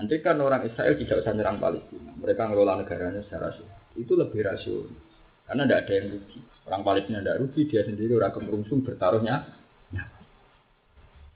Andai 0.02 0.18
kan 0.18 0.41
orang 0.41 0.66
Israel 0.66 0.98
tidak 0.98 1.22
usah 1.22 1.34
nyerang 1.38 1.61
Palestina, 1.61 2.10
mereka 2.18 2.49
ngelola 2.49 2.82
negaranya 2.82 3.22
secara 3.30 3.53
sehat. 3.53 3.94
Itu 3.94 4.18
lebih 4.18 4.41
rasional. 4.41 4.90
Karena 5.45 5.66
tidak 5.66 5.80
ada 5.86 5.94
yang 5.94 6.07
rugi. 6.14 6.40
Orang 6.66 6.82
Palestina 6.86 7.18
tidak 7.22 7.38
rugi, 7.41 7.61
dia 7.70 7.82
sendiri 7.86 8.14
orang 8.18 8.34
kemerungsung 8.34 8.82
bertaruhnya. 8.82 9.36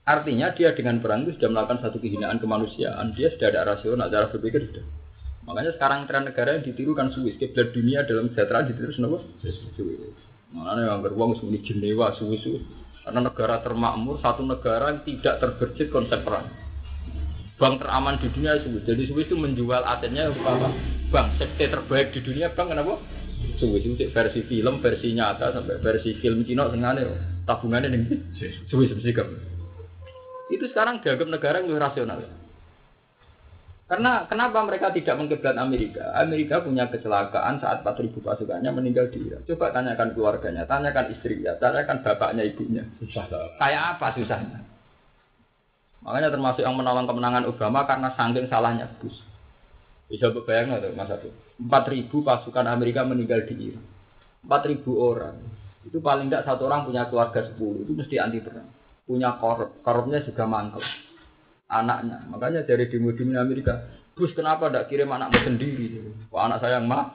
Artinya 0.04 0.52
dia 0.52 0.76
dengan 0.76 1.00
perang 1.00 1.24
itu 1.24 1.40
sudah 1.40 1.48
melakukan 1.48 1.80
satu 1.80 1.96
kehinaan 1.96 2.36
kemanusiaan. 2.36 3.16
Dia 3.16 3.32
sudah 3.32 3.48
ada 3.54 3.74
rasional, 3.74 4.12
cara 4.12 4.28
berpikir 4.28 4.68
sudah. 4.68 4.84
Makanya 5.48 5.72
sekarang 5.80 6.04
tren 6.04 6.28
negara 6.28 6.60
yang 6.60 6.64
ditiru 6.66 6.92
kan 6.92 7.08
Swiss. 7.08 7.40
Kiblat 7.40 7.72
dunia 7.72 8.04
dalam 8.04 8.28
kesejahteraan 8.28 8.68
ditiru? 8.68 8.92
Swiss. 8.92 9.56
Makanya 10.52 10.92
yang 10.92 11.00
beruang 11.00 11.40
semuanya 11.40 11.64
Jenewa, 11.64 12.12
Swiss. 12.20 12.44
Karena 13.04 13.20
negara 13.20 13.60
termakmur, 13.60 14.16
satu 14.24 14.40
negara 14.40 14.88
yang 14.88 15.04
tidak 15.04 15.36
terberjit 15.44 15.92
konsep 15.92 16.24
perang. 16.24 16.48
Bank 17.60 17.84
teraman 17.84 18.18
di 18.18 18.32
dunia 18.32 18.58
Swiss. 18.64 18.88
Jadi 18.88 19.06
Swiss 19.06 19.28
itu 19.28 19.36
menjual 19.36 19.84
asetnya 19.84 20.32
apa? 20.32 20.72
Bank 21.12 21.36
safety 21.38 21.68
terbaik 21.68 22.16
di 22.16 22.20
dunia, 22.24 22.50
bank 22.56 22.72
kenapa? 22.72 22.96
Swiss 23.60 23.84
itu 23.84 24.08
versi 24.08 24.40
film, 24.48 24.80
versi 24.80 25.12
nyata 25.12 25.52
sampai 25.52 25.78
versi 25.84 26.16
film 26.18 26.42
Cina 26.48 26.66
sengaja 26.72 27.34
tabungannya 27.44 27.92
nih 27.92 28.00
Swiss 28.72 28.96
mesti 28.96 29.12
Itu 30.52 30.64
sekarang 30.72 31.04
dianggap 31.04 31.28
negara 31.28 31.60
yang 31.60 31.76
rasional. 31.76 32.43
Karena 33.84 34.24
kenapa 34.24 34.64
mereka 34.64 34.88
tidak 34.96 35.20
mengkiblat 35.20 35.60
Amerika? 35.60 36.16
Amerika 36.16 36.64
punya 36.64 36.88
kecelakaan 36.88 37.60
saat 37.60 37.84
4.000 37.84 38.16
pasukannya 38.16 38.72
meninggal 38.72 39.12
di 39.12 39.28
Irak. 39.28 39.44
Coba 39.44 39.76
tanyakan 39.76 40.16
keluarganya, 40.16 40.64
tanyakan 40.64 41.12
istrinya, 41.12 41.52
tanyakan 41.60 42.00
bapaknya, 42.00 42.48
ibunya. 42.48 42.88
Susah. 42.96 43.28
Kayak 43.60 44.00
apa 44.00 44.16
susahnya? 44.16 44.64
Makanya 46.00 46.32
termasuk 46.32 46.64
yang 46.64 46.76
menolong 46.76 47.04
kemenangan 47.04 47.44
Obama 47.48 47.84
karena 47.84 48.08
saking 48.16 48.48
salahnya 48.48 48.88
Bush. 49.00 49.20
Bisa 50.08 50.32
bayangkan 50.32 50.84
tuh 50.84 50.92
Mas 50.96 51.12
Abdul. 51.12 51.32
4.000 51.60 52.08
pasukan 52.08 52.66
Amerika 52.68 53.04
meninggal 53.04 53.44
di 53.48 53.72
Irak. 53.72 53.84
4.000 54.48 54.84
orang. 54.96 55.36
Itu 55.84 56.00
paling 56.00 56.32
tidak 56.32 56.48
satu 56.48 56.68
orang 56.68 56.88
punya 56.88 57.08
keluarga 57.08 57.40
10. 57.52 57.84
Itu 57.84 57.92
mesti 57.92 58.16
anti 58.20 58.40
perang. 58.40 58.68
Punya 59.04 59.36
korup. 59.36 59.80
Korupnya 59.84 60.24
juga 60.24 60.44
mangkel. 60.48 60.84
Anaknya. 61.68 62.24
Makanya 62.28 62.66
dari 62.68 62.88
demo-demo 62.88 63.36
Amerika. 63.40 63.84
Bush 64.14 64.30
kenapa 64.36 64.70
tidak 64.70 64.86
kirim 64.92 65.10
anakmu 65.10 65.38
sendiri? 65.42 65.98
Kok 66.30 66.38
anak 66.38 66.62
saya 66.62 66.78
yang 66.78 66.86
mah? 66.86 67.10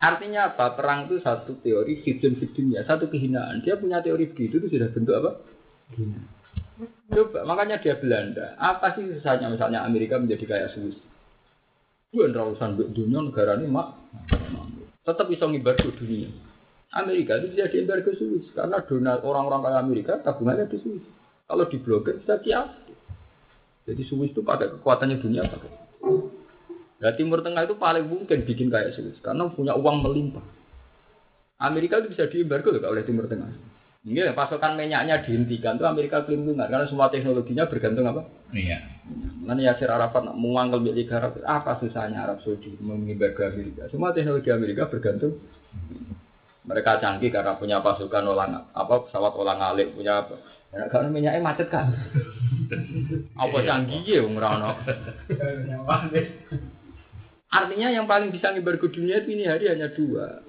Artinya 0.00 0.52
apa? 0.52 0.76
Perang 0.76 1.08
itu 1.08 1.20
satu 1.24 1.56
teori 1.64 2.04
hidden 2.04 2.36
hiddennya, 2.36 2.84
satu 2.84 3.08
kehinaan. 3.08 3.64
Dia 3.64 3.80
punya 3.80 4.04
teori 4.04 4.28
begitu 4.28 4.60
itu 4.60 4.68
sudah 4.68 4.92
bentuk 4.92 5.14
apa? 5.16 5.30
Kehinaan. 5.92 6.24
Coba, 7.12 7.44
makanya 7.44 7.80
dia 7.80 7.96
Belanda. 8.00 8.56
Apa 8.56 8.96
sih 8.96 9.04
susahnya 9.04 9.52
misalnya 9.52 9.84
Amerika 9.84 10.16
menjadi 10.16 10.44
kayak 10.48 10.72
Swiss? 10.72 10.96
Bukan 12.10 12.34
urusan 12.34 12.74
dunia 12.90 13.22
negara 13.22 13.54
ini 13.54 13.70
mak, 13.70 13.94
tetap 15.06 15.30
bisa 15.30 15.46
ngibargo 15.46 15.94
dunia. 15.94 16.26
Amerika 16.90 17.38
itu 17.38 17.54
bisa 17.54 17.70
diembargo 17.70 18.10
Swiss 18.18 18.50
karena 18.50 18.82
donat 18.82 19.22
orang-orang 19.22 19.62
kaya 19.62 19.78
Amerika 19.78 20.12
tabungannya 20.26 20.66
di 20.66 20.78
Swiss. 20.82 21.04
Kalau 21.46 21.66
diblokir 21.70 22.18
bisa 22.18 22.42
kias. 22.42 22.66
Jadi 23.86 24.02
Swiss 24.10 24.34
itu 24.34 24.42
pakai 24.42 24.74
kekuatannya 24.74 25.22
dunia 25.22 25.46
pakai. 25.46 25.70
Nah, 27.00 27.14
Timur 27.16 27.40
Tengah 27.40 27.64
itu 27.64 27.78
paling 27.78 28.04
mungkin 28.10 28.42
bikin 28.42 28.74
kayak 28.74 28.98
Swiss 28.98 29.22
karena 29.22 29.46
punya 29.54 29.78
uang 29.78 30.02
melimpah. 30.02 30.42
Amerika 31.62 32.02
itu 32.02 32.10
bisa 32.10 32.26
diembargo 32.26 32.74
loh 32.74 32.90
oleh 32.90 33.06
Timur 33.06 33.30
Tengah. 33.30 33.78
Ini 34.00 34.32
pasokan 34.32 34.80
minyaknya 34.80 35.20
dihentikan 35.22 35.76
tuh 35.76 35.84
Amerika 35.84 36.24
kelimpungan 36.24 36.72
karena 36.72 36.88
semua 36.88 37.12
teknologinya 37.12 37.68
bergantung 37.68 38.08
apa? 38.08 38.24
Iya. 38.48 38.80
Mana 39.44 39.60
Yasir 39.60 39.92
Arafat 39.92 40.24
nak 40.24 40.40
milik 40.80 41.12
Arab 41.12 41.36
apa 41.44 41.76
susahnya 41.84 42.24
Arab 42.24 42.40
Saudi 42.40 42.80
mengembargo 42.80 43.44
Amerika? 43.44 43.92
Semua 43.92 44.16
teknologi 44.16 44.48
Amerika 44.48 44.88
bergantung. 44.88 45.36
Mereka 46.70 47.02
canggih 47.02 47.34
karena 47.34 47.58
punya 47.58 47.82
pasukan 47.82 48.30
olang 48.30 48.70
apa 48.70 48.94
pesawat 49.02 49.34
olang 49.34 49.58
alik 49.58 49.90
punya 49.90 50.22
apa? 50.22 50.38
Ya, 50.70 50.86
karena 50.86 51.10
minyaknya 51.10 51.42
macet 51.42 51.66
kan. 51.66 51.90
apa 53.42 53.58
canggih 53.66 54.06
ya 54.06 54.22
rano. 54.22 54.78
Artinya 57.50 57.90
yang 57.90 58.06
paling 58.06 58.30
bisa 58.30 58.54
ngebargo 58.54 58.86
dunia 58.86 59.18
itu 59.18 59.34
ini 59.34 59.50
hari 59.50 59.66
hanya 59.66 59.90
dua. 59.90 60.46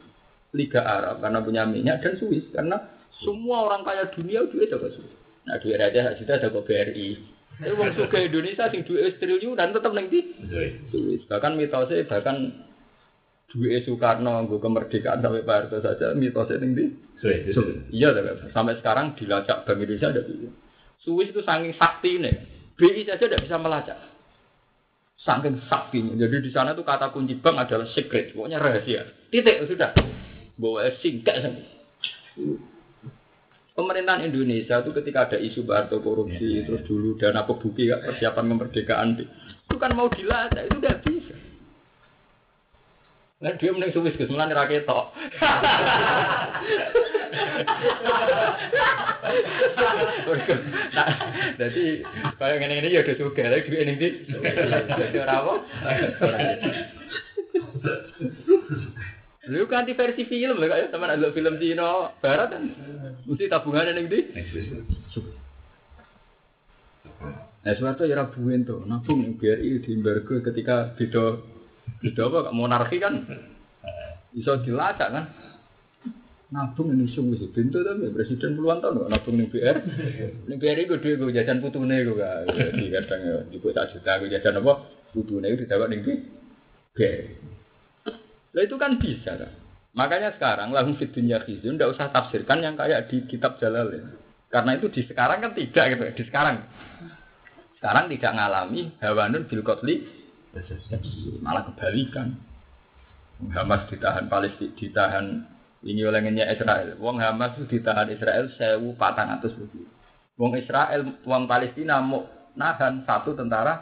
Liga 0.54 0.86
Arab 0.86 1.26
karena 1.26 1.42
punya 1.42 1.64
minyak 1.66 2.06
dan 2.06 2.20
Swiss 2.22 2.46
karena 2.54 2.78
semua 3.26 3.66
orang 3.66 3.82
kaya 3.82 4.14
dunia 4.14 4.46
duit 4.46 4.70
jago 4.70 4.94
Swiss. 4.94 5.10
Nah 5.50 5.58
duit 5.58 5.82
raja 5.82 6.14
sudah 6.22 6.38
jago 6.38 6.62
BRI. 6.62 7.18
Tapi 7.58 7.74
wong 7.74 7.98
suka 7.98 8.18
Indonesia 8.22 8.70
sing 8.70 8.86
duit 8.86 9.18
triliunan 9.18 9.74
tetap 9.74 9.90
neng 9.90 10.14
di 10.14 10.22
Swiss. 10.94 11.26
Bahkan 11.26 11.58
mitosnya 11.58 12.06
bahkan 12.06 12.70
duit 13.52 13.84
Soekarno 13.84 14.48
nggo 14.48 14.64
kemerdekaan 14.64 15.20
sampai 15.20 15.44
Pak 15.44 15.56
Harto 15.68 15.78
saja 15.84 16.16
mitosnya. 16.16 16.64
Suwe, 17.20 17.54
suwe. 17.54 17.74
Iya, 17.94 18.16
sampai 18.50 18.80
sekarang 18.80 19.14
dilacak 19.20 19.68
Bank 19.68 19.78
Indonesia 19.84 20.10
ada 20.10 20.24
bisa. 20.26 20.50
Swiss 21.02 21.34
itu 21.34 21.42
saking 21.42 21.74
sakti 21.78 22.22
nih, 22.22 22.34
BI 22.78 23.02
saja 23.10 23.26
tidak 23.26 23.42
bisa 23.46 23.58
melacak. 23.58 23.98
Saking 25.22 25.62
saktinya. 25.70 26.14
Jadi 26.18 26.50
di 26.50 26.52
sana 26.54 26.74
tuh 26.74 26.86
kata 26.86 27.14
kunci 27.14 27.38
bank 27.38 27.70
adalah 27.70 27.90
secret, 27.94 28.34
pokoknya 28.34 28.58
rahasia. 28.58 29.06
Titik 29.30 29.70
sudah. 29.70 29.94
Bawa 30.58 30.90
singkat 31.02 31.46
sampai. 31.46 31.66
Pemerintahan 33.72 34.30
Indonesia 34.30 34.82
itu 34.82 34.92
ketika 34.94 35.30
ada 35.30 35.38
isu 35.42 35.66
Barto 35.66 36.02
korupsi, 36.02 36.66
terus 36.66 36.86
dulu 36.86 37.18
dana 37.18 37.48
pebuki 37.48 37.90
persiapan 37.90 38.46
kemerdekaan, 38.52 39.10
itu 39.18 39.76
kan 39.80 39.96
mau 39.96 40.12
dilacak, 40.12 40.68
itu 40.68 40.78
udah 40.78 40.96
bisa. 41.02 41.21
Nah, 43.42 43.58
dia 43.58 43.74
mending 43.74 43.90
Swiss 43.90 44.14
Gus, 44.22 44.30
mulane 44.30 44.54
ra 44.54 44.70
ketok. 44.70 45.18
Jadi 51.58 52.06
kaya 52.38 52.54
ngene-ngene 52.62 52.94
ya 52.94 53.02
udah 53.02 53.16
suka, 53.18 53.50
lagi 53.50 53.66
duit 53.66 53.82
ning 53.90 53.98
ndi? 53.98 54.10
Jadi 54.30 55.18
ora 55.18 55.42
apa? 55.42 55.54
Lu 59.50 59.66
ganti 59.66 59.98
versi 59.98 60.30
film 60.30 60.62
lho 60.62 60.70
kayak 60.70 60.94
teman 60.94 61.10
ada 61.10 61.34
film 61.34 61.58
Cina 61.58 62.14
barat 62.22 62.54
kan. 62.54 62.64
Mesti 63.26 63.50
tabungannya 63.50 63.98
ning 63.98 64.06
ndi? 64.06 64.20
Nah, 67.62 67.74
suatu 67.78 68.10
ya 68.10 68.18
rabuin 68.22 68.66
tuh, 68.66 68.86
nabung 68.90 69.22
yang 69.22 69.38
BRI 69.38 69.86
di 69.86 69.94
embargo 69.94 70.42
ketika 70.42 70.94
beda 70.98 71.42
beda 72.02 72.22
apa 72.28 72.50
monarki 72.50 72.98
kan 72.98 73.24
bisa 74.34 74.60
dilacak 74.66 75.10
kan. 75.14 75.26
Nabung 76.52 76.92
ini 76.92 77.08
sungguh 77.08 77.40
sih 77.40 77.48
pintu 77.56 77.80
tapi 77.80 78.12
presiden 78.12 78.60
puluhan 78.60 78.84
tahun 78.84 79.08
kok 79.08 79.12
nabung 79.16 79.40
ning 79.40 79.48
BR. 79.48 79.78
Ning 80.52 80.60
BR 80.60 80.84
iku 80.84 81.00
duwe 81.00 81.16
gue 81.16 81.38
jajan 81.40 81.64
putune 81.64 82.04
gue 82.04 82.20
gak. 82.20 82.52
Jadi 82.52 82.92
kadang 82.92 83.22
ya 83.24 83.38
iku 83.56 83.72
tak 83.72 83.96
juta 83.96 84.20
gue 84.20 84.28
jajan 84.28 84.60
apa 84.60 84.74
putune 85.16 85.48
itu 85.48 85.64
ditawar 85.64 85.88
ning 85.88 86.04
BR. 86.04 87.24
Lah 88.52 88.62
itu 88.68 88.76
kan 88.76 89.00
bisa 89.00 89.32
kan. 89.40 89.52
Makanya 89.96 90.36
sekarang 90.36 90.76
lahum 90.76 91.00
fid 91.00 91.16
dunya 91.16 91.40
khizyun 91.40 91.80
ndak 91.80 91.96
usah 91.96 92.12
tafsirkan 92.12 92.64
yang 92.64 92.76
kayak 92.76 93.08
di 93.08 93.24
kitab 93.32 93.56
Jalalain. 93.60 94.12
Karena 94.52 94.76
itu 94.76 94.92
di 94.92 95.08
sekarang 95.08 95.40
kan 95.40 95.52
tidak 95.56 95.86
gitu, 95.96 96.04
di 96.20 96.24
sekarang. 96.28 96.68
Sekarang 97.80 98.12
tidak 98.12 98.32
ngalami 98.36 98.92
hawanun 99.00 99.48
bil 99.48 99.64
malah 101.40 101.64
kebalikan. 101.72 102.36
Hamas 103.42 103.90
ditahan 103.90 104.30
Palestina, 104.30 104.70
ditahan 104.78 105.26
ini 105.82 106.06
oleh 106.06 106.22
Israel. 106.30 106.94
Wong 107.02 107.18
Hamas 107.18 107.58
itu 107.58 107.80
ditahan 107.80 108.06
Israel 108.14 108.46
sewu 108.54 108.94
patang 108.94 109.34
atus 109.34 109.58
lebih. 109.58 109.90
Wong 110.38 110.54
Israel, 110.62 111.18
wong 111.26 111.50
Palestina 111.50 111.98
mau 112.06 112.30
nahan 112.54 113.02
satu 113.02 113.34
tentara 113.34 113.82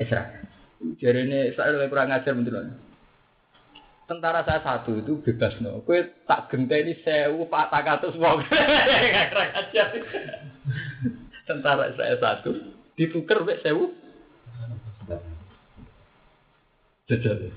Israel. 0.00 0.48
Jadi 0.78 1.18
ini 1.26 1.38
Israel 1.52 1.76
lebih 1.76 1.90
kurang 1.92 2.14
ajar 2.14 2.32
betul 2.32 2.70
Tentara 4.08 4.40
saya 4.40 4.64
satu 4.64 5.04
itu 5.04 5.20
bebas 5.20 5.60
no. 5.60 5.84
Kue 5.84 6.24
tak 6.24 6.48
genteni 6.48 6.96
sewu 7.04 7.44
patang 7.52 7.84
atus 7.84 8.16
wong. 8.16 8.40
Kurang 9.32 9.52
ajar. 9.52 9.86
Tentara 11.44 11.92
Israel 11.92 12.16
satu 12.16 12.56
ditukar 12.96 13.44
mek 13.44 13.60
sewu. 13.60 13.92
Jajal. 17.08 17.48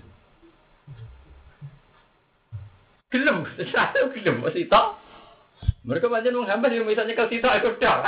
Gelem, 3.11 3.43
satu 3.67 4.15
gelem 4.15 4.39
masih 4.39 4.71
tok. 4.71 4.95
Mereka 5.83 6.07
banyak 6.07 6.31
menghambat 6.31 6.71
yang 6.71 6.87
misalnya 6.87 7.19
kalau 7.19 7.27
situ 7.27 7.43
ikut 7.43 7.75
tok. 7.83 7.99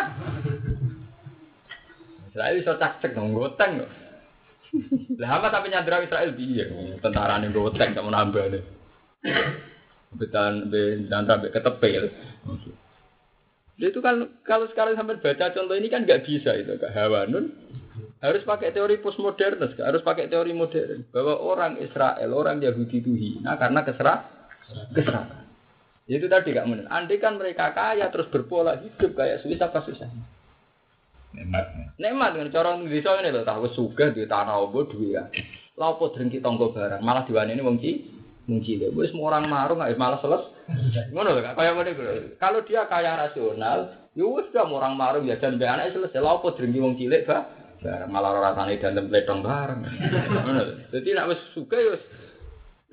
Israel 2.32 2.56
bisa 2.58 2.80
cak 2.80 3.04
cek 3.04 3.12
dong, 3.14 3.36
goteng 3.36 3.84
kok. 3.84 3.92
Lah 5.22 5.38
apa 5.38 5.54
tapi 5.54 5.70
nyandra 5.70 6.02
Israel 6.02 6.34
piye? 6.34 6.66
Tentara 6.98 7.38
ning 7.38 7.54
goteng 7.54 7.94
tak 7.94 8.02
mau 8.02 8.10
nambah 8.10 8.50
nih. 8.50 8.64
Betan 10.18 10.72
be 10.72 11.04
nyandra 11.12 11.44
be 11.44 11.54
ketepil. 11.54 12.10
Jadi 13.78 13.90
itu 13.92 14.00
kan 14.00 14.32
kalau 14.48 14.66
sekarang 14.72 14.96
sampai 14.96 15.20
baca 15.20 15.52
contoh 15.52 15.76
ini 15.76 15.92
kan 15.92 16.08
nggak 16.08 16.24
bisa 16.26 16.56
itu 16.56 16.74
kak 16.80 16.94
Hawanun 16.96 17.52
harus 18.24 18.48
pakai 18.48 18.72
teori 18.72 19.04
postmodern, 19.04 19.60
harus 19.60 20.00
pakai 20.00 20.32
teori 20.32 20.56
modern 20.56 21.04
bahwa 21.12 21.36
orang 21.44 21.76
Israel, 21.84 22.32
orang 22.32 22.64
Yahudi 22.64 23.04
itu 23.04 23.12
hina 23.20 23.60
karena 23.60 23.84
keserah 23.84 24.20
keserakan. 24.96 25.44
Itu 26.08 26.32
tadi 26.32 26.56
kak 26.56 26.68
benar. 26.68 26.88
Andai 26.88 27.20
kan 27.20 27.36
mereka 27.36 27.76
kaya 27.76 28.08
terus 28.12 28.32
berpola 28.32 28.80
hidup 28.80 29.12
kayak 29.16 29.44
Swiss 29.44 29.60
apa 29.60 29.84
susah? 29.84 30.08
Nikmat. 31.36 31.96
Nikmat 32.00 32.32
kan 32.36 32.48
cara 32.52 32.80
desa 32.80 33.20
ini 33.20 33.36
loh 33.36 33.44
tahu 33.44 33.68
suka 33.76 34.16
di 34.16 34.24
tanah 34.24 34.56
obo 34.56 34.88
duit 34.88 35.20
ya. 35.20 35.28
Lapo 35.76 36.12
drengki 36.16 36.40
tonggo 36.40 36.72
barang 36.72 37.04
malah 37.04 37.28
diwani 37.28 37.56
ini 37.56 37.64
wong 37.64 37.80
ci 37.84 38.08
wong 38.48 38.64
cilik. 38.64 38.96
Wis 38.96 39.12
semua 39.12 39.36
orang 39.36 39.52
marung 39.52 39.80
nggak 39.84 40.00
malah 40.00 40.20
seles. 40.24 40.44
Ngono 41.12 41.36
lho 41.36 41.42
kak 41.44 41.56
kaya 41.60 41.72
ngene 41.76 41.92
lho. 41.96 42.14
Kalau 42.40 42.64
dia 42.64 42.88
kaya 42.88 43.20
rasional, 43.20 44.08
ya 44.16 44.28
dah 44.28 44.64
orang 44.68 44.96
marung 44.96 45.28
ya 45.28 45.40
dan 45.40 45.60
anak 45.60 45.92
selesai. 45.92 46.20
Lapo 46.20 46.52
drengki 46.56 46.84
wong 46.84 47.00
cilik 47.00 47.24
bah 47.28 47.63
malah 48.08 48.40
rasane 48.40 48.80
dantem 48.80 49.12
pletong 49.12 49.44
bareng. 49.44 49.82
Dadi 50.90 51.10
nek 51.12 51.28
wis 51.32 51.42
suka 51.52 51.78
ya 51.78 51.96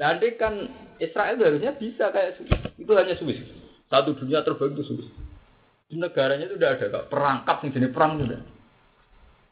Nanti 0.00 0.32
kan 0.40 0.56
Israel 0.96 1.36
harusnya 1.36 1.76
bisa 1.76 2.08
kayak. 2.08 2.40
Itu 2.80 2.92
hanya 2.96 3.12
Swiss. 3.20 3.44
Satu 3.92 4.16
dunia 4.16 4.40
terbaik 4.40 4.72
itu 4.72 4.84
Swiss. 4.88 5.08
Di 5.92 6.00
negaranya 6.00 6.48
itu 6.48 6.56
udah 6.56 6.70
ada 6.72 6.86
kak 6.88 7.08
perangkap 7.12 7.56
yang 7.60 7.70
jenis 7.76 7.92
perang 7.92 8.16
itu 8.16 8.24
udah. 8.32 8.42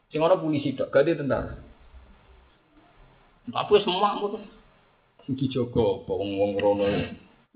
Sing 0.09 0.19
orang 0.25 0.41
polisi 0.41 0.73
dok, 0.73 0.89
ganti 0.89 1.13
tentara. 1.13 1.53
Apa 3.53 3.73
semua 3.85 4.17
tuh? 4.17 4.41
Sing 5.27 5.37
dijogo, 5.37 6.01
wong 6.09 6.29
wong 6.33 6.51
rono. 6.57 6.85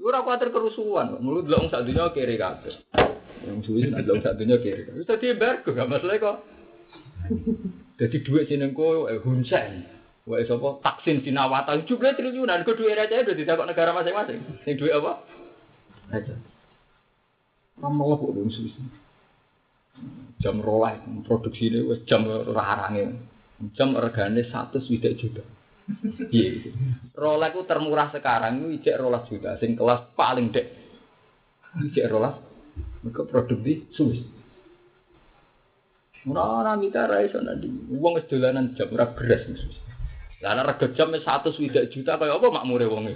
Ora 0.04 0.22
kuatir 0.22 0.52
kerusuhan, 0.52 1.18
mulut 1.18 1.48
delok 1.48 1.72
sak 1.72 1.88
dunia 1.88 2.14
kiri 2.14 2.38
kabeh. 2.38 2.76
Yang 3.42 3.58
Swiss 3.66 3.90
delok 3.90 4.22
sak 4.22 4.38
dunia 4.38 4.62
kiri. 4.62 4.86
Wis 4.94 5.10
dadi 5.10 5.34
embargo 5.34 5.74
gak 5.74 5.90
masalah 5.90 6.18
kok. 6.22 6.38
Jadi 8.00 8.18
duit 8.26 8.50
sinengko 8.50 9.08
eh, 9.08 9.20
Hunsen. 9.22 9.88
Wah, 10.24 10.40
sapa? 10.48 10.80
Taksin 10.80 11.20
Sinawata 11.20 11.76
jumlah 11.84 12.16
triliunan, 12.16 12.64
kok 12.64 12.80
duit 12.80 12.96
raja 12.96 13.20
udah 13.28 13.36
tidak 13.36 13.68
negara 13.68 13.92
masing-masing. 13.92 14.40
Ini 14.64 14.80
duit 14.80 14.96
apa? 14.96 15.20
Raja. 16.08 16.36
Kamu 17.84 18.02
kok 18.08 18.32
belum 18.32 18.48
Swiss. 18.48 18.76
Jam 20.40 20.60
rolah 20.60 20.98
produksi 21.28 21.70
ini 21.70 21.80
wes 21.86 22.04
jam 22.08 22.26
rarange. 22.28 23.16
Jam 23.76 23.96
regane 23.96 24.48
satu 24.48 24.80
swidak 24.84 25.16
juta. 25.20 25.44
Iya. 26.32 26.72
Rolah 27.16 27.52
itu 27.52 27.68
termurah 27.68 28.12
sekarang 28.12 28.64
itu 28.64 28.80
ijek 28.80 29.00
rolah 29.00 29.24
juta. 29.28 29.60
Sing 29.60 29.76
kelas 29.76 30.16
paling 30.16 30.52
dek. 30.52 30.68
Ijek 31.92 32.08
rolah. 32.12 32.40
Mereka 33.04 33.28
produksi 33.28 33.88
Swiss. 33.92 34.24
Ora 36.24 36.80
mita 36.80 37.04
ra 37.04 37.20
iso 37.20 37.44
nanti. 37.44 37.68
Wong 37.92 38.16
wis 38.16 38.28
dolanan 38.32 38.72
jam 38.80 38.88
ora 38.96 39.12
beras 39.12 39.44
Swiss. 39.44 39.76
Lah 40.44 40.60
nek 40.60 40.80
jam 40.96 41.12
wis 41.12 41.24
100 41.24 41.56
juta 41.92 42.20
kaya 42.20 42.36
apa 42.36 42.48
makmure 42.52 42.88
wong. 42.88 43.12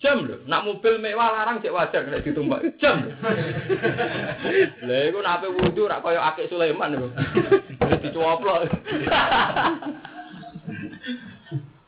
Jam 0.00 0.28
lho, 0.28 0.44
nak 0.48 0.64
mobil 0.64 1.00
mewah 1.00 1.32
larang 1.32 1.60
cek 1.60 1.72
wajar 1.72 2.04
nek 2.08 2.24
ditumpak. 2.24 2.64
Jam. 2.80 3.00
Lah 4.84 5.00
iku 5.08 5.18
nek 5.20 5.34
ape 5.40 5.48
wudu 5.52 5.88
rak 5.88 6.04
kaya 6.04 6.20
akik 6.32 6.48
Sulaiman 6.52 6.96
lho. 6.96 7.08
Dicoplok. 8.00 8.72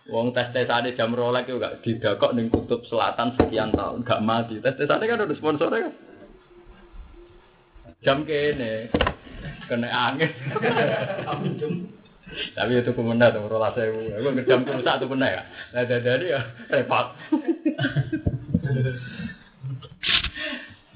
Wong 0.09 0.32
tes 0.32 0.49
tesane 0.57 0.97
jam 0.97 1.12
Rolex 1.12 1.45
itu 1.45 1.61
gak 1.61 1.85
didakok 1.85 2.32
ning 2.32 2.49
kutub 2.49 2.81
selatan 2.89 3.36
sekian 3.36 3.77
tahun 3.77 4.09
gak 4.09 4.24
mati. 4.24 4.57
Tes 4.65 4.73
tesane 4.81 5.05
kan 5.05 5.20
ada 5.20 5.36
sponsornya 5.36 5.85
kan. 5.85 5.95
Jam 8.01 8.24
kene 8.24 8.89
kena 9.69 9.89
angin. 9.93 10.32
Tapi 12.28 12.73
itu 12.77 12.93
kemudian 12.93 13.32
tuh 13.32 13.49
rolas 13.49 13.73
saya, 13.73 13.89
aku 13.89 14.28
ngejam 14.36 14.61
ke 14.65 14.73
rusak 14.77 15.01
tuh 15.01 15.09
benar 15.09 15.32
ya. 15.32 15.43
Nah 15.73 15.82
dari 15.89 16.28
ya 16.28 16.40
repot. 16.69 17.07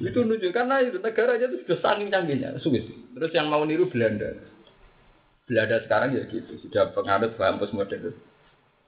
itu 0.03 0.19
lucu 0.19 0.51
karena 0.51 0.83
itu 0.83 0.99
negaranya 0.99 1.47
itu 1.49 1.63
sudah 1.65 1.79
saking 1.81 2.13
canggihnya 2.13 2.59
Swiss. 2.61 2.85
Terus 3.17 3.33
yang 3.33 3.49
mau 3.49 3.65
niru 3.65 3.89
Belanda. 3.89 4.29
Belanda 5.49 5.81
sekarang 5.85 6.17
ya 6.17 6.23
gitu, 6.29 6.59
sudah 6.69 6.93
penganut 6.93 7.35
paham 7.41 7.59
postmodern. 7.59 8.13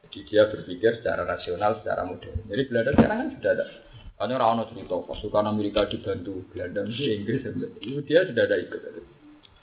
Jadi 0.04 0.18
dia 0.30 0.46
berpikir 0.46 1.00
secara 1.00 1.26
rasional, 1.26 1.80
secara 1.82 2.06
modern. 2.06 2.44
Jadi 2.46 2.62
Belanda 2.70 2.90
sekarang 2.94 3.18
kan 3.18 3.28
sudah 3.40 3.52
ada. 3.56 3.66
Hanya 4.14 4.38
orang 4.38 4.70
cerita 4.70 4.94
pasukan 5.10 5.50
Amerika 5.50 5.90
dibantu 5.90 6.46
Belanda, 6.54 6.86
Inggris, 6.86 7.42
itu 7.82 7.98
dia 8.06 8.22
sudah 8.22 8.46
ada 8.46 8.56
ikut. 8.62 8.80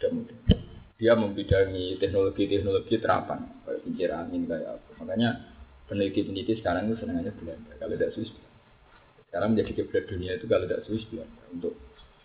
Modern 0.10 0.72
dia 1.02 1.18
membidangi 1.18 1.98
teknologi-teknologi 1.98 3.02
terapan 3.02 3.42
kayak 3.66 3.82
kincir 3.82 4.14
angin 4.14 4.46
kayak 4.46 4.78
apa. 4.78 4.90
Makanya 5.02 5.30
peneliti-peneliti 5.90 6.62
sekarang 6.62 6.94
itu 6.94 7.02
senangannya 7.02 7.34
Belanda. 7.42 7.74
Kalau 7.82 7.98
tidak 7.98 8.14
Swiss. 8.14 8.30
Sekarang 9.26 9.58
menjadi 9.58 9.82
kiblat 9.82 10.06
dunia 10.06 10.38
itu 10.38 10.46
kalau 10.46 10.70
tidak 10.70 10.86
Swiss 10.86 11.10
Belanda 11.10 11.42
untuk 11.50 11.74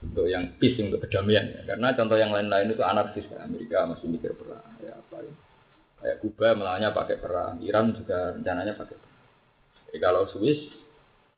untuk 0.04 0.28
yang 0.28 0.44
peace 0.60 0.76
untuk 0.76 1.00
kedamaian 1.08 1.56
ya. 1.56 1.60
karena 1.72 1.96
contoh 1.96 2.20
yang 2.20 2.28
lain-lain 2.28 2.68
itu 2.68 2.84
anarkis 2.84 3.24
kan 3.32 3.48
Amerika 3.48 3.88
masih 3.88 4.12
mikir 4.12 4.36
perang 4.36 4.76
ya 4.84 4.92
apa 4.92 5.24
ya. 5.24 5.32
kayak 6.04 6.16
Kuba 6.20 6.52
melanya 6.52 6.92
pakai 6.92 7.16
perang 7.16 7.56
Iran 7.64 7.96
juga 7.96 8.36
rencananya 8.36 8.76
pakai 8.76 8.92
perang 8.92 9.24
Jadi 9.88 9.98
kalau 10.04 10.28
Swiss 10.28 10.60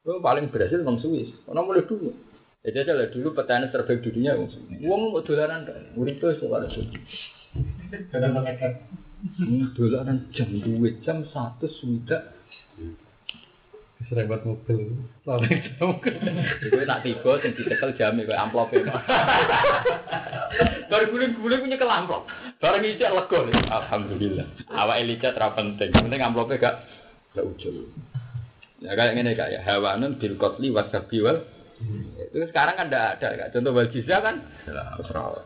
itu 0.03 0.11
paling 0.19 0.51
berhasil 0.51 0.83
memang 0.83 0.99
Swiss 0.99 1.31
karena 1.47 1.63
mulai 1.63 1.87
dulu 1.87 2.11
jadi 2.67 2.77
aja 2.83 2.93
lah 2.99 3.09
dulu 3.15 3.39
petani 3.39 3.71
terbaik 3.71 4.03
di 4.03 4.11
dunia 4.11 4.35
wong 4.35 4.51
Swiss. 4.51 4.83
Wong 4.83 5.15
mau 5.15 5.23
dolaran 5.23 5.63
murid 5.95 6.19
itu 6.19 6.27
soal 6.43 6.67
itu 6.67 6.83
Dalam 8.11 8.35
pengekan. 8.35 8.73
dolaran 9.79 10.27
jam 10.35 10.51
dua 10.63 10.91
jam 11.07 11.23
satu 11.31 11.71
sudah 11.71 12.35
Serempet 14.07 14.47
mobil. 14.47 14.95
Lama 15.27 15.43
jam. 15.51 15.99
Gue 15.99 16.87
nak 16.87 17.03
tiba 17.03 17.35
sing 17.43 17.51
dicekel 17.59 17.99
jame 17.99 18.23
koyo 18.23 18.39
amplope. 18.39 18.79
Baru 20.87 21.05
guling-guling 21.11 21.61
punya 21.67 21.77
kel 21.77 21.91
amplop. 21.91 22.31
Bareng 22.63 22.87
ijek 22.87 23.11
lega. 23.11 23.39
Alhamdulillah. 23.67 24.47
Awake 24.71 25.03
licet 25.03 25.35
ra 25.35 25.51
penting. 25.51 25.91
Penting 25.91 26.23
amplope 26.23 26.55
gak 26.63 26.87
gak 27.35 27.43
ujul. 27.43 27.91
Ya 28.79 28.95
kayak 28.95 29.19
ngene 29.19 29.35
kak 29.35 29.51
ya. 29.51 29.67
Hawanun 29.67 30.15
bil 30.23 30.39
qatli. 30.39 30.71
Itu 32.19 32.45
sekarang 32.51 32.75
kan 32.75 32.87
ndak 32.91 33.19
ada 33.19 33.29
kak. 33.35 33.49
Contoh 33.55 33.73
wal 33.75 33.89
jizya 33.91 34.19
kan. 34.19 34.43
Serah. 34.67 35.43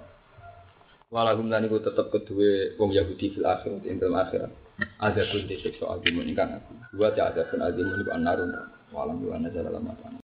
Walahum 1.13 1.53
lan 1.53 1.69
iku 1.69 1.77
tetep 1.85 2.09
kedue 2.09 2.73
wong 2.81 2.97
Yahudi 2.97 3.37
fil 3.37 3.45
akhirat 3.45 3.85
ing 3.85 4.01
dalam 4.01 4.17
akhirat. 4.17 4.49
Ada 4.97 5.29
pun 5.29 5.45
disiksa 5.45 5.85
azimun 5.93 6.25
ingkang 6.25 6.57
aku. 6.57 6.73
Dua 6.97 7.13
ada 7.13 7.45
pun 7.53 7.61
azimun 7.61 8.01
iku 8.01 8.17
anarun. 8.17 8.49
Walam 8.97 9.21
wa 9.21 9.37
nazar 9.37 9.69
dalam 9.69 9.85